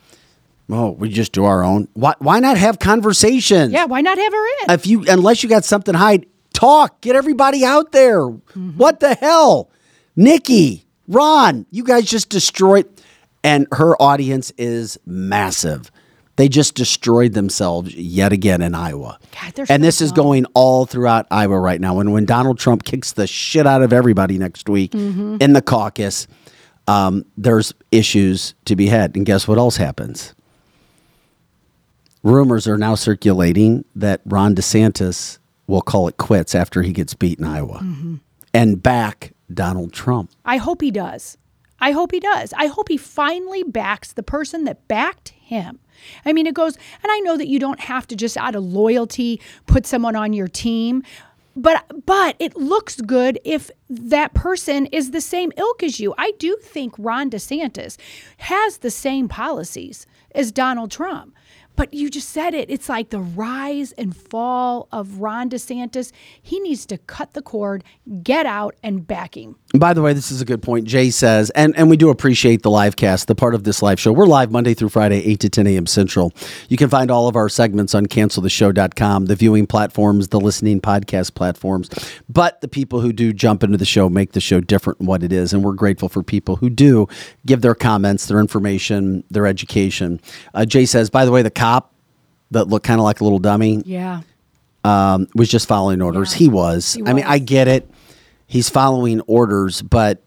Oh, 0.70 0.92
we 0.92 1.10
just 1.10 1.32
do 1.32 1.44
our 1.44 1.62
own. 1.62 1.88
Why, 1.92 2.14
why 2.20 2.40
not 2.40 2.56
have 2.56 2.78
conversations? 2.78 3.72
Yeah. 3.72 3.84
Why 3.84 4.00
not 4.00 4.16
have 4.16 4.32
her 4.32 4.46
in? 4.62 4.70
If 4.70 4.86
you, 4.86 5.04
unless 5.08 5.42
you 5.42 5.48
got 5.48 5.64
something 5.64 5.92
to 5.92 5.98
hide, 5.98 6.24
talk. 6.54 7.00
Get 7.00 7.16
everybody 7.16 7.64
out 7.64 7.92
there. 7.92 8.20
Mm-hmm. 8.20 8.78
What 8.78 9.00
the 9.00 9.14
hell, 9.14 9.70
Nikki, 10.16 10.86
Ron? 11.08 11.66
You 11.70 11.84
guys 11.84 12.04
just 12.06 12.30
destroyed, 12.30 12.91
and 13.44 13.66
her 13.72 14.00
audience 14.00 14.52
is 14.58 14.98
massive. 15.06 15.90
They 16.36 16.48
just 16.48 16.74
destroyed 16.74 17.34
themselves 17.34 17.94
yet 17.94 18.32
again 18.32 18.62
in 18.62 18.74
Iowa. 18.74 19.18
God, 19.40 19.58
and 19.58 19.68
so 19.68 19.78
this 19.78 20.00
is 20.00 20.12
going 20.12 20.46
all 20.54 20.86
throughout 20.86 21.26
Iowa 21.30 21.58
right 21.60 21.80
now. 21.80 22.00
And 22.00 22.12
when 22.12 22.24
Donald 22.24 22.58
Trump 22.58 22.84
kicks 22.84 23.12
the 23.12 23.26
shit 23.26 23.66
out 23.66 23.82
of 23.82 23.92
everybody 23.92 24.38
next 24.38 24.68
week 24.68 24.92
Mm-hmm. 24.92 25.36
in 25.40 25.52
the 25.52 25.60
caucus, 25.60 26.26
um, 26.88 27.24
there's 27.36 27.74
issues 27.90 28.54
to 28.64 28.74
be 28.76 28.86
had. 28.86 29.14
And 29.14 29.26
guess 29.26 29.46
what 29.46 29.58
else 29.58 29.76
happens? 29.76 30.34
Rumors 32.22 32.68
are 32.68 32.78
now 32.78 32.94
circulating 32.94 33.84
that 33.96 34.20
Ron 34.24 34.54
DeSantis 34.54 35.38
will 35.66 35.82
call 35.82 36.08
it 36.08 36.16
quits 36.16 36.54
after 36.54 36.82
he 36.82 36.92
gets 36.92 37.14
beat 37.14 37.38
in 37.38 37.44
Iowa 37.44 37.80
Mm-hmm. 37.82 38.16
and 38.54 38.82
back 38.82 39.32
Donald 39.52 39.92
Trump. 39.92 40.30
I 40.44 40.56
hope 40.56 40.80
he 40.80 40.90
does. 40.90 41.36
I 41.82 41.90
hope 41.90 42.12
he 42.12 42.20
does. 42.20 42.54
I 42.56 42.68
hope 42.68 42.88
he 42.88 42.96
finally 42.96 43.64
backs 43.64 44.12
the 44.12 44.22
person 44.22 44.62
that 44.64 44.86
backed 44.86 45.30
him. 45.30 45.80
I 46.24 46.32
mean, 46.32 46.46
it 46.46 46.54
goes, 46.54 46.76
and 47.02 47.10
I 47.10 47.18
know 47.18 47.36
that 47.36 47.48
you 47.48 47.58
don't 47.58 47.80
have 47.80 48.06
to 48.06 48.16
just 48.16 48.36
out 48.36 48.54
of 48.54 48.62
loyalty 48.62 49.40
put 49.66 49.84
someone 49.84 50.14
on 50.14 50.32
your 50.32 50.46
team, 50.46 51.02
but 51.56 51.84
but 52.06 52.36
it 52.38 52.56
looks 52.56 53.00
good 53.00 53.40
if 53.44 53.68
that 53.90 54.32
person 54.32 54.86
is 54.86 55.10
the 55.10 55.20
same 55.20 55.50
ilk 55.56 55.82
as 55.82 55.98
you. 55.98 56.14
I 56.16 56.32
do 56.38 56.56
think 56.62 56.94
Ron 56.98 57.30
DeSantis 57.30 57.98
has 58.38 58.78
the 58.78 58.90
same 58.90 59.28
policies 59.28 60.06
as 60.36 60.52
Donald 60.52 60.92
Trump. 60.92 61.34
But 61.82 61.94
you 61.94 62.10
just 62.10 62.28
said 62.28 62.54
it. 62.54 62.70
It's 62.70 62.88
like 62.88 63.10
the 63.10 63.18
rise 63.18 63.90
and 63.98 64.16
fall 64.16 64.86
of 64.92 65.18
Ron 65.18 65.50
DeSantis. 65.50 66.12
He 66.40 66.60
needs 66.60 66.86
to 66.86 66.96
cut 66.96 67.32
the 67.32 67.42
cord, 67.42 67.82
get 68.22 68.46
out, 68.46 68.76
and 68.84 69.04
back 69.04 69.36
him. 69.36 69.56
By 69.74 69.92
the 69.92 70.00
way, 70.00 70.12
this 70.12 70.30
is 70.30 70.40
a 70.40 70.44
good 70.44 70.62
point. 70.62 70.86
Jay 70.86 71.10
says, 71.10 71.50
and, 71.50 71.76
and 71.76 71.90
we 71.90 71.96
do 71.96 72.10
appreciate 72.10 72.62
the 72.62 72.70
live 72.70 72.94
cast, 72.94 73.26
the 73.26 73.34
part 73.34 73.56
of 73.56 73.64
this 73.64 73.82
live 73.82 73.98
show. 73.98 74.12
We're 74.12 74.26
live 74.26 74.52
Monday 74.52 74.74
through 74.74 74.90
Friday, 74.90 75.24
8 75.24 75.40
to 75.40 75.48
10 75.48 75.66
a.m. 75.66 75.86
Central. 75.88 76.32
You 76.68 76.76
can 76.76 76.88
find 76.88 77.10
all 77.10 77.26
of 77.26 77.34
our 77.34 77.48
segments 77.48 77.96
on 77.96 78.06
canceltheshow.com, 78.06 79.26
the 79.26 79.34
viewing 79.34 79.66
platforms, 79.66 80.28
the 80.28 80.38
listening 80.38 80.80
podcast 80.80 81.34
platforms. 81.34 81.90
But 82.28 82.60
the 82.60 82.68
people 82.68 83.00
who 83.00 83.12
do 83.12 83.32
jump 83.32 83.64
into 83.64 83.76
the 83.76 83.84
show 83.84 84.08
make 84.08 84.32
the 84.32 84.40
show 84.40 84.60
different 84.60 85.00
what 85.00 85.24
it 85.24 85.32
is. 85.32 85.52
And 85.52 85.64
we're 85.64 85.72
grateful 85.72 86.08
for 86.08 86.22
people 86.22 86.54
who 86.54 86.70
do 86.70 87.08
give 87.44 87.60
their 87.60 87.74
comments, 87.74 88.26
their 88.26 88.38
information, 88.38 89.24
their 89.32 89.48
education. 89.48 90.20
Uh, 90.54 90.64
Jay 90.64 90.86
says, 90.86 91.10
by 91.10 91.24
the 91.24 91.32
way, 91.32 91.42
the 91.42 91.50
cop 91.50 91.71
that 92.52 92.68
looked 92.68 92.86
kind 92.86 93.00
of 93.00 93.04
like 93.04 93.20
a 93.20 93.24
little 93.24 93.38
dummy 93.38 93.82
Yeah. 93.84 94.22
um, 94.84 95.26
was 95.34 95.48
just 95.48 95.66
following 95.68 96.00
orders. 96.00 96.32
Yeah. 96.32 96.38
He 96.38 96.48
was. 96.48 96.94
He 96.94 97.02
I 97.04 97.12
mean. 97.12 97.24
I 97.26 97.38
get 97.38 97.68
it. 97.68 97.90
He's 98.46 98.68
following 98.68 99.20
orders, 99.22 99.82
but 99.82 100.22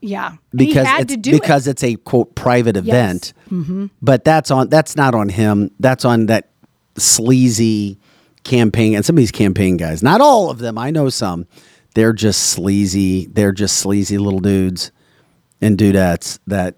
Yeah. 0.00 0.34
because 0.54 0.86
it's 1.00 1.16
because 1.16 1.66
it. 1.66 1.72
it's 1.72 1.84
a 1.84 1.96
quote 1.96 2.34
private 2.34 2.76
event. 2.76 3.32
Mm-hmm. 3.50 3.86
But 4.02 4.24
that's 4.24 4.50
on 4.50 4.68
that's 4.68 4.96
not 4.96 5.14
on 5.14 5.28
him. 5.28 5.70
That's 5.80 6.04
on 6.04 6.26
that 6.26 6.50
sleazy 6.96 7.98
campaign 8.44 8.94
and 8.94 9.04
some 9.04 9.16
of 9.16 9.18
these 9.18 9.30
campaign 9.32 9.76
guys. 9.76 10.02
Not 10.02 10.20
all 10.20 10.50
of 10.50 10.58
them. 10.58 10.76
I 10.78 10.90
know 10.90 11.08
some. 11.08 11.46
They're 11.94 12.12
just 12.12 12.42
sleazy. 12.50 13.26
They're 13.26 13.52
just 13.52 13.76
sleazy 13.78 14.18
little 14.18 14.40
dudes 14.40 14.90
and 15.60 15.78
dudettes 15.78 16.38
that. 16.46 16.76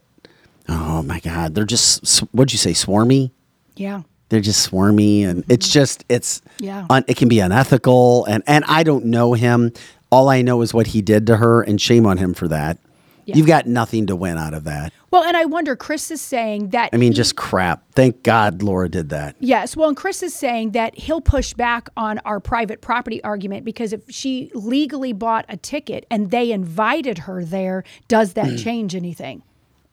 Oh 0.68 1.03
my 1.03 1.20
God! 1.20 1.55
They're 1.55 1.64
just 1.64 2.18
what'd 2.32 2.53
you 2.53 2.59
say? 2.59 2.72
Swarmy. 2.72 3.30
Yeah. 3.76 4.03
They're 4.28 4.40
just 4.40 4.70
swarmy, 4.70 5.26
and 5.26 5.44
it's 5.48 5.66
mm-hmm. 5.66 5.72
just 5.72 6.04
it's 6.08 6.42
Yeah. 6.58 6.86
un, 6.90 7.04
it 7.06 7.16
can 7.16 7.28
be 7.28 7.40
unethical, 7.40 8.24
and 8.26 8.42
and 8.46 8.64
I 8.66 8.82
don't 8.82 9.06
know 9.06 9.34
him. 9.34 9.72
All 10.10 10.28
I 10.28 10.42
know 10.42 10.62
is 10.62 10.72
what 10.72 10.88
he 10.88 11.02
did 11.02 11.26
to 11.28 11.36
her, 11.36 11.62
and 11.62 11.80
shame 11.80 12.06
on 12.06 12.18
him 12.18 12.34
for 12.34 12.48
that. 12.48 12.78
Yeah. 13.26 13.36
You've 13.36 13.48
got 13.48 13.66
nothing 13.66 14.06
to 14.06 14.14
win 14.14 14.38
out 14.38 14.54
of 14.54 14.62
that. 14.64 14.92
Well, 15.10 15.24
and 15.24 15.36
I 15.36 15.46
wonder, 15.46 15.74
Chris 15.74 16.12
is 16.12 16.20
saying 16.20 16.68
that. 16.68 16.90
I 16.92 16.96
mean, 16.96 17.10
he- 17.10 17.16
just 17.16 17.34
crap. 17.34 17.82
Thank 17.92 18.22
God 18.22 18.62
Laura 18.62 18.88
did 18.88 19.08
that. 19.08 19.34
Yes. 19.40 19.76
Well, 19.76 19.88
and 19.88 19.96
Chris 19.96 20.22
is 20.22 20.32
saying 20.32 20.70
that 20.72 20.96
he'll 20.96 21.20
push 21.20 21.52
back 21.52 21.88
on 21.96 22.18
our 22.20 22.38
private 22.38 22.80
property 22.80 23.22
argument 23.24 23.64
because 23.64 23.92
if 23.92 24.02
she 24.08 24.50
legally 24.54 25.12
bought 25.12 25.44
a 25.48 25.56
ticket 25.56 26.06
and 26.08 26.30
they 26.30 26.52
invited 26.52 27.18
her 27.18 27.44
there, 27.44 27.82
does 28.06 28.34
that 28.34 28.58
change 28.64 28.94
anything? 28.94 29.42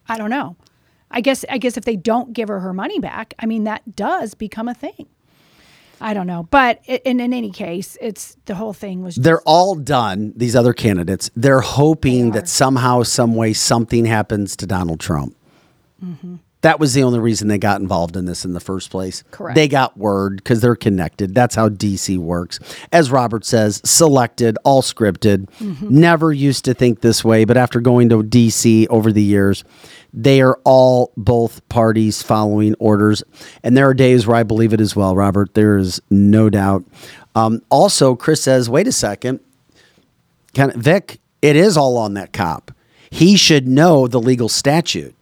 I 0.07 0.17
don't 0.17 0.29
know. 0.29 0.55
I 1.13 1.21
guess 1.21 1.45
I 1.49 1.59
guess 1.59 1.77
if 1.77 1.85
they 1.85 1.95
don't 1.95 2.33
give 2.33 2.49
her 2.49 2.59
her 2.59 2.73
money 2.73 2.99
back, 2.99 3.33
I 3.39 3.45
mean 3.45 3.63
that 3.63 3.95
does 3.95 4.33
become 4.33 4.67
a 4.67 4.73
thing. 4.73 5.07
I 6.01 6.13
don't 6.13 6.27
know, 6.27 6.47
but 6.51 6.81
in, 6.85 7.21
in 7.21 7.33
any 7.33 7.49
case, 7.49 7.97
it's 8.01 8.35
the 8.43 8.55
whole 8.55 8.73
thing 8.73 9.03
was. 9.03 9.15
They're 9.15 9.41
all 9.43 9.75
done. 9.75 10.33
These 10.35 10.53
other 10.53 10.73
candidates. 10.73 11.31
They're 11.33 11.61
hoping 11.61 12.31
that 12.31 12.49
somehow, 12.49 13.03
some 13.03 13.35
way, 13.35 13.53
something 13.53 14.05
happens 14.05 14.57
to 14.57 14.67
Donald 14.67 14.99
Trump. 14.99 15.37
Mm-hmm. 16.03 16.35
That 16.63 16.79
was 16.79 16.93
the 16.93 17.03
only 17.03 17.19
reason 17.19 17.49
they 17.49 17.57
got 17.57 17.81
involved 17.81 18.15
in 18.15 18.23
this 18.25 18.45
in 18.45 18.53
the 18.53 18.61
first 18.61 18.89
place. 18.89 19.23
Correct. 19.31 19.53
They 19.55 19.67
got 19.67 19.97
word 19.97 20.37
because 20.37 20.61
they're 20.61 20.77
connected. 20.77 21.35
That's 21.35 21.55
how 21.55 21.67
DC 21.67 22.17
works. 22.17 22.57
As 22.91 23.11
Robert 23.11 23.43
says, 23.43 23.81
selected, 23.83 24.57
all 24.63 24.81
scripted. 24.81 25.49
Never 25.91 26.31
used 26.31 26.63
to 26.65 26.73
think 26.73 27.01
this 27.01 27.21
way, 27.21 27.43
but 27.43 27.57
after 27.57 27.81
going 27.81 28.07
to 28.09 28.23
DC 28.23 28.87
over 28.89 29.11
the 29.11 29.21
years, 29.21 29.65
they 30.13 30.41
are 30.41 30.57
all 30.63 31.11
both 31.17 31.67
parties 31.67 32.23
following 32.23 32.75
orders. 32.79 33.23
And 33.61 33.75
there 33.75 33.89
are 33.89 33.93
days 33.93 34.25
where 34.25 34.37
I 34.37 34.43
believe 34.43 34.71
it 34.71 34.79
as 34.79 34.95
well, 34.95 35.17
Robert. 35.17 35.55
There 35.55 35.75
is 35.75 36.01
no 36.09 36.49
doubt. 36.49 36.85
Um, 37.35 37.61
also, 37.69 38.15
Chris 38.15 38.41
says, 38.41 38.69
wait 38.69 38.87
a 38.87 38.93
second. 38.93 39.41
Of, 40.57 40.75
Vic, 40.75 41.19
it 41.41 41.57
is 41.57 41.75
all 41.75 41.97
on 41.97 42.13
that 42.13 42.31
cop. 42.31 42.71
He 43.11 43.35
should 43.35 43.67
know 43.67 44.07
the 44.07 44.21
legal 44.21 44.47
statute. 44.47 45.13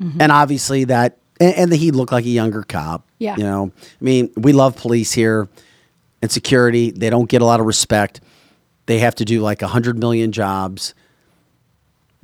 Mm-hmm. 0.00 0.20
And 0.20 0.32
obviously 0.32 0.84
that 0.84 1.18
and, 1.40 1.54
and 1.54 1.72
he 1.72 1.90
looked 1.90 2.12
like 2.12 2.24
a 2.24 2.30
younger 2.30 2.62
cop. 2.62 3.06
Yeah. 3.18 3.36
You 3.36 3.44
know, 3.44 3.72
I 3.78 4.04
mean, 4.04 4.32
we 4.36 4.52
love 4.52 4.76
police 4.76 5.12
here 5.12 5.48
and 6.22 6.30
security. 6.30 6.90
They 6.90 7.10
don't 7.10 7.28
get 7.28 7.42
a 7.42 7.44
lot 7.44 7.60
of 7.60 7.66
respect. 7.66 8.20
They 8.86 8.98
have 9.00 9.14
to 9.16 9.24
do 9.24 9.40
like 9.40 9.62
a 9.62 9.68
hundred 9.68 9.98
million 9.98 10.32
jobs. 10.32 10.94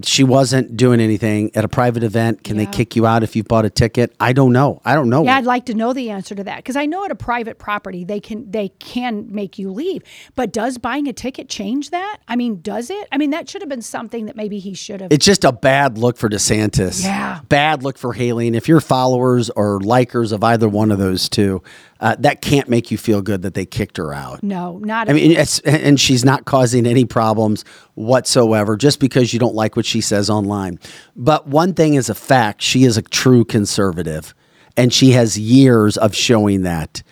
She 0.04 0.24
wasn't 0.24 0.76
doing 0.76 1.00
anything 1.00 1.50
at 1.54 1.64
a 1.64 1.68
private 1.68 2.02
event. 2.02 2.42
Can 2.44 2.56
Yeah. 2.58 2.64
they 2.64 2.70
kick 2.72 2.96
you 2.96 3.06
out 3.06 3.22
if 3.22 3.36
you 3.36 3.44
bought 3.44 3.64
a 3.64 3.70
ticket? 3.70 4.14
I 4.18 4.32
don't 4.32 4.52
know. 4.52 4.80
I 4.84 4.94
don't 4.94 5.08
know. 5.10 5.22
Yeah, 5.24 5.36
I'd 5.36 5.44
like 5.44 5.66
to 5.66 5.74
know 5.74 5.92
the 5.92 6.10
answer 6.10 6.34
to 6.34 6.42
that 6.44 6.56
because 6.56 6.76
I 6.76 6.86
know 6.86 7.04
at 7.04 7.10
a 7.10 7.14
private 7.14 7.58
property 7.58 8.02
they 8.02 8.18
can 8.18 8.50
they 8.50 8.70
can 8.80 9.28
make 9.30 9.58
you 9.58 9.70
leave. 9.70 10.02
But 10.34 10.52
does 10.52 10.78
buying 10.78 11.06
a 11.08 11.12
ticket 11.12 11.48
change 11.48 11.90
that? 11.90 12.18
I 12.26 12.36
mean, 12.36 12.60
does 12.62 12.90
it? 12.90 13.06
I 13.12 13.18
mean, 13.18 13.30
that 13.30 13.48
should 13.48 13.62
have 13.62 13.68
been 13.68 13.82
something 13.82 14.26
that 14.26 14.34
maybe 14.34 14.58
he 14.58 14.74
should 14.74 15.00
have. 15.02 15.12
It's 15.12 15.26
just 15.26 15.44
a 15.44 15.52
bad 15.52 15.98
look 15.98 16.16
for 16.16 16.28
DeSantis. 16.28 17.04
Yeah. 17.04 17.40
Bad 17.48 17.82
look 17.84 17.98
for 17.98 18.12
Haley. 18.14 18.46
And 18.46 18.56
if 18.56 18.68
you're 18.68 18.80
followers 18.80 19.50
or 19.50 19.78
likers 19.80 20.32
of 20.32 20.42
either 20.42 20.68
one 20.68 20.90
of 20.90 20.98
those 20.98 21.28
two, 21.28 21.62
uh, 22.00 22.16
that 22.18 22.40
can't 22.40 22.68
make 22.68 22.90
you 22.90 22.98
feel 22.98 23.22
good 23.22 23.42
that 23.42 23.54
they 23.54 23.64
kicked 23.66 23.96
her 23.98 24.12
out. 24.12 24.42
no, 24.42 24.78
not. 24.78 25.08
I 25.08 25.12
mean, 25.12 25.30
it's, 25.32 25.60
and 25.60 26.00
she's 26.00 26.24
not 26.24 26.44
causing 26.46 26.84
any 26.86 27.04
problems 27.04 27.64
whatsoever 27.94 28.76
just 28.76 28.98
because 28.98 29.32
you 29.32 29.38
don't 29.38 29.54
like 29.54 29.76
what 29.76 29.81
she 29.86 30.00
says 30.00 30.30
online. 30.30 30.78
But 31.16 31.46
one 31.46 31.74
thing 31.74 31.94
is 31.94 32.08
a 32.08 32.14
fact 32.14 32.62
she 32.62 32.84
is 32.84 32.96
a 32.96 33.02
true 33.02 33.44
conservative, 33.44 34.34
and 34.76 34.92
she 34.92 35.12
has 35.12 35.38
years 35.38 35.96
of 35.96 36.14
showing 36.14 36.62
that. 36.62 37.02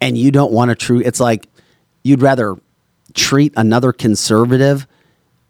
And 0.00 0.16
you 0.16 0.30
don't 0.30 0.52
want 0.52 0.70
a 0.70 0.74
true, 0.74 1.02
it's 1.04 1.20
like 1.20 1.46
you'd 2.02 2.22
rather 2.22 2.56
treat 3.14 3.52
another 3.56 3.92
conservative 3.92 4.86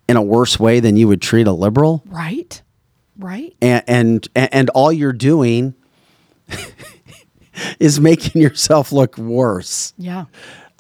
in 0.09 0.17
a 0.17 0.23
worse 0.23 0.59
way 0.59 0.81
than 0.81 0.97
you 0.97 1.07
would 1.09 1.23
treat 1.23 1.47
a 1.47 1.53
liberal. 1.53 2.03
right, 2.07 2.61
right. 3.19 3.55
And, 3.63 3.85
and, 3.87 4.29
and 4.35 4.71
all 4.71 4.91
you're 4.91 5.13
doing 5.13 5.75
is 7.79 8.01
making 8.01 8.43
yourself 8.43 8.91
look 8.91 9.17
worse. 9.19 9.95
Yeah. 9.97 10.25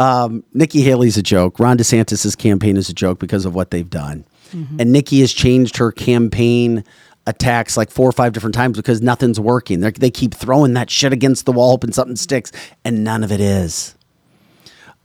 Um, 0.00 0.44
Nikki 0.54 0.80
Haley's 0.80 1.18
a 1.18 1.22
joke. 1.22 1.60
Ron 1.60 1.76
DeSantis' 1.76 2.36
campaign 2.36 2.76
is 2.76 2.88
a 2.88 2.94
joke 2.94 3.18
because 3.18 3.44
of 3.44 3.54
what 3.54 3.70
they've 3.70 3.88
done. 3.88 4.24
Mm-hmm. 4.52 4.80
And 4.80 4.92
Nikki 4.92 5.20
has 5.20 5.32
changed 5.32 5.76
her 5.78 5.92
campaign 5.92 6.84
attacks 7.26 7.76
like 7.76 7.90
four 7.90 8.08
or 8.08 8.12
five 8.12 8.32
different 8.32 8.54
times 8.54 8.76
because 8.76 9.00
nothing's 9.02 9.38
working. 9.38 9.80
They're, 9.80 9.90
they 9.90 10.10
keep 10.10 10.34
throwing 10.34 10.74
that 10.74 10.90
shit 10.90 11.12
against 11.12 11.46
the 11.46 11.52
wall, 11.52 11.70
hoping 11.70 11.92
something 11.92 12.16
sticks, 12.16 12.52
and 12.84 13.04
none 13.04 13.22
of 13.24 13.32
it 13.32 13.40
is. 13.40 13.94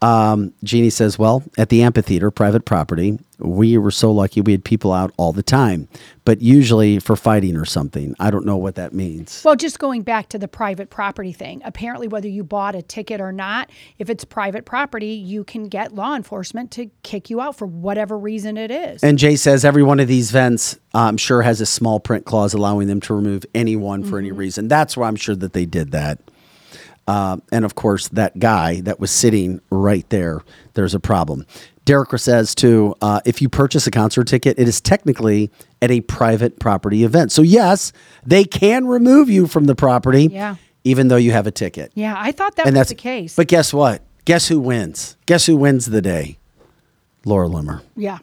Um, 0.01 0.53
Jeannie 0.63 0.89
says, 0.89 1.17
Well, 1.17 1.43
at 1.57 1.69
the 1.69 1.81
amphitheater, 1.81 2.29
private 2.29 2.65
property, 2.65 3.17
we 3.39 3.77
were 3.77 3.91
so 3.91 4.11
lucky 4.11 4.41
we 4.41 4.51
had 4.51 4.63
people 4.63 4.93
out 4.93 5.13
all 5.17 5.31
the 5.31 5.43
time, 5.43 5.87
but 6.25 6.41
usually 6.41 6.99
for 6.99 7.15
fighting 7.15 7.55
or 7.55 7.65
something. 7.65 8.15
I 8.19 8.29
don't 8.29 8.45
know 8.45 8.57
what 8.57 8.75
that 8.75 8.93
means. 8.93 9.41
Well, 9.43 9.55
just 9.55 9.79
going 9.79 10.03
back 10.03 10.29
to 10.29 10.37
the 10.37 10.47
private 10.47 10.89
property 10.89 11.31
thing, 11.31 11.61
apparently, 11.65 12.07
whether 12.07 12.27
you 12.27 12.43
bought 12.43 12.75
a 12.75 12.81
ticket 12.81 13.21
or 13.21 13.31
not, 13.31 13.69
if 13.97 14.09
it's 14.09 14.25
private 14.25 14.65
property, 14.65 15.13
you 15.13 15.43
can 15.43 15.69
get 15.69 15.93
law 15.93 16.15
enforcement 16.15 16.71
to 16.71 16.89
kick 17.03 17.29
you 17.29 17.41
out 17.41 17.55
for 17.55 17.65
whatever 17.65 18.17
reason 18.17 18.57
it 18.57 18.71
is. 18.71 19.03
And 19.03 19.17
Jay 19.17 19.35
says 19.35 19.65
every 19.65 19.83
one 19.83 19.99
of 19.99 20.07
these 20.07 20.31
vents, 20.31 20.77
I'm 20.93 21.17
sure, 21.17 21.41
has 21.41 21.61
a 21.61 21.65
small 21.65 21.99
print 21.99 22.25
clause 22.25 22.53
allowing 22.53 22.87
them 22.87 23.01
to 23.01 23.13
remove 23.13 23.45
anyone 23.55 24.03
for 24.03 24.19
any 24.19 24.31
reason. 24.31 24.67
That's 24.67 24.95
why 24.95 25.07
I'm 25.07 25.15
sure 25.15 25.35
that 25.35 25.53
they 25.53 25.65
did 25.65 25.91
that. 25.91 26.19
Uh, 27.07 27.37
and 27.51 27.65
of 27.65 27.75
course, 27.75 28.07
that 28.09 28.39
guy 28.39 28.81
that 28.81 28.99
was 28.99 29.11
sitting 29.11 29.61
right 29.69 30.09
there, 30.09 30.41
there's 30.73 30.93
a 30.95 30.99
problem. 30.99 31.45
Derek 31.85 32.17
says 32.17 32.55
too, 32.55 32.95
uh, 33.01 33.21
if 33.25 33.41
you 33.43 33.49
purchase 33.49 33.85
a 33.85 33.91
concert 33.91 34.23
ticket, 34.27 34.57
it 34.57 34.67
is 34.67 34.81
technically 34.81 35.51
at 35.83 35.91
a 35.91 36.01
private 36.01 36.59
property 36.59 37.03
event. 37.03 37.31
So 37.31 37.43
yes, 37.43 37.93
they 38.25 38.43
can 38.43 38.87
remove 38.87 39.29
you 39.29 39.45
from 39.45 39.65
the 39.65 39.75
property, 39.75 40.29
Yeah. 40.31 40.55
even 40.83 41.09
though 41.09 41.15
you 41.17 41.31
have 41.31 41.45
a 41.45 41.51
ticket. 41.51 41.91
yeah, 41.93 42.15
I 42.17 42.31
thought 42.31 42.55
that 42.55 42.65
and 42.65 42.73
was 42.73 42.79
that's 42.79 42.89
the 42.89 42.95
case. 42.95 43.35
But 43.35 43.47
guess 43.47 43.71
what? 43.71 44.01
Guess 44.25 44.47
who 44.47 44.59
wins? 44.59 45.15
Guess 45.27 45.45
who 45.45 45.55
wins 45.57 45.85
the 45.85 46.01
day? 46.01 46.39
Laura 47.23 47.47
Loomer. 47.47 47.81
yeah, 47.95 48.17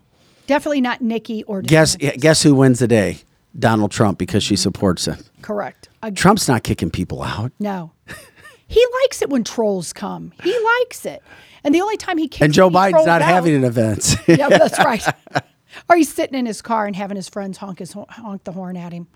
definitely 0.49 0.81
not 0.81 1.01
Nikki 1.01 1.45
or 1.45 1.63
Guess 1.63 1.95
guess 1.97 2.43
who 2.43 2.55
wins 2.57 2.81
the 2.81 2.89
day? 2.89 3.19
Donald 3.57 3.91
Trump 3.93 4.19
because 4.19 4.43
she 4.43 4.57
supports 4.57 5.05
him. 5.07 5.19
Correct. 5.43 5.89
Ag- 6.03 6.17
Trump's 6.17 6.49
not 6.49 6.63
kicking 6.65 6.91
people 6.91 7.23
out. 7.23 7.53
No. 7.61 7.93
He 8.73 8.85
likes 9.03 9.21
it 9.21 9.29
when 9.29 9.45
trolls 9.45 9.93
come. 9.93 10.33
He 10.43 10.59
likes 10.81 11.05
it. 11.05 11.23
And 11.63 11.75
the 11.75 11.81
only 11.83 11.97
time 11.97 12.17
he 12.19 12.27
kicks 12.27 12.43
And 12.43 12.53
Joe 12.53 12.71
Biden's 12.71 13.07
not 13.07 13.21
out- 13.21 13.29
having 13.29 13.55
an 13.55 13.65
event. 13.65 14.17
Yeah, 14.27 14.49
that's 14.49 14.79
right. 14.79 15.05
or 15.91 15.97
he's 15.97 16.13
sitting 16.13 16.39
in 16.39 16.47
his 16.47 16.63
car 16.63 16.87
and 16.87 16.97
having 16.97 17.17
his 17.17 17.29
friends 17.29 17.59
honk 17.59 17.79
his 17.81 17.93
honk 17.93 18.45
the 18.45 18.53
horn 18.53 18.77
at 18.77 18.93
him. 18.93 19.07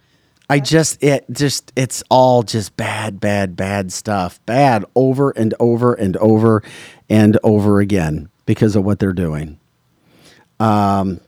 I 0.48 0.60
just 0.60 1.02
it 1.02 1.24
just 1.30 1.72
it's 1.74 2.04
all 2.08 2.42
just 2.44 2.76
bad, 2.76 3.18
bad, 3.18 3.56
bad 3.56 3.90
stuff. 3.92 4.38
Bad 4.46 4.84
over 4.94 5.30
and 5.30 5.54
over 5.58 5.94
and 5.94 6.16
over 6.18 6.62
and 7.08 7.36
over 7.42 7.80
again 7.80 8.28
because 8.44 8.76
of 8.76 8.84
what 8.84 8.98
they're 9.00 9.12
doing. 9.12 9.58
Um 10.60 11.20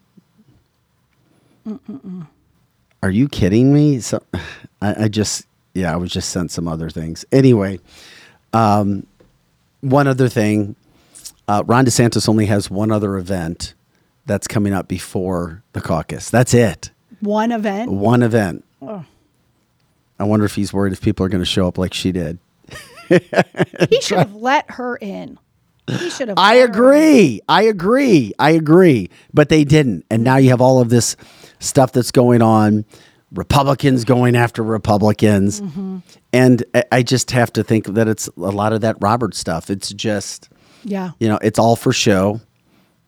Are 3.03 3.11
you 3.11 3.29
kidding 3.29 3.73
me? 3.73 4.01
So 4.01 4.23
I, 4.83 5.05
I 5.05 5.09
just 5.09 5.47
yeah, 5.75 5.93
I 5.93 5.97
was 5.97 6.11
just 6.13 6.31
sent 6.31 6.51
some 6.51 6.69
other 6.69 6.91
things. 6.91 7.25
Anyway, 7.33 7.79
um 8.53 9.07
one 9.81 10.07
other 10.07 10.29
thing. 10.29 10.75
Uh, 11.47 11.63
Ron 11.67 11.87
DeSantis 11.87 12.29
only 12.29 12.47
has 12.47 12.71
one 12.71 12.91
other 12.93 13.17
event 13.17 13.75
that's 14.27 14.47
coming 14.47 14.75
up 14.75 14.87
before 14.89 15.63
the 15.73 15.81
caucus. 15.81 16.29
That's 16.31 16.53
it. 16.53 16.91
One 17.21 17.53
event. 17.53 17.91
One 17.91 18.23
event. 18.23 18.65
I 18.83 20.25
wonder 20.25 20.45
if 20.45 20.55
he's 20.55 20.73
worried 20.73 20.93
if 20.93 21.01
people 21.01 21.25
are 21.25 21.29
going 21.29 21.41
to 21.43 21.47
show 21.47 21.67
up 21.67 21.79
like 21.79 21.95
she 21.95 22.13
did. 22.13 22.39
He 23.09 23.19
should 24.03 24.19
have 24.19 24.35
let 24.35 24.71
her 24.73 24.97
in. 24.97 25.39
He 25.87 26.11
should 26.11 26.29
have. 26.29 26.37
I 26.39 26.57
let 26.57 26.59
her 26.59 26.65
in. 26.65 26.71
agree. 26.71 27.41
I 27.49 27.63
agree. 27.63 28.33
I 28.39 28.51
agree. 28.51 29.11
But 29.33 29.49
they 29.49 29.65
didn't. 29.65 30.05
And 30.11 30.23
now 30.25 30.37
you 30.37 30.51
have 30.51 30.61
all 30.61 30.81
of 30.81 30.91
this 30.91 31.17
stuff 31.61 31.93
that's 31.93 32.11
going 32.11 32.43
on. 32.43 32.85
Republicans 33.33 34.05
going 34.05 34.35
after 34.37 34.63
Republicans. 34.63 35.61
And 36.33 36.65
I- 36.93 37.03
just 37.03 37.31
have 37.33 37.53
to 37.55 37.63
think 37.65 37.87
that 37.87 38.09
it's 38.09 38.27
a 38.29 38.41
lot 38.41 38.73
of 38.73 38.81
that 38.83 38.97
Robert 39.01 39.35
stuff. 39.35 39.71
It's 39.71 39.91
just, 39.91 40.49
Yeah. 40.85 41.11
you 41.21 41.29
know, 41.29 41.39
it's 41.43 41.59
all 41.59 41.77
for 41.77 41.93
show 41.93 42.41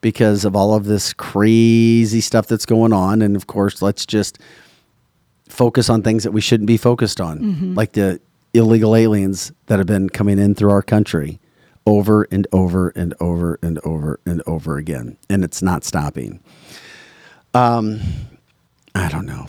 because 0.02 0.44
of 0.44 0.54
all 0.56 0.74
of 0.74 0.84
this 0.84 1.12
crazy 1.12 2.20
stuff 2.20 2.46
that's 2.46 2.66
going 2.66 2.92
on. 2.92 3.22
And 3.22 3.36
of 3.36 3.46
course, 3.46 3.82
let's 3.82 4.04
just 4.06 4.38
focus 5.48 5.90
on 5.90 6.02
things 6.02 6.22
that 6.24 6.32
we 6.32 6.40
shouldn't 6.40 6.66
be 6.68 6.76
focused 6.76 7.20
on, 7.20 7.74
like 7.74 7.92
the 7.92 8.20
illegal 8.54 8.94
aliens 8.96 9.52
that 9.66 9.78
have 9.78 9.86
been 9.86 10.08
coming 10.08 10.38
in 10.38 10.54
through 10.54 10.70
our 10.70 10.82
country 10.82 11.38
over 11.86 12.26
and 12.30 12.46
over 12.52 12.88
and 12.90 13.14
over 13.20 13.58
and 13.62 13.78
over 13.84 14.20
and 14.26 14.42
over 14.46 14.76
again. 14.76 15.16
And 15.28 15.44
it's 15.44 15.60
not 15.62 15.82
stopping. 15.84 16.40
Um, 17.54 18.00
I 18.94 19.08
don't 19.08 19.26
know. 19.26 19.46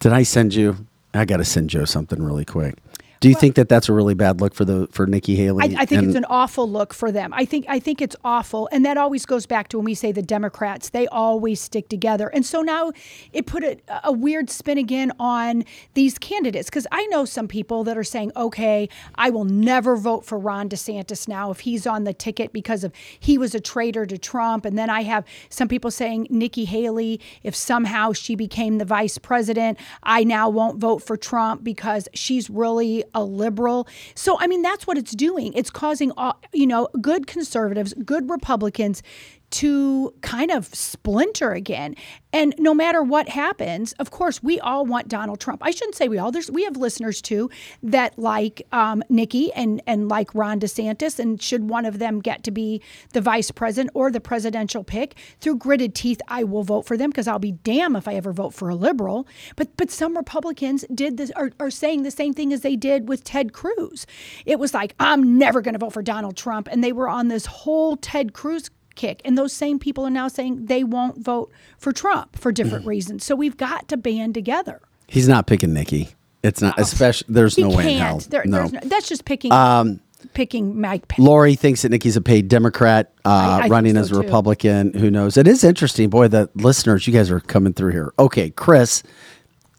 Did 0.00 0.12
I 0.12 0.22
send 0.22 0.54
you? 0.54 0.86
I 1.12 1.24
got 1.24 1.38
to 1.38 1.44
send 1.44 1.70
Joe 1.70 1.84
something 1.84 2.22
really 2.22 2.44
quick. 2.44 2.76
Do 3.20 3.28
you 3.28 3.34
think 3.34 3.56
that 3.56 3.68
that's 3.68 3.88
a 3.88 3.92
really 3.92 4.14
bad 4.14 4.40
look 4.40 4.54
for 4.54 4.64
the 4.64 4.86
for 4.92 5.06
Nikki 5.06 5.34
Haley? 5.34 5.76
I, 5.76 5.82
I 5.82 5.86
think 5.86 6.02
and- 6.02 6.08
it's 6.08 6.16
an 6.16 6.24
awful 6.28 6.70
look 6.70 6.94
for 6.94 7.10
them. 7.10 7.32
I 7.34 7.44
think 7.44 7.66
I 7.68 7.78
think 7.78 8.00
it's 8.00 8.16
awful, 8.24 8.68
and 8.70 8.84
that 8.84 8.96
always 8.96 9.26
goes 9.26 9.46
back 9.46 9.68
to 9.68 9.78
when 9.78 9.84
we 9.84 9.94
say 9.94 10.12
the 10.12 10.22
Democrats. 10.22 10.90
They 10.90 11.06
always 11.08 11.60
stick 11.60 11.88
together, 11.88 12.28
and 12.28 12.46
so 12.46 12.62
now 12.62 12.92
it 13.32 13.46
put 13.46 13.64
a, 13.64 13.78
a 14.04 14.12
weird 14.12 14.50
spin 14.50 14.78
again 14.78 15.12
on 15.18 15.64
these 15.94 16.18
candidates. 16.18 16.70
Because 16.70 16.86
I 16.92 17.06
know 17.06 17.24
some 17.24 17.48
people 17.48 17.82
that 17.84 17.98
are 17.98 18.04
saying, 18.04 18.32
"Okay, 18.36 18.88
I 19.16 19.30
will 19.30 19.44
never 19.44 19.96
vote 19.96 20.24
for 20.24 20.38
Ron 20.38 20.68
DeSantis 20.68 21.26
now 21.26 21.50
if 21.50 21.60
he's 21.60 21.86
on 21.86 22.04
the 22.04 22.14
ticket 22.14 22.52
because 22.52 22.84
of 22.84 22.92
he 23.18 23.36
was 23.36 23.54
a 23.54 23.60
traitor 23.60 24.06
to 24.06 24.18
Trump." 24.18 24.64
And 24.64 24.78
then 24.78 24.90
I 24.90 25.02
have 25.02 25.24
some 25.48 25.66
people 25.66 25.90
saying 25.90 26.28
Nikki 26.30 26.66
Haley, 26.66 27.20
if 27.42 27.56
somehow 27.56 28.12
she 28.12 28.36
became 28.36 28.78
the 28.78 28.84
vice 28.84 29.18
president, 29.18 29.78
I 30.04 30.22
now 30.22 30.48
won't 30.48 30.78
vote 30.78 31.02
for 31.02 31.16
Trump 31.16 31.64
because 31.64 32.08
she's 32.14 32.48
really 32.48 33.04
a 33.14 33.24
liberal. 33.24 33.86
So 34.14 34.38
I 34.40 34.46
mean 34.46 34.62
that's 34.62 34.86
what 34.86 34.98
it's 34.98 35.12
doing. 35.12 35.52
It's 35.54 35.70
causing 35.70 36.12
all, 36.16 36.40
you 36.52 36.66
know 36.66 36.88
good 37.00 37.26
conservatives, 37.26 37.94
good 38.04 38.28
Republicans 38.30 39.02
to 39.50 40.14
kind 40.20 40.50
of 40.50 40.66
splinter 40.74 41.52
again. 41.52 41.94
And 42.32 42.54
no 42.58 42.74
matter 42.74 43.02
what 43.02 43.28
happens, 43.28 43.94
of 43.94 44.10
course, 44.10 44.42
we 44.42 44.60
all 44.60 44.84
want 44.84 45.08
Donald 45.08 45.40
Trump. 45.40 45.62
I 45.64 45.70
shouldn't 45.70 45.94
say 45.94 46.08
we 46.08 46.18
all. 46.18 46.30
There's 46.30 46.50
we 46.50 46.64
have 46.64 46.76
listeners 46.76 47.22
too 47.22 47.50
that 47.82 48.18
like 48.18 48.66
um, 48.72 49.02
Nikki 49.08 49.50
and 49.54 49.80
and 49.86 50.08
like 50.08 50.34
Ron 50.34 50.60
DeSantis. 50.60 51.18
And 51.18 51.40
should 51.40 51.70
one 51.70 51.86
of 51.86 51.98
them 51.98 52.20
get 52.20 52.42
to 52.44 52.50
be 52.50 52.82
the 53.14 53.22
vice 53.22 53.50
president 53.50 53.90
or 53.94 54.10
the 54.10 54.20
presidential 54.20 54.84
pick, 54.84 55.16
through 55.40 55.56
gritted 55.56 55.94
teeth, 55.94 56.20
I 56.28 56.44
will 56.44 56.64
vote 56.64 56.82
for 56.82 56.98
them 56.98 57.08
because 57.08 57.26
I'll 57.26 57.38
be 57.38 57.52
damn 57.52 57.96
if 57.96 58.06
I 58.06 58.14
ever 58.14 58.32
vote 58.32 58.52
for 58.52 58.68
a 58.68 58.74
liberal. 58.74 59.26
But 59.56 59.74
but 59.78 59.90
some 59.90 60.14
Republicans 60.14 60.84
did 60.94 61.16
this 61.16 61.30
are, 61.30 61.52
are 61.58 61.70
saying 61.70 62.02
the 62.02 62.10
same 62.10 62.34
thing 62.34 62.52
as 62.52 62.60
they 62.60 62.76
did 62.76 63.08
with 63.08 63.24
Ted 63.24 63.54
Cruz. 63.54 64.06
It 64.44 64.58
was 64.58 64.74
like 64.74 64.94
I'm 65.00 65.38
never 65.38 65.62
going 65.62 65.74
to 65.74 65.78
vote 65.78 65.94
for 65.94 66.02
Donald 66.02 66.36
Trump, 66.36 66.68
and 66.70 66.84
they 66.84 66.92
were 66.92 67.08
on 67.08 67.28
this 67.28 67.46
whole 67.46 67.96
Ted 67.96 68.34
Cruz 68.34 68.68
kick. 68.98 69.22
And 69.24 69.38
those 69.38 69.54
same 69.54 69.78
people 69.78 70.04
are 70.06 70.10
now 70.10 70.28
saying 70.28 70.66
they 70.66 70.84
won't 70.84 71.16
vote 71.24 71.50
for 71.78 71.92
Trump 71.92 72.38
for 72.38 72.52
different 72.52 72.84
Mm. 72.84 72.88
reasons. 72.88 73.24
So 73.24 73.34
we've 73.34 73.56
got 73.56 73.88
to 73.88 73.96
band 73.96 74.34
together. 74.34 74.82
He's 75.06 75.26
not 75.26 75.46
picking 75.46 75.72
Nikki. 75.72 76.10
It's 76.42 76.60
not, 76.60 76.78
especially. 76.78 77.26
There's 77.32 77.56
He 77.56 77.62
no 77.62 77.70
way 77.70 77.94
in 77.94 77.98
hell. 78.00 78.18
There- 78.18 78.44
no. 78.44 78.66
no- 78.66 78.80
that's 78.84 79.08
just 79.08 79.24
picking 79.24 79.50
um, 79.52 80.00
picking 80.34 80.78
Mike 80.80 81.08
Pence. 81.08 81.24
Lori 81.26 81.54
thinks 81.54 81.82
that 81.82 81.88
Nikki's 81.90 82.16
a 82.16 82.20
paid 82.20 82.48
Democrat 82.48 83.12
uh, 83.24 83.28
I 83.30 83.60
think 83.62 83.72
running 83.72 83.94
so, 83.94 84.00
as 84.00 84.10
a 84.10 84.14
too. 84.14 84.20
Republican. 84.20 84.92
Who 84.94 85.10
knows? 85.10 85.36
It 85.36 85.48
is 85.48 85.64
interesting. 85.64 86.10
Boy, 86.10 86.28
the 86.28 86.50
listeners, 86.54 87.06
you 87.06 87.12
guys 87.14 87.30
are 87.30 87.40
coming 87.40 87.72
through 87.72 87.92
here. 87.92 88.12
Okay, 88.18 88.50
Chris, 88.50 89.02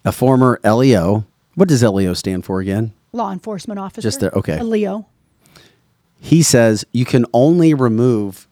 a 0.03 0.11
former 0.11 0.59
LEO. 0.63 1.25
What 1.55 1.67
does 1.69 1.83
LEO 1.83 2.13
stand 2.13 2.45
for 2.45 2.59
again? 2.59 2.93
law 3.11 3.31
enforcement 3.31 3.79
officer. 3.79 4.01
Just 4.01 4.19
there, 4.19 4.31
okay. 4.35 4.57
A 4.59 4.63
Leo. 4.63 5.07
He 6.19 6.43
says 6.43 6.85
you 6.91 7.05
can 7.05 7.25
only 7.33 7.73
remove 7.73 8.47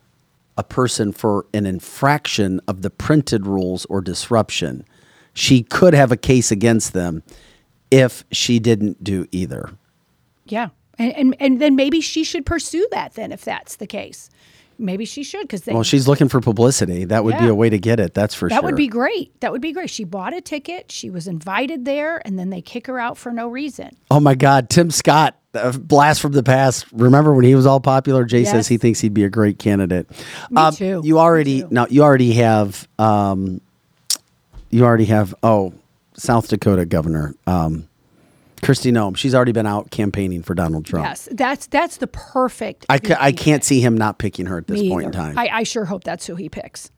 a 0.58 0.64
person 0.64 1.12
for 1.12 1.46
an 1.54 1.66
infraction 1.66 2.60
of 2.68 2.82
the 2.82 2.90
printed 2.90 3.46
rules 3.46 3.86
or 3.86 4.02
disruption. 4.02 4.86
She 5.34 5.64
could 5.64 5.94
have 5.94 6.12
a 6.12 6.18
case 6.18 6.52
against 6.52 6.94
them 6.94 7.24
if 7.92 8.26
she 8.32 8.60
didn't 8.60 9.04
do 9.04 9.28
either. 9.32 9.72
Yeah. 10.46 10.70
And, 10.98 11.14
and 11.16 11.36
and 11.40 11.62
then 11.62 11.76
maybe 11.76 12.02
she 12.02 12.24
should 12.24 12.46
pursue 12.46 12.88
that 12.92 13.14
then 13.14 13.32
if 13.32 13.46
that's 13.46 13.76
the 13.76 13.86
case. 13.86 14.30
Maybe 14.80 15.06
she 15.06 15.24
should 15.24 15.42
because 15.42 15.66
Well, 15.66 15.84
she's 15.84 16.08
looking 16.08 16.30
for 16.30 16.40
publicity. 16.42 17.06
That 17.06 17.24
would 17.24 17.38
be 17.38 17.48
a 17.48 17.56
way 17.56 17.70
to 17.70 17.80
get 17.80 18.00
it. 18.00 18.14
That's 18.14 18.36
for 18.36 18.48
that 18.50 18.56
sure. 18.56 18.62
That 18.62 18.66
would 18.66 18.76
be 18.76 18.88
great. 18.88 19.40
That 19.42 19.52
would 19.52 19.62
be 19.62 19.72
great. 19.72 19.90
She 19.90 20.04
bought 20.04 20.34
a 20.34 20.42
ticket. 20.42 20.92
She 20.92 21.10
was 21.10 21.28
invited 21.28 21.86
there, 21.86 22.22
and 22.26 22.38
then 22.38 22.50
they 22.50 22.62
kick 22.62 22.88
her 22.88 23.00
out 23.00 23.18
for 23.18 23.32
no 23.32 23.48
reason. 23.48 23.96
Oh 24.12 24.20
my 24.20 24.36
God, 24.36 24.70
Tim 24.70 24.92
Scott, 24.92 25.38
a 25.54 25.78
blast 25.78 26.22
from 26.22 26.34
the 26.34 26.44
past. 26.44 26.86
Remember 26.92 27.34
when 27.34 27.46
he 27.46 27.56
was 27.56 27.66
all 27.66 27.80
popular? 27.80 28.24
Jay 28.26 28.42
Yes. 28.42 28.52
says 28.52 28.68
he 28.68 28.78
thinks 28.78 29.00
he'd 29.00 29.14
be 29.14 29.24
a 29.24 29.30
great 29.30 29.58
candidate. 29.60 30.08
Um, 30.56 30.72
Me 30.74 30.78
too. 30.78 31.02
You 31.04 31.20
already 31.20 31.64
now. 31.70 31.88
You 31.90 32.04
already 32.04 32.34
have. 32.34 32.88
Um, 33.00 33.62
you 34.70 34.84
already 34.84 35.06
have. 35.06 35.34
Oh, 35.44 35.74
South 36.16 36.48
Dakota 36.50 36.86
governor. 36.86 37.34
Um, 37.46 37.88
Kristi 38.62 38.92
Noem. 38.92 39.16
She's 39.16 39.36
already 39.36 39.52
been 39.52 39.68
out 39.68 39.92
campaigning 39.92 40.44
for 40.44 40.54
Donald 40.54 40.86
Trump. 40.86 41.06
Yes, 41.08 41.30
that's 41.32 41.68
that's 41.68 41.98
the 41.98 42.08
perfect. 42.08 42.86
I, 42.90 43.00
ca- 43.00 43.18
I 43.20 43.32
can't 43.32 43.64
see 43.64 43.80
him 43.80 43.96
not 43.98 44.20
picking 44.20 44.48
her 44.48 44.58
at 44.58 44.68
this 44.68 44.82
Me 44.82 44.90
point 44.90 45.06
in 45.06 45.12
time. 45.12 45.38
I, 45.38 45.50
I 45.50 45.64
sure 45.64 45.86
hope 45.86 46.04
that's 46.04 46.26
who 46.26 46.36
he 46.36 46.50
picks. 46.50 46.92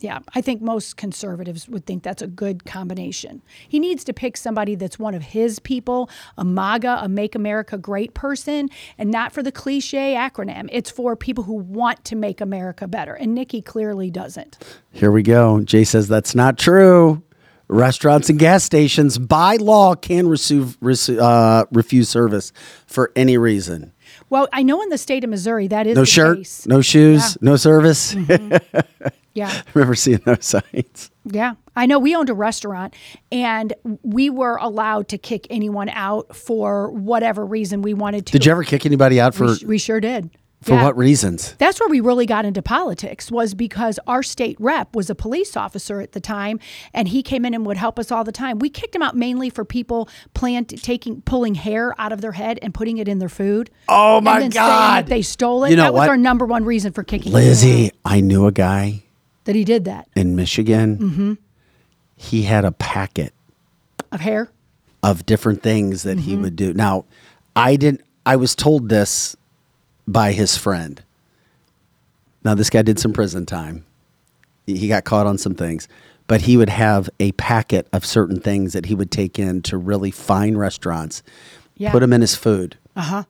Yeah, 0.00 0.20
I 0.32 0.42
think 0.42 0.62
most 0.62 0.96
conservatives 0.96 1.68
would 1.68 1.84
think 1.84 2.04
that's 2.04 2.22
a 2.22 2.28
good 2.28 2.64
combination. 2.64 3.42
He 3.68 3.80
needs 3.80 4.04
to 4.04 4.12
pick 4.12 4.36
somebody 4.36 4.76
that's 4.76 4.96
one 4.96 5.12
of 5.12 5.22
his 5.22 5.58
people, 5.58 6.08
a 6.36 6.44
MAGA, 6.44 7.00
a 7.02 7.08
Make 7.08 7.34
America 7.34 7.76
Great 7.76 8.14
person, 8.14 8.68
and 8.96 9.10
not 9.10 9.32
for 9.32 9.42
the 9.42 9.50
cliche 9.50 10.14
acronym. 10.14 10.68
It's 10.70 10.88
for 10.88 11.16
people 11.16 11.42
who 11.42 11.54
want 11.54 12.04
to 12.04 12.14
make 12.14 12.40
America 12.40 12.86
better. 12.86 13.14
And 13.14 13.34
Nikki 13.34 13.60
clearly 13.60 14.08
doesn't. 14.08 14.58
Here 14.92 15.10
we 15.10 15.24
go. 15.24 15.62
Jay 15.62 15.82
says 15.82 16.06
that's 16.06 16.32
not 16.32 16.58
true. 16.58 17.20
Restaurants 17.68 18.30
and 18.30 18.38
gas 18.38 18.64
stations, 18.64 19.18
by 19.18 19.56
law, 19.56 19.94
can 19.94 20.26
receive, 20.28 20.78
rece- 20.80 21.18
uh, 21.20 21.66
refuse 21.70 22.08
service 22.08 22.52
for 22.86 23.12
any 23.14 23.36
reason. 23.36 23.92
Well, 24.30 24.48
I 24.52 24.62
know 24.62 24.80
in 24.82 24.88
the 24.88 24.96
state 24.98 25.22
of 25.22 25.30
Missouri 25.30 25.68
that 25.68 25.86
is 25.86 25.94
No 25.96 26.04
shirt, 26.04 26.38
case. 26.38 26.66
no 26.66 26.80
shoes, 26.80 27.36
no 27.42 27.56
service. 27.56 28.14
Yeah. 29.34 29.50
I 29.54 29.62
remember 29.74 29.94
seeing 29.94 30.18
those 30.24 30.44
signs. 30.44 31.12
Yeah, 31.24 31.54
I 31.76 31.86
know. 31.86 32.00
We 32.00 32.16
owned 32.16 32.28
a 32.28 32.34
restaurant, 32.34 32.94
and 33.30 33.72
we 34.02 34.30
were 34.30 34.56
allowed 34.56 35.06
to 35.08 35.18
kick 35.18 35.46
anyone 35.48 35.88
out 35.90 36.34
for 36.34 36.90
whatever 36.90 37.46
reason 37.46 37.80
we 37.82 37.94
wanted 37.94 38.26
to. 38.26 38.32
Did 38.32 38.46
you 38.46 38.50
ever 38.50 38.64
kick 38.64 38.84
anybody 38.84 39.20
out 39.20 39.36
for 39.36 39.44
We, 39.46 39.54
sh- 39.54 39.62
we 39.64 39.78
sure 39.78 40.00
did. 40.00 40.30
For 40.60 40.72
Yeah. 40.72 40.82
what 40.84 40.96
reasons? 40.96 41.54
That's 41.58 41.78
where 41.78 41.88
we 41.88 42.00
really 42.00 42.26
got 42.26 42.44
into 42.44 42.62
politics 42.62 43.30
was 43.30 43.54
because 43.54 44.00
our 44.08 44.22
state 44.24 44.56
rep 44.58 44.94
was 44.96 45.08
a 45.08 45.14
police 45.14 45.56
officer 45.56 46.00
at 46.00 46.12
the 46.12 46.20
time, 46.20 46.58
and 46.92 47.06
he 47.08 47.22
came 47.22 47.44
in 47.44 47.54
and 47.54 47.64
would 47.64 47.76
help 47.76 47.98
us 47.98 48.10
all 48.10 48.24
the 48.24 48.32
time. 48.32 48.58
We 48.58 48.68
kicked 48.68 48.94
him 48.94 49.02
out 49.02 49.16
mainly 49.16 49.50
for 49.50 49.64
people 49.64 50.08
plant 50.34 50.82
taking 50.82 51.22
pulling 51.22 51.54
hair 51.54 51.94
out 52.00 52.12
of 52.12 52.20
their 52.20 52.32
head 52.32 52.58
and 52.60 52.74
putting 52.74 52.98
it 52.98 53.06
in 53.06 53.18
their 53.20 53.28
food. 53.28 53.70
Oh, 53.88 54.20
my 54.20 54.34
and 54.34 54.42
then 54.44 54.50
God. 54.50 55.04
that 55.04 55.06
they 55.08 55.22
stole 55.22 55.62
it. 55.64 55.70
You 55.70 55.76
know 55.76 55.84
that 55.84 55.92
was 55.94 56.00
what? 56.00 56.08
our 56.08 56.16
number 56.16 56.44
one 56.44 56.64
reason 56.64 56.92
for 56.92 57.04
kicking 57.04 57.30
him 57.32 57.36
out, 57.38 57.44
Lizzie, 57.44 57.92
I 58.04 58.20
knew 58.20 58.46
a 58.46 58.52
guy 58.52 59.04
that 59.44 59.54
he 59.54 59.64
did 59.64 59.84
that 59.84 60.08
in 60.16 60.34
Michigan. 60.34 60.98
Mm-hmm. 60.98 61.32
He 62.16 62.42
had 62.42 62.64
a 62.64 62.72
packet 62.72 63.32
of 64.10 64.20
hair. 64.20 64.50
of 65.04 65.24
different 65.24 65.62
things 65.62 66.02
that 66.02 66.18
he 66.18 66.32
Mm-hmm. 66.32 66.42
would 66.42 66.56
do. 66.56 66.72
Now, 66.74 67.04
I 67.54 67.76
didn't. 67.76 68.00
I 68.26 68.34
was 68.36 68.54
told 68.56 68.88
this 68.88 69.36
by 70.08 70.32
his 70.32 70.56
friend. 70.56 71.02
Now, 72.42 72.54
this 72.54 72.70
guy 72.70 72.82
did 72.82 72.98
some 72.98 73.12
prison 73.12 73.46
time. 73.46 73.84
He 74.66 74.88
got 74.88 75.04
caught 75.04 75.26
on 75.26 75.38
some 75.38 75.54
things, 75.54 75.86
but 76.26 76.42
he 76.42 76.56
would 76.56 76.68
have 76.68 77.08
a 77.20 77.32
packet 77.32 77.86
of 77.92 78.04
certain 78.04 78.40
things 78.40 78.72
that 78.72 78.86
he 78.86 78.94
would 78.94 79.10
take 79.10 79.38
in 79.38 79.62
to 79.62 79.76
really 79.76 80.10
fine 80.10 80.56
restaurants, 80.56 81.22
Yeah. 81.76 81.92
put 81.92 82.00
them 82.00 82.12
in 82.12 82.20
his 82.22 82.34
food, 82.34 82.76
Uh 82.96 83.02
huh. 83.02 83.24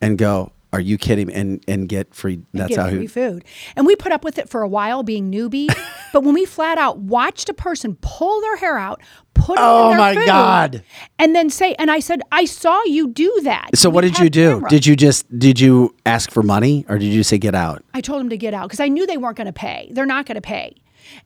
and 0.00 0.16
go. 0.18 0.52
Are 0.72 0.80
you 0.80 0.96
kidding? 0.96 1.30
And 1.30 1.62
and 1.68 1.88
get 1.88 2.14
free. 2.14 2.40
That's 2.54 2.70
get 2.70 2.78
how 2.78 2.88
free 2.88 3.00
he. 3.00 3.06
food. 3.06 3.44
And 3.76 3.86
we 3.86 3.94
put 3.96 4.10
up 4.10 4.24
with 4.24 4.38
it 4.38 4.48
for 4.48 4.62
a 4.62 4.68
while 4.68 5.02
being 5.02 5.30
newbies. 5.30 5.74
but 6.12 6.22
when 6.24 6.32
we 6.34 6.44
flat 6.46 6.78
out 6.78 6.98
watched 6.98 7.48
a 7.50 7.54
person 7.54 7.96
pull 8.00 8.40
their 8.40 8.56
hair 8.56 8.78
out, 8.78 9.02
put 9.34 9.58
it 9.58 9.62
Oh 9.62 9.84
in 9.84 9.90
their 9.90 9.98
my 9.98 10.14
food, 10.14 10.26
God. 10.26 10.82
and 11.18 11.34
then 11.36 11.50
say, 11.50 11.74
and 11.74 11.90
I 11.90 12.00
said, 12.00 12.22
I 12.32 12.46
saw 12.46 12.80
you 12.84 13.08
do 13.08 13.40
that. 13.44 13.70
So 13.76 13.90
We 13.90 13.94
what 13.96 14.00
did 14.02 14.18
you 14.18 14.30
do? 14.30 14.52
cameras." 14.54 14.70
Did 14.70 14.86
you 14.86 14.96
just 14.96 15.38
did 15.38 15.60
you 15.60 15.94
ask 16.06 16.30
for 16.30 16.42
money 16.42 16.86
or 16.88 16.96
did 16.96 17.12
you 17.12 17.22
say 17.22 17.36
get 17.38 17.54
out? 17.54 17.84
I 17.92 18.00
told 18.00 18.20
them 18.20 18.30
to 18.30 18.38
get 18.38 18.54
out 18.54 18.68
because 18.68 18.80
I 18.80 18.88
knew 18.88 19.06
they 19.06 19.18
weren't 19.18 19.36
going 19.36 19.46
to 19.46 19.52
pay. 19.52 19.88
They're 19.92 20.06
not 20.06 20.24
going 20.26 20.36
to 20.36 20.40
pay. 20.40 20.76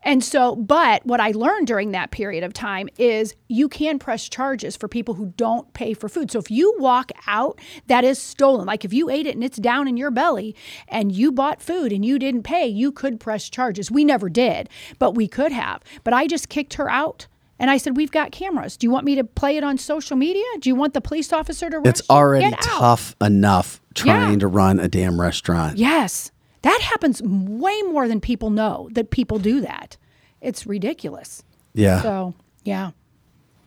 And 0.03 0.23
so, 0.23 0.57
but 0.57 1.05
what 1.07 1.21
I 1.21 1.31
learned 1.33 1.67
during 1.67 1.91
that 1.93 2.11
period 2.11 2.45
of 2.45 2.53
time 2.53 2.89
is 2.99 3.35
you 3.49 3.69
can 3.69 3.99
press 3.99 4.29
charges 4.29 4.77
for 4.77 4.89
people 4.89 5.15
who 5.15 5.33
don't 5.37 5.73
pay 5.75 5.95
for 5.95 6.09
food. 6.09 6.31
So 6.31 6.39
if 6.39 6.51
you 6.51 6.75
walk 6.79 7.11
out, 7.27 7.61
that 7.87 8.05
is 8.05 8.19
stolen. 8.19 8.67
Like 8.67 8.85
if 8.85 8.93
you 8.93 9.11
ate 9.11 9.27
it 9.27 9.35
and 9.35 9.45
it's 9.45 9.59
down 9.59 9.89
in 9.89 9.97
your 9.97 10.11
belly 10.11 10.55
and 10.89 11.11
you 11.13 11.33
bought 11.33 11.61
food 11.63 11.93
and 11.93 12.05
you 12.05 12.19
didn't 12.19 12.43
pay, 12.45 12.67
you 12.67 12.93
could 12.93 13.21
press 13.21 13.49
charges. 13.49 13.91
We 13.91 14.05
never 14.05 14.29
did, 14.29 14.69
but 14.99 15.15
we 15.15 15.29
could 15.29 15.53
have. 15.53 15.83
But 16.05 16.15
I 16.15 16.27
just 16.27 16.49
kicked 16.49 16.75
her 16.75 16.89
out. 16.91 17.27
And 17.59 17.71
I 17.71 17.79
said, 17.79 17.97
We've 17.97 18.11
got 18.11 18.33
cameras. 18.33 18.77
Do 18.77 18.87
you 18.87 18.91
want 18.91 19.07
me 19.07 19.15
to 19.15 19.25
play 19.25 19.57
it 19.57 19.65
on 19.65 19.79
social 19.79 20.15
media? 20.15 20.45
Do 20.61 20.69
you 20.69 20.75
want 20.75 20.93
the 20.93 21.01
police 21.01 21.33
officer 21.33 21.71
to 21.71 21.81
It's 21.87 22.03
already 22.11 22.45
Get 22.51 22.53
out." 22.53 22.63
tough 22.63 23.17
enough 23.19 23.81
trying 23.95 24.33
Yeah. 24.35 24.39
to 24.41 24.47
run 24.47 24.79
a 24.79 24.89
damn 24.89 25.19
restaurant. 25.19 25.79
Yes. 25.79 26.31
That 26.67 26.81
happens 26.81 27.23
way 27.23 27.81
more 27.83 28.09
than 28.09 28.21
people 28.21 28.51
know 28.51 28.89
that 28.91 29.13
people 29.13 29.39
do 29.39 29.61
that. 29.61 29.97
It's 30.41 30.67
ridiculous. 30.67 31.45
Yeah. 31.75 32.03
So, 32.03 32.35
yeah. 32.65 32.91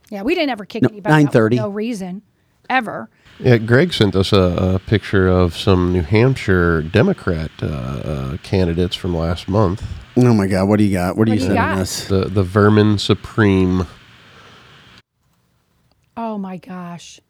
Yeah, 0.10 0.24
we 0.24 0.36
didn't 0.36 0.50
ever 0.50 0.66
kick 0.66 0.84
No, 0.84 0.90
anybody 0.90 1.24
out 1.26 1.32
for 1.32 1.50
9:30. 1.50 1.56
no 1.56 1.70
reason 1.70 2.24
ever. 2.70 3.10
Yeah, 3.40 3.58
Greg 3.58 3.94
sent 3.94 4.18
us 4.18 4.34
a, 4.34 4.74
a 4.76 4.80
picture 4.80 5.30
of 5.30 5.56
some 5.56 5.94
New 5.94 6.02
Hampshire 6.02 6.82
Democrat 6.82 7.52
uh, 7.64 7.68
uh, 7.68 8.38
candidates 8.44 8.98
from 8.98 9.16
last 9.16 9.48
month. 9.48 9.82
Oh 10.18 10.34
my 10.34 10.48
God, 10.48 10.68
what 10.68 10.78
do 10.78 10.84
you 10.84 10.92
got? 10.92 11.16
What 11.16 11.30
are 11.30 11.34
you 11.34 11.40
What 11.40 11.48
do 11.48 11.54
you 11.54 11.58
sending 11.58 11.82
us? 11.82 12.06
The 12.10 12.26
the 12.26 12.44
Vermin 12.44 12.98
Supreme. 12.98 13.88
Oh 16.18 16.38
my 16.38 16.58
gosh. 16.58 17.22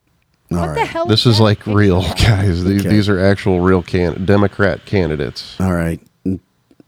All 0.52 0.58
what 0.66 0.74
the 0.76 0.86
hell 0.86 1.06
This 1.06 1.26
is 1.26 1.36
is 1.36 1.40
like 1.40 1.66
real, 1.68 2.02
guys. 2.26 2.64
These, 2.64 2.82
Okay. 2.86 2.90
these 2.96 3.08
are 3.10 3.20
actual 3.20 3.62
real 3.62 3.84
can- 3.84 4.26
Democrat 4.26 4.86
candidates 4.86 5.56
All 5.60 5.74
right. 5.74 6.00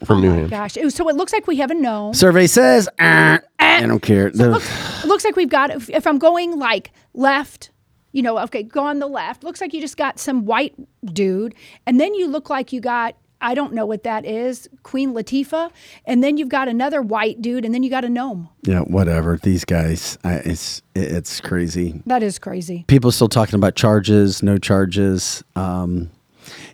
from 0.05 0.21
New 0.21 0.29
Oh 0.29 0.33
my 0.33 0.37
Hampshire. 0.39 0.49
gosh. 0.49 0.77
It- 0.77 0.91
So 0.93 1.07
it 1.09 1.15
looks 1.15 1.31
like 1.33 1.45
we 1.47 1.57
have 1.57 1.69
a 1.71 1.75
gnome. 1.75 2.13
Survey 2.13 2.47
says, 2.47 2.89
"Ah, 2.99 3.39
I 3.59 3.81
don't 3.85 4.01
care. 4.01 4.29
The- 4.31 4.55
It 5.03 5.07
looks 5.07 5.23
like 5.25 5.35
we've 5.35 5.49
got, 5.49 5.69
if, 5.69 5.89
if 5.89 6.07
I'm 6.07 6.17
going 6.17 6.57
like 6.57 6.91
left, 7.13 7.69
you 8.13 8.21
know, 8.23 8.37
okay, 8.39 8.63
go 8.63 8.83
on 8.83 8.99
the 8.99 9.07
left. 9.07 9.43
Looks 9.43 9.61
like 9.61 9.73
you 9.73 9.79
just 9.81 9.95
got 9.97 10.19
some 10.19 10.45
white 10.45 10.73
dude. 11.05 11.53
And 11.85 11.99
then 11.99 12.13
you 12.15 12.27
look 12.27 12.49
like 12.49 12.73
you 12.73 12.81
got, 12.81 13.15
I 13.41 13.53
don't 13.55 13.73
know 13.73 13.85
what 13.85 14.03
that 14.03 14.23
is, 14.25 14.69
Queen 14.83 15.13
Latifah. 15.13 15.71
And 16.05 16.23
then 16.23 16.37
you've 16.37 16.49
got 16.49 16.67
another 16.67 17.01
white 17.01 17.41
dude. 17.41 17.65
And 17.65 17.73
then 17.73 17.83
you 17.83 17.89
got 17.89 18.05
a 18.05 18.09
gnome. 18.09 18.49
yeah, 18.63 18.81
whatever. 18.81 19.37
These 19.41 19.65
guys, 19.65 20.17
I, 20.23 20.35
it's 20.35 20.81
it's 20.95 21.41
crazy. 21.41 22.01
That 22.05 22.23
is 22.23 22.37
crazy. 22.39 22.85
People 22.87 23.11
still 23.11 23.27
talking 23.29 23.55
about 23.55 23.75
charges, 23.75 24.41
no 24.43 24.57
charges. 24.57 25.43
Um, 25.55 26.11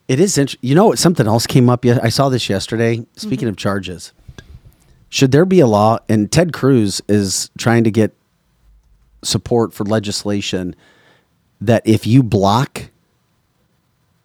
it 0.08 0.20
is 0.20 0.38
interesting. 0.38 0.68
You 0.70 0.76
know, 0.76 0.94
something 0.96 1.26
else 1.28 1.48
came 1.48 1.70
up. 1.70 1.86
I 1.86 2.10
saw 2.10 2.30
this 2.30 2.50
yesterday. 2.50 3.06
Speaking 3.16 3.40
Mm-hmm. 3.48 3.48
of 3.50 3.58
charges, 3.58 4.12
should 5.10 5.32
there 5.32 5.46
be 5.46 5.60
a 5.60 5.68
law? 5.68 6.00
And 6.10 6.32
Ted 6.32 6.52
Cruz 6.54 7.02
is 7.08 7.50
trying 7.58 7.84
to 7.86 7.92
get 7.92 8.14
support 9.24 9.74
for 9.74 9.84
legislation 9.84 10.76
that 11.60 11.82
if 11.86 12.06
you 12.06 12.22
block 12.24 12.90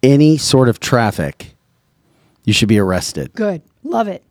any 0.02 0.36
sort 0.36 0.68
of 0.68 0.80
traffic, 0.80 1.51
you 2.44 2.52
should 2.52 2.68
be 2.68 2.78
arrested. 2.78 3.32
Good. 3.34 3.62
Love 3.82 4.08
it. 4.08 4.22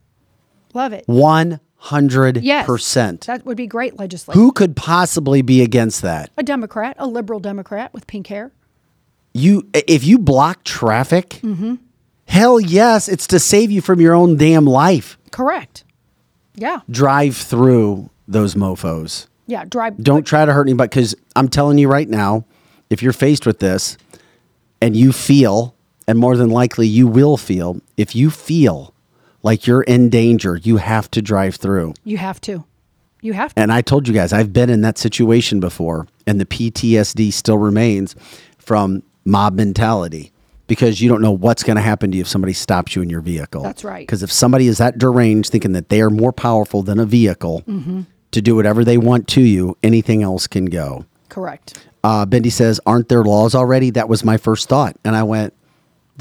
Love 0.74 0.94
it. 0.94 1.04
One 1.08 1.60
hundred 1.78 2.38
Yes. 2.44 2.66
percent. 2.66 3.22
That 3.28 3.46
would 3.46 3.58
be 3.58 3.68
great 3.68 3.98
legislation. 4.00 4.40
Who 4.40 4.52
could 4.52 4.76
possibly 4.76 5.42
be 5.42 5.62
against 5.62 6.02
that? 6.04 6.30
A 6.38 6.44
Democrat, 6.44 6.96
a 7.00 7.08
liberal 7.08 7.40
Democrat 7.40 7.94
with 7.94 8.08
pink 8.08 8.28
hair. 8.28 8.52
You, 9.34 9.68
if 9.74 10.04
you 10.04 10.18
block 10.20 10.64
traffic, 10.64 11.40
Mm-hmm. 11.42 11.76
hell 12.28 12.60
yes, 12.60 13.08
it's 13.10 13.28
to 13.28 13.40
save 13.40 13.72
you 13.72 13.82
from 13.82 14.00
your 14.02 14.14
own 14.14 14.38
damn 14.38 14.66
life. 14.66 15.18
Correct. 15.32 15.84
Yeah. 16.56 16.82
Drive 16.90 17.36
through 17.38 18.10
those 18.28 18.56
mofo's. 18.56 19.28
Yeah. 19.48 19.66
Drive. 19.66 19.98
Don't 19.98 20.26
try 20.28 20.46
to 20.46 20.54
hurt 20.54 20.68
anybody 20.68 20.90
because 20.90 21.16
I'm 21.36 21.48
telling 21.50 21.78
you 21.78 21.88
right 21.90 22.08
now, 22.10 22.46
if 22.90 23.02
you're 23.02 23.14
faced 23.14 23.46
with 23.46 23.60
this 23.60 23.98
and 24.82 24.96
you 24.96 25.12
feel, 25.14 25.76
and 26.12 26.20
more 26.20 26.36
than 26.38 26.50
likely 26.50 26.86
you 26.88 27.08
will 27.08 27.38
feel, 27.38 27.80
if 27.98 28.16
you 28.16 28.30
feel 28.30 28.94
like 29.42 29.66
you're 29.66 29.82
in 29.84 30.10
danger, 30.10 30.58
you 30.58 30.78
have 30.78 31.10
to 31.12 31.22
drive 31.22 31.56
through. 31.56 31.94
You 32.04 32.18
have 32.18 32.40
to. 32.42 32.66
You 33.22 33.34
have 33.34 33.56
to. 33.56 33.62
And 33.62 33.72
I 33.72 33.82
told 33.82 34.08
you 34.08 34.14
guys, 34.14 34.34
I've 34.34 34.52
been 34.54 34.70
in 34.70 34.82
that 34.82 34.98
situation 34.98 35.60
before, 35.60 36.08
and 36.28 36.40
the 36.40 36.46
PTSD 36.46 37.32
still 37.34 37.58
remains 37.58 38.16
from 38.58 39.04
mob 39.26 39.54
mentality 39.56 40.32
because 40.68 41.00
you 41.02 41.10
don't 41.10 41.22
know 41.22 41.32
what's 41.32 41.64
going 41.64 41.76
to 41.76 41.82
happen 41.82 42.12
to 42.12 42.18
you 42.18 42.22
if 42.22 42.28
somebody 42.28 42.54
stops 42.54 42.96
you 42.96 43.02
in 43.02 43.10
your 43.10 43.22
vehicle. 43.22 43.64
That's 43.64 43.84
right. 43.84 44.06
Because 44.06 44.22
if 44.24 44.32
somebody 44.32 44.68
is 44.68 44.78
that 44.80 44.98
deranged, 44.98 45.52
thinking 45.52 45.72
that 45.74 45.90
they 45.90 46.02
are 46.02 46.10
more 46.10 46.32
powerful 46.34 46.84
than 46.84 47.00
a 47.00 47.06
vehicle 47.06 47.64
Mm-hmm. 47.68 48.02
to 48.32 48.42
do 48.42 48.56
whatever 48.56 48.84
they 48.84 48.98
want 48.98 49.28
to 49.30 49.42
you, 49.42 49.78
anything 49.84 50.24
else 50.24 50.48
can 50.48 50.66
go. 50.66 51.06
Correct. 51.30 51.86
Uh, 52.04 52.26
Bendy 52.26 52.50
says, 52.50 52.80
Aren't 52.86 53.10
there 53.10 53.24
laws 53.24 53.54
already? 53.54 53.92
That 53.92 54.10
was 54.10 54.24
my 54.24 54.38
first 54.38 54.68
thought. 54.68 54.96
And 55.06 55.16
I 55.16 55.24
went, 55.24 55.54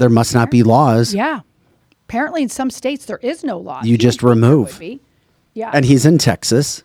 There 0.01 0.09
must 0.09 0.33
not 0.33 0.49
be 0.49 0.63
laws. 0.63 1.13
Yeah. 1.13 1.41
Apparently, 2.09 2.41
in 2.41 2.49
some 2.49 2.71
states, 2.71 3.05
there 3.05 3.19
is 3.19 3.43
no 3.43 3.59
law. 3.59 3.81
You 3.83 3.99
just 3.99 4.23
would 4.23 4.31
think 4.31 4.41
there 4.41 4.49
remove. 4.49 4.99
Yeah. 5.53 5.69
and 5.75 5.85
he's 5.85 6.07
in 6.07 6.17
Texas. 6.17 6.83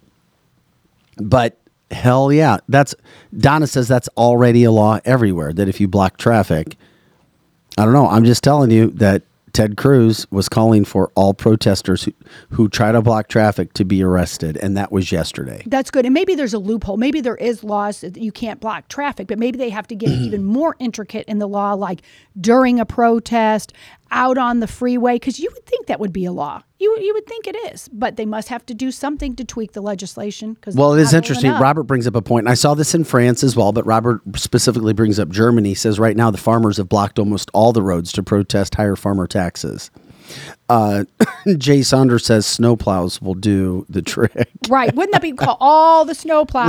But 1.16 1.58
hell 1.90 2.30
yeah, 2.30 2.58
that's 2.68 2.94
Donna 3.34 3.66
says 3.68 3.88
that's 3.88 4.08
already 4.18 4.64
a 4.64 4.70
law 4.70 5.00
everywhere. 5.06 5.54
That 5.54 5.66
if 5.66 5.80
you 5.80 5.88
block 5.88 6.18
traffic, 6.18 6.76
I 7.78 7.84
don't 7.86 7.94
know. 7.94 8.06
I'm 8.06 8.26
just 8.26 8.44
telling 8.44 8.70
you 8.70 8.90
that 8.90 9.22
Ted 9.56 9.78
Cruz 9.78 10.30
was 10.30 10.50
calling 10.50 10.84
for 10.84 11.10
all 11.14 11.32
protesters 11.32 12.04
who, 12.04 12.12
who 12.50 12.68
try 12.68 12.92
to 12.92 13.00
block 13.00 13.28
traffic 13.28 13.72
to 13.72 13.86
be 13.86 14.02
arrested, 14.02 14.58
and 14.58 14.76
that 14.76 14.92
was 14.92 15.10
yesterday. 15.10 15.62
That's 15.64 15.90
good. 15.90 16.04
And 16.04 16.12
maybe 16.12 16.34
there's 16.34 16.52
a 16.52 16.58
loophole. 16.58 16.98
Maybe 16.98 17.22
there 17.22 17.36
is 17.36 17.64
laws 17.64 18.02
that 18.02 18.18
you 18.18 18.32
can't 18.32 18.60
block 18.60 18.88
traffic, 18.88 19.28
but 19.28 19.38
maybe 19.38 19.56
they 19.56 19.70
have 19.70 19.86
to 19.86 19.94
get 19.94 20.10
even 20.26 20.44
more 20.44 20.76
intricate 20.78 21.26
in 21.26 21.38
the 21.38 21.48
law, 21.48 21.72
like 21.72 22.02
during 22.38 22.78
a 22.78 22.84
protest, 22.84 23.72
out 24.10 24.38
on 24.38 24.60
the 24.60 24.66
freeway, 24.66 25.16
because 25.16 25.38
you 25.38 25.50
would 25.52 25.66
think 25.66 25.86
that 25.86 26.00
would 26.00 26.12
be 26.12 26.24
a 26.24 26.32
law. 26.32 26.62
You, 26.78 26.96
you 27.00 27.14
would 27.14 27.26
think 27.26 27.46
it 27.46 27.56
is, 27.72 27.88
but 27.88 28.16
they 28.16 28.26
must 28.26 28.48
have 28.48 28.64
to 28.66 28.74
do 28.74 28.90
something 28.90 29.34
to 29.36 29.44
tweak 29.44 29.72
the 29.72 29.80
legislation. 29.80 30.54
Because 30.54 30.76
Well, 30.76 30.94
it 30.94 31.00
is 31.00 31.14
interesting. 31.14 31.50
Robert 31.52 31.84
brings 31.84 32.06
up 32.06 32.14
a 32.14 32.22
point, 32.22 32.44
and 32.44 32.50
I 32.50 32.54
saw 32.54 32.74
this 32.74 32.94
in 32.94 33.04
France 33.04 33.42
as 33.42 33.56
well, 33.56 33.72
but 33.72 33.86
Robert 33.86 34.20
specifically 34.36 34.92
brings 34.92 35.18
up 35.18 35.30
Germany. 35.30 35.70
He 35.70 35.74
says 35.74 35.98
right 35.98 36.16
now 36.16 36.30
the 36.30 36.38
farmers 36.38 36.76
have 36.76 36.88
blocked 36.88 37.18
almost 37.18 37.50
all 37.54 37.72
the 37.72 37.82
roads 37.82 38.12
to 38.12 38.22
protest 38.22 38.74
higher 38.74 38.96
farmer 38.96 39.26
taxes. 39.26 39.90
Uh, 40.68 41.04
Jay 41.58 41.82
Saunders 41.82 42.26
says 42.26 42.46
snowplows 42.46 43.22
will 43.22 43.34
do 43.34 43.86
the 43.88 44.02
trick. 44.02 44.48
Right. 44.68 44.92
Wouldn't 44.92 45.12
that 45.12 45.22
be 45.22 45.30
called 45.30 45.58
all 45.60 46.04
the 46.04 46.14
snowplow? 46.14 46.62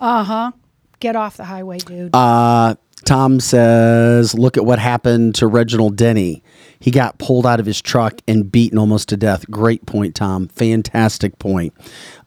uh 0.00 0.24
huh. 0.24 0.52
Get 0.98 1.14
off 1.14 1.36
the 1.36 1.44
highway, 1.44 1.78
dude. 1.78 2.14
Uh, 2.14 2.74
Tom 3.04 3.38
says, 3.38 4.34
look 4.34 4.56
at 4.56 4.64
what 4.64 4.78
happened 4.80 5.36
to 5.36 5.46
Reginald 5.46 5.96
Denny. 5.96 6.42
He 6.80 6.90
got 6.90 7.18
pulled 7.18 7.46
out 7.46 7.60
of 7.60 7.66
his 7.66 7.80
truck 7.80 8.20
and 8.26 8.50
beaten 8.50 8.78
almost 8.78 9.10
to 9.10 9.16
death. 9.16 9.48
Great 9.50 9.84
point, 9.86 10.14
Tom. 10.14 10.48
Fantastic 10.48 11.38
point. 11.38 11.74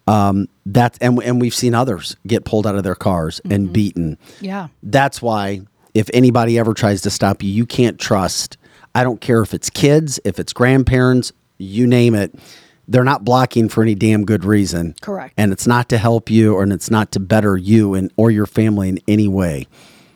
Um, 0.07 0.47
that's 0.65 0.97
and 0.99 1.21
and 1.23 1.41
we've 1.41 1.53
seen 1.53 1.73
others 1.73 2.15
get 2.27 2.45
pulled 2.45 2.67
out 2.67 2.75
of 2.75 2.84
their 2.84 2.95
cars 2.95 3.41
and 3.49 3.73
beaten. 3.73 4.17
yeah. 4.41 4.67
That's 4.84 5.21
why 5.21 5.61
if 5.93 6.09
anybody 6.13 6.57
ever 6.59 6.73
tries 6.73 7.01
to 7.01 7.09
stop 7.09 7.43
you, 7.43 7.49
you 7.49 7.65
can't 7.65 7.99
trust. 7.99 8.57
I 8.95 9.03
don't 9.03 9.21
care 9.21 9.41
if 9.41 9.53
it's 9.53 9.69
kids, 9.69 10.19
if 10.23 10.39
it's 10.39 10.53
grandparents, 10.53 11.31
you 11.57 11.88
name 11.88 12.15
it. 12.15 12.35
They're 12.88 13.03
not 13.03 13.23
blocking 13.23 13.69
for 13.69 13.81
any 13.81 13.95
damn 13.95 14.25
good 14.25 14.43
reason. 14.43 14.95
Correct. 15.01 15.34
And 15.38 15.51
it's 15.53 15.65
not 15.65 15.89
to 15.89 15.97
help 15.97 16.30
you 16.30 16.53
or 16.53 16.63
and 16.63 16.73
it's 16.73 16.91
not 16.91 17.11
to 17.13 17.19
better 17.19 17.55
you 17.55 17.93
and 17.93 18.11
or 18.17 18.30
your 18.30 18.45
family 18.45 18.89
in 18.89 18.99
any 19.07 19.27
way. 19.27 19.67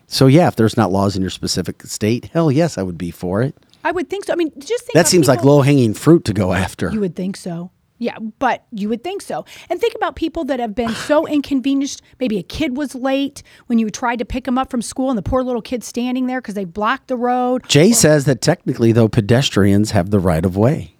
So 0.07 0.27
yeah, 0.27 0.47
if 0.47 0.55
there's 0.55 0.77
not 0.77 0.91
laws 0.91 1.15
in 1.15 1.21
your 1.21 1.31
specific 1.31 1.81
state, 1.83 2.25
hell 2.33 2.51
yes, 2.51 2.77
I 2.77 2.83
would 2.83 2.97
be 2.97 3.11
for 3.11 3.41
it. 3.41 3.55
I 3.87 3.91
would 3.91 4.09
think 4.09 4.25
so. 4.25 4.33
I 4.33 4.35
mean, 4.35 4.51
just 4.59 4.83
think 4.83 4.95
That 4.95 5.07
seems 5.07 5.29
like 5.29 5.45
low 5.45 5.61
hanging 5.61 5.93
fruit 5.93 6.25
to 6.25 6.33
go 6.33 6.51
after. 6.51 6.91
You 6.91 6.99
would 6.99 7.15
think 7.15 7.37
so. 7.37 7.71
Yeah, 7.99 8.19
but 8.19 8.65
you 8.73 8.89
would 8.89 9.01
think 9.01 9.21
so. 9.21 9.45
And 9.69 9.79
think 9.79 9.95
about 9.95 10.17
people 10.17 10.43
that 10.45 10.59
have 10.59 10.75
been 10.75 10.89
so 10.89 11.25
inconvenienced. 11.37 12.01
Maybe 12.19 12.37
a 12.37 12.43
kid 12.43 12.75
was 12.75 12.93
late 12.95 13.43
when 13.67 13.79
you 13.79 13.89
tried 13.89 14.19
to 14.19 14.25
pick 14.25 14.43
them 14.43 14.57
up 14.57 14.69
from 14.69 14.81
school, 14.81 15.09
and 15.09 15.17
the 15.17 15.21
poor 15.23 15.41
little 15.41 15.61
kid 15.61 15.85
standing 15.85 16.27
there 16.27 16.41
because 16.41 16.55
they 16.55 16.65
blocked 16.65 17.07
the 17.07 17.15
road. 17.15 17.63
Jay 17.69 17.93
says 17.93 18.25
that 18.25 18.41
technically 18.41 18.91
though 18.91 19.07
pedestrians 19.07 19.91
have 19.91 20.09
the 20.09 20.19
right 20.19 20.43
of 20.43 20.57
way. 20.57 20.97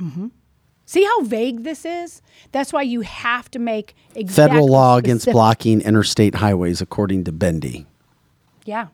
Mm-hmm. 0.00 0.26
See 0.86 1.04
how 1.04 1.22
vague 1.22 1.62
this 1.62 1.84
is? 1.84 2.20
That's 2.50 2.72
why 2.72 2.82
you 2.82 3.02
have 3.02 3.48
to 3.52 3.60
make 3.60 3.94
exactly 4.16 4.56
Federal 4.56 4.68
law 4.68 4.96
against 4.96 5.30
blocking 5.30 5.82
interstate 5.82 6.34
highways 6.34 6.80
according 6.80 7.24
to 7.24 7.32
Bendy. 7.32 7.86
Yeah. 8.64 8.88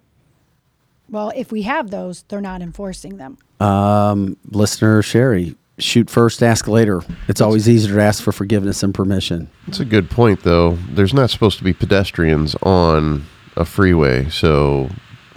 Well, 1.10 1.32
if 1.36 1.52
we 1.52 1.62
have 1.62 1.90
those, 1.90 2.22
they're 2.28 2.40
not 2.40 2.62
enforcing 2.62 3.16
them. 3.18 3.39
Um, 3.60 4.36
listener 4.51 5.02
Sherry, 5.02 5.55
shoot 5.78 6.10
first, 6.10 6.43
ask 6.43 6.66
later. 6.66 7.02
It's 7.28 7.40
always 7.40 7.68
easier 7.68 7.94
to 7.97 8.02
ask 8.02 8.22
for 8.22 8.32
forgiveness 8.32 8.82
and 8.82 8.94
permission. 8.94 9.48
It's 9.66 9.81
a 9.81 9.85
good 9.85 10.10
point, 10.10 10.43
though. 10.43 10.76
There's 10.90 11.14
not 11.14 11.31
supposed 11.31 11.59
to 11.59 11.64
be 11.64 11.72
pedestrians 11.72 12.56
on 12.62 13.24
a 13.56 13.64
freeway, 13.64 14.28
so 14.31 14.89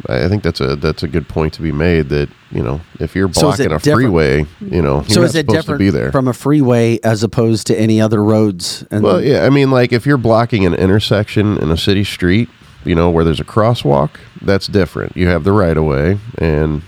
I 0.07 0.25
I 0.25 0.29
think 0.29 0.41
that's 0.43 0.59
a 0.61 0.75
that's 0.75 1.03
a 1.03 1.07
good 1.07 1.27
point 1.27 1.53
to 1.53 1.61
be 1.61 1.71
made. 1.71 2.09
That 2.09 2.29
you 2.51 2.63
know, 2.63 2.81
if 2.99 3.15
you're 3.15 3.31
So 3.33 3.41
blocking 3.41 3.71
a 3.71 3.79
freeway, 3.79 4.45
you 4.61 4.81
know, 4.81 5.01
you're 5.01 5.09
so 5.09 5.21
not 5.21 5.25
is 5.29 5.35
it 5.35 5.39
supposed 5.45 5.47
different 5.59 5.79
to 5.79 5.85
be 5.85 5.89
there. 5.91 6.11
from 6.11 6.27
a 6.27 6.33
freeway 6.33 6.99
as 7.03 7.23
opposed 7.23 7.67
to 7.67 7.79
any 7.79 8.01
other 8.01 8.23
roads? 8.23 8.83
And 8.89 9.03
Well, 9.03 9.21
yeah, 9.21 9.45
I 9.45 9.49
mean, 9.49 9.69
like 9.69 9.91
if 9.91 10.05
you're 10.05 10.17
blocking 10.17 10.65
an 10.65 10.73
intersection 10.73 11.57
in 11.59 11.69
a 11.71 11.77
city 11.77 12.03
street, 12.03 12.49
you 12.87 12.95
know, 12.95 13.09
where 13.09 13.23
there's 13.23 13.39
a 13.39 13.45
crosswalk, 13.45 14.11
that's 14.41 14.67
different. 14.67 15.15
You 15.17 15.27
have 15.27 15.43
the 15.43 15.51
right 15.51 15.75
of 15.77 15.83
way, 15.85 16.17
and 16.37 16.81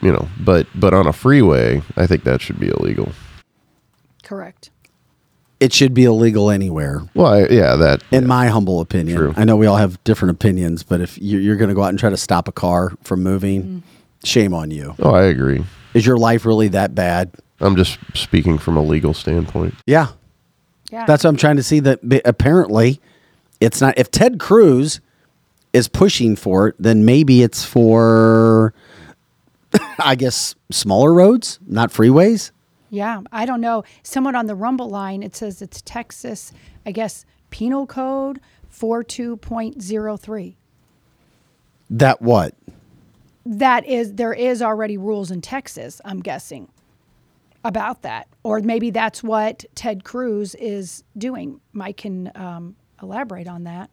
you 0.00 0.12
know, 0.12 0.28
but 0.40 0.66
but 0.74 0.94
on 0.94 1.06
a 1.06 1.12
freeway, 1.12 1.82
I 1.96 2.06
think 2.06 2.24
that 2.24 2.40
should 2.40 2.60
be 2.60 2.68
illegal. 2.68 3.12
Correct. 4.22 4.70
it 5.60 5.72
should 5.72 5.94
be 5.94 6.04
illegal 6.04 6.50
anywhere. 6.50 7.02
Well, 7.14 7.26
I, 7.32 7.46
yeah, 7.46 7.76
that 7.76 8.02
In 8.10 8.26
my 8.26 8.48
humble 8.48 8.80
opinion, 8.80 9.16
True. 9.16 9.34
I 9.36 9.44
know 9.44 9.56
we 9.56 9.66
all 9.66 9.76
have 9.76 10.02
different 10.04 10.30
opinions, 10.32 10.82
but 10.82 11.00
if 11.00 11.18
you're, 11.18 11.40
you're 11.40 11.56
going 11.56 11.68
to 11.68 11.74
go 11.74 11.82
out 11.82 11.90
and 11.90 11.98
try 11.98 12.10
to 12.10 12.16
stop 12.16 12.48
a 12.48 12.52
car 12.52 12.92
from 13.02 13.22
moving, 13.22 13.62
mm-hmm. 13.62 13.78
shame 14.24 14.54
on 14.54 14.70
you. 14.70 14.94
Oh, 15.00 15.14
I 15.14 15.24
agree. 15.24 15.64
Is 15.94 16.06
your 16.06 16.16
life 16.16 16.44
really 16.46 16.68
that 16.68 16.94
bad? 16.94 17.30
I'm 17.60 17.76
just 17.76 17.98
speaking 18.14 18.58
from 18.58 18.76
a 18.76 18.82
legal 18.82 19.12
standpoint. 19.14 19.74
Yeah, 19.86 20.08
Yeah. 20.90 21.04
that's 21.06 21.22
what 21.24 21.30
I'm 21.30 21.36
trying 21.36 21.56
to 21.56 21.62
see. 21.62 21.78
That 21.80 22.00
apparently, 22.24 23.00
it's 23.60 23.80
not. 23.80 23.96
If 23.98 24.10
Ted 24.10 24.40
Cruz 24.40 25.00
is 25.72 25.88
pushing 25.88 26.36
for 26.36 26.68
it, 26.68 26.76
then 26.78 27.04
maybe 27.04 27.42
it's 27.42 27.64
for, 27.64 28.74
I 29.98 30.14
guess, 30.14 30.54
smaller 30.70 31.12
roads, 31.12 31.58
not 31.66 31.90
freeways. 31.90 32.50
Yeah, 32.90 33.22
I 33.32 33.46
don't 33.46 33.62
know. 33.62 33.84
Someone 34.02 34.36
on 34.36 34.46
the 34.46 34.54
Rumble 34.54 34.90
line, 34.90 35.22
it 35.22 35.34
says 35.34 35.62
it's 35.62 35.80
Texas, 35.82 36.52
I 36.84 36.92
guess, 36.92 37.24
Penal 37.50 37.86
Code 37.86 38.38
42.03. 38.70 40.54
That 41.88 42.20
what? 42.20 42.54
That 43.46 43.86
is, 43.86 44.14
there 44.14 44.34
is 44.34 44.60
already 44.60 44.98
rules 44.98 45.30
in 45.30 45.40
Texas, 45.40 46.00
I'm 46.04 46.20
guessing, 46.20 46.68
about 47.64 48.02
that. 48.02 48.28
Or 48.42 48.60
maybe 48.60 48.90
that's 48.90 49.22
what 49.22 49.64
Ted 49.74 50.04
Cruz 50.04 50.54
is 50.56 51.02
doing. 51.16 51.60
Mike 51.72 51.96
can 51.96 52.30
um, 52.34 52.76
elaborate 53.02 53.48
on 53.48 53.64
that. 53.64 53.90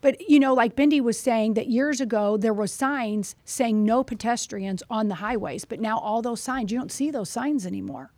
But 0.00 0.28
you 0.28 0.38
know, 0.38 0.54
like 0.54 0.76
Bindi 0.76 1.00
was 1.00 1.18
saying 1.18 1.54
that 1.54 1.68
years 1.68 2.00
ago 2.00 2.36
there 2.36 2.54
were 2.54 2.66
signs 2.66 3.34
saying 3.44 3.84
no 3.84 4.04
pedestrians 4.04 4.82
on 4.88 5.08
the 5.08 5.16
highways, 5.16 5.64
but 5.64 5.80
now 5.80 5.98
all 5.98 6.22
those 6.22 6.40
signs, 6.40 6.70
you 6.70 6.78
don't 6.78 6.92
see 6.92 7.10
those 7.10 7.30
signs 7.30 7.66
anymore. 7.66 8.12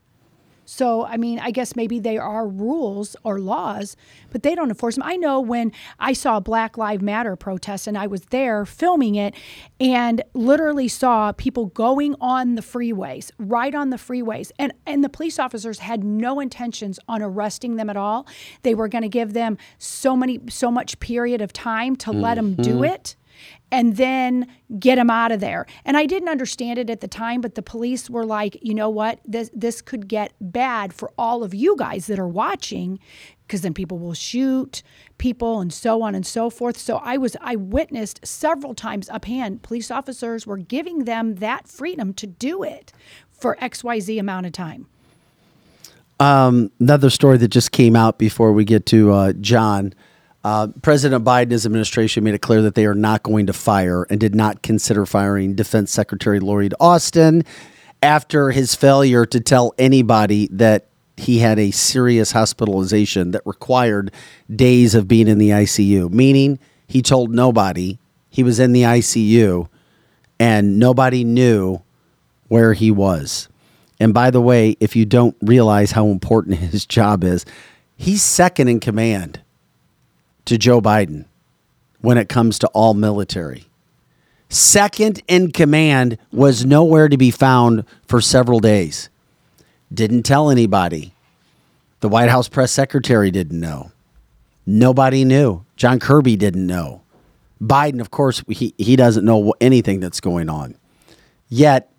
So, 0.71 1.05
I 1.05 1.17
mean, 1.17 1.41
I 1.41 1.51
guess 1.51 1.75
maybe 1.75 1.99
they 1.99 2.17
are 2.17 2.47
rules 2.47 3.17
or 3.25 3.41
laws, 3.41 3.97
but 4.31 4.45
they 4.45 4.55
don't 4.55 4.69
enforce 4.69 4.95
them. 4.95 5.03
I 5.05 5.17
know 5.17 5.41
when 5.41 5.73
I 5.99 6.13
saw 6.13 6.37
a 6.37 6.41
Black 6.41 6.79
Lives 6.79 7.03
Matter 7.03 7.35
protest 7.35 7.89
and 7.89 7.99
I 7.99 8.07
was 8.07 8.21
there 8.27 8.65
filming 8.65 9.17
it 9.17 9.35
and 9.81 10.23
literally 10.33 10.87
saw 10.87 11.33
people 11.33 11.67
going 11.67 12.15
on 12.21 12.55
the 12.55 12.63
freeways, 12.63 13.33
right 13.37 13.75
on 13.75 13.91
the 13.91 13.97
freeways. 13.97 14.53
And, 14.61 14.73
and 14.87 15.03
the 15.03 15.09
police 15.09 15.41
officers 15.41 15.81
had 15.81 16.05
no 16.05 16.39
intentions 16.39 17.01
on 17.09 17.21
arresting 17.21 17.75
them 17.75 17.91
at 17.91 17.97
all. 17.97 18.29
They 18.63 18.77
were 18.77 18.87
going 18.87 19.03
to 19.03 19.09
give 19.09 19.33
them 19.33 19.59
so 19.79 20.17
many, 20.17 20.39
so 20.49 20.71
much 20.71 21.01
period 21.01 21.41
of 21.41 21.53
time 21.53 21.97
to 21.97 22.13
let 22.13 22.37
them 22.37 22.55
do 22.55 22.75
mm-hmm. 22.75 22.85
it 22.85 23.17
and 23.73 23.97
then 23.97 24.47
get 24.79 24.99
him 24.99 25.11
out 25.11 25.33
of 25.33 25.41
there. 25.41 25.67
And 25.85 25.97
I 25.97 26.07
didn't 26.07 26.29
understand 26.29 26.79
it 26.79 26.91
at 26.91 27.01
the 27.01 27.09
time, 27.09 27.41
but 27.41 27.55
the 27.55 27.63
police 27.63 28.11
were 28.11 28.27
like, 28.27 28.59
you 28.63 28.75
know 28.75 28.91
what? 28.91 29.21
This 29.25 29.51
this 29.55 29.81
could 29.81 30.09
get 30.09 30.33
bad 30.41 30.93
for 30.93 31.13
all 31.17 31.43
of 31.45 31.55
you 31.55 31.77
guys 31.77 32.07
that 32.07 32.19
are 32.19 32.29
watching 32.29 32.99
because 33.47 33.63
then 33.63 33.75
people 33.75 33.99
will 33.99 34.15
shoot 34.15 34.83
people 35.19 35.61
and 35.61 35.73
so 35.73 36.03
on 36.03 36.15
and 36.15 36.27
so 36.27 36.51
forth. 36.51 36.77
So 36.77 36.97
I 36.97 37.17
was 37.17 37.37
I 37.41 37.57
witnessed 37.57 38.27
several 38.27 38.75
times 38.75 39.09
up 39.09 39.21
uphand 39.21 39.63
police 39.63 39.91
officers 39.91 40.47
were 40.47 40.57
giving 40.57 41.05
them 41.05 41.37
that 41.37 41.69
freedom 41.69 42.15
to 42.15 42.27
do 42.27 42.63
it 42.63 42.93
for 43.31 43.57
XYZ 43.57 44.19
amount 44.19 44.47
of 44.47 44.53
time. 44.53 44.87
another 46.81 47.11
story 47.11 47.39
that 47.39 47.49
just 47.49 47.73
came 47.73 47.97
out 47.97 48.19
before 48.19 48.53
we 48.53 48.65
get 48.65 48.87
to 48.87 49.13
uh, 49.13 49.33
John. 49.35 49.95
Uh, 50.43 50.69
President 50.83 51.25
Biden's 51.25 51.67
administration 51.67 52.25
made 52.25 52.35
it 52.35 52.41
clear 52.41 52.63
that 52.63 52.75
they 52.75 52.87
are 52.87 52.95
not 52.95 53.23
going 53.23 53.47
to 53.47 53.53
fire 53.53 54.07
and 54.09 54.19
did 54.19 54.35
not 54.35 54.63
consider 54.63 55.05
firing 55.05 55.55
Defense 55.55 55.93
Secretary 55.93 56.41
Lloyd 56.41 56.75
Austin 56.81 57.45
after 58.03 58.51
his 58.51 58.75
failure 58.75 59.27
to 59.27 59.41
tell 59.41 59.75
anybody 59.79 60.49
that 60.51 60.87
he 61.19 61.41
had 61.41 61.59
a 61.59 61.71
serious 61.71 62.33
hospitalization 62.33 63.33
that 63.33 63.43
required 63.45 64.11
days 64.55 64.95
of 64.95 65.07
being 65.07 65.29
in 65.29 65.37
the 65.37 65.51
ICU, 65.51 66.11
meaning 66.11 66.59
he 66.87 67.03
told 67.03 67.31
nobody 67.31 67.99
he 68.31 68.43
was 68.43 68.59
in 68.59 68.73
the 68.73 68.83
ICU 68.83 69.69
and 70.39 70.79
nobody 70.79 71.23
knew 71.23 71.83
where 72.49 72.73
he 72.73 72.91
was. 72.91 73.49
And 74.01 74.15
by 74.15 74.31
the 74.31 74.41
way, 74.41 74.77
if 74.81 74.97
you 74.97 75.05
don't 75.05 75.37
realize 75.43 75.93
how 75.93 76.07
important 76.07 76.57
his 76.59 76.87
job 76.87 77.23
is, 77.23 77.45
he's 77.97 78.23
second 78.23 78.69
in 78.69 78.81
command 78.81 79.43
to 80.47 80.59
Joe 80.59 80.81
Biden 80.81 81.27
when 82.01 82.19
it 82.19 82.29
comes 82.29 82.59
to 82.61 82.67
all 82.69 82.95
military. 82.95 83.67
Second 84.49 85.23
in 85.29 85.53
command 85.53 86.19
was 86.33 86.65
nowhere 86.65 87.09
to 87.09 87.17
be 87.17 87.31
found 87.31 87.85
for 88.07 88.21
several 88.21 88.59
days. 88.59 89.09
Didn't 89.93 90.25
tell 90.25 90.51
anybody. 90.51 91.15
The 92.01 92.09
White 92.09 92.31
House 92.31 92.49
press 92.49 92.73
secretary 92.73 93.31
didn't 93.31 93.61
know. 93.61 93.93
Nobody 94.67 95.25
knew. 95.25 95.65
John 95.77 95.99
Kirby 95.99 96.37
didn't 96.37 96.67
know. 96.67 97.03
Biden, 97.63 98.01
of 98.01 98.11
course, 98.11 98.43
he, 98.49 98.75
he 98.79 98.97
doesn't 98.97 99.25
know 99.25 99.55
anything 99.61 100.01
that's 100.01 100.21
going 100.21 100.49
on. 100.49 100.77
Yet, 101.49 101.91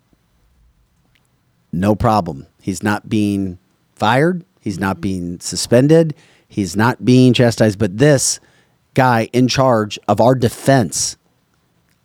no 1.71 1.95
problem. 1.95 2.47
He's 2.61 2.81
not 2.81 3.07
being 3.07 3.59
fired. 3.95 4.43
He's 4.59 4.79
not 4.79 4.99
being 5.01 5.39
suspended. 5.39 6.15
He's 6.51 6.75
not 6.75 7.05
being 7.05 7.31
chastised. 7.31 7.79
But 7.79 7.97
this 7.97 8.41
guy 8.93 9.29
in 9.31 9.47
charge 9.47 9.97
of 10.09 10.19
our 10.19 10.35
defense, 10.35 11.15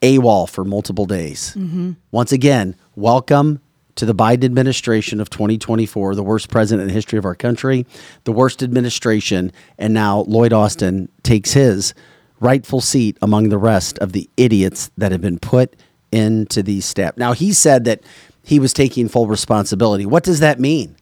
AWOL 0.03 0.49
for 0.49 0.65
multiple 0.65 1.05
days. 1.05 1.53
Mm-hmm. 1.57 1.93
Once 2.13 2.31
again, 2.31 2.77
welcome 2.95 3.61
to 3.97 4.07
the 4.07 4.15
Biden 4.15 4.45
administration 4.45 5.21
of 5.21 5.31
2024, 5.31 6.15
the 6.15 6.23
worst 6.23 6.49
president 6.49 6.83
in 6.83 6.89
the 6.89 6.95
history 6.95 7.19
of 7.19 7.25
our 7.25 7.35
country, 7.35 7.87
the 8.23 8.31
worst 8.31 8.63
administration. 8.63 9.51
And 9.79 9.93
now 9.93 10.21
Lloyd 10.29 10.53
Austin 10.53 11.09
takes 11.25 11.53
his 11.55 11.93
rightful 12.39 12.81
seat 12.81 13.19
among 13.21 13.49
the 13.49 13.59
rest 13.59 13.99
of 13.99 14.13
the 14.13 14.31
idiots 14.37 14.93
that 14.97 15.11
have 15.11 15.23
been 15.23 15.41
put 15.41 15.75
into 16.13 16.63
these 16.63 16.85
steps. 16.85 17.19
Now, 17.19 17.33
he 17.33 17.53
said 17.53 17.85
that 17.87 18.05
he 18.45 18.61
was 18.61 18.73
taking 18.73 19.09
full 19.09 19.27
responsibility. 19.27 20.07
What 20.07 20.23
does 20.23 20.39
that 20.39 20.61
mean? 20.61 20.95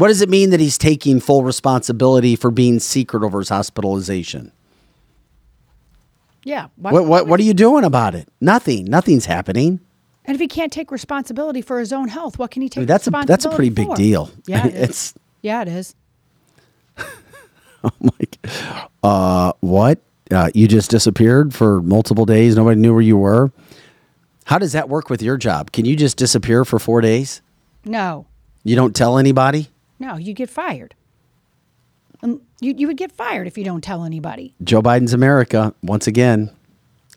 What 0.00 0.08
does 0.08 0.20
it 0.22 0.28
mean 0.30 0.50
that 0.50 0.60
he's 0.60 0.78
taking 0.78 1.20
full 1.20 1.44
responsibility 1.44 2.34
for 2.36 2.50
being 2.50 2.78
secret 2.80 3.22
over 3.22 3.38
his 3.38 3.50
hospitalization? 3.50 4.50
Yeah. 6.42 6.68
why- 6.76 6.92
What, 6.92 7.04
what, 7.06 7.26
what 7.26 7.38
are 7.40 7.42
you 7.42 7.52
doing 7.54 7.84
about 7.84 8.14
it? 8.14 8.26
Nothing. 8.40 8.86
Nothing's 8.86 9.26
happening. 9.26 9.80
And 10.24 10.34
if 10.34 10.40
he 10.40 10.48
can't 10.48 10.72
take 10.72 10.90
responsibility 10.90 11.60
for 11.60 11.78
his 11.80 11.92
own 11.92 12.08
health, 12.08 12.38
what 12.38 12.50
can 12.50 12.62
he 12.62 12.68
take 12.68 12.82
Dude, 12.82 12.88
that's 12.88 13.06
a 13.06 13.10
that's 13.26 13.44
a 13.44 13.50
pretty 13.50 13.70
big 13.70 13.86
for? 13.88 13.96
deal. 13.96 14.30
Yeah, 14.46 14.66
it 14.66 14.74
is. 14.74 14.88
it's 14.90 15.14
yeah, 15.42 15.62
it 15.62 15.68
is. 15.68 15.94
like, 17.82 18.38
uh, 19.02 19.52
what? 19.60 19.98
Uh, 20.30 20.50
you 20.54 20.68
just 20.68 20.90
disappeared 20.90 21.52
for 21.54 21.82
multiple 21.82 22.24
days. 22.26 22.54
Nobody 22.56 22.80
knew 22.80 22.92
where 22.92 23.02
you 23.02 23.16
were. 23.16 23.50
How 24.44 24.58
does 24.58 24.72
that 24.72 24.88
work 24.88 25.10
with 25.10 25.22
your 25.22 25.36
job? 25.36 25.72
Can 25.72 25.84
you 25.84 25.96
just 25.96 26.16
disappear 26.16 26.64
for 26.64 26.78
four 26.78 27.00
days? 27.00 27.40
No, 27.84 28.26
You 28.62 28.76
don't 28.76 28.94
tell 28.94 29.18
anybody? 29.18 29.68
No, 30.00 30.16
you 30.16 30.32
get 30.32 30.50
fired. 30.50 30.94
Um, 32.22 32.42
you 32.60 32.74
you 32.76 32.86
would 32.86 32.96
get 32.96 33.12
fired 33.12 33.46
if 33.46 33.56
you 33.56 33.64
don't 33.64 33.82
tell 33.82 34.04
anybody. 34.04 34.54
Joe 34.64 34.82
Biden's 34.82 35.12
America, 35.12 35.74
once 35.82 36.06
again, 36.06 36.50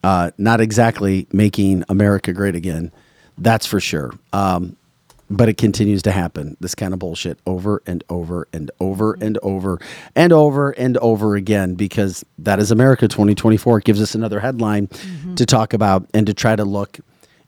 uh, 0.04 0.32
not 0.38 0.62
exactly 0.62 1.28
making 1.32 1.84
America 1.90 2.32
great 2.32 2.56
again. 2.56 2.92
That's 3.38 3.66
for 3.66 3.80
sure. 3.80 4.12
Um, 4.32 4.78
but 5.30 5.50
it 5.50 5.58
continues 5.58 6.04
to 6.04 6.12
happen. 6.12 6.58
This 6.60 6.76
kind 6.76 6.94
of 6.94 7.00
bullshit 7.00 7.40
over 7.46 7.82
and 7.88 8.04
over 8.10 8.48
and 8.54 8.70
over 8.80 9.18
and 9.20 9.38
over 9.42 9.80
and 10.16 10.32
over 10.32 10.72
and 10.72 10.98
over 10.98 11.36
again 11.36 11.74
because 11.76 12.24
that 12.38 12.60
is 12.60 12.70
America 12.70 13.08
2024. 13.08 13.80
It 13.80 13.86
gives 13.86 14.02
us 14.02 14.14
another 14.14 14.40
headline 14.42 14.90
to 15.36 15.46
talk 15.46 15.74
about 15.74 16.08
and 16.14 16.28
to 16.28 16.34
try 16.34 16.56
to 16.56 16.64
look 16.66 17.00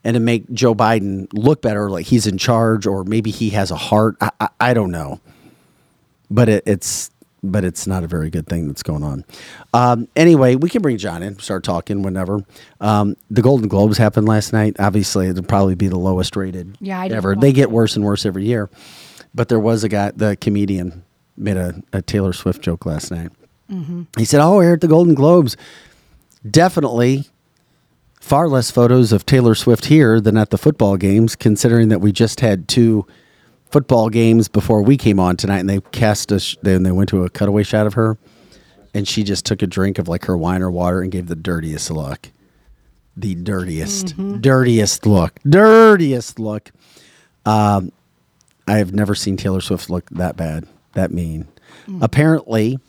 and 0.06 0.14
to 0.14 0.20
make 0.20 0.50
Joe 0.52 0.74
Biden 0.74 1.28
look 1.34 1.60
better, 1.60 1.90
like 1.90 2.06
he's 2.06 2.26
in 2.26 2.38
charge 2.38 2.86
or 2.86 3.04
maybe 3.04 3.30
he 3.30 3.50
has 3.50 3.70
a 3.70 3.76
heart. 3.76 4.16
I, 4.22 4.30
I, 4.40 4.48
I 4.58 4.74
don't 4.74 4.90
know 4.90 5.20
but 6.30 6.48
it, 6.48 6.62
it's 6.66 7.10
but 7.42 7.64
it's 7.64 7.86
not 7.86 8.02
a 8.02 8.08
very 8.08 8.28
good 8.28 8.46
thing 8.46 8.66
that's 8.66 8.82
going 8.82 9.04
on. 9.04 9.24
Um, 9.72 10.08
anyway, 10.16 10.56
we 10.56 10.68
can 10.68 10.82
bring 10.82 10.96
John 10.98 11.22
in, 11.22 11.38
start 11.38 11.62
talking 11.62 12.02
whenever. 12.02 12.44
Um, 12.80 13.16
the 13.30 13.42
Golden 13.42 13.68
Globes 13.68 13.98
happened 13.98 14.26
last 14.26 14.52
night. 14.52 14.76
Obviously, 14.80 15.28
it'll 15.28 15.44
probably 15.44 15.76
be 15.76 15.86
the 15.86 15.98
lowest 15.98 16.34
rated 16.34 16.76
Yeah, 16.80 17.00
I 17.00 17.06
ever. 17.06 17.36
They 17.36 17.52
get 17.52 17.70
worse 17.70 17.94
and 17.94 18.04
worse 18.04 18.26
every 18.26 18.44
year. 18.44 18.68
But 19.34 19.48
there 19.48 19.60
was 19.60 19.84
a 19.84 19.88
guy, 19.88 20.10
the 20.12 20.36
comedian, 20.36 21.04
made 21.36 21.56
a, 21.56 21.82
a 21.92 22.02
Taylor 22.02 22.32
Swift 22.32 22.62
joke 22.62 22.86
last 22.86 23.10
night. 23.10 23.30
Mm-hmm. 23.70 24.04
He 24.16 24.24
said, 24.24 24.40
"Oh, 24.40 24.60
here 24.60 24.74
at 24.74 24.80
the 24.80 24.88
Golden 24.88 25.14
Globes, 25.14 25.56
definitely." 26.48 27.26
Far 28.26 28.48
less 28.48 28.72
photos 28.72 29.12
of 29.12 29.24
Taylor 29.24 29.54
Swift 29.54 29.84
here 29.84 30.20
than 30.20 30.36
at 30.36 30.50
the 30.50 30.58
football 30.58 30.96
games, 30.96 31.36
considering 31.36 31.90
that 31.90 32.00
we 32.00 32.10
just 32.10 32.40
had 32.40 32.66
two 32.66 33.06
football 33.70 34.08
games 34.08 34.48
before 34.48 34.82
we 34.82 34.96
came 34.96 35.20
on 35.20 35.36
tonight, 35.36 35.60
and 35.60 35.70
they 35.70 35.78
cast 35.92 36.32
us. 36.32 36.42
sh- 36.42 36.56
then 36.60 36.82
they 36.82 36.90
went 36.90 37.08
to 37.10 37.22
a 37.22 37.30
cutaway 37.30 37.62
shot 37.62 37.86
of 37.86 37.94
her, 37.94 38.18
and 38.92 39.06
she 39.06 39.22
just 39.22 39.46
took 39.46 39.62
a 39.62 39.66
drink 39.68 40.00
of 40.00 40.08
like 40.08 40.24
her 40.24 40.36
wine 40.36 40.60
or 40.60 40.72
water 40.72 41.02
and 41.02 41.12
gave 41.12 41.28
the 41.28 41.36
dirtiest 41.36 41.88
look, 41.88 42.32
the 43.16 43.36
dirtiest, 43.36 44.16
dirtiest 44.42 45.06
look, 45.06 45.38
dirtiest 45.48 46.40
look. 46.40 46.72
Um, 47.44 47.92
I 48.66 48.78
have 48.78 48.92
never 48.92 49.14
seen 49.14 49.36
Taylor 49.36 49.60
Swift 49.60 49.88
look 49.88 50.10
that 50.10 50.36
bad, 50.36 50.66
that 50.94 51.12
mean. 51.12 51.46
Apparently, 52.00 52.80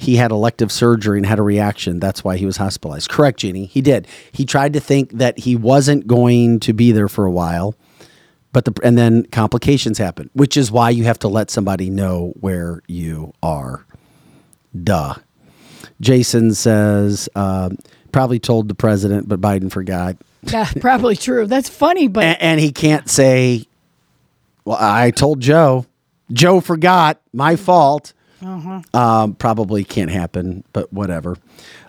he 0.00 0.16
had 0.16 0.30
elective 0.30 0.72
surgery 0.72 1.18
and 1.18 1.26
had 1.26 1.38
a 1.38 1.42
reaction. 1.42 2.00
That's 2.00 2.24
why 2.24 2.38
he 2.38 2.46
was 2.46 2.56
hospitalized. 2.56 3.10
Correct, 3.10 3.40
Jeannie. 3.40 3.66
He 3.66 3.82
did. 3.82 4.08
He 4.32 4.46
tried 4.46 4.72
to 4.72 4.80
think 4.80 5.12
that 5.12 5.40
he 5.40 5.54
wasn't 5.54 6.06
going 6.06 6.58
to 6.60 6.72
be 6.72 6.90
there 6.90 7.06
for 7.06 7.26
a 7.26 7.30
while, 7.30 7.74
but 8.50 8.64
the 8.64 8.72
and 8.82 8.96
then 8.96 9.26
complications 9.26 9.98
happen, 9.98 10.30
which 10.32 10.56
is 10.56 10.70
why 10.70 10.88
you 10.88 11.04
have 11.04 11.18
to 11.18 11.28
let 11.28 11.50
somebody 11.50 11.90
know 11.90 12.32
where 12.40 12.80
you 12.88 13.34
are. 13.42 13.84
Duh. 14.82 15.16
Jason 16.00 16.54
says 16.54 17.28
um, 17.34 17.76
probably 18.10 18.38
told 18.38 18.68
the 18.68 18.74
president, 18.74 19.28
but 19.28 19.38
Biden 19.38 19.70
forgot, 19.70 20.16
Yeah, 20.44 20.70
probably 20.80 21.14
true. 21.14 21.46
That's 21.46 21.68
funny, 21.68 22.08
but 22.08 22.24
and, 22.24 22.40
and 22.40 22.60
he 22.60 22.72
can't 22.72 23.10
say, 23.10 23.66
"Well, 24.64 24.78
I 24.80 25.10
told 25.10 25.40
Joe. 25.40 25.84
Joe 26.32 26.60
forgot. 26.60 27.20
My 27.34 27.56
fault." 27.56 28.14
Um, 28.94 29.34
probably 29.34 29.84
can't 29.84 30.10
happen, 30.10 30.64
but 30.72 30.92
whatever. 30.92 31.36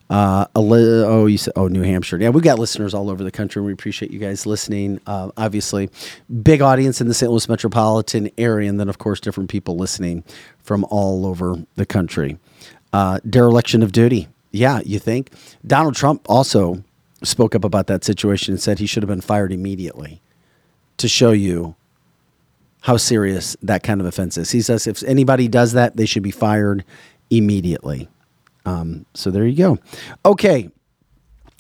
Uh, 0.10 0.46
oh, 0.56 1.26
you 1.26 1.38
said, 1.38 1.54
oh, 1.56 1.70
New 1.70 1.84
Hampshire. 1.84 2.18
Yeah, 2.18 2.30
we've 2.30 2.44
got 2.44 2.60
listeners 2.60 2.94
all 2.94 3.10
over 3.10 3.24
the 3.24 3.32
country. 3.32 3.62
We 3.62 3.72
appreciate 3.72 4.12
you 4.12 4.20
guys 4.20 4.46
listening. 4.46 5.00
Uh, 5.08 5.32
obviously, 5.38 5.90
big 6.44 6.62
audience 6.62 7.00
in 7.00 7.08
the 7.08 7.14
St. 7.14 7.32
Louis 7.32 7.48
metropolitan 7.48 8.30
area, 8.38 8.70
and 8.70 8.78
then, 8.78 8.90
of 8.90 8.98
course, 8.98 9.22
different 9.22 9.50
people 9.50 9.78
listening 9.78 10.26
from 10.64 10.86
all 10.90 11.26
over 11.26 11.56
the 11.76 11.86
country. 11.86 12.38
Uh, 12.92 13.20
dereliction 13.30 13.82
of 13.84 13.94
duty. 13.94 14.28
Yeah, 14.52 14.82
you 14.86 15.00
think? 15.00 15.32
Donald 15.66 15.96
Trump 15.96 16.26
also 16.28 16.84
spoke 17.24 17.56
up 17.56 17.64
about 17.64 17.88
that 17.88 18.04
situation 18.04 18.54
and 18.56 18.62
said 18.62 18.80
he 18.80 18.86
should 18.88 19.04
have 19.04 19.10
been 19.10 19.22
fired 19.22 19.54
immediately 19.54 20.22
to 20.98 21.08
show 21.08 21.32
you 21.32 21.76
how 22.82 22.98
serious 22.98 23.56
that 23.62 23.84
kind 23.84 24.02
of 24.02 24.08
offense 24.08 24.38
is. 24.38 24.52
He 24.52 24.62
says 24.62 24.88
if 24.88 25.02
anybody 25.04 25.48
does 25.48 25.74
that, 25.74 25.96
they 25.96 26.06
should 26.06 26.24
be 26.24 26.32
fired 26.32 26.84
immediately. 27.30 28.10
Um, 28.66 29.06
so 29.14 29.32
there 29.32 29.46
you 29.46 29.58
go. 29.58 29.78
Okay. 30.26 30.70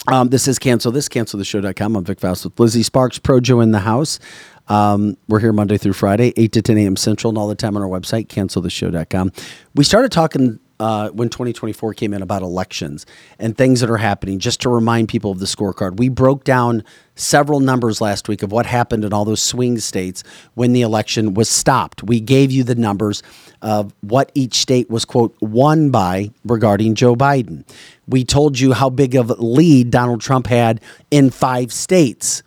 Um, 0.07 0.29
this 0.29 0.47
is 0.47 0.57
cancel 0.57 0.91
this 0.91 1.07
canceltheshow.com. 1.07 1.95
I'm 1.95 2.03
Vic 2.03 2.19
Faust 2.19 2.43
with 2.43 2.59
Lizzie 2.59 2.83
Sparks, 2.83 3.19
Projo 3.19 3.61
in 3.61 3.71
the 3.71 3.79
house. 3.79 4.19
Um, 4.67 5.17
we're 5.27 5.39
here 5.39 5.53
Monday 5.53 5.77
through 5.77 5.93
Friday, 5.93 6.33
8 6.37 6.51
to 6.53 6.61
10 6.61 6.77
a.m. 6.79 6.95
Central, 6.95 7.29
and 7.29 7.37
all 7.37 7.47
the 7.47 7.55
time 7.55 7.75
on 7.75 7.83
our 7.83 7.89
website, 7.89 8.27
canceltheshow.com. 8.27 9.31
We 9.75 9.83
started 9.83 10.11
talking 10.11 10.59
uh, 10.81 11.09
when 11.09 11.29
2024 11.29 11.93
came 11.93 12.11
in 12.11 12.23
about 12.23 12.41
elections 12.41 13.05
and 13.37 13.55
things 13.55 13.81
that 13.81 13.89
are 13.91 13.97
happening, 13.97 14.39
just 14.39 14.59
to 14.61 14.69
remind 14.69 15.07
people 15.09 15.29
of 15.29 15.37
the 15.37 15.45
scorecard. 15.45 15.97
We 15.97 16.09
broke 16.09 16.43
down 16.43 16.83
several 17.13 17.59
numbers 17.59 18.01
last 18.01 18.27
week 18.27 18.41
of 18.41 18.51
what 18.51 18.65
happened 18.65 19.05
in 19.05 19.13
all 19.13 19.23
those 19.23 19.43
swing 19.43 19.77
states 19.77 20.23
when 20.55 20.73
the 20.73 20.81
election 20.81 21.35
was 21.35 21.49
stopped. 21.49 22.01
We 22.01 22.19
gave 22.19 22.49
you 22.49 22.63
the 22.63 22.73
numbers 22.73 23.21
of 23.61 23.93
what 24.01 24.31
each 24.33 24.55
state 24.55 24.89
was, 24.89 25.05
quote, 25.05 25.37
won 25.39 25.91
by 25.91 26.31
regarding 26.43 26.95
Joe 26.95 27.15
Biden. 27.15 27.63
We 28.07 28.25
told 28.25 28.59
you 28.59 28.73
how 28.73 28.89
big 28.89 29.13
of 29.13 29.29
a 29.29 29.35
lead 29.35 29.91
Donald 29.91 30.21
Trump 30.21 30.47
had 30.47 30.81
in 31.11 31.29
five 31.29 31.71
states 31.71 32.41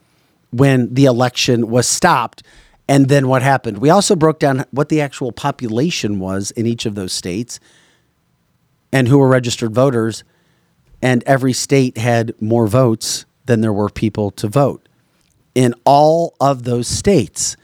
when 0.51 0.93
the 0.93 1.05
election 1.05 1.69
was 1.69 1.87
stopped. 1.87 2.43
And 2.89 3.09
then 3.09 3.29
what 3.29 3.43
happened? 3.43 3.79
We 3.79 3.91
also 3.91 4.17
broke 4.17 4.41
down 4.41 4.65
what 4.73 4.89
the 4.89 5.01
actual 5.01 5.31
population 5.31 6.19
was 6.19 6.51
in 6.51 6.67
each 6.67 6.85
of 6.85 6.97
those 6.97 7.13
states 7.13 7.61
and 8.95 9.09
who 9.09 9.19
were 9.19 9.29
registered 9.29 9.75
voters. 9.75 10.25
And 11.03 11.23
every 11.25 11.53
state 11.53 11.99
had 11.99 12.41
more 12.41 12.67
votes 12.67 13.27
than 13.45 13.61
there 13.61 13.73
were 13.73 13.91
people 13.91 14.31
to 14.31 14.49
vote 14.49 14.89
in 15.55 15.75
all 15.85 16.35
of 16.41 16.63
those 16.63 16.89
states. 16.89 17.59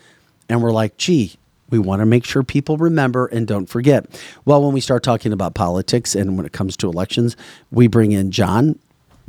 And 0.51 0.63
we're 0.63 0.73
like, 0.73 0.99
gee, 0.99 1.37
we 1.71 1.79
want 1.79 2.01
to 2.01 2.07
make 2.07 2.25
sure 2.25 2.43
people 2.43 2.77
remember 2.77 3.27
and 3.27 3.47
don't 3.47 3.67
forget. 3.67 4.07
Well, 4.45 4.63
when 4.63 4.75
we 4.75 4.81
start 4.81 5.03
talking 5.03 5.33
about 5.33 5.55
politics 5.55 6.15
and 6.15 6.37
when 6.37 6.45
it 6.45 6.53
comes 6.53 6.77
to 6.79 6.89
elections, 6.89 7.37
we 7.71 7.87
bring 7.87 8.13
in 8.13 8.33
John, 8.33 8.79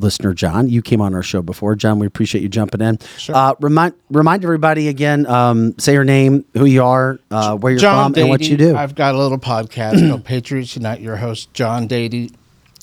listener 0.01 0.33
John. 0.33 0.69
You 0.69 0.81
came 0.81 1.01
on 1.01 1.13
our 1.13 1.23
show 1.23 1.41
before. 1.41 1.75
John, 1.75 1.99
we 1.99 2.07
appreciate 2.07 2.41
you 2.41 2.49
jumping 2.49 2.81
in. 2.81 2.99
Sure. 3.17 3.35
Uh, 3.35 3.53
remind, 3.59 3.93
remind 4.09 4.43
everybody 4.43 4.87
again, 4.87 5.25
um, 5.27 5.77
say 5.79 5.93
your 5.93 6.03
name, 6.03 6.45
who 6.53 6.65
you 6.65 6.83
are, 6.83 7.19
uh, 7.29 7.55
where 7.57 7.73
you're 7.73 7.79
John 7.79 8.13
from, 8.13 8.21
and 8.21 8.29
what 8.29 8.41
you 8.41 8.57
do. 8.57 8.75
I've 8.75 8.95
got 8.95 9.15
a 9.15 9.17
little 9.17 9.37
podcast 9.37 10.07
called 10.09 10.25
Patriots 10.25 10.75
Unite. 10.75 10.99
Your 11.01 11.17
host, 11.17 11.53
John 11.53 11.87
Dady, 11.87 12.33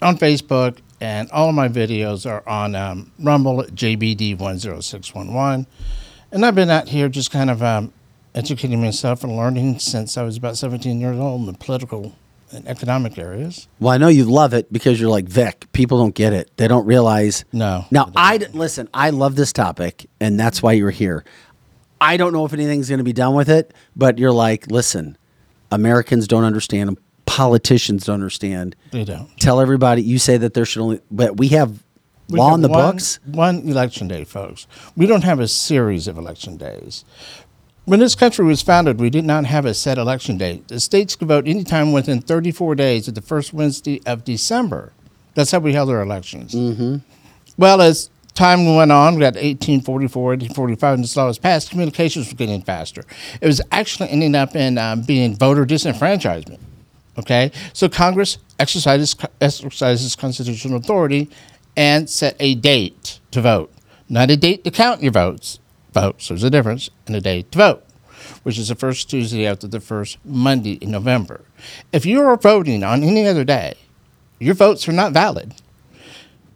on 0.01 0.17
Facebook, 0.17 0.79
and 1.01 1.31
all 1.31 1.49
of 1.49 1.55
my 1.55 1.69
videos 1.69 2.29
are 2.29 2.47
on 2.49 2.75
um, 2.75 3.13
Rumble 3.19 3.61
at 3.63 3.71
JBD10611. 3.71 5.67
And 6.31 6.45
I've 6.45 6.55
been 6.55 6.71
out 6.71 6.89
here 6.89 7.09
just 7.09 7.31
kind 7.31 7.51
of 7.51 7.63
um, 7.63 7.93
educating 8.35 8.81
myself 8.81 9.25
and 9.25 9.37
learning 9.37 9.79
since 9.79 10.17
I 10.17 10.23
was 10.23 10.37
about 10.37 10.57
17 10.57 11.01
years 11.01 11.19
old 11.19 11.41
in 11.41 11.47
the 11.47 11.59
political 11.59 12.15
and 12.53 12.67
economic 12.69 13.19
areas. 13.19 13.69
Well, 13.81 13.93
I 13.93 13.99
know 13.99 14.09
you 14.09 14.25
love 14.25 14.55
it 14.55 14.73
because 14.73 15.01
you're 15.01 15.11
like 15.11 15.27
Vic. 15.27 15.67
People 15.73 15.99
don't 15.99 16.15
get 16.15 16.33
it. 16.33 16.51
They 16.57 16.69
don't 16.69 16.87
realize. 16.87 17.45
No, 17.53 17.85
Now, 17.91 18.11
I 18.17 18.39
d- 18.39 18.47
listen. 18.53 18.89
I 18.95 19.11
love 19.11 19.37
this 19.37 19.53
topic, 19.53 20.09
and 20.21 20.39
that's 20.39 20.63
why 20.63 20.73
you're 20.73 20.91
here. 20.91 21.25
I 22.01 22.17
don't 22.17 22.33
know 22.33 22.45
if 22.45 22.53
anything's 22.53 22.89
going 22.89 22.99
to 22.99 23.05
be 23.05 23.13
done 23.13 23.35
with 23.35 23.49
it, 23.51 23.75
but 23.97 24.19
you're 24.19 24.33
like, 24.33 24.71
listen, 24.71 25.19
Americans 25.71 26.29
don't 26.29 26.45
understand. 26.45 26.97
Politicians 27.27 28.07
don't 28.07 28.15
understand. 28.15 28.75
They 28.93 29.05
don't. 29.05 29.29
Tell 29.41 29.61
everybody. 29.61 30.03
You 30.03 30.19
say 30.19 30.37
that 30.39 30.55
there 30.55 30.65
should 30.65 30.81
only, 30.83 31.01
but 31.11 31.37
we 31.37 31.49
have 31.49 31.83
We 32.31 32.39
law 32.39 32.55
in 32.55 32.63
the 32.63 32.69
one- 32.69 32.93
books. 32.93 33.19
One 33.27 33.69
election 33.69 34.09
day, 34.09 34.25
folks. 34.25 34.67
We 34.97 35.07
don't 35.07 35.25
have 35.25 35.41
a 35.41 35.49
series 35.49 36.09
of 36.09 36.17
election 36.17 36.57
days. 36.57 37.05
When 37.89 38.01
this 38.01 38.15
country 38.15 38.45
was 38.45 38.61
founded, 38.61 39.01
we 39.01 39.09
did 39.09 39.25
not 39.25 39.47
have 39.47 39.65
a 39.65 39.73
set 39.73 39.97
election 39.97 40.37
date. 40.37 40.69
The 40.69 40.79
states 40.79 41.17
could 41.17 41.29
vote 41.29 41.49
anytime 41.49 41.91
within 41.91 42.21
34 42.21 42.75
days 42.75 43.09
of 43.09 43.15
the 43.15 43.23
first 43.23 43.55
Wednesday 43.55 44.03
of 44.05 44.27
December. 44.27 44.93
That's 45.33 45.53
how 45.53 45.61
we 45.61 45.73
held 45.73 45.89
our 45.89 46.03
elections. 46.03 46.55
Mm-hmm. 46.55 46.97
Well, 47.57 47.81
as 47.81 48.11
time 48.35 48.77
went 48.77 48.93
on, 48.93 49.15
we 49.15 49.21
got 49.21 49.37
1844, 49.37 50.23
1845, 50.23 50.95
and 50.97 51.03
this 51.03 51.17
law 51.17 51.29
was 51.29 51.39
passed, 51.39 51.71
communications 51.71 52.29
were 52.31 52.37
getting 52.37 52.61
faster. 52.61 53.05
It 53.41 53.47
was 53.47 53.63
actually 53.73 54.11
ending 54.11 54.35
up 54.35 54.55
in 54.55 54.77
um, 54.77 55.01
being 55.01 55.35
voter 55.35 55.65
disenfranchisement. 55.65 56.61
Okay, 57.19 57.51
so 57.73 57.89
Congress 57.89 58.37
exercises 58.59 59.17
exercises 59.41 60.15
constitutional 60.15 60.77
authority 60.77 61.31
and 61.75 62.11
set 62.11 62.37
a 62.39 62.55
date 62.55 63.19
to 63.31 63.41
vote, 63.41 63.73
not 64.11 64.29
a 64.29 64.37
date 64.37 64.63
to 64.65 64.71
count 64.71 65.03
your 65.03 65.13
votes. 65.13 65.59
Votes. 65.93 66.29
There's 66.29 66.45
a 66.45 66.51
difference 66.51 66.91
in 67.07 67.15
a 67.15 67.21
day 67.21 67.43
to 67.43 67.59
vote, 67.59 67.85
which 68.43 68.59
is 68.59 68.69
the 68.69 68.75
first 68.75 69.09
Tuesday 69.11 69.47
after 69.47 69.67
the 69.67 69.81
first 69.81 70.19
Monday 70.25 70.73
in 70.75 70.91
November. 70.91 71.41
If 71.93 72.05
you 72.07 72.21
are 72.23 72.37
voting 72.37 72.85
on 72.85 73.03
any 73.03 73.27
other 73.27 73.45
day, 73.45 73.75
your 74.39 74.55
votes 74.55 74.89
are 74.89 74.93
not 74.93 75.13
valid. 75.13 75.55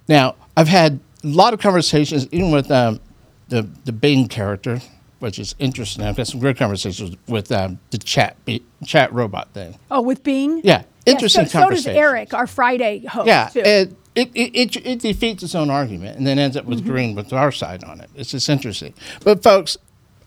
Now, 0.08 0.34
I've 0.56 0.68
had 0.68 1.00
a 1.24 1.28
lot 1.28 1.54
of 1.54 1.60
conversations, 1.60 2.28
even 2.30 2.50
with 2.50 2.70
um, 2.70 3.00
the 3.48 3.68
the 3.84 3.92
Bing 3.92 4.28
character, 4.28 4.80
which 5.20 5.38
is 5.38 5.54
interesting. 5.58 6.04
I've 6.04 6.16
got 6.16 6.26
some 6.26 6.40
great 6.40 6.56
conversations 6.56 7.16
with 7.26 7.50
um, 7.52 7.78
the 7.90 7.98
chat 7.98 8.36
chat 8.84 9.12
robot 9.12 9.48
thing. 9.54 9.78
Oh, 9.90 10.00
with 10.02 10.22
Bing? 10.22 10.58
Yeah, 10.64 10.82
Yeah, 11.06 11.12
interesting 11.12 11.46
so, 11.46 11.60
so 11.60 11.70
does. 11.70 11.86
Eric, 11.86 12.34
our 12.34 12.46
Friday 12.46 13.04
host. 13.06 13.26
Yeah, 13.26 13.48
too. 13.48 13.60
it, 13.60 13.96
it, 14.14 14.30
it, 14.34 14.54
it, 14.54 14.76
it 14.86 14.98
defeats 15.00 15.42
its 15.42 15.54
own 15.54 15.70
argument 15.70 16.18
and 16.18 16.26
then 16.26 16.38
ends 16.38 16.56
up 16.56 16.64
with 16.66 16.80
Mm-hmm. 16.80 16.88
agreeing 16.88 17.14
with 17.14 17.32
our 17.32 17.52
side 17.52 17.82
on 17.84 18.00
it. 18.00 18.10
It's 18.14 18.30
just 18.32 18.48
interesting. 18.48 18.94
But, 19.24 19.42
folks, 19.42 19.76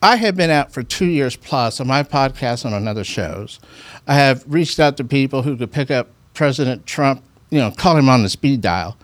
I 0.02 0.16
have 0.18 0.36
been 0.36 0.49
out 0.49 0.72
for 0.72 0.84
two 0.84 1.06
years 1.06 1.36
plus 1.36 1.80
on 1.80 1.88
my 1.88 2.03
podcast 2.03 2.66
and 2.66 2.74
on 2.74 2.88
other 2.88 3.03
shows. 3.03 3.60
I 4.07 4.16
have 4.16 4.44
reached 4.48 4.80
out 4.80 4.98
to 4.98 5.03
people 5.03 5.44
who 5.44 5.56
could 5.57 5.72
pick 5.72 5.90
up 5.91 6.10
President 6.34 6.86
Trump, 6.86 7.24
you 7.49 7.60
know, 7.60 7.72
call 7.72 7.95
him 7.98 8.10
on 8.10 8.24
the 8.24 8.30
speed 8.30 8.62
dial. 8.62 8.98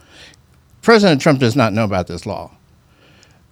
President 0.81 1.21
Trump 1.21 1.39
does 1.39 1.55
not 1.55 1.73
know 1.73 1.83
about 1.83 2.07
this 2.07 2.25
law 2.25 2.51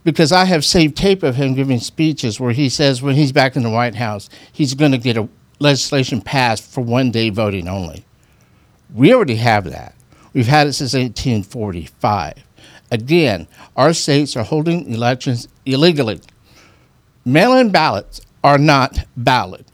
because 0.04 0.32
I 0.32 0.46
have 0.46 0.66
saved 0.66 0.98
tape 0.98 1.22
of 1.24 1.36
him 1.36 1.54
giving 1.54 1.80
speeches 1.80 2.40
where 2.40 2.52
he 2.54 2.70
says 2.70 3.02
when 3.02 3.16
he's 3.16 3.32
back 3.32 3.56
in 3.56 3.64
the 3.64 3.70
White 3.70 3.96
House, 3.96 4.30
he's 4.52 4.74
going 4.74 4.92
to 4.92 4.98
get 4.98 5.16
a 5.18 5.30
legislation 5.60 6.22
passed 6.22 6.64
for 6.64 6.82
one 6.82 7.12
day 7.12 7.30
voting 7.30 7.68
only. 7.68 8.04
We 8.94 9.14
already 9.14 9.36
have 9.36 9.66
that. 9.66 9.94
We've 10.34 10.48
had 10.48 10.68
it 10.68 10.74
since 10.74 10.94
1845. 10.94 12.34
Again, 12.92 13.48
our 13.76 13.94
states 13.94 14.36
are 14.36 14.44
holding 14.44 14.92
elections 14.92 15.48
illegally. 15.66 16.20
Mail 17.26 17.54
in 17.56 17.72
ballots 17.72 18.22
are 18.44 18.58
not 18.58 19.06
valid. 19.16 19.66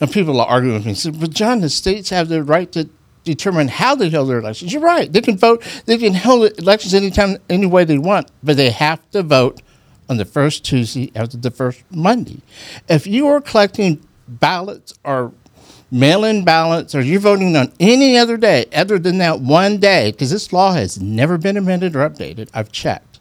And 0.00 0.10
people 0.10 0.40
are 0.40 0.46
arguing 0.46 0.82
with 0.84 1.04
me, 1.04 1.12
but 1.18 1.30
John, 1.30 1.60
the 1.60 1.68
states 1.68 2.10
have 2.10 2.28
the 2.28 2.42
right 2.42 2.70
to 2.72 2.88
determine 3.24 3.68
how 3.68 3.94
they 3.94 4.10
hold 4.10 4.28
their 4.30 4.38
elections. 4.38 4.72
You're 4.72 4.82
right. 4.82 5.12
They 5.12 5.20
can 5.20 5.36
vote, 5.36 5.62
they 5.86 5.98
can 5.98 6.14
hold 6.14 6.58
elections 6.58 6.94
anytime, 6.94 7.36
any 7.48 7.66
way 7.66 7.84
they 7.84 7.98
want, 7.98 8.30
but 8.42 8.56
they 8.56 8.70
have 8.70 9.08
to 9.12 9.22
vote 9.22 9.62
on 10.08 10.16
the 10.16 10.24
first 10.24 10.64
Tuesday 10.64 11.12
after 11.14 11.36
the 11.36 11.50
first 11.50 11.84
Monday. 11.90 12.40
If 12.88 13.06
you 13.06 13.28
are 13.28 13.40
collecting 13.40 14.04
ballots 14.26 14.94
or 15.04 15.32
mail 15.92 16.24
in 16.24 16.42
ballots 16.42 16.94
or 16.94 17.02
you're 17.02 17.20
voting 17.20 17.54
on 17.54 17.70
any 17.78 18.16
other 18.16 18.38
day 18.38 18.64
other 18.74 18.98
than 18.98 19.18
that 19.18 19.40
one 19.40 19.76
day, 19.78 20.10
because 20.10 20.30
this 20.30 20.52
law 20.52 20.72
has 20.72 21.00
never 21.00 21.36
been 21.38 21.56
amended 21.56 21.94
or 21.94 22.08
updated, 22.08 22.48
I've 22.54 22.72
checked. 22.72 23.20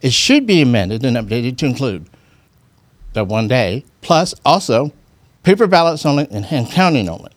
It 0.00 0.12
should 0.12 0.46
be 0.46 0.62
amended 0.62 1.04
and 1.04 1.16
updated 1.16 1.58
to 1.58 1.66
include 1.66 2.06
that 3.14 3.26
one 3.26 3.48
day, 3.48 3.84
plus 4.00 4.32
also 4.44 4.92
paper 5.42 5.66
ballots 5.66 6.06
only 6.06 6.28
and 6.30 6.44
hand 6.46 6.70
counting 6.70 7.08
only. 7.08 7.30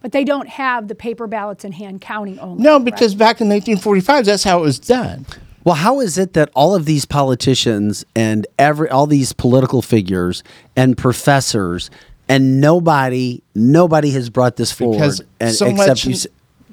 but 0.00 0.12
they 0.12 0.24
don't 0.24 0.48
have 0.48 0.88
the 0.88 0.94
paper 0.94 1.26
ballots 1.26 1.64
and 1.64 1.74
hand 1.74 2.00
counting 2.00 2.38
only. 2.38 2.62
No, 2.62 2.78
correct? 2.78 2.84
because 2.84 3.14
back 3.14 3.40
in 3.40 3.48
1845, 3.48 4.26
that's 4.26 4.44
how 4.44 4.58
it 4.58 4.62
was 4.62 4.78
done. 4.78 5.26
Well, 5.64 5.76
how 5.76 6.00
is 6.00 6.18
it 6.18 6.34
that 6.34 6.50
all 6.54 6.74
of 6.74 6.84
these 6.84 7.06
politicians 7.06 8.04
and 8.14 8.46
every 8.58 8.88
all 8.90 9.06
these 9.06 9.32
political 9.32 9.80
figures 9.82 10.42
and 10.76 10.96
professors 10.96 11.90
and 12.28 12.60
nobody 12.60 13.42
nobody 13.54 14.10
has 14.10 14.30
brought 14.30 14.56
this 14.56 14.72
forward 14.72 14.96
Because 14.96 15.22
and, 15.40 15.54
so 15.54 15.66
except 15.66 16.06
much, 16.06 16.28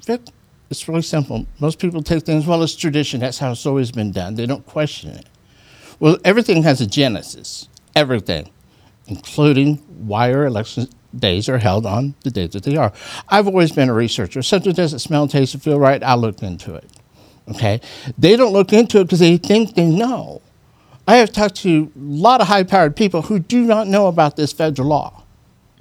you 0.08 0.18
it's 0.72 0.88
really 0.88 1.02
simple. 1.02 1.46
Most 1.60 1.78
people 1.78 2.02
take 2.02 2.24
things, 2.24 2.46
well, 2.46 2.62
it's 2.62 2.74
tradition. 2.74 3.20
That's 3.20 3.38
how 3.38 3.52
it's 3.52 3.66
always 3.66 3.92
been 3.92 4.10
done. 4.10 4.36
They 4.36 4.46
don't 4.46 4.64
question 4.66 5.10
it. 5.10 5.26
Well, 6.00 6.16
everything 6.24 6.62
has 6.62 6.80
a 6.80 6.86
genesis. 6.86 7.68
Everything, 7.94 8.48
including 9.06 9.76
why 10.06 10.32
our 10.32 10.46
election 10.46 10.88
days 11.14 11.46
are 11.48 11.58
held 11.58 11.84
on 11.84 12.14
the 12.24 12.30
days 12.30 12.50
that 12.50 12.62
they 12.62 12.76
are. 12.76 12.90
I've 13.28 13.46
always 13.46 13.70
been 13.70 13.90
a 13.90 13.92
researcher. 13.92 14.40
Something 14.42 14.72
doesn't 14.72 15.00
smell, 15.00 15.28
taste, 15.28 15.54
or 15.54 15.58
feel 15.58 15.78
right, 15.78 16.02
I'll 16.02 16.16
look 16.16 16.42
into 16.42 16.74
it. 16.74 16.88
Okay? 17.50 17.82
They 18.16 18.34
don't 18.36 18.54
look 18.54 18.72
into 18.72 19.00
it 19.00 19.04
because 19.04 19.18
they 19.18 19.36
think 19.36 19.74
they 19.74 19.84
know. 19.84 20.40
I 21.06 21.16
have 21.16 21.32
talked 21.32 21.56
to 21.56 21.92
a 21.94 21.98
lot 21.98 22.40
of 22.40 22.46
high 22.46 22.62
powered 22.62 22.96
people 22.96 23.22
who 23.22 23.38
do 23.38 23.62
not 23.64 23.88
know 23.88 24.06
about 24.06 24.36
this 24.36 24.52
federal 24.52 24.88
law. 24.88 25.21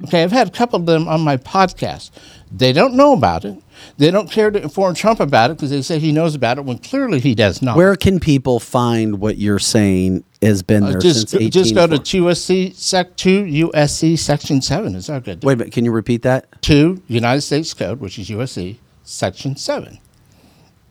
Okay, 0.06 0.24
I've 0.24 0.32
had 0.32 0.48
a 0.48 0.52
couple 0.52 0.80
of 0.80 0.86
them 0.86 1.08
on 1.08 1.22
my 1.22 1.38
podcast. 1.38 2.10
They 2.52 2.74
don't 2.74 2.96
know 2.96 3.14
about 3.14 3.46
it. 3.46 3.58
They 3.98 4.12
don't 4.12 4.30
care 4.30 4.52
to 4.52 4.62
inform 4.62 4.94
Trump 4.96 5.20
about 5.20 5.50
it 5.52 5.58
because 5.58 5.70
they 5.70 5.82
say 5.82 6.00
he 6.00 6.12
knows 6.12 6.36
about 6.36 6.58
it 6.58 6.66
when 6.66 6.78
clearly 6.80 7.20
he 7.20 7.34
does 7.34 7.62
not. 7.62 7.76
where 7.78 7.96
can 7.96 8.20
people 8.20 8.60
find 8.60 9.20
what 9.20 9.38
you're 9.38 9.58
saying 9.60 10.24
has 10.42 10.62
been 10.62 10.84
Uh, 10.84 10.90
there 10.92 11.00
just, 11.00 11.30
since 11.30 11.34
18 11.36 11.52
just 11.52 11.74
go 11.76 11.88
to 11.88 11.98
USC 11.98 12.76
Sec 12.76 13.16
2 13.16 13.44
USC 13.74 14.18
Section 14.20 14.62
7. 14.62 14.96
Is 14.96 15.08
that 15.08 15.24
good? 15.24 15.44
Wait 15.44 15.54
a 15.54 15.56
minute, 15.58 15.74
can 15.74 15.86
you 15.86 15.92
repeat 15.92 16.22
that? 16.24 16.46
2 16.62 17.02
United 17.08 17.42
States 17.42 17.74
Code, 17.74 18.00
which 18.00 18.20
is 18.20 18.30
USC 18.30 18.78
Section 19.04 19.56
7. 19.56 19.98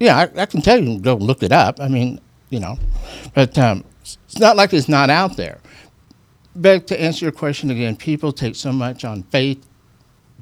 Yeah, 0.00 0.16
I, 0.16 0.42
I 0.42 0.46
can 0.46 0.60
tell 0.62 0.82
you, 0.82 0.98
go 0.98 1.14
look 1.14 1.42
it 1.44 1.52
up. 1.52 1.78
I 1.80 1.86
mean, 1.88 2.20
you 2.48 2.58
know, 2.58 2.78
but 3.34 3.56
um, 3.58 3.84
it's 4.02 4.38
not 4.38 4.56
like 4.56 4.72
it's 4.72 4.88
not 4.88 5.10
out 5.10 5.36
there. 5.36 5.58
But 6.55 6.86
to 6.89 7.01
answer 7.01 7.24
your 7.24 7.32
question 7.32 7.70
again, 7.70 7.97
people 7.97 8.32
take 8.32 8.56
so 8.56 8.72
much 8.72 9.05
on 9.05 9.22
faith, 9.24 9.64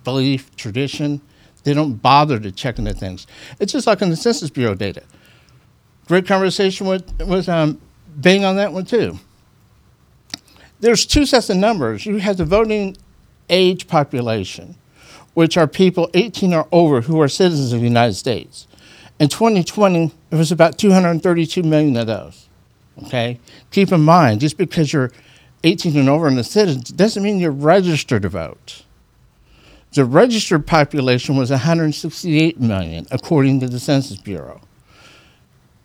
belief, 0.04 0.54
tradition, 0.56 1.20
they 1.64 1.74
don't 1.74 1.94
bother 1.94 2.38
to 2.40 2.50
check 2.50 2.78
into 2.78 2.94
things. 2.94 3.26
It's 3.60 3.72
just 3.72 3.86
like 3.86 4.00
in 4.00 4.10
the 4.10 4.16
Census 4.16 4.50
Bureau 4.50 4.74
data. 4.74 5.02
Great 6.06 6.26
conversation 6.26 6.86
with, 6.86 7.22
with 7.26 7.48
um, 7.48 7.80
Bing 8.20 8.44
on 8.44 8.56
that 8.56 8.72
one 8.72 8.84
too. 8.84 9.18
There's 10.80 11.04
two 11.04 11.26
sets 11.26 11.50
of 11.50 11.56
numbers. 11.56 12.06
You 12.06 12.16
have 12.18 12.36
the 12.36 12.44
voting 12.44 12.96
age 13.50 13.86
population, 13.86 14.76
which 15.34 15.56
are 15.56 15.66
people 15.66 16.10
18 16.14 16.54
or 16.54 16.68
over 16.72 17.02
who 17.02 17.20
are 17.20 17.28
citizens 17.28 17.72
of 17.72 17.80
the 17.80 17.86
United 17.86 18.14
States. 18.14 18.66
In 19.18 19.28
2020, 19.28 20.12
it 20.30 20.36
was 20.36 20.52
about 20.52 20.78
232 20.78 21.62
million 21.62 21.96
of 21.96 22.06
those. 22.06 22.48
Okay? 23.04 23.40
Keep 23.70 23.92
in 23.92 24.00
mind, 24.00 24.40
just 24.40 24.56
because 24.56 24.92
you're 24.92 25.12
18 25.64 25.96
and 25.96 26.08
over 26.08 26.28
in 26.28 26.36
the 26.36 26.44
citizen 26.44 26.82
doesn't 26.96 27.22
mean 27.22 27.40
you're 27.40 27.50
registered 27.50 28.22
to 28.22 28.28
vote. 28.28 28.84
The 29.92 30.04
registered 30.04 30.66
population 30.66 31.36
was 31.36 31.50
168 31.50 32.60
million, 32.60 33.06
according 33.10 33.60
to 33.60 33.68
the 33.68 33.80
Census 33.80 34.18
Bureau. 34.18 34.60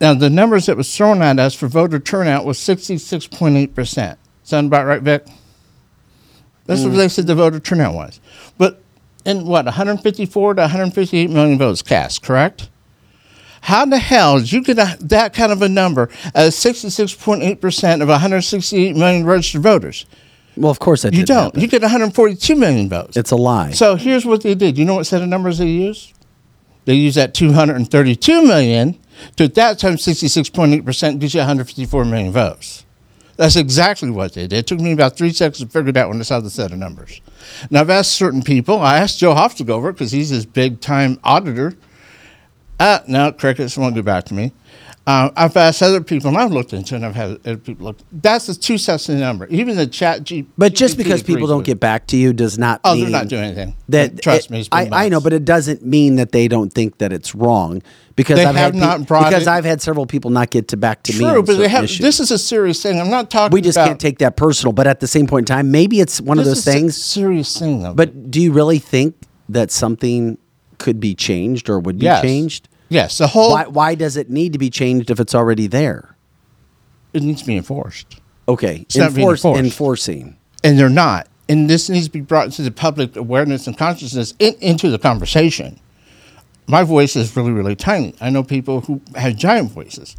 Now, 0.02 0.14
the 0.14 0.30
numbers 0.30 0.66
that 0.66 0.76
was 0.76 0.96
thrown 0.96 1.22
at 1.22 1.40
us 1.40 1.56
for 1.56 1.68
voter 1.68 2.00
turnout 2.00 2.46
was 2.46 2.58
66.8%. 2.58 4.18
Sound 4.44 4.68
about 4.68 4.86
right, 4.86 5.02
Vic? 5.02 5.26
That's 6.66 6.82
what 6.82 6.92
hmm. 6.92 6.98
they 6.98 7.08
said 7.08 7.28
the 7.28 7.36
voter 7.36 7.60
turnout 7.60 7.94
was. 7.94 8.20
But 8.58 8.82
in 9.26 9.46
what, 9.46 9.66
154 9.66 10.56
to 10.56 10.62
158 10.62 11.30
million 11.30 11.58
votes 11.58 11.82
cast, 11.82 12.22
correct? 12.22 12.70
How 13.64 13.84
in 13.84 13.92
the 13.92 13.98
hell 13.98 14.40
did 14.40 14.52
you 14.52 14.62
get 14.62 14.78
a, 14.78 14.98
that 15.06 15.34
kind 15.34 15.50
of 15.50 15.62
a 15.62 15.70
number 15.70 16.10
as 16.36 16.54
66.8% 16.56 18.02
of 18.02 18.10
168 18.10 18.96
million 18.98 19.26
registered 19.26 19.62
voters? 19.62 20.06
Well, 20.58 20.70
of 20.70 20.80
course 20.80 21.06
I 21.06 21.12
did. 21.12 21.20
You 21.20 21.26
don't. 21.26 21.56
You 21.56 21.68
get 21.70 21.82
142 21.82 22.56
million 22.58 22.90
votes. 22.90 23.16
It's 23.16 23.32
a 23.32 23.38
lie. 23.38 23.72
So 23.72 23.96
here's 23.96 24.26
what 24.26 24.44
they 24.44 24.54
did. 24.54 24.78
You 24.78 24.84
know 24.84 24.96
what 24.96 25.06
set 25.06 25.22
of 25.22 25.30
numbers 25.30 25.60
they 25.60 25.68
used? 25.68 26.14
They 26.84 26.96
used 26.96 27.16
that 27.16 27.34
232 27.34 28.44
million 28.44 29.00
to 29.38 29.46
at 29.46 29.56
that 29.56 29.80
time 29.80 29.96
66.8% 29.96 31.20
gives 31.20 31.34
you 31.34 31.40
154 31.40 32.04
million 32.04 32.34
votes. 32.34 32.86
That's 33.38 33.56
exactly 33.56 34.10
what 34.10 34.34
they 34.34 34.46
did. 34.46 34.60
It 34.60 34.68
took 34.68 34.82
me 34.82 34.92
about 34.92 35.16
three 35.16 35.32
seconds 35.32 35.60
to 35.60 35.68
figure 35.68 35.90
it 35.90 35.98
out 35.98 36.10
when 36.10 36.20
I 36.20 36.24
saw 36.24 36.42
the 36.42 36.50
set 36.50 36.74
of 36.74 36.80
numbers. 36.80 37.22
Now, 37.72 37.80
I've 37.80 37.90
asked 37.90 38.12
certain 38.12 38.42
people. 38.42 38.80
I 38.80 38.98
asked 38.98 39.20
Joe 39.20 39.34
Hoft 39.34 39.56
to 39.58 39.64
go 39.64 39.76
over 39.76 39.90
it 39.90 39.94
because 39.94 40.12
he's 40.12 40.30
his 40.30 40.46
big 40.46 40.82
time 40.82 41.18
auditor. 41.24 41.78
Ah, 42.80 43.04
no, 43.08 43.32
crickets 43.32 43.78
won't 43.78 43.96
get 43.96 44.06
back 44.06 44.26
to 44.26 44.34
me. 44.34 44.52
Uh, 45.06 45.30
I've 45.36 45.58
asked 45.58 45.82
other 45.84 46.00
people, 46.02 46.30
and 46.30 46.38
I've 46.38 46.54
looked 46.54 46.72
into 46.72 46.94
it, 46.96 46.98
and 46.98 47.06
I've 47.06 47.16
had 47.16 47.32
other 47.46 47.58
people 47.58 47.88
look. 47.88 47.98
That's 48.14 48.48
the 48.48 48.56
two 48.56 48.78
sets 48.78 49.10
of 49.10 49.18
number. 49.18 49.46
Even 49.48 49.76
the 49.76 49.86
chat 49.86 50.24
G. 50.24 50.46
But 50.58 50.74
just 50.76 50.96
GPT 50.96 50.98
because 51.04 51.24
people 51.24 51.46
don't 51.48 51.58
with 51.58 51.66
get 51.66 51.80
back 51.82 52.08
to 52.08 52.18
you 52.18 52.32
does 52.32 52.58
not 52.58 52.80
Oh, 52.86 52.94
mean 52.96 53.04
they're 53.04 53.12
not 53.12 53.28
doing 53.28 53.44
anything. 53.44 53.76
That 53.90 54.22
Trust 54.22 54.46
it- 54.46 54.52
me, 54.52 54.66
I, 54.72 54.88
I 55.06 55.10
know, 55.10 55.20
but 55.20 55.34
it 55.34 55.44
doesn't 55.44 55.86
mean 55.86 56.16
that 56.16 56.32
they 56.32 56.48
don't 56.48 56.72
think 56.72 57.00
that 57.00 57.12
it's 57.12 57.36
wrong 57.36 57.82
because 58.16 58.38
They 58.38 58.46
I've 58.46 58.56
have 58.56 58.74
had 58.74 58.76
not 58.76 58.98
peop- 59.00 59.08
brought 59.10 59.26
because 59.30 59.44
it- 59.44 59.50
I've 59.50 59.66
had 59.66 59.82
several 59.82 60.06
people 60.06 60.32
not 60.32 60.52
get 60.52 60.70
to 60.70 60.78
back 60.78 61.04
to 61.04 61.12
me. 61.14 61.20
True, 61.20 61.44
but 61.44 61.58
they 61.58 61.68
have. 61.68 61.84
issues. 61.84 62.00
This 62.00 62.22
is 62.22 62.32
a 62.32 62.38
serious 62.38 62.82
thing. 62.82 63.02
I'm 63.02 63.10
not 63.10 63.30
talking. 63.30 63.54
we 63.54 63.60
just 63.60 63.78
about, 63.78 63.88
can't 63.88 64.00
take 64.00 64.20
that 64.20 64.38
personal. 64.38 64.72
But 64.72 64.88
at 64.88 65.02
the 65.02 65.08
same 65.08 65.28
point 65.28 65.50
in 65.50 65.54
time, 65.54 65.70
maybe 65.70 66.00
it's 66.00 66.22
one 66.22 66.40
of 66.40 66.46
those 66.46 66.60
is 66.60 66.68
a 66.68 66.72
things. 66.72 67.04
serious 67.04 67.60
thing, 67.60 67.84
though. 67.84 67.94
But 67.94 68.32
do 68.32 68.40
you 68.42 68.54
really 68.54 68.80
think 68.80 69.16
that 69.50 69.70
something 69.70 70.38
could 70.84 71.00
be 71.00 71.16
changed 71.16 71.70
or 71.70 71.80
would 71.80 71.98
be 71.98 72.06
Yes. 72.06 72.22
changed? 72.22 72.68
yes, 72.90 73.18
the 73.18 73.28
whole 73.28 73.52
Why, 73.52 73.66
why 73.66 73.96
does 73.96 74.16
it 74.18 74.30
need 74.30 74.54
to 74.54 74.60
be 74.60 74.70
changed 74.70 75.10
if 75.10 75.20
it's 75.20 75.34
already 75.34 75.66
there? 75.68 76.16
it 77.14 77.24
needs 77.24 77.42
to 77.42 77.48
be 77.48 77.56
enforced, 77.58 78.20
Okay, 78.48 78.82
It's 78.82 78.96
enforce, 78.98 79.40
enforced. 79.40 79.64
enforcing. 79.64 80.36
and 80.64 80.78
they're 80.78 80.90
not. 80.90 81.28
And 81.50 81.70
this 81.70 81.90
needs 81.90 82.06
to 82.08 82.12
be 82.12 82.22
brought 82.22 82.46
into 82.46 82.62
the 82.62 82.72
public 82.72 83.16
awareness 83.16 83.68
and 83.68 83.78
consciousness 83.78 84.34
in, 84.40 84.56
into 84.62 84.90
the 84.90 84.98
conversation. 85.00 85.80
My 86.68 86.84
voice 86.84 87.16
is 87.18 87.36
really, 87.36 87.52
really 87.52 87.76
tiny. 87.76 88.16
I 88.22 88.30
know 88.30 88.44
people 88.44 88.82
who 88.82 89.02
have 89.16 89.36
giant 89.36 89.72
voices. 89.72 90.16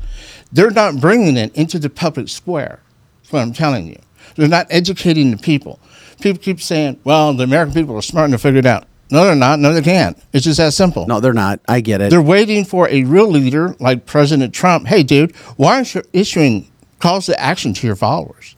They're 0.52 0.70
not 0.70 1.00
bringing 1.00 1.36
it 1.38 1.54
into 1.56 1.78
the 1.78 1.88
public 1.90 2.28
square. 2.28 2.80
That's 3.22 3.32
what 3.32 3.40
I'm 3.42 3.52
telling 3.54 3.86
you. 3.88 3.98
They're 4.36 4.48
not 4.48 4.66
educating 4.70 5.30
the 5.30 5.38
people. 5.38 5.78
People 6.20 6.40
keep 6.42 6.60
saying, 6.60 7.00
well, 7.04 7.32
the 7.34 7.44
American 7.44 7.74
people 7.74 7.96
are 7.96 8.02
smart 8.02 8.28
enough 8.28 8.42
to 8.42 8.48
figure 8.48 8.60
it 8.60 8.66
out. 8.66 8.84
No, 9.14 9.24
they're 9.24 9.36
not. 9.36 9.60
No, 9.60 9.72
they 9.72 9.80
can't. 9.80 10.20
It's 10.32 10.44
just 10.44 10.56
that 10.58 10.72
simple. 10.72 11.06
No, 11.06 11.20
they're 11.20 11.32
not. 11.32 11.60
I 11.68 11.80
get 11.80 12.00
it. 12.00 12.10
They're 12.10 12.20
waiting 12.20 12.64
for 12.64 12.88
a 12.88 13.04
real 13.04 13.28
leader 13.30 13.76
like 13.78 14.06
President 14.06 14.52
Trump. 14.52 14.88
Hey, 14.88 15.04
dude, 15.04 15.36
why 15.56 15.76
aren't 15.76 15.94
you 15.94 16.02
issuing 16.12 16.68
calls 16.98 17.26
to 17.26 17.40
action 17.40 17.74
to 17.74 17.86
your 17.86 17.94
followers? 17.94 18.56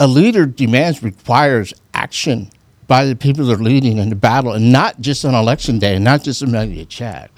A 0.00 0.06
leader 0.06 0.46
demands, 0.46 1.02
requires 1.02 1.74
action 1.92 2.48
by 2.86 3.04
the 3.04 3.14
people 3.14 3.44
they're 3.44 3.58
leading 3.58 3.98
in 3.98 4.08
the 4.08 4.16
battle, 4.16 4.52
and 4.52 4.72
not 4.72 4.98
just 5.02 5.26
on 5.26 5.34
election 5.34 5.78
day, 5.78 5.96
and 5.96 6.04
not 6.04 6.22
just 6.22 6.40
a 6.40 6.46
media 6.46 6.86
check. 6.86 7.30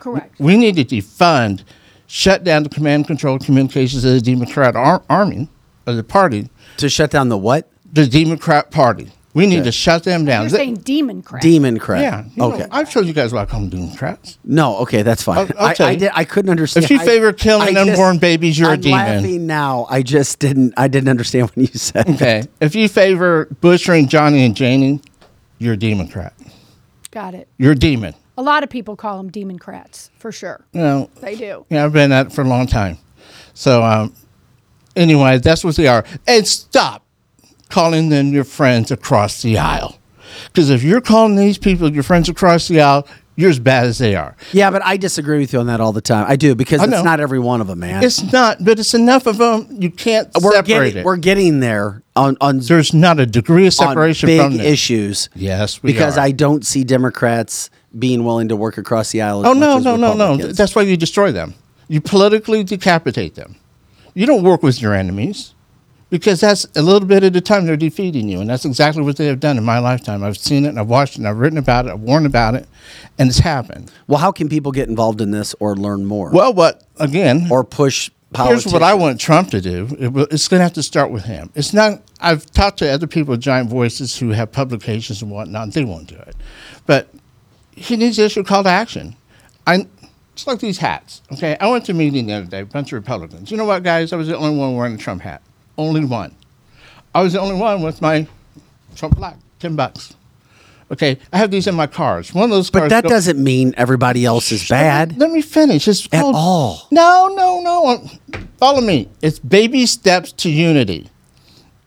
Correct. 0.00 0.40
We 0.40 0.56
need 0.56 0.74
to 0.74 0.84
defund, 0.84 1.62
shut 2.08 2.42
down 2.42 2.64
the 2.64 2.68
command 2.68 3.06
control 3.06 3.38
communications 3.38 4.04
of 4.04 4.12
the 4.12 4.20
Democrat 4.20 4.74
ar- 4.74 5.04
Army, 5.08 5.48
of 5.86 5.94
the 5.94 6.02
party, 6.02 6.48
to 6.78 6.88
shut 6.88 7.12
down 7.12 7.28
the 7.28 7.38
what? 7.38 7.68
the 7.92 8.06
Democrat 8.06 8.70
Party. 8.70 9.10
We 9.32 9.46
need 9.46 9.62
to 9.64 9.70
shut 9.72 10.02
them 10.02 10.24
down. 10.24 10.42
You're 10.42 10.50
They- 10.50 10.56
saying 10.58 10.74
demon 10.78 11.22
crap. 11.22 11.40
Demon 11.40 11.78
crap. 11.78 12.00
yeah. 12.02 12.24
you 12.24 12.30
know, 12.36 12.52
okay. 12.52 12.66
I've 12.72 12.90
told 12.92 13.06
you 13.06 13.12
guys 13.12 13.32
why 13.32 13.42
I 13.42 13.46
call 13.46 13.60
them 13.60 13.68
Democrats. 13.70 14.38
No, 14.44 14.78
okay, 14.78 15.02
that's 15.02 15.22
fine. 15.22 15.38
I'll- 15.38 15.48
I'll 15.58 15.66
I, 15.68 15.74
tell 15.74 15.86
I, 15.86 15.90
you. 15.92 15.98
did, 15.98 16.10
I 16.14 16.24
couldn't 16.24 16.50
understand. 16.50 16.84
If 16.84 16.90
you 16.90 16.98
I- 16.98 17.04
favor 17.04 17.32
killing 17.32 17.68
I 17.76 17.84
just- 17.84 17.90
unborn 17.90 18.18
babies, 18.18 18.58
you're 18.58 18.70
a 18.70 18.72
I'm 18.72 18.80
demon. 18.80 18.98
laughing 18.98 19.46
now. 19.46 19.86
I 19.88 20.02
just 20.02 20.40
didn't. 20.40 20.74
I 20.76 20.88
didn't 20.88 21.08
understand 21.08 21.50
when 21.50 21.66
you 21.66 21.72
said. 21.78 22.06
that. 22.06 22.14
Okay. 22.16 22.42
If 22.60 22.74
you 22.74 22.88
favor 22.88 23.46
butchering 23.60 24.08
Johnny 24.08 24.44
and 24.44 24.56
Janie, 24.56 25.00
you're 25.58 25.74
a 25.74 25.76
Democrat. 25.76 26.32
Got 27.12 27.34
it. 27.34 27.46
You're 27.56 27.72
a 27.72 27.76
demon. 27.76 28.14
A 28.38 28.42
lot 28.42 28.62
of 28.64 28.70
people 28.70 28.96
call 28.96 29.16
them 29.18 29.30
demon 29.30 29.58
crats, 29.58 30.10
for 30.18 30.32
sure. 30.32 30.64
You 30.72 30.80
know, 30.80 31.10
They 31.20 31.36
do. 31.36 31.66
yeah, 31.68 31.84
I've 31.84 31.92
been 31.92 32.10
at 32.10 32.26
it 32.26 32.32
for 32.32 32.40
a 32.42 32.48
long 32.48 32.66
time. 32.66 32.98
So, 33.54 33.82
um, 33.84 34.14
anyway, 34.96 35.38
that's 35.38 35.62
what 35.62 35.76
they 35.76 35.86
are. 35.88 36.04
And 36.26 36.46
stop 36.48 37.04
calling 37.70 38.08
them 38.08 38.28
your 38.28 38.44
friends 38.44 38.90
across 38.90 39.42
the 39.42 39.58
aisle. 39.58 39.98
Because 40.46 40.70
if 40.70 40.82
you're 40.82 41.00
calling 41.00 41.36
these 41.36 41.58
people 41.58 41.92
your 41.92 42.02
friends 42.02 42.28
across 42.28 42.68
the 42.68 42.80
aisle, 42.80 43.06
you're 43.36 43.50
as 43.50 43.58
bad 43.58 43.86
as 43.86 43.98
they 43.98 44.14
are. 44.14 44.36
Yeah, 44.52 44.70
but 44.70 44.84
I 44.84 44.96
disagree 44.96 45.38
with 45.38 45.52
you 45.52 45.60
on 45.60 45.66
that 45.66 45.80
all 45.80 45.92
the 45.92 46.02
time. 46.02 46.26
I 46.28 46.36
do 46.36 46.54
because 46.54 46.80
I 46.80 46.84
it's 46.84 47.02
not 47.02 47.20
every 47.20 47.38
one 47.38 47.60
of 47.60 47.68
them, 47.68 47.80
man. 47.80 48.04
It's 48.04 48.32
not, 48.32 48.62
but 48.62 48.78
it's 48.78 48.92
enough 48.92 49.26
of 49.26 49.38
them. 49.38 49.66
You 49.80 49.90
can't 49.90 50.28
we're 50.42 50.52
separate 50.52 50.66
getting 50.66 50.96
it. 50.98 51.04
we're 51.04 51.16
getting 51.16 51.60
there 51.60 52.02
on 52.14 52.36
on, 52.40 52.58
There's 52.58 52.92
not 52.92 53.18
a 53.18 53.26
degree 53.26 53.66
of 53.66 53.74
on 53.80 53.88
separation 53.88 54.26
big 54.26 54.40
from 54.40 54.56
this. 54.58 54.66
issues. 54.66 55.30
Yes, 55.34 55.82
we 55.82 55.92
because 55.92 56.18
are. 56.18 56.24
I 56.24 56.32
don't 56.32 56.66
see 56.66 56.84
Democrats 56.84 57.70
being 57.98 58.24
willing 58.24 58.48
to 58.48 58.56
work 58.56 58.76
across 58.76 59.10
the 59.10 59.22
aisle. 59.22 59.46
Oh 59.46 59.54
no, 59.54 59.78
no, 59.78 59.96
no, 59.96 60.14
no! 60.14 60.36
That's 60.36 60.74
why 60.74 60.82
you 60.82 60.96
destroy 60.96 61.32
them. 61.32 61.54
You 61.88 62.00
politically 62.00 62.62
decapitate 62.62 63.36
them. 63.36 63.56
You 64.12 64.26
don't 64.26 64.42
work 64.42 64.62
with 64.62 64.82
your 64.82 64.94
enemies 64.94 65.54
because 66.10 66.40
that's 66.40 66.66
a 66.76 66.82
little 66.82 67.06
bit 67.08 67.22
at 67.22 67.34
a 67.36 67.40
time 67.40 67.64
they're 67.66 67.76
defeating 67.76 68.28
you, 68.28 68.40
and 68.40 68.50
that's 68.50 68.64
exactly 68.64 69.02
what 69.02 69.16
they 69.16 69.26
have 69.26 69.40
done 69.40 69.56
in 69.56 69.64
my 69.64 69.78
lifetime. 69.78 70.22
I've 70.22 70.36
seen 70.36 70.64
it, 70.64 70.68
and 70.68 70.78
I've 70.78 70.88
watched 70.88 71.14
it, 71.14 71.18
and 71.18 71.28
I've 71.28 71.38
written 71.38 71.58
about 71.58 71.86
it, 71.86 71.92
I've 71.92 72.00
warned 72.00 72.26
about 72.26 72.54
it, 72.54 72.68
and 73.18 73.28
it's 73.28 73.38
happened. 73.38 73.90
well, 74.06 74.18
how 74.18 74.32
can 74.32 74.48
people 74.48 74.72
get 74.72 74.88
involved 74.88 75.20
in 75.20 75.30
this 75.30 75.54
or 75.60 75.74
learn 75.76 76.04
more 76.04 76.30
Well, 76.30 76.52
what 76.52 76.84
again? 76.98 77.46
or 77.50 77.64
push? 77.64 78.10
Power. 78.32 78.46
Here's 78.50 78.66
what 78.66 78.84
I 78.84 78.94
want 78.94 79.20
Trump 79.20 79.50
to 79.50 79.60
do. 79.60 79.88
It 79.98 80.28
it's 80.32 80.46
going 80.46 80.60
to 80.60 80.62
have 80.62 80.74
to 80.74 80.84
start 80.84 81.10
with 81.10 81.24
him. 81.24 81.50
It's 81.56 81.72
not. 81.72 82.00
I've 82.20 82.46
talked 82.52 82.78
to 82.78 82.88
other 82.88 83.08
people 83.08 83.32
with 83.32 83.40
giant 83.40 83.68
voices 83.68 84.16
who 84.16 84.28
have 84.28 84.52
publications 84.52 85.20
and 85.20 85.32
whatnot. 85.32 85.64
And 85.64 85.72
they 85.72 85.84
won't 85.84 86.06
do 86.06 86.14
it, 86.14 86.36
but 86.86 87.08
he 87.72 87.96
needs 87.96 88.14
to 88.18 88.26
issue 88.26 88.38
a 88.38 88.44
call 88.44 88.62
to 88.62 88.68
action. 88.68 89.16
I. 89.66 89.88
It's 90.34 90.46
like 90.46 90.60
these 90.60 90.78
hats. 90.78 91.22
Okay, 91.32 91.56
I 91.60 91.66
went 91.66 91.86
to 91.86 91.92
a 91.92 91.94
meeting 91.96 92.26
the 92.26 92.34
other 92.34 92.46
day. 92.46 92.60
A 92.60 92.64
bunch 92.66 92.92
of 92.92 93.02
Republicans. 93.02 93.50
You 93.50 93.56
know 93.56 93.64
what, 93.64 93.82
guys? 93.82 94.12
I 94.12 94.16
was 94.16 94.28
the 94.28 94.36
only 94.36 94.56
one 94.56 94.76
wearing 94.76 94.94
a 94.94 94.98
Trump 94.98 95.22
hat. 95.22 95.42
Only 95.80 96.04
one. 96.04 96.34
I 97.14 97.22
was 97.22 97.32
the 97.32 97.40
only 97.40 97.54
one 97.56 97.80
with 97.80 98.02
my 98.02 98.26
Trump 98.96 99.16
flag. 99.16 99.36
Ten 99.58 99.76
bucks. 99.76 100.14
Okay, 100.92 101.18
I 101.32 101.38
have 101.38 101.50
these 101.50 101.66
in 101.66 101.74
my 101.74 101.86
cars. 101.86 102.34
One 102.34 102.44
of 102.44 102.50
those 102.50 102.68
cars. 102.68 102.90
But 102.90 103.02
that 103.02 103.08
doesn't 103.08 103.42
mean 103.42 103.72
everybody 103.78 104.24
else 104.26 104.52
is 104.52 104.68
bad. 104.68 105.16
let 105.16 105.30
me 105.30 105.40
finish. 105.40 105.88
It's 105.88 106.04
At 106.12 106.20
called- 106.20 106.34
all. 106.36 106.86
No, 106.90 107.32
no, 107.34 107.60
no. 107.62 108.10
Follow 108.58 108.80
me. 108.82 109.08
It's 109.22 109.38
baby 109.38 109.86
steps 109.86 110.32
to 110.32 110.50
unity. 110.50 111.08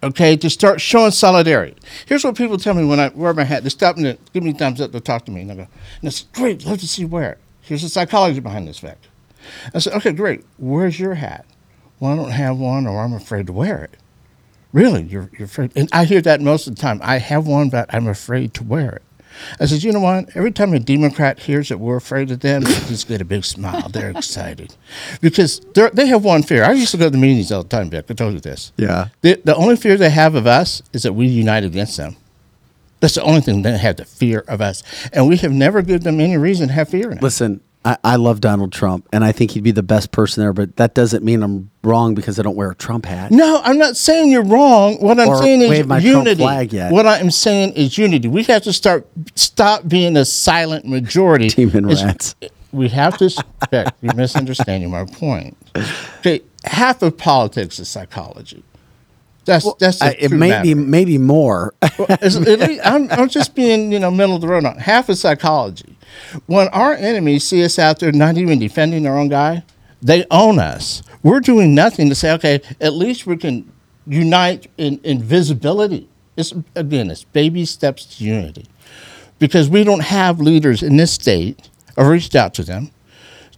Okay, 0.01 0.35
to 0.37 0.49
start 0.49 0.81
showing 0.81 1.11
solidarity. 1.11 1.75
Here's 2.07 2.23
what 2.23 2.35
people 2.35 2.57
tell 2.57 2.73
me 2.73 2.83
when 2.83 2.99
I 2.99 3.09
wear 3.09 3.33
my 3.33 3.43
hat. 3.43 3.61
They 3.63 3.69
stop 3.69 3.95
and 3.97 4.05
they 4.05 4.17
give 4.33 4.43
me 4.43 4.51
a 4.51 4.53
thumbs 4.53 4.81
up 4.81 4.91
to 4.91 4.99
talk 4.99 5.23
to 5.25 5.31
me. 5.31 5.41
And 5.41 5.51
I 5.51 5.55
go, 5.55 5.61
and 5.61 5.69
it's 6.07 6.23
great. 6.33 6.65
Love 6.65 6.79
to 6.79 6.87
see 6.87 7.05
where. 7.05 7.37
Here's 7.61 7.83
the 7.83 7.89
psychology 7.89 8.39
behind 8.39 8.67
this 8.67 8.79
fact. 8.79 9.07
I 9.73 9.79
said, 9.79 9.93
okay, 9.93 10.11
great. 10.11 10.43
Where's 10.57 10.99
your 10.99 11.13
hat? 11.13 11.45
Well, 12.03 12.11
I 12.11 12.15
don't 12.17 12.31
have 12.31 12.57
one, 12.57 12.85
or 12.85 12.99
I'm 12.99 13.13
afraid 13.13 13.47
to 13.47 13.53
wear 13.53 13.81
it. 13.81 13.95
Really, 14.73 15.03
you're, 15.03 15.29
you're 15.37 15.45
afraid? 15.45 15.71
And 15.73 15.87
I 15.93 16.03
hear 16.03 16.19
that 16.19 16.41
most 16.41 16.67
of 16.67 16.75
the 16.75 16.81
time. 16.81 16.99
I 17.01 17.19
have 17.19 17.47
one, 17.47 17.69
but 17.69 17.93
I'm 17.93 18.09
afraid 18.09 18.53
to 18.55 18.63
wear 18.65 18.89
it. 18.95 19.01
I 19.57 19.67
said, 19.67 19.83
you 19.83 19.93
know 19.93 20.01
what? 20.01 20.35
Every 20.35 20.51
time 20.51 20.73
a 20.73 20.79
Democrat 20.79 21.39
hears 21.39 21.69
that 21.69 21.77
we're 21.77 21.95
afraid 21.95 22.29
of 22.29 22.41
them, 22.41 22.63
they 22.63 22.73
just 22.73 23.07
get 23.07 23.21
a 23.21 23.25
big 23.25 23.45
smile. 23.45 23.87
They're 23.87 24.09
excited 24.09 24.75
because 25.21 25.61
they're, 25.75 25.91
they 25.91 26.07
have 26.07 26.25
one 26.25 26.43
fear. 26.43 26.65
I 26.65 26.73
used 26.73 26.91
to 26.91 26.97
go 26.97 27.05
to 27.05 27.09
the 27.09 27.17
meetings 27.17 27.53
all 27.53 27.63
the 27.63 27.69
time, 27.69 27.89
Vic. 27.89 28.07
I 28.09 28.13
told 28.15 28.33
you 28.33 28.41
this. 28.41 28.73
Yeah. 28.75 29.07
The, 29.21 29.41
the 29.45 29.55
only 29.55 29.77
fear 29.77 29.95
they 29.95 30.09
have 30.09 30.35
of 30.35 30.45
us 30.45 30.83
is 30.91 31.03
that 31.03 31.13
we 31.13 31.27
unite 31.27 31.63
against 31.63 31.95
them. 31.95 32.17
That's 32.99 33.15
the 33.15 33.23
only 33.23 33.39
thing 33.39 33.61
they 33.61 33.77
have 33.77 33.95
the 33.95 34.03
fear 34.03 34.43
of 34.49 34.59
us, 34.59 34.83
and 35.13 35.29
we 35.29 35.37
have 35.37 35.53
never 35.53 35.81
given 35.81 36.03
them 36.03 36.19
any 36.19 36.35
reason 36.35 36.67
to 36.67 36.73
have 36.73 36.89
fear 36.89 37.11
in 37.11 37.19
us. 37.19 37.23
Listen, 37.23 37.61
I, 37.85 37.97
I 38.03 38.15
love 38.15 38.39
Donald 38.41 38.71
Trump, 38.71 39.07
and 39.11 39.23
I 39.25 39.31
think 39.33 39.51
he'd 39.51 39.63
be 39.63 39.71
the 39.71 39.83
best 39.83 40.11
person 40.11 40.41
there. 40.41 40.53
But 40.53 40.77
that 40.77 40.93
doesn't 40.93 41.23
mean 41.23 41.43
I'm 41.43 41.69
wrong 41.83 42.15
because 42.15 42.39
I 42.39 42.41
don't 42.43 42.55
wear 42.55 42.71
a 42.71 42.75
Trump 42.75 43.05
hat. 43.05 43.31
No, 43.31 43.61
I'm 43.63 43.77
not 43.77 43.97
saying 43.97 44.31
you're 44.31 44.43
wrong. 44.45 44.95
What 45.01 45.19
I'm 45.19 45.27
Or 45.29 45.37
saying 45.41 45.61
is 45.61 45.69
wave 45.69 45.87
my 45.87 45.99
Trump 45.99 46.05
unity. 46.25 46.41
flag 46.41 46.71
yet. 46.71 46.91
What 46.91 47.05
I'm 47.05 47.29
saying 47.31 47.73
is 47.73 47.97
unity. 47.97 48.27
We 48.27 48.43
have 48.43 48.63
to 48.63 48.73
start 48.73 49.05
stop 49.35 49.87
being 49.87 50.15
a 50.15 50.23
silent 50.25 50.85
majority. 50.85 51.47
Demon 51.49 51.89
It's- 51.89 52.03
rats. 52.03 52.35
We 52.71 52.89
have 52.89 53.17
to. 53.19 53.29
You're 54.01 54.15
misunderstanding 54.15 54.89
my 54.89 55.05
point. 55.05 55.57
Okay, 56.19 56.41
half 56.63 57.01
of 57.01 57.17
politics 57.17 57.77
is 57.79 57.89
psychology. 57.89 58.63
That's 59.45 59.65
that's 59.79 59.99
the 59.99 60.05
I, 60.05 60.15
it 60.19 60.31
may 60.31 60.61
be 60.61 60.73
maybe 60.73 61.17
more. 61.17 61.73
Least- 62.21 62.81
I'm, 62.83 63.11
I'm 63.11 63.29
just 63.29 63.55
being, 63.55 63.91
you 63.91 63.99
know, 63.99 64.09
middle 64.11 64.35
of 64.35 64.41
the 64.41 64.47
road 64.47 64.65
on 64.65 64.77
half 64.77 65.09
of 65.09 65.17
psychology. 65.17 65.97
When 66.45 66.67
our 66.69 66.93
enemies 66.93 67.43
see 67.45 67.63
us 67.63 67.77
out 67.77 67.99
there 67.99 68.11
not 68.11 68.37
even 68.37 68.59
defending 68.59 69.05
our 69.07 69.17
own 69.17 69.29
guy, 69.29 69.63
they 70.01 70.25
own 70.31 70.59
us. 70.59 71.01
We're 71.23 71.39
doing 71.39 71.73
nothing 71.75 72.09
to 72.09 72.15
say, 72.15 72.31
okay, 72.33 72.61
at 72.79 72.93
least 72.93 73.25
we 73.25 73.37
can 73.37 73.71
unite 74.05 74.69
in, 74.77 74.99
invisibility. 75.03 76.07
It's, 76.35 76.53
again, 76.75 77.09
it's 77.11 77.23
baby 77.23 77.65
steps 77.65 78.05
to 78.17 78.23
unity. 78.23 78.65
Because 79.39 79.69
we 79.69 79.83
don't 79.83 80.03
have 80.03 80.39
leaders 80.39 80.83
in 80.83 80.97
this 80.97 81.11
state, 81.11 81.69
I've 81.97 82.07
reached 82.07 82.35
out 82.35 82.53
to 82.55 82.63
them, 82.63 82.91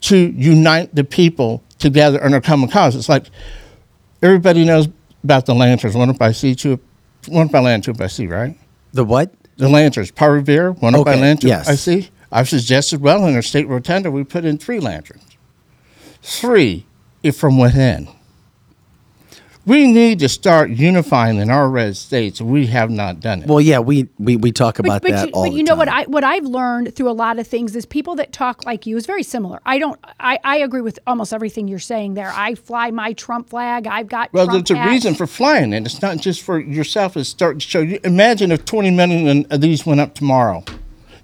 to 0.02 0.18
unite 0.18 0.94
the 0.96 1.04
people 1.04 1.64
together 1.80 2.24
under 2.24 2.38
a 2.38 2.42
common 2.42 2.70
cause. 2.70 2.96
It's 2.96 3.10
like 3.10 3.26
everybody 4.22 4.66
knows 4.66 4.88
about 5.26 5.46
the 5.48 5.56
lanterns, 5.56 5.96
one 5.96 6.10
up 6.10 6.20
by 6.20 6.32
sea, 6.32 6.54
two, 6.56 6.80
one 7.28 7.48
up 7.48 7.52
by 7.52 7.60
land, 7.60 7.84
two 7.84 7.92
up 7.92 7.98
by 7.98 8.08
sea, 8.08 8.28
right? 8.28 8.58
the 8.94 9.04
what? 9.04 9.34
The 9.58 9.70
lanterns, 9.70 10.12
Paul 10.12 10.30
Revere, 10.32 10.72
one 10.72 10.96
up 10.96 11.06
by 11.06 11.16
land, 11.16 11.42
two 11.42 11.48
yes. 11.48 11.68
I 11.68 11.76
see. 11.76 12.10
I've 12.32 12.48
suggested, 12.50 13.02
well, 13.02 13.26
in 13.26 13.36
our 13.36 13.42
state 13.42 13.68
rotunda, 13.68 14.12
we 14.12 14.24
put 14.24 14.46
in 14.46 14.58
three 14.58 14.80
lanterns. 14.80 15.24
Three, 16.22 16.86
if 17.24 17.38
from 17.38 17.58
within. 17.58 18.08
We 19.66 19.92
need 19.92 20.20
to 20.20 20.30
start 20.30 20.70
unifying 20.70 21.38
in 21.38 21.50
our 21.50 21.68
red 21.68 21.98
states. 21.98 22.40
We 22.40 22.68
have 22.68 22.92
not 22.92 23.20
done 23.20 23.42
it. 23.42 23.48
Well, 23.48 23.60
yeah, 23.60 23.80
we 23.80 24.08
we, 24.20 24.36
we 24.36 24.52
talk 24.52 24.78
about 24.78 25.02
but, 25.02 25.12
that 25.12 25.28
you, 25.28 25.34
all 25.34 25.46
but 25.46 25.50
the 25.50 25.58
you 25.58 25.64
know 25.64 25.76
what. 25.76 25.88
I 25.88 26.04
what 26.04 26.24
I've 26.24 26.46
learned 26.46 26.96
through 26.96 27.10
a 27.10 27.14
lot 27.14 27.40
of 27.40 27.48
things 27.48 27.76
is 27.76 27.84
people 27.84 28.16
that 28.16 28.32
talk 28.32 28.64
like 28.66 28.86
you 28.86 28.96
is 28.96 29.08
very 29.08 29.24
similar. 29.24 29.60
I 29.66 29.80
don't 29.80 30.00
I, 30.20 30.38
I 30.44 30.58
agree 30.58 30.82
with 30.82 31.00
almost 31.08 31.34
everything 31.34 31.68
you're 31.68 31.80
saying 31.80 32.14
there. 32.14 32.32
I 32.32 32.54
fly 32.54 32.92
my 32.92 33.14
Trump 33.14 33.50
flag. 33.50 33.88
I've 33.88 34.08
got 34.08 34.32
well, 34.34 34.46
Trump 34.46 34.68
there's 34.68 34.80
a 34.80 34.88
reason 34.88 35.16
for 35.16 35.26
flying 35.26 35.74
it. 35.74 35.84
It's 35.86 36.02
not 36.02 36.18
just 36.18 36.44
for 36.44 36.60
yourself. 36.60 37.18
It's 37.18 37.30
starting 37.30 37.60
to 37.60 37.68
show 37.68 37.82
you. 37.82 38.00
Imagine 38.04 38.52
if 38.52 38.66
20 38.66 38.92
million 38.92 39.48
of 39.50 39.62
these 39.62 39.84
went 39.84 40.00
up 40.00 40.14
tomorrow. 40.14 40.64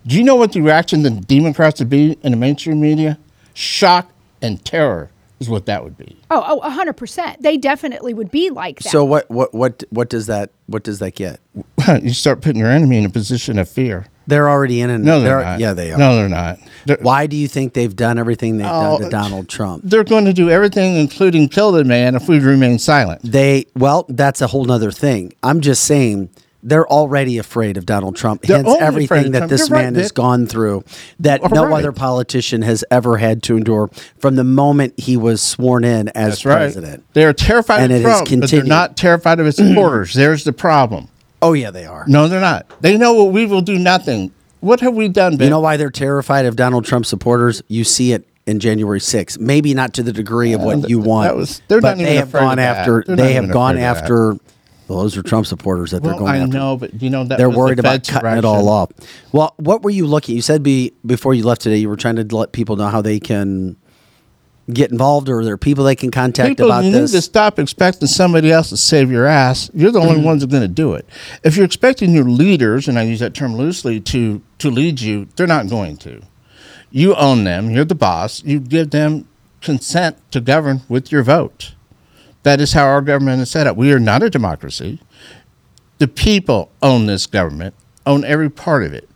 Do 0.07 0.18
you 0.18 0.23
know 0.23 0.35
what 0.35 0.53
the 0.53 0.61
reaction 0.61 1.05
of 1.05 1.13
the 1.13 1.22
Democrats 1.22 1.80
would 1.80 1.91
be 1.91 2.18
in 2.23 2.31
the 2.31 2.38
mainstream 2.38 2.81
media? 2.81 3.19
Shock 3.53 4.11
and 4.41 4.63
terror 4.65 5.10
is 5.41 5.49
what 5.49 5.65
that 5.65 5.84
would 5.84 5.97
be. 5.97 6.15
Oh, 6.30 6.59
oh, 6.63 6.69
hundred 6.69 6.93
percent. 6.93 7.41
They 7.41 7.57
definitely 7.57 8.13
would 8.13 8.31
be 8.31 8.49
like 8.49 8.80
that. 8.80 8.89
So 8.89 9.03
what 9.03 9.30
what 9.30 9.53
what 9.53 9.84
what 9.89 10.09
does 10.09 10.27
that 10.27 10.51
what 10.68 10.84
does 10.84 10.99
that 10.99 11.15
get? 11.15 11.39
you 12.01 12.13
start 12.13 12.41
putting 12.41 12.59
your 12.59 12.69
enemy 12.69 12.97
in 12.97 13.05
a 13.05 13.09
position 13.09 13.59
of 13.59 13.68
fear. 13.68 14.05
They're 14.27 14.49
already 14.49 14.80
in. 14.81 14.89
An, 14.89 15.03
No, 15.03 15.19
they're 15.19 15.41
not. 15.43 15.59
Yeah, 15.59 15.73
they 15.73 15.91
are. 15.91 15.97
No, 15.97 16.15
they're 16.15 16.30
not. 16.30 16.59
They're, 16.85 16.97
Why 17.01 17.27
do 17.27 17.35
you 17.35 17.47
think 17.47 17.73
they've 17.73 17.93
done 17.93 18.18
everything 18.19 18.57
they've 18.57 18.68
Oh, 18.68 18.99
done 18.99 19.01
to 19.01 19.07
oh, 19.07 19.09
Donald 19.09 19.49
Trump? 19.49 19.84
they're 19.84 20.03
going 20.03 20.26
to 20.26 20.34
do 20.34 20.49
everything, 20.49 20.95
including 20.95 21.49
kill 21.49 21.72
the 21.72 21.84
man, 21.84 22.15
if 22.15 22.30
we 22.30 22.39
remain 22.39 22.80
silent. 22.80 23.22
They 23.23 23.65
well, 23.76 24.05
that's 24.07 24.41
a 24.41 24.47
whole 24.47 24.63
nother 24.63 24.91
thing. 24.91 25.34
I'm 25.43 25.59
just 25.59 25.84
saying 25.84 26.30
they're 26.63 26.88
already 26.88 27.38
afraid 27.38 27.77
of 27.77 27.85
Donald 27.85 28.15
Trump. 28.15 28.41
They're 28.43 28.57
Hence 28.57 28.75
everything 28.79 29.31
that 29.31 29.49
this 29.49 29.69
You're 29.69 29.77
right, 29.77 29.83
man 29.85 29.95
has 29.95 30.11
gone 30.11 30.45
through 30.47 30.83
that 31.19 31.41
All 31.41 31.49
no 31.49 31.65
right. 31.65 31.79
other 31.79 31.91
politician 31.91 32.61
has 32.61 32.83
ever 32.91 33.17
had 33.17 33.41
to 33.43 33.57
endure 33.57 33.89
from 34.19 34.35
the 34.35 34.43
moment 34.43 34.93
he 34.99 35.17
was 35.17 35.41
sworn 35.41 35.83
in 35.83 36.09
as 36.09 36.33
That's 36.33 36.45
right. 36.45 36.55
president. 36.57 37.03
They 37.13 37.25
are 37.25 37.33
terrified 37.33 37.81
And 37.81 37.91
of 37.91 37.99
it 37.99 38.03
has 38.03 38.21
Trump, 38.27 38.41
but 38.41 38.49
they're 38.51 38.63
not 38.63 38.95
terrified 38.97 39.39
of 39.39 39.45
his 39.45 39.55
supporters. 39.57 40.13
There's 40.13 40.43
the 40.43 40.53
problem. 40.53 41.07
Oh 41.41 41.53
yeah, 41.53 41.71
they 41.71 41.85
are. 41.85 42.05
No, 42.07 42.27
they're 42.27 42.39
not. 42.41 42.67
They 42.81 42.97
know 42.97 43.13
what 43.13 43.31
we 43.33 43.45
will 43.45 43.61
do 43.61 43.79
nothing. 43.79 44.31
What 44.59 44.79
have 44.81 44.93
we 44.93 45.09
done, 45.09 45.38
Ben? 45.38 45.45
You 45.47 45.49
know 45.49 45.59
why 45.59 45.77
they're 45.77 45.89
terrified 45.89 46.45
of 46.45 46.55
Donald 46.55 46.85
Trump 46.85 47.07
supporters? 47.07 47.63
You 47.67 47.83
see 47.83 48.11
it 48.13 48.27
in 48.45 48.59
January 48.59 48.99
6th. 48.99 49.39
Maybe 49.39 49.73
not 49.73 49.93
to 49.95 50.03
the 50.03 50.13
degree 50.13 50.53
of 50.53 50.61
what 50.61 50.88
you 50.88 50.99
want. 50.99 51.29
that 51.29 51.35
was- 51.35 51.61
they're 51.67 51.81
but 51.81 51.97
not 51.97 52.01
even 52.01 52.05
they 52.05 52.15
have 52.17 52.27
afraid 52.27 52.41
of 52.41 52.45
gone 52.49 52.59
after. 52.59 53.03
They 53.07 53.33
have 53.33 53.49
gone 53.51 53.77
after. 53.79 54.35
Well, 54.91 55.01
those 55.03 55.15
are 55.18 55.23
Trump 55.23 55.45
supporters 55.47 55.91
that 55.91 56.03
they're 56.03 56.11
well, 56.11 56.19
going 56.19 56.31
I 56.35 56.38
after. 56.39 56.53
know, 56.57 56.76
but 56.77 57.01
you 57.01 57.09
know 57.09 57.23
that 57.23 57.38
they're 57.38 57.47
was 57.47 57.55
the 57.55 57.59
worried 57.59 57.80
about 57.80 58.05
cutting 58.05 58.38
it 58.38 58.45
all 58.45 58.68
off. 58.68 58.91
Well, 59.31 59.53
what 59.57 59.84
were 59.84 59.89
you 59.89 60.05
looking? 60.05 60.35
You 60.35 60.41
said 60.41 60.63
be, 60.63 60.93
before 61.05 61.34
you 61.34 61.43
left 61.45 61.61
today, 61.61 61.77
you 61.77 61.88
were 61.88 61.95
trying 61.95 62.18
to 62.18 62.35
let 62.35 62.51
people 62.51 62.76
know 62.76 62.88
how 62.89 63.01
they 63.01 63.19
can 63.19 63.77
get 64.72 64.91
involved, 64.91 65.30
or 65.30 65.43
there 65.43 65.53
are 65.53 65.57
people 65.57 65.84
they 65.85 65.95
can 65.95 66.11
contact 66.11 66.49
People, 66.49 66.65
about 66.68 66.84
you 66.84 66.91
this. 66.91 67.11
You 67.11 67.15
need 67.15 67.19
to 67.19 67.22
stop 67.22 67.57
expecting 67.57 68.07
somebody 68.07 68.51
else 68.51 68.69
to 68.69 68.77
save 68.77 69.09
your 69.09 69.26
ass. 69.26 69.72
You're 69.73 69.91
the 69.91 69.99
Mm-hmm. 69.99 70.09
only 70.09 70.22
ones 70.26 70.41
that 70.41 70.49
are 70.49 70.51
going 70.51 70.61
to 70.61 70.68
do 70.68 70.93
it. 70.93 71.05
If 71.43 71.55
you're 71.55 71.65
expecting 71.65 72.13
your 72.13 72.26
leaders, 72.26 72.88
and 72.88 72.99
I 72.99 73.03
use 73.03 73.19
that 73.22 73.34
term 73.34 73.55
loosely, 73.55 73.99
to 74.01 74.41
to 74.59 74.69
lead 74.69 74.99
you, 75.01 75.27
they're 75.35 75.47
not 75.47 75.69
going 75.69 75.97
to. 75.97 76.22
You 76.91 77.15
own 77.15 77.45
them. 77.45 77.69
You're 77.72 77.85
the 77.85 77.95
boss. 77.95 78.43
You 78.43 78.59
give 78.59 78.89
them 78.91 79.27
consent 79.61 80.18
to 80.31 80.41
govern 80.41 80.81
with 80.89 81.11
your 81.11 81.23
vote. 81.23 81.73
That 82.43 82.59
is 82.59 82.73
how 82.73 82.85
our 82.85 83.01
government 83.01 83.41
is 83.41 83.51
set 83.51 83.68
up. 83.68 83.77
We 83.77 83.91
are 83.93 83.99
not 83.99 84.23
a 84.23 84.30
democracy. 84.30 84.99
The 85.99 86.07
people 86.07 86.72
own 86.81 87.05
this 87.05 87.27
government, 87.27 87.76
own 88.05 88.26
every 88.26 88.49
part 88.49 88.84
of 88.84 88.93
it. 88.93 89.07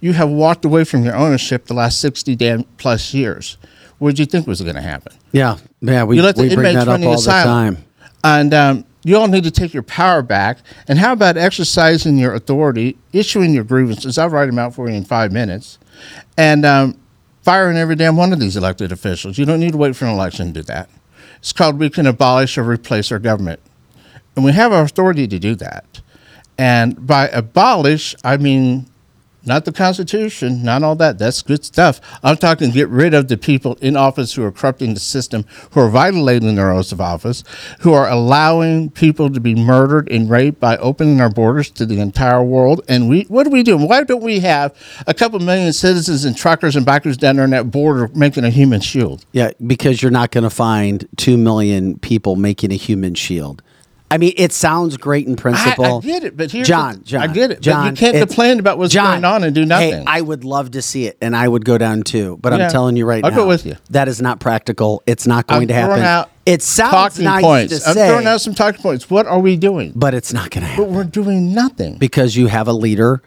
You 0.00 0.12
have 0.12 0.28
walked 0.28 0.64
away 0.64 0.84
from 0.84 1.04
your 1.04 1.16
ownership 1.16 1.66
the 1.66 1.74
last 1.74 2.00
60 2.00 2.36
damn 2.36 2.64
plus 2.76 3.14
years. 3.14 3.56
What 3.98 4.10
did 4.10 4.18
you 4.18 4.26
think 4.26 4.46
was 4.46 4.60
going 4.60 4.74
to 4.74 4.82
happen? 4.82 5.12
yeah, 5.32 5.58
yeah, 5.80 6.04
we, 6.04 6.16
you 6.16 6.22
let 6.22 6.36
the 6.36 6.42
we 6.42 6.54
bring 6.54 6.74
that 6.74 6.88
up 6.88 7.00
all 7.00 7.12
the 7.12 7.12
asylum. 7.12 7.76
time. 7.76 7.84
And 8.22 8.54
um, 8.54 8.84
you 9.02 9.16
all 9.16 9.28
need 9.28 9.44
to 9.44 9.50
take 9.50 9.72
your 9.72 9.82
power 9.82 10.22
back. 10.22 10.58
And 10.88 10.98
how 10.98 11.12
about 11.12 11.36
exercising 11.36 12.18
your 12.18 12.34
authority, 12.34 12.98
issuing 13.12 13.54
your 13.54 13.64
grievances? 13.64 14.18
I'll 14.18 14.30
write 14.30 14.46
them 14.46 14.58
out 14.58 14.74
for 14.74 14.88
you 14.88 14.94
in 14.94 15.04
five 15.04 15.32
minutes. 15.32 15.78
And 16.36 16.64
um, 16.64 16.98
firing 17.42 17.76
every 17.76 17.94
damn 17.94 18.16
one 18.16 18.32
of 18.32 18.40
these 18.40 18.56
elected 18.56 18.90
officials. 18.90 19.38
You 19.38 19.44
don't 19.44 19.60
need 19.60 19.72
to 19.72 19.78
wait 19.78 19.94
for 19.94 20.06
an 20.06 20.12
election 20.12 20.48
to 20.48 20.52
do 20.54 20.62
that. 20.62 20.88
It's 21.44 21.52
called 21.52 21.78
we 21.78 21.90
can 21.90 22.06
abolish 22.06 22.56
or 22.56 22.62
replace 22.62 23.12
our 23.12 23.18
government. 23.18 23.60
And 24.34 24.46
we 24.46 24.52
have 24.52 24.72
our 24.72 24.84
authority 24.84 25.28
to 25.28 25.38
do 25.38 25.54
that. 25.56 26.00
And 26.56 27.06
by 27.06 27.28
abolish, 27.28 28.14
I 28.24 28.38
mean 28.38 28.86
not 29.46 29.64
the 29.64 29.72
Constitution, 29.72 30.62
not 30.62 30.82
all 30.82 30.96
that. 30.96 31.18
That's 31.18 31.42
good 31.42 31.64
stuff. 31.64 32.00
I'm 32.22 32.36
talking 32.36 32.70
get 32.70 32.88
rid 32.88 33.14
of 33.14 33.28
the 33.28 33.36
people 33.36 33.78
in 33.80 33.96
office 33.96 34.34
who 34.34 34.44
are 34.44 34.52
corrupting 34.52 34.94
the 34.94 35.00
system, 35.00 35.44
who 35.70 35.80
are 35.80 35.88
violating 35.88 36.54
their 36.54 36.72
oaths 36.72 36.92
of 36.92 37.00
office, 37.00 37.44
who 37.80 37.92
are 37.92 38.08
allowing 38.08 38.90
people 38.90 39.30
to 39.30 39.40
be 39.40 39.54
murdered 39.54 40.10
and 40.10 40.28
raped 40.28 40.60
by 40.60 40.76
opening 40.78 41.20
our 41.20 41.30
borders 41.30 41.70
to 41.70 41.86
the 41.86 42.00
entire 42.00 42.42
world. 42.42 42.82
And 42.88 43.08
we, 43.08 43.22
what 43.24 43.46
are 43.46 43.50
we 43.50 43.62
doing? 43.62 43.88
Why 43.88 44.02
don't 44.02 44.22
we 44.22 44.40
have 44.40 44.74
a 45.06 45.14
couple 45.14 45.38
million 45.38 45.72
citizens 45.72 46.24
and 46.24 46.36
truckers 46.36 46.76
and 46.76 46.86
bikers 46.86 47.16
down 47.16 47.36
there 47.36 47.44
on 47.44 47.50
that 47.50 47.70
border 47.70 48.10
making 48.14 48.44
a 48.44 48.50
human 48.50 48.80
shield? 48.80 49.24
Yeah, 49.32 49.52
because 49.66 50.02
you're 50.02 50.10
not 50.10 50.30
going 50.30 50.44
to 50.44 50.50
find 50.50 51.06
two 51.16 51.36
million 51.36 51.98
people 51.98 52.36
making 52.36 52.72
a 52.72 52.76
human 52.76 53.14
shield. 53.14 53.62
I 54.10 54.18
mean, 54.18 54.34
it 54.36 54.52
sounds 54.52 54.96
great 54.96 55.26
in 55.26 55.34
principle. 55.34 55.84
I, 55.86 55.96
I 55.96 56.00
get 56.00 56.24
it, 56.24 56.36
but 56.36 56.52
here's 56.52 56.68
John, 56.68 56.98
the, 56.98 57.04
John, 57.04 57.22
I 57.22 57.26
get 57.32 57.50
it, 57.50 57.60
John, 57.60 57.94
but 57.94 58.00
you 58.00 58.12
can't 58.12 58.28
complain 58.28 58.60
about 58.60 58.78
what's 58.78 58.92
John, 58.92 59.22
going 59.22 59.24
on 59.24 59.42
and 59.44 59.54
do 59.54 59.64
nothing. 59.64 59.90
Hey, 59.92 60.04
I 60.06 60.20
would 60.20 60.44
love 60.44 60.72
to 60.72 60.82
see 60.82 61.06
it, 61.06 61.16
and 61.20 61.34
I 61.34 61.48
would 61.48 61.64
go 61.64 61.78
down 61.78 62.02
too. 62.02 62.38
But 62.40 62.52
Yeah, 62.52 62.66
I'm 62.66 62.70
telling 62.70 62.96
you 62.96 63.06
right 63.06 63.24
I'll 63.24 63.30
now, 63.30 63.36
go 63.38 63.48
with 63.48 63.66
you. 63.66 63.76
That 63.90 64.06
is 64.06 64.20
not 64.22 64.38
practical. 64.40 65.02
It's 65.06 65.26
not 65.26 65.46
going 65.46 65.62
I'm 65.62 65.68
to 65.68 65.74
happen. 65.74 66.00
out 66.02 66.30
it 66.46 66.62
sounds 66.62 66.92
talking 66.92 67.24
nice 67.24 67.42
points. 67.42 67.78
to 67.82 67.88
I'm 67.88 67.94
say, 67.94 68.08
throwing 68.08 68.26
out 68.26 68.40
some 68.42 68.54
talking 68.54 68.82
points. 68.82 69.08
What 69.10 69.26
are 69.26 69.40
we 69.40 69.56
doing? 69.56 69.92
but 69.96 70.14
it's 70.14 70.32
not 70.32 70.50
going 70.50 70.62
to 70.62 70.68
happen. 70.68 70.84
But 70.84 70.92
we're 70.92 71.04
doing 71.04 71.54
nothing. 71.54 71.96
because 71.98 72.36
you 72.36 72.48
have 72.48 72.68
a 72.68 72.72
leader 72.74 73.22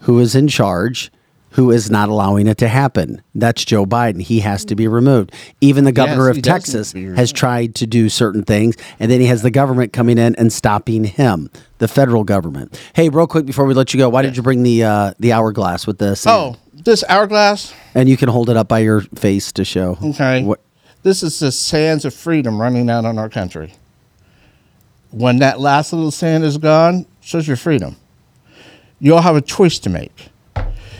who 0.00 0.18
is 0.18 0.34
in 0.34 0.48
charge. 0.48 1.12
Who 1.54 1.70
is 1.70 1.88
not 1.88 2.08
allowing 2.08 2.48
it 2.48 2.58
to 2.58 2.68
happen? 2.68 3.22
That's 3.34 3.64
Joe 3.64 3.86
Biden. 3.86 4.20
He 4.20 4.40
has 4.40 4.64
to 4.64 4.74
be 4.74 4.88
removed. 4.88 5.32
Even 5.60 5.84
the 5.84 5.92
governor 5.92 6.32
he 6.32 6.38
of 6.38 6.42
Texas 6.42 6.92
has 6.92 7.32
tried 7.32 7.76
to 7.76 7.86
do 7.86 8.08
certain 8.08 8.42
things, 8.42 8.76
and 8.98 9.08
then 9.10 9.20
he 9.20 9.26
has 9.26 9.42
the 9.42 9.52
government 9.52 9.92
coming 9.92 10.18
in 10.18 10.34
and 10.34 10.52
stopping 10.52 11.04
him, 11.04 11.48
the 11.78 11.86
federal 11.86 12.24
government. 12.24 12.80
Hey, 12.94 13.08
real 13.08 13.28
quick 13.28 13.46
before 13.46 13.66
we 13.66 13.74
let 13.74 13.94
you 13.94 13.98
go, 13.98 14.08
why 14.08 14.22
did 14.22 14.36
you 14.36 14.42
bring 14.42 14.64
the 14.64 14.82
uh, 14.82 15.14
the 15.20 15.32
hourglass 15.32 15.86
with 15.86 15.98
this? 15.98 16.26
Oh, 16.26 16.56
this 16.72 17.04
hourglass. 17.08 17.72
And 17.94 18.08
you 18.08 18.16
can 18.16 18.28
hold 18.28 18.50
it 18.50 18.56
up 18.56 18.66
by 18.66 18.80
your 18.80 19.02
face 19.02 19.52
to 19.52 19.64
show. 19.64 19.96
Okay. 20.02 20.42
What, 20.42 20.60
This 21.04 21.22
is 21.22 21.38
the 21.38 21.52
sands 21.52 22.04
of 22.04 22.14
freedom 22.14 22.60
running 22.60 22.90
out 22.90 23.04
on 23.04 23.16
our 23.16 23.28
country. 23.28 23.74
When 25.12 25.38
that 25.38 25.60
last 25.60 25.92
little 25.92 26.10
sand 26.10 26.42
is 26.42 26.58
gone, 26.58 27.06
so's 27.20 27.46
your 27.46 27.56
freedom. 27.56 27.94
You 28.98 29.14
all 29.14 29.22
have 29.22 29.36
a 29.36 29.40
choice 29.40 29.78
to 29.80 29.90
make. 29.90 30.30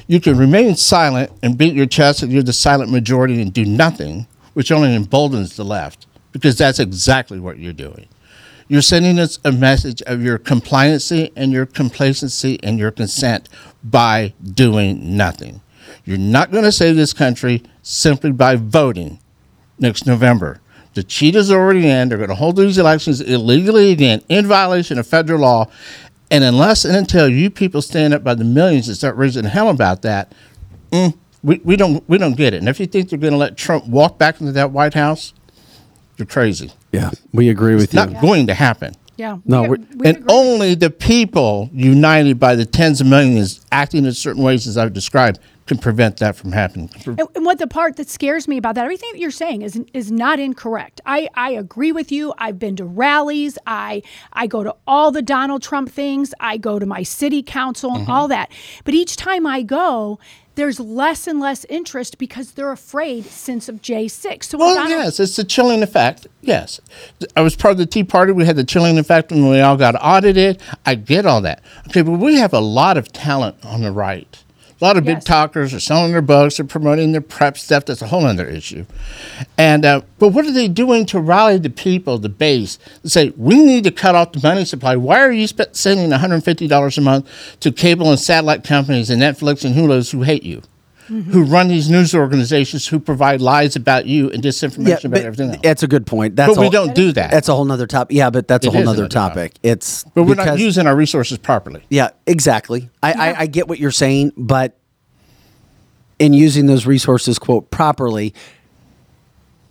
You 0.07 0.21
can 0.21 0.37
remain 0.37 0.77
silent 0.77 1.33
and 1.43 1.57
beat 1.57 1.75
your 1.75 1.87
chest 1.87 2.21
that 2.21 2.31
you're 2.31 2.43
the 2.43 2.53
silent 2.53 2.91
majority 2.91 3.41
and 3.41 3.53
do 3.53 3.65
nothing, 3.65 4.27
which 4.53 4.71
only 4.71 4.95
emboldens 4.95 5.57
the 5.57 5.65
left, 5.65 6.07
because 6.33 6.57
that's 6.59 6.79
exactly 6.79 7.41
what 7.41 7.59
you're 7.59 7.73
doing. 7.73 8.09
You're 8.69 8.83
sending 8.83 9.19
us 9.19 9.39
a 9.45 9.53
message 9.53 10.03
of 10.03 10.23
your 10.23 10.39
compliancy 10.39 11.33
and 11.37 11.53
your 11.53 11.67
complacency 11.67 12.59
and 12.63 12.79
your 12.79 12.91
consent 12.91 13.49
by 13.83 14.33
doing 14.43 15.17
nothing. 15.17 15.61
You're 16.05 16.19
not 16.19 16.51
going 16.51 16.65
to 16.65 16.73
save 16.73 16.97
this 16.97 17.13
country 17.13 17.63
simply 17.83 18.33
by 18.33 18.57
voting 18.57 19.19
next 19.79 20.07
November. 20.07 20.61
The 20.95 21.03
cheat 21.03 21.35
is 21.35 21.51
already 21.51 21.89
in. 21.89 22.09
They're 22.09 22.19
going 22.19 22.31
to 22.31 22.37
hold 22.37 22.57
these 22.57 22.79
elections 22.79 23.21
illegally 23.21 23.91
again 23.91 24.23
in 24.29 24.47
violation 24.47 24.99
of 24.99 25.07
federal 25.07 25.41
law. 25.41 25.71
And 26.35 26.43
unless 26.43 26.85
and 26.85 26.97
until 26.97 27.29
you 27.29 27.49
people 27.49 27.81
stand 27.81 28.13
up 28.13 28.25
by 28.25 28.35
the 28.35 28.43
millions 28.43 28.89
and 28.89 28.97
start 28.97 29.15
raising 29.17 29.45
hell 29.45 29.69
about 29.71 30.03
that, 30.03 30.33
mm, 30.91 31.17
we, 31.45 31.61
we 31.63 31.77
don't 31.77 32.03
we 32.09 32.19
don't 32.19 32.37
get 32.37 32.55
it. 32.55 32.57
And 32.59 32.69
if 32.69 32.81
you 32.81 32.87
think 32.87 33.09
they're 33.09 33.21
going 33.21 33.31
to 33.33 33.37
let 33.37 33.57
Trump 33.57 33.87
walk 33.87 34.19
back 34.19 34.41
into 34.41 34.53
that 34.53 34.73
White 34.73 34.95
House, 34.95 35.33
you're 36.17 36.27
crazy. 36.27 36.73
yeah, 36.91 37.13
we 37.33 37.51
agree 37.51 37.77
with 37.77 37.95
you. 37.95 38.01
Not 38.01 38.11
you. 38.11 38.21
going 38.21 38.49
to 38.49 38.55
happen. 38.55 38.95
yeah. 39.17 39.39
No, 39.45 39.63
we, 39.63 39.69
we- 39.69 39.77
we 39.95 40.07
and 40.09 40.17
agree. 40.17 40.27
only 40.29 40.75
the 40.75 40.91
people 40.91 41.71
united 41.73 42.41
by 42.41 42.57
the 42.57 42.67
tens 42.67 43.01
of 43.01 43.07
millions 43.07 43.65
acting 43.71 44.05
in 44.05 44.13
certain 44.13 44.43
ways 44.43 44.67
as 44.67 44.77
I've 44.77 44.93
described 44.93 45.39
can 45.67 45.79
prevent 45.79 46.19
that 46.19 46.37
from 46.37 46.53
happening. 46.53 46.91
And, 47.07 47.21
and 47.35 47.45
what 47.45 47.59
the 47.59 47.67
part 47.67 47.97
that 47.97 48.09
scares 48.11 48.47
me 48.47 48.57
about 48.59 48.75
that, 48.75 48.85
everything 48.85 49.11
that 49.13 49.19
you're 49.19 49.31
saying 49.31 49.63
is 49.63 49.81
is 49.95 50.11
not 50.13 50.39
incorrect. 50.39 51.01
I, 51.07 51.29
I 51.35 51.51
agree 51.53 51.91
with 51.93 52.13
you. 52.13 52.35
I've 52.39 52.59
been 52.59 52.77
to 52.77 52.85
rallies. 52.85 53.57
I 53.67 54.03
I 54.33 54.47
go 54.47 54.63
to 54.63 54.75
all 54.87 55.11
the 55.11 55.23
Donald 55.23 55.63
Trump 55.63 55.91
things. 55.91 56.35
I 56.41 56.57
go 56.59 56.79
to 56.79 56.87
my 56.87 57.03
city 57.03 57.43
council 57.43 57.91
Mm-hmm. 57.91 58.01
and 58.01 58.09
all 58.11 58.29
that. 58.29 58.51
But 58.85 58.95
each 58.95 59.17
time 59.17 59.47
I 59.47 59.63
go, 59.63 60.19
there's 60.55 60.79
less 60.79 61.27
and 61.27 61.41
less 61.41 61.65
interest 61.69 62.17
because 62.19 62.53
they're 62.53 62.71
afraid 62.73 63.25
since 63.25 63.69
of 63.69 63.83
J6. 63.83 64.45
So 64.45 64.59
Well, 64.59 64.75
Donald- 64.75 64.91
yes, 64.91 65.19
it's 65.19 65.37
the 65.37 65.45
chilling 65.45 65.83
effect. 65.83 66.27
Yes. 66.43 66.81
I 67.37 67.41
was 67.41 67.57
part 67.57 67.73
of 67.73 67.79
the 67.79 67.87
Tea 67.87 68.05
Party. 68.05 68.33
We 68.33 68.45
had 68.45 68.55
the 68.57 68.65
chilling 68.65 68.99
effect 68.99 69.31
when 69.33 69.49
we 69.49 69.61
all 69.61 69.77
got 69.77 69.97
audited. 70.01 70.63
I 70.87 70.95
get 70.95 71.27
all 71.27 71.41
that. 71.41 71.63
Okay, 71.89 72.03
but 72.03 72.13
we 72.13 72.37
have 72.37 72.53
a 72.53 72.61
lot 72.61 72.97
of 72.97 73.13
talent 73.13 73.57
on 73.65 73.83
the 73.83 73.91
right 73.91 74.43
A 74.81 74.85
lot 74.85 74.97
of 74.97 75.05
big 75.05 75.21
talkers 75.21 75.73
are 75.73 75.81
selling 75.81 76.13
their 76.13 76.21
books, 76.21 76.57
they're 76.57 76.67
promoting 76.67 77.13
their 77.13 77.21
prep 77.21 77.57
stuff. 77.57 77.85
That's 77.85 78.03
a 78.03 78.09
whole 78.09 78.27
other 78.27 78.47
issue. 78.47 78.85
And 79.57 79.85
uh, 79.85 80.03
but 80.19 80.29
what 80.31 80.45
are 80.47 80.53
they 80.53 80.69
doing 80.69 81.07
to 81.07 81.21
rally 81.21 81.59
the 81.59 81.71
people, 81.71 82.19
the 82.19 82.29
base, 82.29 82.79
to 83.03 83.09
say 83.09 83.33
we 83.37 83.63
need 83.63 83.85
to 83.85 83.91
cut 83.91 84.15
off 84.15 84.33
the 84.33 84.41
money 84.43 84.65
supply? 84.65 84.97
Why 84.97 85.21
are 85.21 85.33
you 85.33 85.47
sp- 85.47 85.73
sending 85.73 86.11
one 86.11 86.21
hundred 86.21 86.43
fifty 86.45 86.67
dollars 86.67 86.99
a 86.99 87.01
month 87.01 87.29
to 87.61 87.73
cable 87.73 88.11
and 88.11 88.19
satellite 88.19 88.65
companies 88.65 89.11
and 89.11 89.23
Netflix 89.23 89.65
and 89.65 89.75
Hulu's 89.75 90.11
who 90.11 90.23
hate 90.23 90.43
you? 90.43 90.61
Mm-hmm. 91.09 91.33
Who 91.33 91.45
run 91.45 91.69
these 91.69 91.91
news 91.91 92.15
organizations 92.15 92.89
who 92.89 92.99
provide 92.99 93.41
lies 93.43 93.77
about 93.77 94.07
you 94.07 94.31
and 94.31 94.43
disinformation 94.43 95.05
about 95.05 95.11
but 95.11 95.25
everything 95.25 95.51
else? 95.51 95.61
It's 95.63 95.83
a 95.83 95.87
good 95.87 96.07
point. 96.07 96.37
That's 96.37 96.55
But 96.55 96.61
we 96.61 96.71
don't 96.71 96.95
do 96.95 97.13
that. 97.13 97.31
That's 97.31 97.49
a 97.49 97.55
whole 97.55 97.71
other 97.71 97.87
topic. 97.87 98.17
Yeah, 98.17 98.31
but 98.31 98.49
that's 98.49 98.67
a 98.67 98.71
whole 98.71 98.89
other 98.89 99.09
topic. 99.09 99.53
topic. 99.53 99.59
It's 99.63 100.05
But 100.05 100.25
we're 100.25 100.35
not 100.35 100.59
using 100.59 100.87
our 100.87 100.97
resources 100.97 101.37
properly. 101.37 101.85
Yeah, 101.91 102.11
exactly. 102.27 102.89
I, 103.03 103.13
I, 103.13 103.41
I 103.41 103.47
get 103.47 103.69
what 103.69 103.79
you're 103.79 103.91
saying, 103.91 104.33
but 104.37 104.79
in 106.19 106.33
using 106.33 106.67
those 106.67 106.87
resources, 106.87 107.39
quote, 107.39 107.71
properly, 107.71 108.35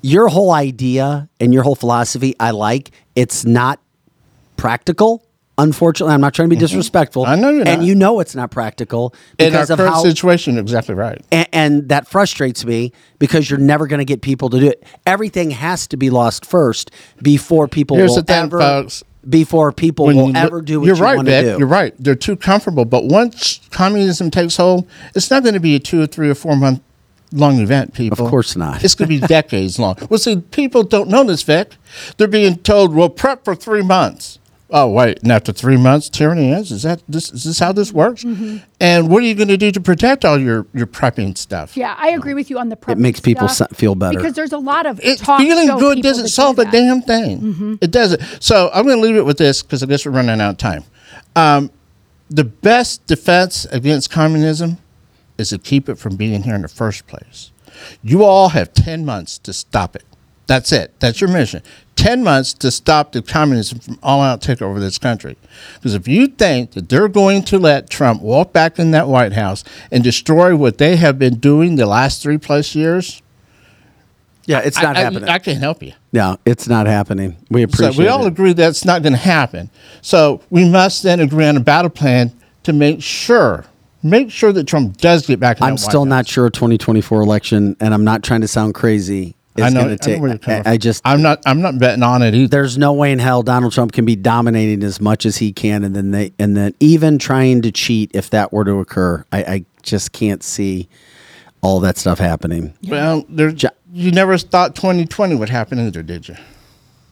your 0.01 0.27
whole 0.27 0.51
idea 0.51 1.30
and 1.39 1.53
your 1.53 1.64
whole 1.64 1.76
philosophy, 1.76 2.35
I 2.39 2.51
like. 2.51 2.91
It's 3.15 3.45
not 3.45 3.80
practical. 4.57 5.26
Unfortunately, 5.57 6.13
I'm 6.15 6.21
not 6.21 6.34
trying 6.34 6.49
to 6.49 6.55
be 6.55 6.59
disrespectful. 6.59 7.23
Mm-hmm. 7.25 7.31
I 7.31 7.35
know 7.35 7.49
you're 7.51 7.67
and 7.67 7.81
not. 7.81 7.88
you 7.88 7.93
know 7.93 8.19
it's 8.19 8.34
not 8.35 8.49
practical 8.49 9.13
In 9.38 9.45
our 9.47 9.51
because 9.51 9.69
of 9.69 9.77
current 9.77 9.93
how 9.93 10.01
situation, 10.01 10.55
you're 10.55 10.63
exactly 10.63 10.95
right. 10.95 11.21
and, 11.31 11.47
and 11.53 11.89
that 11.89 12.07
frustrates 12.07 12.65
me 12.65 12.91
because 13.19 13.49
you're 13.49 13.59
never 13.59 13.85
going 13.85 13.99
to 13.99 14.05
get 14.05 14.21
people 14.23 14.49
to 14.49 14.59
do 14.59 14.67
it. 14.67 14.84
Everything 15.05 15.51
has 15.51 15.85
to 15.89 15.97
be 15.97 16.09
lost 16.09 16.43
first 16.45 16.89
before 17.21 17.67
people 17.67 17.97
Here's 17.97 18.09
will 18.09 18.15
the 18.17 18.23
thing, 18.23 18.43
ever 18.45 18.59
folks. 18.59 19.03
before 19.30 19.71
people 19.71 20.07
When 20.07 20.15
will 20.15 20.27
you 20.27 20.34
look- 20.34 20.43
ever 20.43 20.61
do 20.63 20.80
what 20.80 20.88
you're 20.88 20.95
you 20.95 21.03
right, 21.03 21.15
want 21.17 21.27
to 21.27 21.31
Vic. 21.31 21.53
do. 21.53 21.59
You're 21.59 21.67
right. 21.67 21.93
They're 21.99 22.15
too 22.15 22.35
comfortable. 22.35 22.85
But 22.85 23.05
once 23.05 23.59
communism 23.69 24.31
takes 24.31 24.57
hold, 24.57 24.88
it's 25.13 25.30
not 25.30 25.43
going 25.43 25.53
to 25.53 25.59
be 25.59 25.75
a 25.75 25.80
two 25.80 26.01
or 26.01 26.07
three 26.07 26.30
or 26.31 26.35
four 26.35 26.55
month 26.55 26.81
long 27.31 27.59
event, 27.59 27.93
people. 27.93 28.25
Of 28.25 28.31
course 28.31 28.55
not. 28.55 28.84
It's 28.84 28.95
going 28.95 29.07
to 29.09 29.19
be 29.19 29.27
decades 29.27 29.77
long. 29.77 29.97
Well, 30.09 30.17
see, 30.17 30.38
people 30.38 30.81
don't 30.81 31.09
know 31.09 31.23
this, 31.23 31.43
Vic. 31.43 31.75
They're 32.17 32.27
being 32.27 32.57
told, 32.57 32.95
well, 32.95 33.09
prep 33.09 33.45
for 33.45 33.53
three 33.55 33.84
months. 33.84 34.39
Oh, 34.75 34.89
wait. 34.89 35.21
And 35.21 35.31
after 35.31 35.53
three 35.53 35.77
months, 35.77 36.09
tyranny 36.09 36.51
ends? 36.51 36.71
Is, 36.71 36.81
that, 36.81 37.03
this, 37.07 37.31
is 37.31 37.43
this 37.43 37.59
how 37.59 37.71
this 37.73 37.93
works? 37.93 38.23
Mm-hmm. 38.23 38.57
And 38.79 39.07
what 39.07 39.21
are 39.21 39.25
you 39.27 39.35
going 39.35 39.49
to 39.49 39.55
do 39.57 39.71
to 39.71 39.79
protect 39.79 40.25
all 40.25 40.39
your, 40.39 40.65
your 40.73 40.87
prepping 40.87 41.37
stuff? 41.37 41.77
Yeah, 41.77 41.95
I 41.95 42.09
agree 42.09 42.33
with 42.33 42.49
you 42.49 42.57
on 42.57 42.69
the 42.69 42.75
prepping 42.75 42.93
It 42.93 42.97
makes 42.97 43.19
people 43.19 43.47
stuff 43.47 43.69
so- 43.69 43.75
feel 43.75 43.93
better. 43.93 44.17
because 44.17 44.33
there's 44.33 44.51
a 44.51 44.57
lot 44.57 44.87
of 44.87 44.99
It, 45.03 45.19
talk 45.19 45.39
feeling 45.39 45.67
good 45.77 46.01
doesn't 46.01 46.23
that 46.23 46.27
do 46.27 46.33
solve 46.33 46.57
a 46.57 46.63
that. 46.63 46.73
Mm-hmm. 46.73 46.99
damn 46.99 47.01
thing. 47.03 47.77
It 47.81 47.91
doesn't. 47.91 48.19
So 48.41 48.71
I'm 48.73 48.85
going 48.87 48.97
to 48.97 49.03
leave 49.03 49.15
it 49.15 49.25
with 49.25 49.37
this 49.37 49.61
because 49.61 49.83
I 49.83 49.85
guess 49.85 50.07
we're 50.07 50.11
running 50.11 50.41
out 50.41 50.49
of 50.49 50.57
time. 50.57 50.83
Um, 51.35 51.69
the 52.31 52.43
best 52.43 53.05
defense 53.05 53.65
against 53.65 54.09
communism 54.09 54.79
is 55.37 55.49
to 55.49 55.59
keep 55.59 55.87
it 55.87 55.99
from 55.99 56.15
being 56.15 56.41
here 56.43 56.55
in 56.55 56.63
the 56.63 56.67
first 56.67 57.05
place. 57.05 57.51
You 58.01 58.23
all 58.23 58.49
have 58.49 58.73
10 58.73 59.05
months 59.05 59.37
to 59.39 59.53
stop 59.53 59.95
it. 59.95 60.03
That's 60.47 60.71
it. 60.71 60.99
That's 60.99 61.21
your 61.21 61.29
mission. 61.29 61.61
10 61.95 62.23
months 62.23 62.53
to 62.53 62.71
stop 62.71 63.11
the 63.11 63.21
communism 63.21 63.79
from 63.79 63.99
all 64.03 64.21
out 64.21 64.41
takeover 64.41 64.75
of 64.75 64.81
this 64.81 64.97
country. 64.97 65.37
Because 65.75 65.93
if 65.93 66.07
you 66.07 66.27
think 66.27 66.71
that 66.71 66.89
they're 66.89 67.07
going 67.07 67.43
to 67.43 67.59
let 67.59 67.89
Trump 67.89 68.21
walk 68.21 68.51
back 68.51 68.79
in 68.79 68.91
that 68.91 69.07
White 69.07 69.33
House 69.33 69.63
and 69.91 70.03
destroy 70.03 70.55
what 70.55 70.77
they 70.79 70.95
have 70.95 71.19
been 71.19 71.35
doing 71.39 71.75
the 71.75 71.85
last 71.85 72.21
three 72.23 72.37
plus 72.37 72.73
years, 72.75 73.21
yeah, 74.45 74.59
it's 74.59 74.81
not 74.81 74.97
I, 74.97 74.99
I- 74.99 75.03
happening. 75.03 75.29
I, 75.29 75.39
can't 75.39 75.59
help 75.59 75.81
you. 75.81 75.93
no, 76.11 76.37
it's 76.45 76.67
not 76.67 76.85
happening. 76.87 77.37
We 77.49 77.61
So 77.61 77.65
appreciate 77.65 77.97
we 77.97 78.07
all 78.09 78.25
it. 78.25 78.29
agree 78.29 78.53
that's 78.53 78.83
not 78.83 79.01
going 79.01 79.13
to 79.13 79.19
happen. 79.19 79.69
So 80.01 80.41
we 80.49 80.67
must 80.69 81.03
then 81.03 81.19
agree 81.21 81.45
on 81.45 81.55
a 81.55 81.61
battle 81.61 81.89
plan 81.89 82.31
to 82.63 82.73
make 82.73 83.01
sure, 83.01 83.65
make 84.01 84.31
sure 84.31 84.51
that 84.51 84.65
Trump 84.67 84.97
does 84.97 85.27
get 85.27 85.39
back. 85.39 85.57
In 85.59 85.63
I'm 85.63 85.69
that 85.75 85.81
White 85.81 85.89
still 85.89 86.01
House. 86.01 86.09
not 86.09 86.27
sure 86.27 86.47
a 86.47 86.51
2024 86.51 87.21
election, 87.21 87.77
and 87.79 87.93
I'm 87.93 88.03
not 88.03 88.21
trying 88.23 88.41
to 88.41 88.47
sound 88.49 88.73
crazy. 88.73 89.35
Is 89.55 89.63
I 89.65 89.69
know. 89.69 89.84
going 89.84 89.97
to 89.97 90.09
I 90.09 90.15
know 90.19 90.35
take. 90.38 90.47
you're 90.47 90.55
I, 90.67 90.71
I 90.73 90.77
just. 90.77 91.01
I'm 91.05 91.21
not. 91.21 91.41
I'm 91.45 91.61
not 91.61 91.77
betting 91.80 92.01
on 92.03 92.21
it 92.23 92.34
either. 92.34 92.47
there's 92.47 92.77
no 92.77 92.93
way 92.93 93.11
in 93.11 93.19
hell 93.19 93.43
Donald 93.43 93.71
Trump 93.73 93.91
can 93.91 94.03
be 94.05 94.15
dominating 94.15 94.84
as 94.84 94.99
much 94.99 95.25
as 95.25 95.38
he 95.38 95.53
can, 95.53 95.84
and 95.84 95.95
then 95.95 96.11
they, 96.11 96.34
and 96.39 96.57
then 96.57 96.73
even 96.80 97.19
trying 97.19 97.61
to 97.61 97.71
cheat 97.71 98.11
if 98.13 98.30
that 98.31 98.51
were 98.51 98.65
to 98.65 98.80
occur. 98.80 99.23
I, 99.31 99.43
I 99.43 99.65
just 99.84 100.11
can't 100.11 100.41
see 100.43 100.89
all 101.61 101.80
that 101.81 101.97
stuff 101.97 102.17
happening. 102.19 102.73
Well, 102.88 103.25
there, 103.30 103.53
you 103.93 104.11
never 104.11 104.38
thought 104.38 104.75
2020 104.75 105.35
would 105.35 105.49
happen 105.49 105.80
either, 105.80 106.01
did 106.03 106.27
you? 106.27 106.35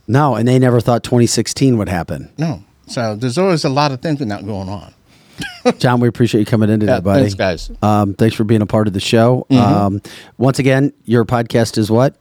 No, 0.07 0.35
and 0.35 0.47
they 0.47 0.59
never 0.59 0.81
thought 0.81 1.03
2016 1.03 1.77
would 1.77 1.87
happen. 1.89 2.31
No. 2.37 2.63
So 2.87 3.15
there's 3.15 3.37
always 3.37 3.63
a 3.63 3.69
lot 3.69 3.91
of 3.91 4.01
thinking 4.01 4.27
not 4.27 4.45
going 4.45 4.67
on. 4.67 4.93
John, 5.77 5.99
we 6.01 6.07
appreciate 6.07 6.41
you 6.41 6.45
coming 6.45 6.69
in 6.69 6.79
today, 6.81 6.93
Yeah, 6.93 6.99
buddy. 6.99 7.21
thanks, 7.21 7.35
guys. 7.35 7.69
Mm-hmm. 7.69 7.85
Um, 7.85 8.13
thanks 8.15 8.35
for 8.35 8.43
being 8.43 8.61
a 8.61 8.65
part 8.65 8.87
of 8.87 8.93
the 8.93 8.99
show. 8.99 9.45
Um, 9.49 10.01
once 10.37 10.59
again, 10.59 10.91
your 11.05 11.23
podcast 11.23 11.77
is 11.77 11.89
what? 11.89 12.20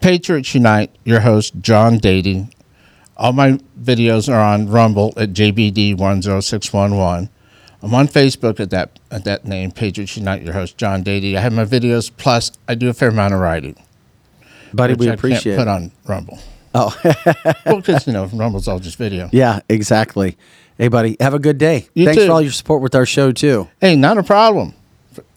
Patriots 0.00 0.54
Unite. 0.54 0.94
Your 1.04 1.20
host 1.20 1.54
John 1.60 1.98
Dady. 1.98 2.52
All 3.16 3.32
my 3.32 3.58
videos 3.80 4.32
are 4.32 4.40
on 4.40 4.68
Rumble 4.68 5.12
at 5.16 5.30
JBD10611. 5.30 7.28
I'm 7.82 7.94
on 7.94 8.08
Facebook 8.08 8.60
at 8.60 8.70
that 8.70 8.98
at 9.10 9.24
that 9.24 9.44
name, 9.44 9.70
Patriots 9.70 10.16
Unite. 10.16 10.42
Your 10.42 10.52
host 10.52 10.76
John 10.76 11.02
Dady. 11.02 11.36
I 11.36 11.40
have 11.40 11.52
my 11.52 11.64
videos. 11.64 12.10
Plus, 12.14 12.52
I 12.68 12.74
do 12.74 12.88
a 12.88 12.94
fair 12.94 13.08
amount 13.08 13.34
of 13.34 13.40
writing, 13.40 13.76
Buddy, 14.72 14.94
we 14.94 15.08
I 15.10 15.14
appreciate 15.14 15.56
put 15.56 15.68
on 15.68 15.92
Rumble. 16.06 16.38
Oh, 16.74 16.96
well, 17.66 17.76
because 17.76 18.06
you 18.06 18.12
know 18.12 18.26
Rumble's 18.26 18.68
all 18.68 18.78
just 18.78 18.96
video. 18.96 19.28
yeah, 19.32 19.60
exactly. 19.68 20.36
Hey, 20.78 20.88
buddy, 20.88 21.16
have 21.20 21.34
a 21.34 21.38
good 21.38 21.58
day. 21.58 21.88
You 21.94 22.06
Thanks 22.06 22.22
too. 22.22 22.26
for 22.26 22.32
all 22.32 22.40
your 22.40 22.52
support 22.52 22.80
with 22.80 22.94
our 22.94 23.04
show, 23.04 23.32
too. 23.32 23.68
Hey, 23.80 23.96
not 23.96 24.16
a 24.16 24.22
problem. 24.22 24.74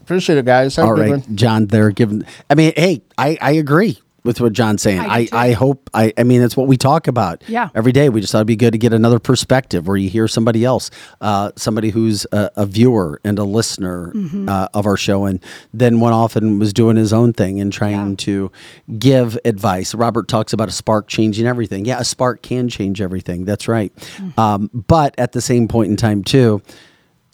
Appreciate 0.00 0.38
it, 0.38 0.44
guys. 0.46 0.76
Have 0.76 0.86
All 0.86 0.94
right, 0.94 1.10
one. 1.10 1.36
John, 1.36 1.66
they're 1.66 1.90
giving. 1.90 2.24
I 2.48 2.54
mean, 2.54 2.72
hey, 2.76 3.02
I, 3.18 3.36
I 3.40 3.52
agree 3.52 3.98
with 4.24 4.40
what 4.40 4.52
John's 4.54 4.80
saying. 4.82 5.00
I 5.00 5.28
I. 5.32 5.44
I 5.44 5.52
hope, 5.52 5.90
I, 5.92 6.12
I 6.16 6.22
mean, 6.22 6.40
that's 6.40 6.56
what 6.56 6.66
we 6.66 6.78
talk 6.78 7.06
about 7.08 7.44
Yeah. 7.46 7.68
every 7.74 7.92
day. 7.92 8.08
We 8.08 8.20
just 8.22 8.32
thought 8.32 8.38
it'd 8.38 8.46
be 8.46 8.56
good 8.56 8.72
to 8.72 8.78
get 8.78 8.94
another 8.94 9.18
perspective 9.18 9.86
where 9.86 9.98
you 9.98 10.08
hear 10.08 10.26
somebody 10.26 10.64
else, 10.64 10.90
uh, 11.20 11.52
somebody 11.56 11.90
who's 11.90 12.26
a, 12.32 12.50
a 12.56 12.64
viewer 12.66 13.20
and 13.24 13.38
a 13.38 13.44
listener 13.44 14.12
Mm-hmm. 14.14 14.48
uh, 14.48 14.68
of 14.72 14.86
our 14.86 14.96
show, 14.96 15.26
and 15.26 15.40
then 15.74 16.00
went 16.00 16.14
off 16.14 16.36
and 16.36 16.58
was 16.58 16.72
doing 16.72 16.96
his 16.96 17.12
own 17.12 17.32
thing 17.34 17.60
and 17.60 17.72
trying 17.72 18.16
to 18.16 18.50
give 18.98 19.38
advice. 19.44 19.94
Robert 19.94 20.26
talks 20.28 20.52
about 20.54 20.68
a 20.68 20.72
spark 20.72 21.06
changing 21.08 21.46
everything. 21.46 21.84
Yeah, 21.84 22.00
a 22.00 22.04
spark 22.04 22.40
can 22.42 22.68
change 22.68 23.00
everything. 23.02 23.44
That's 23.44 23.68
right. 23.68 23.94
Mm-hmm. 23.94 24.40
Um, 24.40 24.70
but 24.72 25.14
at 25.18 25.32
the 25.32 25.40
same 25.42 25.68
point 25.68 25.90
in 25.90 25.96
time, 25.96 26.24
too, 26.24 26.62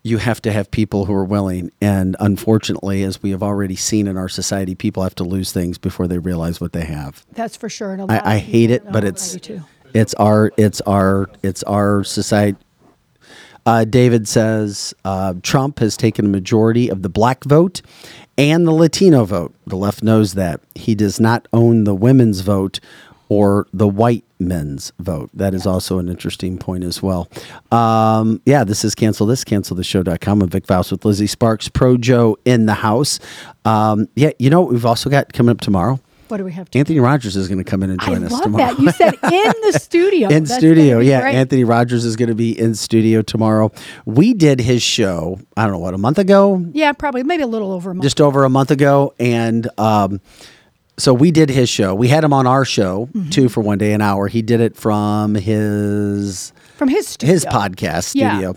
you 0.02 0.18
have 0.18 0.40
to 0.42 0.52
have 0.52 0.70
people 0.70 1.04
who 1.04 1.14
are 1.14 1.24
willing. 1.24 1.70
And 1.80 2.16
unfortunately, 2.20 3.02
as 3.02 3.22
we 3.22 3.30
have 3.30 3.42
already 3.42 3.76
seen 3.76 4.06
in 4.06 4.16
our 4.16 4.28
society, 4.28 4.74
people 4.74 5.02
have 5.02 5.14
to 5.16 5.24
lose 5.24 5.52
things 5.52 5.78
before 5.78 6.08
they 6.08 6.18
realize 6.18 6.60
what 6.60 6.72
they 6.72 6.84
have. 6.84 7.24
That's 7.32 7.56
for 7.56 7.68
sure. 7.68 7.92
and 7.92 8.10
I, 8.10 8.36
I 8.36 8.38
hate 8.38 8.70
it, 8.70 8.90
but 8.90 9.04
it's 9.04 9.36
it's 9.92 10.14
our 10.14 10.52
it's 10.56 10.80
our 10.82 11.28
it's 11.42 11.62
our 11.64 12.04
society. 12.04 12.58
Uh, 13.66 13.84
David 13.84 14.26
says 14.26 14.94
uh, 15.04 15.34
Trump 15.42 15.80
has 15.80 15.96
taken 15.96 16.24
a 16.24 16.28
majority 16.28 16.88
of 16.88 17.02
the 17.02 17.10
black 17.10 17.44
vote 17.44 17.82
and 18.38 18.66
the 18.66 18.72
Latino 18.72 19.26
vote. 19.26 19.54
The 19.66 19.76
left 19.76 20.02
knows 20.02 20.32
that 20.32 20.62
he 20.74 20.94
does 20.94 21.20
not 21.20 21.46
own 21.52 21.84
the 21.84 21.94
women's 21.94 22.40
vote 22.40 22.80
or 23.30 23.66
the 23.72 23.88
white 23.88 24.24
men's 24.38 24.92
vote. 24.98 25.30
That 25.32 25.54
is 25.54 25.66
also 25.66 25.98
an 25.98 26.08
interesting 26.08 26.58
point 26.58 26.84
as 26.84 27.02
well. 27.02 27.30
Um, 27.72 28.42
yeah, 28.44 28.64
this 28.64 28.84
is 28.84 28.94
cancel 28.94 29.26
this, 29.26 29.44
cancel 29.44 29.76
the 29.76 29.84
show.com. 29.84 30.42
I'm 30.42 30.48
Vic 30.48 30.66
Faust 30.66 30.90
with 30.92 31.04
Lizzie 31.04 31.26
Sparks, 31.28 31.68
Pro 31.68 31.96
Joe 31.96 32.36
in 32.44 32.66
the 32.66 32.74
house. 32.74 33.18
Um, 33.64 34.08
yeah, 34.16 34.30
you 34.38 34.50
know 34.50 34.60
what 34.60 34.72
we've 34.72 34.84
also 34.84 35.08
got 35.08 35.32
coming 35.32 35.50
up 35.50 35.60
tomorrow? 35.60 36.00
What 36.28 36.36
do 36.36 36.44
we 36.44 36.52
have? 36.52 36.70
To 36.70 36.78
Anthony 36.78 37.00
Rogers 37.00 37.36
is 37.36 37.48
going 37.48 37.58
to 37.58 37.64
come 37.64 37.82
in 37.82 37.90
and 37.90 38.00
I 38.00 38.06
join 38.06 38.22
us 38.24 38.30
love 38.30 38.42
tomorrow. 38.42 38.74
that. 38.74 38.78
You 38.80 38.90
said 38.92 39.14
in 39.24 39.52
the 39.72 39.78
studio. 39.80 40.28
in 40.28 40.44
That's 40.44 40.56
studio. 40.58 41.00
Yeah, 41.00 41.22
great. 41.22 41.34
Anthony 41.34 41.64
Rogers 41.64 42.04
is 42.04 42.14
going 42.14 42.28
to 42.28 42.36
be 42.36 42.56
in 42.56 42.74
studio 42.76 43.20
tomorrow. 43.22 43.72
We 44.06 44.34
did 44.34 44.60
his 44.60 44.80
show. 44.80 45.40
I 45.56 45.64
don't 45.64 45.72
know 45.72 45.78
what 45.80 45.92
a 45.94 45.98
month 45.98 46.18
ago, 46.18 46.64
Yeah, 46.72 46.92
probably 46.92 47.24
maybe 47.24 47.42
a 47.42 47.48
little 47.48 47.72
over 47.72 47.90
a 47.90 47.94
month. 47.96 48.04
just 48.04 48.20
over 48.20 48.44
a 48.44 48.48
month 48.48 48.70
ago, 48.70 49.12
and 49.18 49.68
um, 49.76 50.20
so 51.00 51.14
we 51.14 51.30
did 51.30 51.48
his 51.50 51.68
show. 51.68 51.94
We 51.94 52.08
had 52.08 52.22
him 52.24 52.32
on 52.32 52.46
our 52.46 52.64
show 52.64 53.08
Mm-hmm. 53.12 53.30
too 53.30 53.48
for 53.48 53.60
one 53.60 53.78
day, 53.78 53.92
an 53.92 54.00
hour. 54.00 54.28
He 54.28 54.42
did 54.42 54.60
it 54.60 54.76
from 54.76 55.34
his 55.34 56.52
from 56.76 56.88
his 56.88 57.08
studio. 57.08 57.32
his 57.34 57.44
podcast 57.44 58.14
Yeah. 58.14 58.30
studio. 58.32 58.54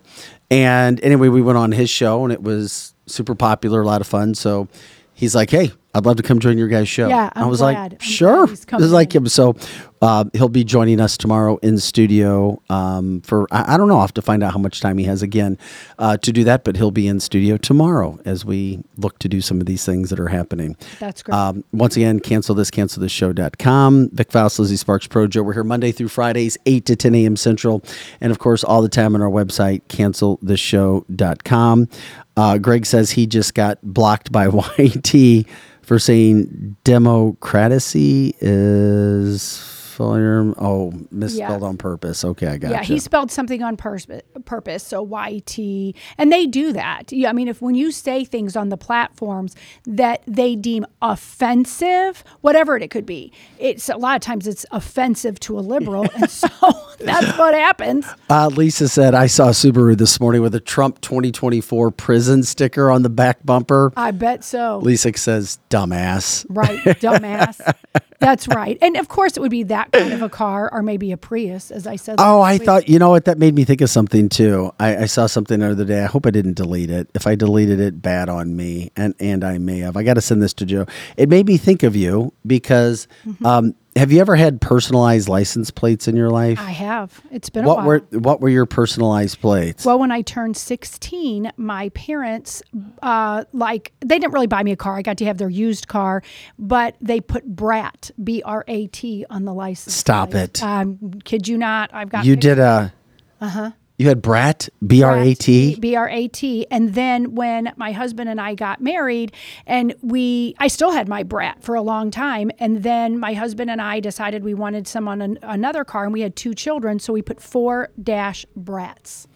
And 0.52 1.04
anyway, 1.04 1.30
we 1.30 1.42
went 1.42 1.58
on 1.58 1.72
his 1.72 1.90
show, 1.90 2.24
and 2.24 2.32
it 2.32 2.44
was 2.44 2.94
super 3.08 3.36
popular, 3.36 3.82
a 3.82 3.86
lot 3.86 4.02
of 4.02 4.08
fun. 4.08 4.36
So 4.36 4.68
he's 5.14 5.34
like, 5.36 5.50
"Hey, 5.50 5.72
I'd 5.96 6.06
love 6.06 6.18
to 6.18 6.24
come 6.24 6.40
join 6.40 6.58
your 6.58 6.68
guys' 6.68 6.88
show." 6.88 7.08
Yeah, 7.08 7.30
I 7.36 7.42
I'm 7.42 7.50
was 7.50 7.60
glad. 7.60 7.94
like, 7.94 8.02
"Sure." 8.02 8.48
This 8.48 8.66
is 8.72 8.92
like 8.92 9.14
him. 9.14 9.28
So 9.28 9.56
uh, 10.02 10.26
he'll 10.34 10.50
be 10.50 10.64
joining 10.66 11.00
us 11.00 11.18
tomorrow 11.18 11.58
in 11.58 11.78
studio 11.78 12.62
um, 12.70 13.22
for 13.22 13.48
I, 13.52 13.76
I 13.76 13.78
don't 13.78 13.88
know. 13.88 13.96
I'll 13.96 14.02
have 14.02 14.14
to 14.16 14.22
find 14.22 14.44
out 14.44 14.52
how 14.52 14.60
much 14.60 14.82
time 14.82 14.98
he 14.98 15.06
has 15.06 15.22
again 15.22 15.58
uh, 15.98 16.18
to 16.18 16.34
do 16.34 16.44
that, 16.44 16.66
but 16.66 16.76
he'll 16.76 16.92
be 16.92 17.08
in 17.08 17.20
studio 17.22 17.56
tomorrow 17.58 18.20
as 18.26 18.44
we 18.44 18.84
look 18.98 19.18
to 19.20 19.30
do 19.30 19.40
some 19.40 19.62
of 19.62 19.66
these 19.66 19.86
things 19.86 20.10
that 20.10 20.20
are 20.20 20.28
happening. 20.28 20.76
That's 21.00 21.24
great. 21.24 21.36
Um, 21.36 21.64
once 21.72 21.96
again, 21.96 22.20
cancel 22.20 22.54
this, 22.54 22.70
cancel 22.70 23.02
this 23.02 23.14
show.com. 23.14 24.10
Vic 24.12 24.30
Faust, 24.32 24.60
Lizzie 24.60 24.76
Sparks, 24.76 25.08
Pro 25.08 25.26
Joe. 25.28 25.44
We're 25.44 25.54
here 25.54 25.64
Monday 25.64 25.94
through 25.94 26.10
Fridays, 26.10 26.58
8 26.66 26.86
to 26.88 26.96
10 26.98 27.16
a.m. 27.16 27.36
Central. 27.38 27.82
And 28.20 28.32
of 28.32 28.40
course, 28.40 28.64
all 28.64 28.82
the 28.82 28.90
time 28.90 29.16
on 29.16 29.22
our 29.22 29.30
website, 29.30 29.84
cancelthisshow.com. 29.88 31.88
Uh, 32.36 32.58
Greg 32.58 32.86
says 32.86 33.12
he 33.12 33.28
just 33.28 33.54
got 33.54 33.78
blocked 33.84 34.32
by 34.32 34.48
YT 34.78 35.46
for 35.94 36.00
saying 36.00 36.76
democracy 36.84 38.34
is 38.40 39.83
Oh, 40.00 40.94
misspelled 41.12 41.62
Yeah. 41.62 41.68
on 41.68 41.78
purpose. 41.78 42.24
Okay, 42.24 42.48
I 42.48 42.58
got 42.58 42.72
it. 42.72 42.74
Yeah, 42.74 42.84
he 42.84 43.00
spelled 43.00 43.32
something 43.32 43.62
on 43.64 43.78
pers- 43.78 44.08
purpose, 44.46 44.84
so 44.84 45.04
YT, 45.04 45.94
and 46.18 46.32
they 46.32 46.46
do 46.46 46.74
that. 46.74 47.12
Yeah, 47.12 47.30
I 47.30 47.34
mean, 47.34 47.48
if 47.48 47.62
when 47.62 47.76
you 47.76 47.92
say 47.92 48.26
things 48.26 48.56
on 48.56 48.70
the 48.70 48.78
platforms 48.78 49.56
that 49.86 50.24
they 50.28 50.56
deem 50.56 50.86
offensive, 51.02 52.24
whatever 52.42 52.78
it 52.78 52.90
could 52.92 53.06
be, 53.06 53.32
it's 53.60 53.90
a 53.90 53.98
lot 53.98 54.16
of 54.16 54.22
times 54.22 54.48
it's 54.48 54.66
offensive 54.72 55.40
to 55.42 55.58
a 55.58 55.62
liberal, 55.62 56.06
and 56.16 56.30
so 56.30 56.48
that's 57.00 57.38
what 57.38 57.54
happens. 57.54 58.06
Uh, 58.30 58.48
Lisa 58.54 58.88
said, 58.88 59.14
I 59.16 59.28
saw 59.28 59.50
Subaru 59.50 59.98
this 59.98 60.20
morning 60.20 60.42
with 60.42 60.56
a 60.56 60.60
Trump 60.60 61.02
2024 61.02 61.92
prison 61.92 62.44
sticker 62.44 62.90
on 62.90 63.04
the 63.04 63.10
back 63.10 63.46
bumper. 63.46 63.92
I 63.96 64.12
bet 64.12 64.44
so. 64.44 64.80
Lisa 64.80 65.12
says, 65.16 65.60
dumbass. 65.70 66.46
Right, 66.50 66.80
dumbass. 67.00 67.60
That's 68.24 68.48
right, 68.48 68.78
and 68.82 68.96
of 68.98 69.08
course 69.10 69.38
it 69.38 69.42
would 69.42 69.52
be 69.52 69.64
that 69.64 69.92
kind 69.92 70.14
of 70.14 70.22
a 70.22 70.30
car, 70.30 70.70
or 70.74 70.82
maybe 70.82 71.12
a 71.12 71.18
Prius, 71.18 71.70
as 71.72 71.86
I 71.86 71.98
said. 71.98 72.16
Oh, 72.20 72.42
I 72.42 72.54
week. 72.54 72.64
thought, 72.64 72.88
you 72.90 72.98
know 73.00 73.10
what? 73.10 73.26
That 73.26 73.38
made 73.38 73.54
me 73.54 73.64
think 73.66 73.82
of 73.82 73.90
something 73.90 74.30
too. 74.30 74.72
I, 74.80 74.98
I 74.98 75.06
saw 75.06 75.28
something 75.28 75.60
the 75.60 75.72
other 75.72 75.86
day. 75.86 76.02
I 76.04 76.08
hope 76.08 76.26
I 76.26 76.32
didn't 76.32 76.54
delete 76.56 76.90
it. 76.90 77.10
If 77.14 77.28
I 77.28 77.36
deleted 77.36 77.80
it, 77.80 78.02
bad 78.02 78.30
on 78.30 78.56
me. 78.56 78.92
And, 78.96 79.14
and 79.20 79.44
I 79.44 79.58
may 79.58 79.80
have. 79.80 79.98
I 79.98 80.04
got 80.04 80.14
to 80.16 80.22
send 80.22 80.42
this 80.42 80.54
to 80.56 80.66
Joe. 80.66 80.86
It 81.18 81.30
made 81.30 81.46
me 81.48 81.58
think 81.58 81.84
of 81.84 81.96
you 81.96 82.34
because 82.48 83.08
Mm-hmm. 83.26 83.46
um, 83.46 83.76
have 83.96 84.12
you 84.12 84.20
ever 84.22 84.36
had 84.36 84.60
personalized 84.60 85.30
license 85.30 85.72
plates 85.72 86.08
in 86.08 86.16
your 86.16 86.30
life? 86.30 86.60
I 86.60 86.72
have. 86.72 87.22
It's 87.32 87.50
been 87.50 87.66
a 87.66 87.68
what 87.68 87.78
while. 87.78 87.86
were 87.86 88.00
what 88.12 88.42
were 88.42 88.50
your 88.50 88.66
personalized 88.66 89.40
plates? 89.40 89.86
Well, 89.86 90.00
when 90.00 90.12
I 90.12 90.22
turned 90.22 90.58
16, 90.58 91.52
my 91.58 91.90
parents, 91.90 92.64
uh, 93.02 93.46
like, 93.54 93.94
they 94.02 94.20
didn't 94.20 94.34
really 94.34 94.48
buy 94.48 94.64
me 94.64 94.72
a 94.72 94.76
car. 94.76 94.98
I 94.98 95.02
got 95.02 95.18
to 95.20 95.26
have 95.26 95.38
their 95.38 95.50
used 95.50 95.88
car, 95.88 96.24
but 96.58 96.96
they 97.02 97.22
put 97.22 97.46
Brat, 97.46 98.12
B 98.24 98.42
R 98.44 98.64
A 98.68 98.88
T, 98.88 99.26
on 99.30 99.46
the 99.46 99.54
license. 99.54 99.96
Stop 99.96 100.32
plate. 100.32 100.44
it. 100.44 100.64
Um, 100.64 101.22
kid 101.24 101.48
you 101.48 101.58
not. 101.58 101.94
I've 101.94 102.10
got 102.10 102.26
you 102.26 102.36
did 102.36 102.60
a. 102.60 102.94
Uh 103.40 103.50
huh. 103.50 103.72
You 103.98 104.08
had 104.08 104.22
Brat, 104.22 104.70
B 104.86 105.04
R 105.04 105.18
A 105.18 105.36
T. 105.36 105.76
B 105.76 105.96
R 105.96 106.10
A 106.10 106.28
T. 106.28 106.66
And 106.72 106.96
then 106.96 107.36
when 107.36 107.72
my 107.78 107.92
husband 107.92 108.28
and 108.28 108.42
I 108.42 108.56
got 108.56 108.82
married, 108.82 109.32
and 109.68 109.94
we, 110.02 110.56
I 110.58 110.68
still 110.68 110.92
had 110.92 111.08
my 111.08 111.22
brat 111.24 111.64
for 111.64 111.76
a 111.76 111.82
long 111.82 112.10
time. 112.10 112.50
And 112.58 112.82
then 112.82 113.20
my 113.20 113.34
husband 113.34 113.70
and 113.70 113.80
I 113.80 114.00
decided 114.00 114.44
we 114.44 114.56
wanted 114.56 114.88
some 114.88 115.08
on 115.08 115.22
an, 115.22 115.38
another 115.44 115.84
car, 115.84 116.06
and 116.06 116.14
we 116.14 116.22
had 116.22 116.36
two 116.36 116.56
children. 116.56 116.98
So 117.00 117.14
we 117.14 117.22
put 117.22 117.40
four 117.40 117.90
dash 118.02 118.46
brats. 118.56 119.28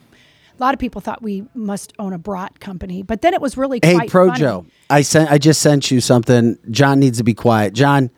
A 0.60 0.64
lot 0.64 0.74
of 0.74 0.80
people 0.80 1.02
thought 1.02 1.22
we 1.22 1.46
must 1.54 1.94
own 2.00 2.14
a 2.14 2.18
brat 2.18 2.60
company, 2.60 3.04
but 3.04 3.22
then 3.22 3.36
it 3.36 3.42
was 3.42 3.58
really 3.58 3.80
Hey, 3.84 3.94
quite 3.94 4.10
Pro 4.10 4.30
funny. 4.30 4.68
I 4.90 5.04
sent. 5.04 5.30
I 5.30 5.38
just 5.38 5.62
sent 5.62 5.92
you 5.92 6.02
something. 6.02 6.58
John 6.72 7.00
needs 7.00 7.20
to 7.20 7.24
be 7.24 7.36
quiet. 7.36 7.74
John, 7.74 8.10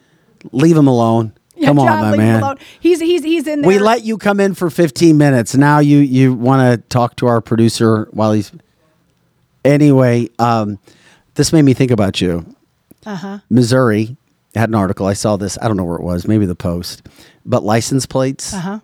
leave 0.54 0.78
him 0.78 0.88
alone. 0.88 1.34
Yeah, 1.60 1.68
Come 1.68 1.78
John, 1.78 1.88
on, 1.90 2.12
my 2.12 2.18
man. 2.18 2.42
alone. 2.42 2.58
He's 2.80 3.00
he's 3.02 3.24
he's 3.24 3.46
in 3.46 3.62
there. 3.62 3.68
We 3.68 3.80
let 3.80 4.04
you 4.04 4.18
come 4.18 4.40
in 4.40 4.54
for 4.56 4.70
15 4.70 5.18
minutes. 5.18 5.56
Now 5.56 5.80
you 5.80 5.98
you 5.98 6.34
want 6.34 6.62
to 6.82 6.88
talk 6.90 7.16
to 7.18 7.28
our 7.28 7.42
producer 7.42 8.08
while 8.12 8.32
he's. 8.32 8.52
Anyway, 9.66 10.30
um, 10.40 10.80
this 11.36 11.52
made 11.52 11.64
me 11.64 11.74
think 11.74 11.92
about 11.92 12.22
you. 12.22 12.46
Uh 13.06 13.16
huh. 13.16 13.40
Missouri 13.50 14.16
had 14.56 14.70
an 14.70 14.76
article. 14.76 15.06
I 15.06 15.14
saw 15.14 15.38
this. 15.38 15.58
I 15.62 15.68
don't 15.68 15.78
know 15.78 15.84
where 15.84 15.98
it 15.98 16.04
was. 16.04 16.28
Maybe 16.28 16.46
the 16.46 16.56
Post, 16.56 17.08
but 17.46 17.64
license 17.64 18.06
plates 18.06 18.54
Uh 18.54 18.60
huh. 18.60 18.80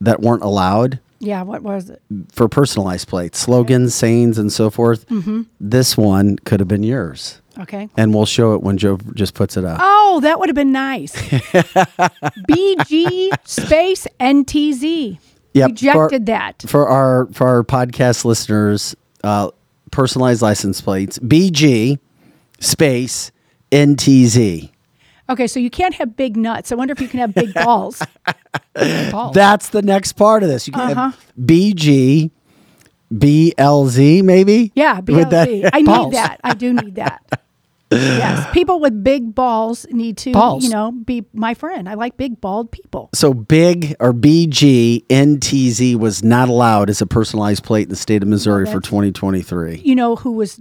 that 0.00 0.20
weren't 0.20 0.42
allowed 0.42 1.00
Yeah. 1.18 1.42
What 1.42 1.62
was 1.62 1.90
it? 1.90 2.02
for 2.30 2.48
personalized 2.48 3.08
plates, 3.08 3.38
slogans, 3.38 3.94
sayings, 3.94 4.38
and 4.38 4.52
so 4.52 4.70
forth. 4.70 5.08
Mhm. 5.08 5.46
This 5.60 5.96
one 5.96 6.36
could 6.44 6.60
have 6.60 6.68
been 6.68 6.82
yours, 6.82 7.40
Okay. 7.58 7.88
and 7.96 8.14
we'll 8.14 8.26
show 8.26 8.54
it 8.54 8.62
when 8.62 8.78
Joe 8.78 8.98
just 9.14 9.34
puts 9.34 9.56
it 9.56 9.64
up. 9.64 9.78
Oh, 9.82 10.20
that 10.22 10.38
would 10.38 10.48
have 10.48 10.56
been 10.56 10.72
nice. 10.72 11.12
BG 12.48 13.30
space 13.44 14.06
NTZ. 14.20 15.18
Yep, 15.54 15.70
Rejected 15.70 16.20
for- 16.22 16.24
that. 16.26 16.64
for 16.66 16.88
our 16.88 17.26
for 17.32 17.48
our 17.48 17.62
podcast 17.64 18.24
listeners. 18.24 18.94
Uh, 19.24 19.50
personalized 19.90 20.42
license 20.42 20.80
plates 20.80 21.18
BG 21.18 21.98
space 22.60 23.32
NTZ. 23.72 24.70
Okay, 25.30 25.46
so 25.46 25.58
you 25.60 25.70
can't 25.70 25.94
have 25.94 26.16
big 26.16 26.36
nuts. 26.36 26.70
I 26.72 26.74
wonder 26.76 26.92
if 26.92 27.00
you 27.00 27.08
can 27.08 27.18
have 27.20 27.34
big 27.34 27.52
balls. 27.64 28.00
balls. 28.74 29.34
That's 29.34 29.70
the 29.70 29.82
next 29.82 30.12
part 30.12 30.42
of 30.42 30.48
this. 30.48 30.66
You 30.66 30.72
can 30.74 30.92
Uh-huh. 30.92 31.10
have 31.10 31.32
BG 31.38 32.30
BLZ 33.12 34.22
maybe. 34.22 34.70
yeah, 34.74 35.00
BLZ. 35.00 35.68
I 35.72 35.82
balls. 35.82 36.06
need 36.12 36.14
that. 36.18 36.40
I 36.44 36.54
do 36.54 36.72
need 36.72 36.94
that. 36.96 37.42
yes, 37.90 38.46
people 38.52 38.80
with 38.80 39.02
big 39.02 39.34
balls 39.34 39.86
need 39.90 40.16
to, 40.18 40.32
Balls. 40.32 40.64
you 40.64 40.70
know, 40.70 40.92
be 40.92 41.24
my 41.32 41.54
friend. 41.54 41.88
I 41.88 41.94
like 41.94 42.16
big 42.16 42.40
bald 42.40 42.70
people. 42.70 43.10
So 43.14 43.34
big 43.34 43.96
or 44.00 44.12
BG 44.12 45.06
NTZ 45.06 45.96
was 45.96 46.22
not 46.22 46.48
allowed 46.48 46.90
as 46.90 47.00
a 47.00 47.06
personalized 47.06 47.64
plate 47.64 47.84
in 47.84 47.88
the 47.90 47.96
state 47.96 48.22
of 48.22 48.28
Missouri 48.28 48.66
for 48.66 48.80
2023. 48.80 49.82
You 49.84 49.94
know 49.94 50.16
who 50.16 50.32
was 50.32 50.60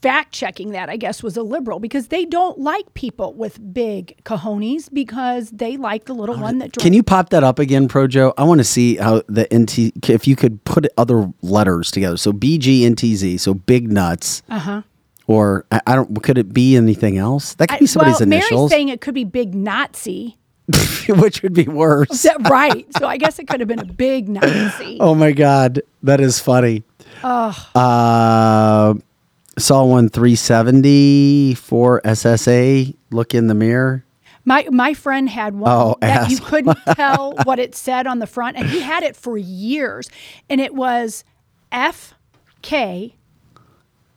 fact 0.00 0.32
checking 0.32 0.70
that? 0.70 0.88
I 0.88 0.96
guess 0.96 1.22
was 1.22 1.36
a 1.36 1.42
liberal 1.42 1.80
because 1.80 2.08
they 2.08 2.24
don't 2.24 2.58
like 2.58 2.94
people 2.94 3.34
with 3.34 3.58
big 3.72 4.18
cojones 4.24 4.92
because 4.92 5.50
they 5.50 5.76
like 5.76 6.04
the 6.06 6.14
little 6.14 6.38
one 6.38 6.58
that. 6.58 6.72
Can 6.74 6.92
you 6.92 7.02
pop 7.02 7.30
that 7.30 7.44
up 7.44 7.58
again, 7.58 7.88
Projo? 7.88 8.32
I 8.38 8.44
want 8.44 8.60
to 8.60 8.64
see 8.64 8.96
how 8.96 9.22
the 9.28 9.46
NT 9.52 10.08
if 10.08 10.26
you 10.26 10.36
could 10.36 10.62
put 10.64 10.86
other 10.96 11.32
letters 11.42 11.90
together. 11.90 12.16
So 12.16 12.32
BG 12.32 12.82
NTZ, 12.82 13.40
so 13.40 13.54
big 13.54 13.90
nuts. 13.90 14.42
Uh 14.48 14.58
huh. 14.58 14.82
Or 15.28 15.64
I, 15.70 15.80
I 15.86 15.94
don't. 15.94 16.20
Could 16.22 16.38
it 16.38 16.52
be 16.52 16.74
anything 16.74 17.18
else? 17.18 17.54
That 17.54 17.68
could 17.68 17.78
be 17.78 17.86
somebody's 17.86 18.18
well, 18.18 18.28
Mary's 18.28 18.46
initials, 18.46 18.70
saying 18.72 18.88
it 18.88 19.00
could 19.00 19.14
be 19.14 19.24
big 19.24 19.54
Nazi. 19.54 20.36
which 21.08 21.42
would 21.42 21.54
be 21.54 21.64
worse. 21.64 22.26
Right? 22.40 22.86
So 22.98 23.06
I 23.06 23.16
guess 23.16 23.38
it 23.38 23.46
could 23.48 23.60
have 23.60 23.68
been 23.68 23.78
a 23.78 23.84
big 23.84 24.28
Nazi. 24.28 24.98
Oh 25.00 25.14
my 25.14 25.32
god, 25.32 25.80
that 26.02 26.20
is 26.20 26.40
funny. 26.40 26.82
Ugh. 27.22 27.54
Uh, 27.74 28.94
saw 29.58 29.84
one 29.84 30.08
370 30.08 31.54
for 31.54 32.00
SSA. 32.02 32.94
Look 33.10 33.34
in 33.34 33.46
the 33.46 33.54
mirror. 33.54 34.04
My 34.44 34.66
my 34.70 34.94
friend 34.94 35.28
had 35.28 35.54
one 35.54 35.70
Oh, 35.70 35.96
that 36.00 36.30
you 36.30 36.38
couldn't 36.38 36.78
tell 36.96 37.34
what 37.44 37.58
it 37.58 37.74
said 37.74 38.06
on 38.06 38.18
the 38.18 38.26
front, 38.26 38.56
and 38.56 38.66
he 38.66 38.80
had 38.80 39.02
it 39.02 39.14
for 39.14 39.36
years, 39.36 40.08
and 40.48 40.60
it 40.60 40.74
was 40.74 41.22
F 41.70 42.14
K 42.62 43.14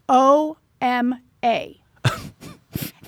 O 0.07 0.57
M 0.81 1.15
A. 1.43 1.77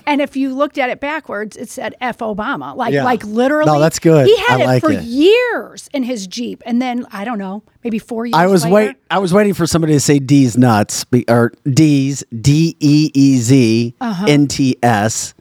And 0.06 0.20
if 0.20 0.36
you 0.36 0.54
looked 0.54 0.76
at 0.76 0.90
it 0.90 1.00
backwards, 1.00 1.56
it 1.56 1.70
said 1.70 1.94
F 1.98 2.18
Obama, 2.18 2.76
like 2.76 2.92
Yeah. 2.92 3.04
like 3.04 3.24
literally. 3.24 3.72
No, 3.72 3.80
that's 3.80 3.98
good. 3.98 4.26
He 4.26 4.36
had 4.36 4.60
I 4.60 4.62
it 4.62 4.66
like 4.66 4.82
for 4.82 4.92
it. 4.92 5.02
years 5.02 5.88
in 5.94 6.02
his 6.02 6.26
Jeep, 6.26 6.62
and 6.66 6.80
then 6.82 7.06
I 7.10 7.24
don't 7.24 7.38
know, 7.38 7.62
maybe 7.82 7.98
four 7.98 8.26
years. 8.26 8.34
I 8.36 8.46
was 8.46 8.64
later, 8.66 8.74
wait. 8.88 8.96
I 9.10 9.18
was 9.18 9.32
waiting 9.32 9.54
for 9.54 9.66
somebody 9.66 9.94
to 9.94 10.00
say 10.00 10.18
D's 10.18 10.58
nuts 10.58 11.06
or 11.26 11.52
D's 11.64 12.22
D 12.38 12.76
E 12.80 13.10
E 13.14 13.38
Z 13.38 13.94
Uh-huh. 13.98 14.26
N 14.28 14.46
T 14.46 14.76
S 14.82 15.32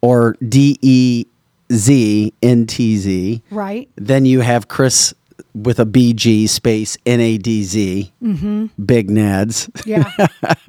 or 0.00 0.34
D 0.48 0.78
E 0.80 1.26
Z 1.70 2.32
N 2.42 2.66
T 2.66 2.96
Z. 2.96 3.42
Right. 3.50 3.90
Then 3.96 4.24
you 4.24 4.40
have 4.40 4.66
Chris 4.66 5.12
with 5.54 5.78
a 5.78 5.84
B 5.84 6.14
G 6.14 6.46
space 6.46 6.96
N 7.04 7.20
A 7.20 7.36
D 7.36 7.62
Z. 7.64 8.10
Mhm. 8.22 8.70
Big 8.82 9.10
Nads. 9.10 9.68
Yeah. 9.84 10.10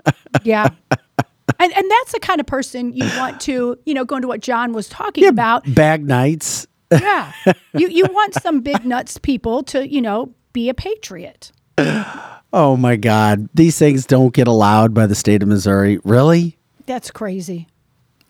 yeah. 0.43 0.67
And, 1.59 1.73
and 1.75 1.91
that's 1.91 2.11
the 2.11 2.19
kind 2.19 2.39
of 2.39 2.45
person 2.45 2.93
you 2.93 3.05
want 3.17 3.39
to, 3.41 3.77
you 3.85 3.93
know, 3.93 4.05
go 4.05 4.17
into 4.17 4.27
what 4.27 4.41
John 4.41 4.73
was 4.73 4.89
talking 4.89 5.25
about. 5.27 5.63
Bag 5.73 6.05
nights. 6.05 6.67
Yeah. 6.91 7.31
you 7.73 7.87
you 7.89 8.05
want 8.11 8.33
some 8.35 8.61
big 8.61 8.85
nuts 8.85 9.17
people 9.17 9.63
to, 9.63 9.87
you 9.87 10.01
know, 10.01 10.33
be 10.53 10.69
a 10.69 10.73
patriot. 10.73 11.51
Oh 12.53 12.77
my 12.77 12.95
God! 12.95 13.49
These 13.53 13.77
things 13.77 14.05
don't 14.05 14.33
get 14.33 14.47
allowed 14.47 14.93
by 14.93 15.05
the 15.05 15.15
state 15.15 15.43
of 15.43 15.49
Missouri. 15.49 15.99
Really? 16.03 16.57
That's 16.85 17.11
crazy. 17.11 17.67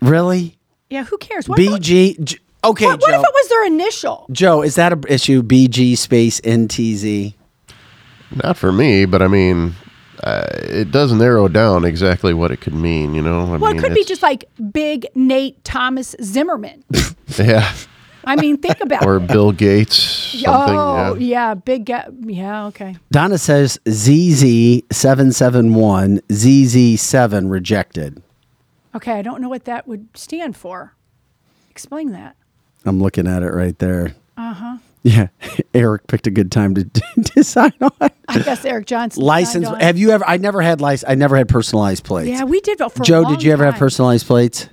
Really? 0.02 0.57
Yeah, 0.89 1.03
who 1.03 1.18
cares? 1.18 1.48
What, 1.48 1.60
what, 1.60 1.81
BG. 1.81 2.23
J- 2.23 2.38
Okay, 2.64 2.85
what, 2.85 2.99
what 2.99 3.14
if 3.14 3.19
it 3.22 3.31
was 3.34 3.49
their 3.49 3.65
initial? 3.68 4.26
Joe, 4.31 4.64
is 4.64 4.76
that 4.76 4.91
an 4.91 5.03
issue? 5.07 5.44
BG 5.44 5.95
space 5.98 6.41
NTZ. 6.41 7.35
Not 8.44 8.57
for 8.57 8.72
me, 8.73 9.06
but 9.06 9.22
I 9.22 9.27
mean, 9.27 9.76
uh, 10.23 10.48
it 10.64 10.91
does 10.91 11.11
narrow 11.14 11.48
down 11.48 11.85
exactly 11.85 12.34
what 12.34 12.52
it 12.52 12.60
could 12.61 12.73
mean. 12.73 13.14
You 13.14 13.22
know, 13.22 13.53
I 13.53 13.57
Well, 13.57 13.69
it 13.72 13.76
mean, 13.76 13.84
could 13.84 13.94
be 13.94 14.03
just 14.03 14.22
like 14.23 14.45
big 14.72 15.06
Nate 15.15 15.64
Thomas 15.64 16.15
Zimmerman. 16.22 16.84
yeah, 17.38 17.72
I 18.26 18.35
mean, 18.35 18.57
think 18.57 18.80
about 18.81 19.06
or 19.06 19.18
it. 19.18 19.23
Or 19.23 19.27
Bill 19.27 19.52
Gates. 19.52 19.95
Something. 19.98 20.48
oh, 20.48 21.15
yeah. 21.15 21.49
yeah, 21.49 21.53
big. 21.53 21.85
ga- 21.85 22.07
Yeah, 22.22 22.65
okay. 22.68 22.95
Donna 23.11 23.38
says 23.38 23.77
ZZ771, 23.85 26.22
ZZ7 26.30 27.52
rejected. 27.52 28.22
Okay, 28.95 29.14
I 29.14 29.22
don't 29.22 29.41
know 29.41 29.49
what 29.49 29.65
that 29.65 29.88
would 29.88 30.07
stand 30.15 30.57
for. 30.57 30.94
Explain 31.69 32.11
that. 32.14 32.35
I'm 32.85 32.99
looking 32.99 33.27
at 33.27 33.44
it 33.44 33.53
right 33.53 33.77
there. 33.80 34.15
Uh 34.35 34.53
huh. 34.53 34.77
Yeah, 35.08 35.28
Eric 35.74 36.08
picked 36.08 36.28
a 36.28 36.32
good 36.32 36.52
time 36.52 36.76
to 36.76 36.84
decide 37.36 37.74
on 37.82 37.92
I 38.28 38.40
guess 38.40 38.66
Eric 38.66 38.88
Johnson. 38.88 39.24
license. 39.24 39.66
on. 39.68 39.80
Have 39.80 39.98
you 39.98 40.12
ever? 40.12 40.26
I 40.28 40.36
never 40.38 40.62
had 40.62 40.82
license. 40.82 41.10
I 41.10 41.16
never 41.16 41.38
had 41.38 41.48
personalized 41.48 42.04
plates. 42.04 42.30
Yeah, 42.30 42.44
we 42.44 42.60
did. 42.60 42.78
For 42.78 42.86
a 42.86 43.06
Joe, 43.06 43.22
long 43.22 43.32
did 43.34 43.44
you 43.44 43.54
ever 43.54 43.64
have 43.66 43.76
personalized 43.76 44.28
plates? 44.28 44.68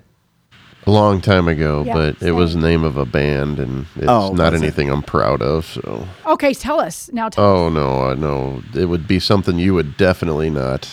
A 0.86 0.90
long 0.90 1.20
time 1.23 1.48
ago, 1.48 1.82
Yeah, 1.86 1.94
but 1.94 2.20
it 2.23 2.32
was 2.32 2.52
the 2.55 2.61
name 2.61 2.85
of 2.85 2.97
a 2.98 3.06
band, 3.06 3.59
and 3.59 3.86
it's 3.97 4.06
Oh, 4.06 4.32
not 4.35 4.52
was 4.52 4.61
it? 4.61 4.65
anything 4.65 4.90
I'm 4.90 5.02
proud 5.02 5.40
of. 5.40 5.65
So, 5.65 6.06
Okay, 6.27 6.52
tell 6.52 6.78
us 6.81 7.09
now. 7.12 7.28
Tell 7.31 7.44
oh 7.44 7.69
no, 7.70 8.02
I 8.11 8.15
know 8.15 8.62
it 8.74 8.85
would 8.86 9.06
be 9.09 9.19
something 9.19 9.59
you 9.59 9.73
would 9.73 9.97
definitely 9.97 10.51
not. 10.51 10.90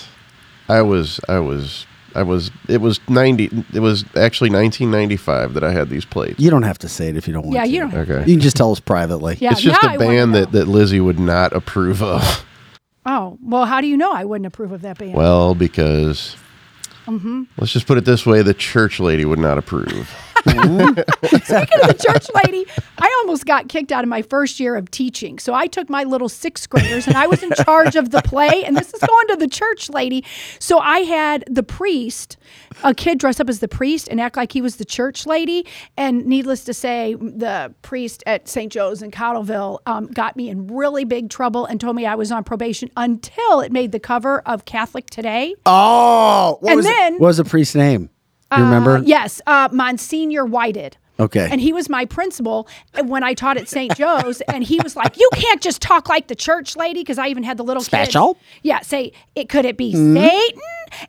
I 0.70 0.82
was, 0.82 1.20
I 1.28 1.40
was, 1.40 1.86
I 2.16 2.24
was. 2.24 2.52
It 2.68 2.82
was 2.82 3.00
ninety. 3.10 3.50
It 3.74 3.80
was 3.80 4.04
actually 4.16 4.50
1995 4.50 5.54
that 5.54 5.64
I 5.64 5.72
had 5.72 5.90
these 5.90 6.06
plates. 6.06 6.40
You 6.40 6.50
don't 6.50 6.64
have 6.64 6.78
to 6.80 6.90
say 6.90 7.10
it 7.10 7.18
if 7.18 7.28
you 7.28 7.34
don't 7.34 7.44
want 7.44 7.54
to. 7.54 7.58
Yeah, 7.60 7.66
to. 7.66 7.70
you 7.70 7.80
don't. 7.80 7.94
Okay. 8.10 8.20
You 8.30 8.36
can 8.36 8.42
just 8.42 8.58
tell 8.58 8.72
us 8.72 8.80
privately. 8.80 9.38
Yeah, 9.40 9.52
it's 9.52 9.62
just 9.62 9.82
now 9.82 9.90
a 9.90 9.94
I 9.94 9.98
band 9.98 10.36
that, 10.36 10.52
that 10.52 10.68
Lizzie 10.68 11.00
would 11.00 11.20
not 11.20 11.54
approve 11.54 12.02
of. 12.04 12.46
Oh 13.06 13.38
well, 13.44 13.66
how 13.66 13.82
do 13.82 13.88
you 13.88 13.98
know 13.98 14.12
I 14.14 14.26
wouldn't 14.26 14.46
approve 14.46 14.72
of 14.72 14.82
that 14.82 14.98
band? 15.00 15.14
Well, 15.14 15.56
because 15.56 16.36
Mm-hmm. 17.08 17.44
let's 17.58 17.74
just 17.74 17.88
put 17.88 17.98
it 17.98 18.06
this 18.06 18.26
way: 18.28 18.42
the 18.44 18.54
church 18.54 19.00
lady 19.00 19.26
would 19.26 19.40
not 19.40 19.58
approve. 19.58 20.14
Speaking 20.46 21.82
of 21.82 21.88
the 21.88 22.06
church 22.08 22.28
lady, 22.46 22.66
I 22.98 23.16
almost 23.22 23.46
got 23.46 23.70
kicked 23.70 23.92
out 23.92 24.04
of 24.04 24.10
my 24.10 24.22
first 24.22 24.60
year 24.60 24.76
of 24.76 24.90
teaching. 24.92 25.40
So 25.40 25.54
I 25.54 25.68
took 25.68 25.90
my 25.90 26.04
little 26.04 26.30
sixth 26.30 26.70
graders 26.70 27.08
and 27.08 27.16
I 27.18 27.28
was 27.28 27.44
in 27.44 27.52
charge 27.66 27.96
of 27.96 28.12
the 28.12 28.22
play. 28.22 28.64
And 28.66 28.76
this 28.76 28.94
is 28.94 29.00
going 29.02 29.28
to 29.30 29.36
the 29.36 29.48
church 29.48 29.90
lady. 29.90 30.24
So 30.60 30.80
I 30.80 31.00
had 31.00 31.44
the 31.50 31.64
priest, 31.64 32.38
a 32.84 32.94
kid 32.94 33.20
dress 33.20 33.40
up 33.40 33.50
as 33.50 33.60
the 33.60 33.68
priest 33.68 34.08
and 34.10 34.20
act 34.20 34.36
like 34.38 34.52
he 34.52 34.62
was 34.62 34.78
the 34.78 34.86
church 34.86 35.26
lady. 35.26 35.66
And 35.98 36.26
needless 36.26 36.64
to 36.66 36.74
say, 36.74 37.14
the 37.16 37.74
priest 37.82 38.24
at 38.26 38.48
St. 38.48 38.72
Joe's 38.72 39.02
in 39.02 39.12
Cottleville 39.12 39.80
um, 39.86 40.08
got 40.08 40.36
me 40.36 40.50
in 40.50 40.68
really 40.68 41.06
big 41.06 41.30
trouble 41.30 41.66
and 41.66 41.80
told 41.80 41.96
me 41.96 42.06
I 42.06 42.16
was 42.16 42.32
on 42.32 42.44
probation 42.44 42.90
until 42.98 43.62
it 43.62 43.72
made 43.72 43.92
the 43.92 44.00
cover 44.00 44.40
of 44.42 44.66
Catholic 44.66 45.10
Today. 45.10 45.56
Oh, 45.66 46.58
what 46.62 46.70
And 46.72 46.78
was 46.78 46.86
it- 46.86 46.90
then- 46.90 47.14
what 47.14 47.28
was 47.28 47.38
the 47.38 47.44
priest's 47.46 47.76
name? 47.76 48.10
You 48.58 48.64
remember? 48.64 48.98
Uh, 48.98 49.02
yes, 49.02 49.42
uh, 49.48 49.70
Monsignor 49.72 50.46
Whited. 50.46 50.98
Okay. 51.20 51.48
And 51.52 51.62
he 51.62 51.72
was 51.74 51.88
my 51.90 52.06
principal 52.06 52.68
when 53.04 53.24
I 53.24 53.34
taught 53.34 53.58
at 53.58 53.70
St. 53.70 53.96
Joe's. 53.96 54.42
and 54.48 54.64
he 54.64 54.80
was 54.84 54.96
like, 54.96 55.18
You 55.18 55.30
can't 55.34 55.62
just 55.62 55.82
talk 55.82 56.10
like 56.10 56.28
the 56.28 56.36
church 56.36 56.76
lady. 56.76 57.02
Because 57.02 57.18
I 57.20 57.28
even 57.28 57.44
had 57.44 57.58
the 57.58 57.64
little 57.64 57.84
Special? 57.84 58.34
Kids. 58.36 58.46
Yeah, 58.64 58.80
say, 58.82 59.12
it 59.36 59.50
Could 59.50 59.66
it 59.66 59.78
be 59.78 59.94
Mhm. 59.94 60.16
Satan? 60.18 60.62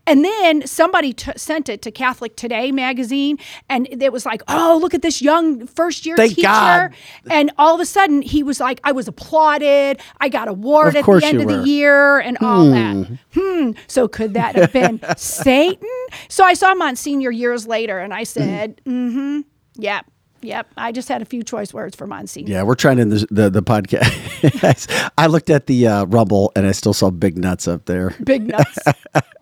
And 0.06 0.24
then 0.24 0.66
somebody 0.66 1.12
t- 1.12 1.32
sent 1.36 1.68
it 1.68 1.82
to 1.82 1.90
Catholic 1.90 2.36
Today 2.36 2.70
magazine. 2.72 3.38
And 3.68 3.88
it 3.90 4.12
was 4.12 4.24
like, 4.26 4.42
Oh, 4.48 4.78
look 4.82 4.92
at 4.94 5.02
this 5.02 5.22
young 5.22 5.66
first 5.66 6.04
year 6.04 6.16
teacher. 6.16 6.42
God. 6.42 6.94
And 7.30 7.50
all 7.56 7.74
of 7.74 7.80
a 7.80 7.86
sudden, 7.86 8.22
he 8.22 8.42
was 8.42 8.60
like, 8.60 8.80
I 8.84 8.92
was 8.92 9.08
applauded. 9.08 9.98
I 10.20 10.28
got 10.28 10.46
award 10.48 10.94
at 10.96 11.04
the 11.06 11.20
end 11.24 11.40
of 11.40 11.46
were. 11.46 11.56
the 11.58 11.66
year 11.68 12.18
and 12.18 12.36
all 12.42 12.66
that. 12.66 13.06
Hmm. 13.34 13.40
Hmm. 13.40 13.70
So 13.86 14.08
could 14.08 14.34
that 14.34 14.56
have 14.56 14.72
been 14.72 15.00
Satan? 15.16 15.88
So 16.28 16.44
I 16.44 16.54
saw 16.54 16.74
Monsignor 16.74 17.30
years 17.30 17.66
later 17.66 17.98
and 17.98 18.12
I 18.12 18.24
said, 18.24 18.80
mm 18.84 19.44
hmm. 19.76 19.82
Yep. 19.82 20.06
Yep. 20.44 20.66
I 20.76 20.90
just 20.90 21.08
had 21.08 21.22
a 21.22 21.24
few 21.24 21.44
choice 21.44 21.72
words 21.72 21.94
for 21.94 22.06
Monsignor. 22.06 22.50
Yeah, 22.52 22.62
we're 22.64 22.74
trying 22.74 22.96
to 22.96 23.04
the 23.04 23.26
the, 23.30 23.50
the 23.50 23.62
podcast. 23.62 25.10
I 25.18 25.28
looked 25.28 25.50
at 25.50 25.66
the 25.66 25.86
uh, 25.86 26.04
Rumble 26.06 26.50
and 26.56 26.66
I 26.66 26.72
still 26.72 26.92
saw 26.92 27.10
big 27.10 27.38
nuts 27.38 27.68
up 27.68 27.84
there. 27.84 28.10
Big 28.24 28.48
nuts. 28.48 28.78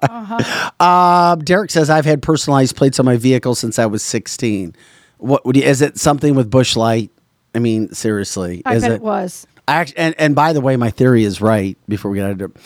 uh-huh. 0.02 0.70
Um, 0.84 1.38
Derek 1.40 1.70
says 1.70 1.88
I've 1.88 2.04
had 2.04 2.20
personalized 2.20 2.76
plates 2.76 2.98
on 3.00 3.06
my 3.06 3.16
vehicle 3.16 3.54
since 3.54 3.78
I 3.78 3.86
was 3.86 4.02
16. 4.02 4.74
What 5.18 5.44
would 5.46 5.56
you, 5.56 5.62
is 5.62 5.80
it 5.80 5.98
something 5.98 6.34
with 6.34 6.50
Busch 6.50 6.76
Light? 6.76 7.10
I 7.54 7.58
mean, 7.60 7.92
seriously, 7.92 8.62
I 8.66 8.74
is 8.74 8.82
bet 8.82 8.92
it? 8.92 8.94
it 8.96 9.02
was. 9.02 9.46
I 9.66 9.76
act- 9.76 9.94
and 9.96 10.14
and 10.18 10.34
by 10.34 10.52
the 10.52 10.60
way, 10.60 10.76
my 10.76 10.90
theory 10.90 11.24
is 11.24 11.40
right. 11.40 11.78
Before 11.88 12.10
we 12.10 12.18
get 12.18 12.30
into 12.30 12.44
it, 12.46 12.56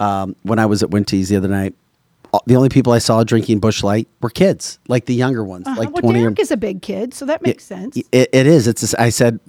um, 0.00 0.34
when 0.42 0.58
I 0.58 0.66
was 0.66 0.82
at 0.82 0.90
Winty's 0.90 1.28
the 1.28 1.36
other 1.36 1.48
night, 1.48 1.74
uh, 1.74 1.76
the 2.46 2.56
only 2.56 2.68
people 2.68 2.92
I 2.92 2.98
saw 2.98 3.24
drinking 3.24 3.60
Busch 3.60 3.82
Light 3.82 4.08
were 4.20 4.30
kids, 4.30 4.78
like 4.88 5.06
the 5.06 5.14
younger 5.14 5.44
ones, 5.44 5.66
Uh-huh. 5.66 5.78
like 5.80 5.90
well, 5.92 6.02
twenty. 6.02 6.20
Derek 6.20 6.38
or, 6.38 6.42
is 6.42 6.50
a 6.50 6.56
big 6.56 6.82
kid, 6.82 7.14
so 7.14 7.24
that 7.26 7.42
makes 7.42 7.64
sense. 7.64 7.96
it, 7.96 8.28
it 8.32 8.46
is. 8.46 8.66
It's. 8.66 8.82
It's. 8.82 8.94
I 8.94 9.08
said 9.10 9.40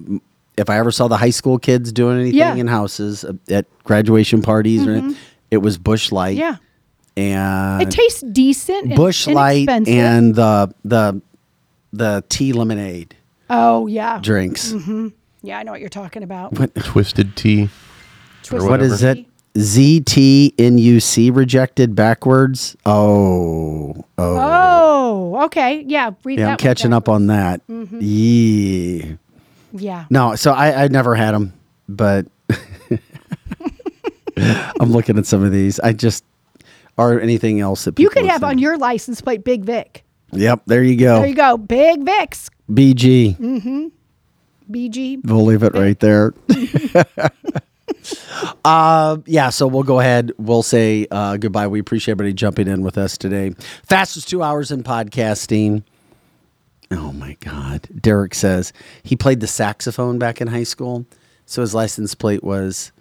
if 0.58 0.70
I 0.70 0.78
ever 0.78 0.90
saw 0.90 1.08
the 1.08 1.16
high 1.16 1.30
school 1.30 1.58
kids 1.58 1.92
doing 1.92 2.18
anything 2.20 2.38
Yeah. 2.38 2.54
in 2.54 2.66
houses 2.66 3.24
uh, 3.24 3.32
at 3.50 3.66
graduation 3.84 4.42
parties, 4.42 4.86
or 4.86 4.90
Mhm. 4.94 4.98
anything, 4.98 5.16
it 5.50 5.58
was 5.58 5.78
Busch 5.78 6.10
Light. 6.12 6.36
Yeah. 6.36 6.56
and 7.16 7.80
it 7.82 7.90
tastes 7.90 8.20
decent. 8.22 8.86
And 8.88 8.96
Busch 8.96 9.26
Light 9.26 9.68
and 9.70 10.34
the 10.34 10.72
the 10.84 11.20
the 11.92 12.22
tea 12.28 12.52
lemonade 12.52 13.14
Oh, 13.48 13.86
yeah. 13.86 14.18
drinks. 14.22 14.72
hmm 14.72 15.08
Yeah, 15.42 15.58
I 15.58 15.62
know 15.62 15.70
what 15.72 15.80
you're 15.80 15.88
talking 15.88 16.22
about. 16.22 16.58
What, 16.58 16.74
Twisted 16.74 17.36
tea. 17.36 17.68
Twisted 18.42 18.68
what 18.68 18.82
is 18.82 19.00
whatever. 19.02 19.20
it? 19.20 19.26
ZTNUC 19.56 21.34
rejected 21.34 21.94
backwards. 21.94 22.76
Oh, 22.84 23.94
oh. 24.18 24.36
Oh, 24.38 25.44
okay. 25.46 25.82
Yeah. 25.86 26.10
Read 26.24 26.38
yeah, 26.38 26.46
that 26.46 26.52
I'm 26.52 26.58
catching 26.58 26.92
up 26.92 27.08
on 27.08 27.28
that. 27.28 27.66
Mhm. 27.66 27.98
Yeah. 28.00 29.16
Yeah. 29.72 30.04
No, 30.10 30.36
so 30.36 30.52
I, 30.52 30.84
I 30.84 30.88
never 30.88 31.14
had 31.14 31.32
them, 31.32 31.52
but 31.88 32.26
I'm 34.36 34.90
looking 34.90 35.18
at 35.18 35.26
some 35.26 35.42
of 35.42 35.52
these. 35.52 35.80
I 35.80 35.92
just, 35.92 36.24
or 36.96 37.20
anything 37.20 37.60
else 37.60 37.84
that 37.84 37.98
You 37.98 38.10
could 38.10 38.26
have 38.26 38.44
on 38.44 38.58
your 38.58 38.78
license 38.78 39.20
plate 39.20 39.44
Big 39.44 39.64
Vic. 39.64 40.04
Yep, 40.32 40.62
there 40.66 40.82
you 40.82 40.96
go. 40.96 41.20
There 41.20 41.28
you 41.28 41.34
go. 41.34 41.56
Big 41.56 42.02
Vic's. 42.02 42.50
BG. 42.70 43.36
Mm-hmm. 43.38 43.86
BG. 44.70 45.20
We'll 45.24 45.44
leave 45.44 45.62
it 45.62 45.74
right 45.74 45.98
there. 46.00 46.34
uh, 48.64 49.18
yeah, 49.26 49.50
so 49.50 49.66
we'll 49.66 49.82
go 49.82 50.00
ahead. 50.00 50.32
We'll 50.38 50.62
say 50.62 51.06
uh, 51.10 51.36
goodbye. 51.36 51.66
We 51.68 51.80
appreciate 51.80 52.12
everybody 52.12 52.32
jumping 52.34 52.68
in 52.68 52.82
with 52.82 52.98
us 52.98 53.16
today. 53.16 53.50
Fastest 53.84 54.28
two 54.28 54.42
hours 54.42 54.70
in 54.70 54.82
podcasting. 54.82 55.82
Oh 56.90 57.12
my 57.12 57.36
God. 57.40 57.88
Derek 58.00 58.34
says 58.34 58.72
he 59.02 59.16
played 59.16 59.40
the 59.40 59.46
saxophone 59.46 60.18
back 60.18 60.40
in 60.40 60.48
high 60.48 60.62
school. 60.62 61.04
So 61.46 61.60
his 61.62 61.74
license 61.74 62.14
plate 62.14 62.42
was 62.44 62.92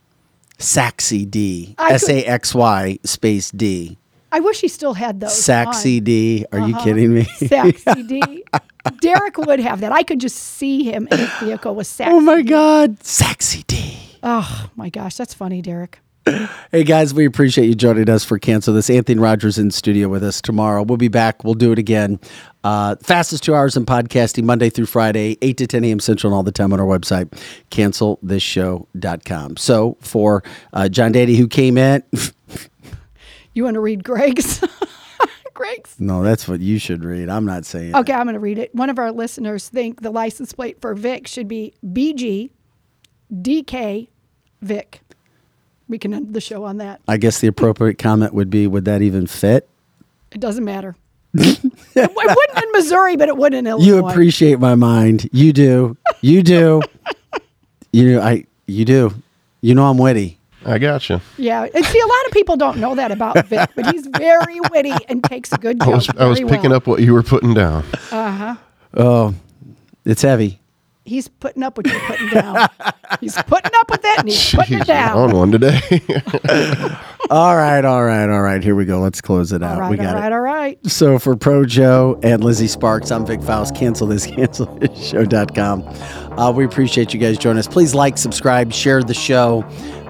Saxy 0.57 1.25
D. 1.29 1.75
S 1.77 2.07
A 2.09 2.23
X 2.25 2.55
Y 2.55 2.99
space 3.03 3.51
D. 3.51 3.97
I 4.31 4.39
wish 4.39 4.59
he 4.61 4.67
still 4.67 4.93
had 4.95 5.19
those. 5.19 5.31
Saxy 5.33 5.97
on. 5.99 6.03
D. 6.03 6.45
Are 6.51 6.59
you 6.59 6.75
Uh-huh. 6.75 6.83
kidding 6.83 7.13
me? 7.13 7.23
Saxy 7.47 8.03
D. 8.07 8.43
Derek 9.01 9.37
would 9.37 9.59
have 9.59 9.81
that. 9.81 9.91
I 9.91 10.03
could 10.03 10.19
just 10.19 10.35
see 10.37 10.83
him 10.83 11.07
in 11.11 11.19
his 11.19 11.29
vehicle 11.39 11.73
with 11.75 11.87
Saxy. 11.87 12.07
oh 12.11 12.19
my 12.21 12.41
God. 12.41 12.99
Saxy 12.99 13.63
D. 13.67 13.97
Oh 14.27 14.69
my 14.75 14.89
gosh, 14.89 15.15
that's 15.15 15.35
funny, 15.35 15.61
Derek. 15.61 15.99
Hey 16.71 16.83
guys, 16.83 17.13
we 17.13 17.27
appreciate 17.27 17.67
you 17.67 17.75
joining 17.75 18.09
us 18.09 18.23
for 18.23 18.39
Cancel 18.39 18.73
This. 18.73 18.89
Anthony 18.89 19.19
Rogers 19.19 19.59
in 19.59 19.69
studio 19.69 20.09
with 20.09 20.23
us 20.23 20.41
tomorrow. 20.41 20.81
We'll 20.81 20.97
be 20.97 21.07
back. 21.07 21.43
We'll 21.43 21.53
do 21.53 21.71
it 21.71 21.77
again. 21.77 22.19
Uh, 22.63 22.95
fastest 23.03 23.43
two 23.43 23.53
hours 23.53 23.77
in 23.77 23.85
podcasting, 23.85 24.43
Monday 24.43 24.71
through 24.71 24.87
Friday, 24.87 25.37
8 25.43 25.57
to 25.57 25.67
10 25.67 25.83
a.m. 25.83 25.99
Central, 25.99 26.33
and 26.33 26.35
all 26.35 26.41
the 26.41 26.51
time 26.51 26.73
on 26.73 26.79
our 26.79 26.87
website, 26.87 27.29
cancelthisshow.com. 27.69 29.57
So 29.57 29.97
for 30.01 30.41
uh, 30.73 30.89
John 30.89 31.13
Dady, 31.13 31.37
who 31.37 31.47
came 31.47 31.77
in, 31.77 32.01
You 33.53 33.63
want 33.63 33.75
to 33.75 33.79
read 33.79 34.03
Greg's? 34.03 34.63
Greg's. 35.53 35.99
no, 35.99 36.23
that's 36.23 36.47
what 36.47 36.59
you 36.59 36.79
should 36.79 37.05
read. 37.05 37.29
I'm 37.29 37.45
not 37.45 37.65
saying. 37.65 37.95
Okay, 37.95 38.13
I'm 38.13 38.25
going 38.25 38.33
to 38.33 38.39
read 38.39 38.57
it. 38.57 38.73
One 38.73 38.89
of 38.89 38.97
our 38.97 39.11
listeners 39.11 39.69
think 39.69 40.01
the 40.01 40.09
license 40.09 40.51
plate 40.53 40.81
for 40.81 40.95
Vic 40.95 41.27
should 41.27 41.47
be 41.47 41.75
BG 41.85 42.49
DK 43.31 44.07
Vic. 44.65 45.01
We 45.87 45.99
can 45.99 46.13
end 46.13 46.33
the 46.33 46.41
show 46.41 46.63
on 46.63 46.77
that. 46.77 47.01
I 47.07 47.17
guess 47.17 47.39
the 47.39 47.47
appropriate 47.47 47.97
comment 47.97 48.33
would 48.33 48.49
be, 48.49 48.65
would 48.65 48.85
that 48.85 49.01
even 49.01 49.27
fit? 49.27 49.69
It 50.31 50.39
doesn't 50.41 50.65
matter. 50.65 50.95
it, 51.33 51.63
it 51.95 52.15
wouldn't 52.15 52.63
in 52.63 52.71
Missouri, 52.71 53.17
but 53.17 53.29
it 53.29 53.37
would 53.37 53.53
in 53.53 53.67
Illinois. 53.67 53.85
You 53.85 54.07
appreciate 54.07 54.59
my 54.59 54.75
mind. 54.75 55.29
You 55.31 55.53
do. 55.53 55.97
You 56.21 56.41
do. 56.43 56.81
you 57.91 58.19
I. 58.19 58.45
You 58.67 58.85
do. 58.85 59.13
You 59.61 59.75
know 59.75 59.85
I'm 59.85 59.97
witty. 59.97 60.39
I 60.65 60.79
got 60.79 60.93
gotcha. 60.93 61.21
Yeah, 61.37 61.67
and 61.75 61.85
see, 61.85 61.99
a 61.99 62.07
lot 62.07 62.25
of 62.25 62.31
people 62.31 62.57
don't 62.57 62.77
know 62.77 62.95
that 62.95 63.11
about 63.11 63.45
Vic, 63.45 63.69
but 63.75 63.93
he's 63.93 64.07
very 64.07 64.59
witty 64.71 64.93
and 65.07 65.23
takes 65.23 65.51
a 65.51 65.57
good 65.57 65.79
I 65.81 65.85
joke. 65.85 65.95
was 65.95 66.09
I 66.17 66.25
was 66.25 66.39
picking 66.39 66.71
well. 66.71 66.75
up 66.75 66.87
what 66.87 67.01
you 67.01 67.13
were 67.13 67.21
putting 67.21 67.53
down. 67.53 67.83
Uh 68.11 68.31
huh. 68.31 68.55
Oh, 68.95 69.35
it's 70.05 70.23
heavy. 70.23 70.59
He's 71.05 71.27
putting 71.27 71.61
up 71.63 71.77
what 71.77 71.85
you're 71.85 71.99
putting 72.01 72.29
down. 72.29 72.67
he's 73.21 73.35
putting 73.43 73.71
up 73.75 73.89
with 73.91 74.01
it 74.03 74.19
and 74.19 74.27
he's 74.27 74.51
putting 74.53 74.79
Jeez, 74.79 74.87
you're 74.87 74.95
down. 74.95 75.17
on 75.17 75.35
one 75.35 75.51
today. 75.51 75.79
All 77.31 77.55
right, 77.55 77.83
all 77.83 78.03
right, 78.03 78.29
all 78.29 78.41
right. 78.43 78.63
Here 78.63 78.75
we 78.75 78.85
go. 78.85 78.99
Let's 78.99 79.19
close 79.19 79.51
it 79.51 79.63
out. 79.63 79.81
All 79.81 79.89
we 79.89 79.97
got 79.97 80.13
right, 80.13 80.27
it. 80.27 80.31
all 80.31 80.41
right. 80.41 80.77
So 80.85 81.17
for 81.17 81.35
Pro 81.35 81.65
Joe 81.65 82.19
and 82.21 82.43
Lizzie 82.43 82.67
Sparks, 82.67 83.09
I'm 83.09 83.25
Vic 83.25 83.41
Faust. 83.41 83.75
Cancel 83.75 84.05
this, 84.05 84.25
cancel 84.27 84.67
this 84.75 85.07
show.com. 85.09 85.81
Uh, 86.37 86.51
we 86.51 86.65
appreciate 86.65 87.15
you 87.15 87.19
guys 87.19 87.39
joining 87.39 87.57
us. 87.57 87.67
Please 87.67 87.95
like, 87.95 88.19
subscribe, 88.19 88.71
share 88.71 89.01
the 89.01 89.15
show. 89.15 89.63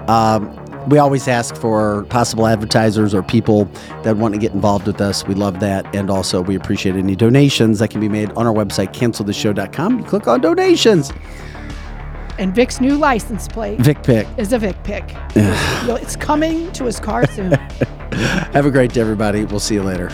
Um, 0.08 0.50
we 0.88 0.98
always 0.98 1.26
ask 1.28 1.56
for 1.56 2.04
possible 2.04 2.46
advertisers 2.46 3.14
or 3.14 3.22
people 3.22 3.64
that 4.02 4.16
want 4.16 4.34
to 4.34 4.40
get 4.40 4.52
involved 4.52 4.86
with 4.86 5.00
us. 5.00 5.26
We 5.26 5.34
love 5.34 5.60
that. 5.60 5.92
And 5.94 6.10
also, 6.10 6.42
we 6.42 6.54
appreciate 6.54 6.96
any 6.96 7.16
donations 7.16 7.78
that 7.80 7.88
can 7.88 8.00
be 8.00 8.08
made 8.08 8.30
on 8.32 8.46
our 8.46 8.54
website, 8.54 8.92
cancelthisshow.com. 8.94 9.98
You 9.98 10.04
click 10.04 10.26
on 10.28 10.40
donations. 10.40 11.12
And 12.38 12.54
Vic's 12.54 12.80
new 12.80 12.96
license 12.96 13.48
plate 13.48 13.80
Vic 13.80 14.02
Pick. 14.02 14.26
is 14.36 14.52
a 14.52 14.58
Vic 14.58 14.82
pick. 14.84 15.04
It's 15.36 16.16
coming 16.16 16.70
to 16.72 16.84
his 16.84 17.00
car 17.00 17.26
soon. 17.28 17.52
Have 18.12 18.66
a 18.66 18.70
great 18.70 18.92
day, 18.92 19.00
everybody. 19.00 19.44
We'll 19.44 19.60
see 19.60 19.74
you 19.74 19.82
later. 19.82 20.10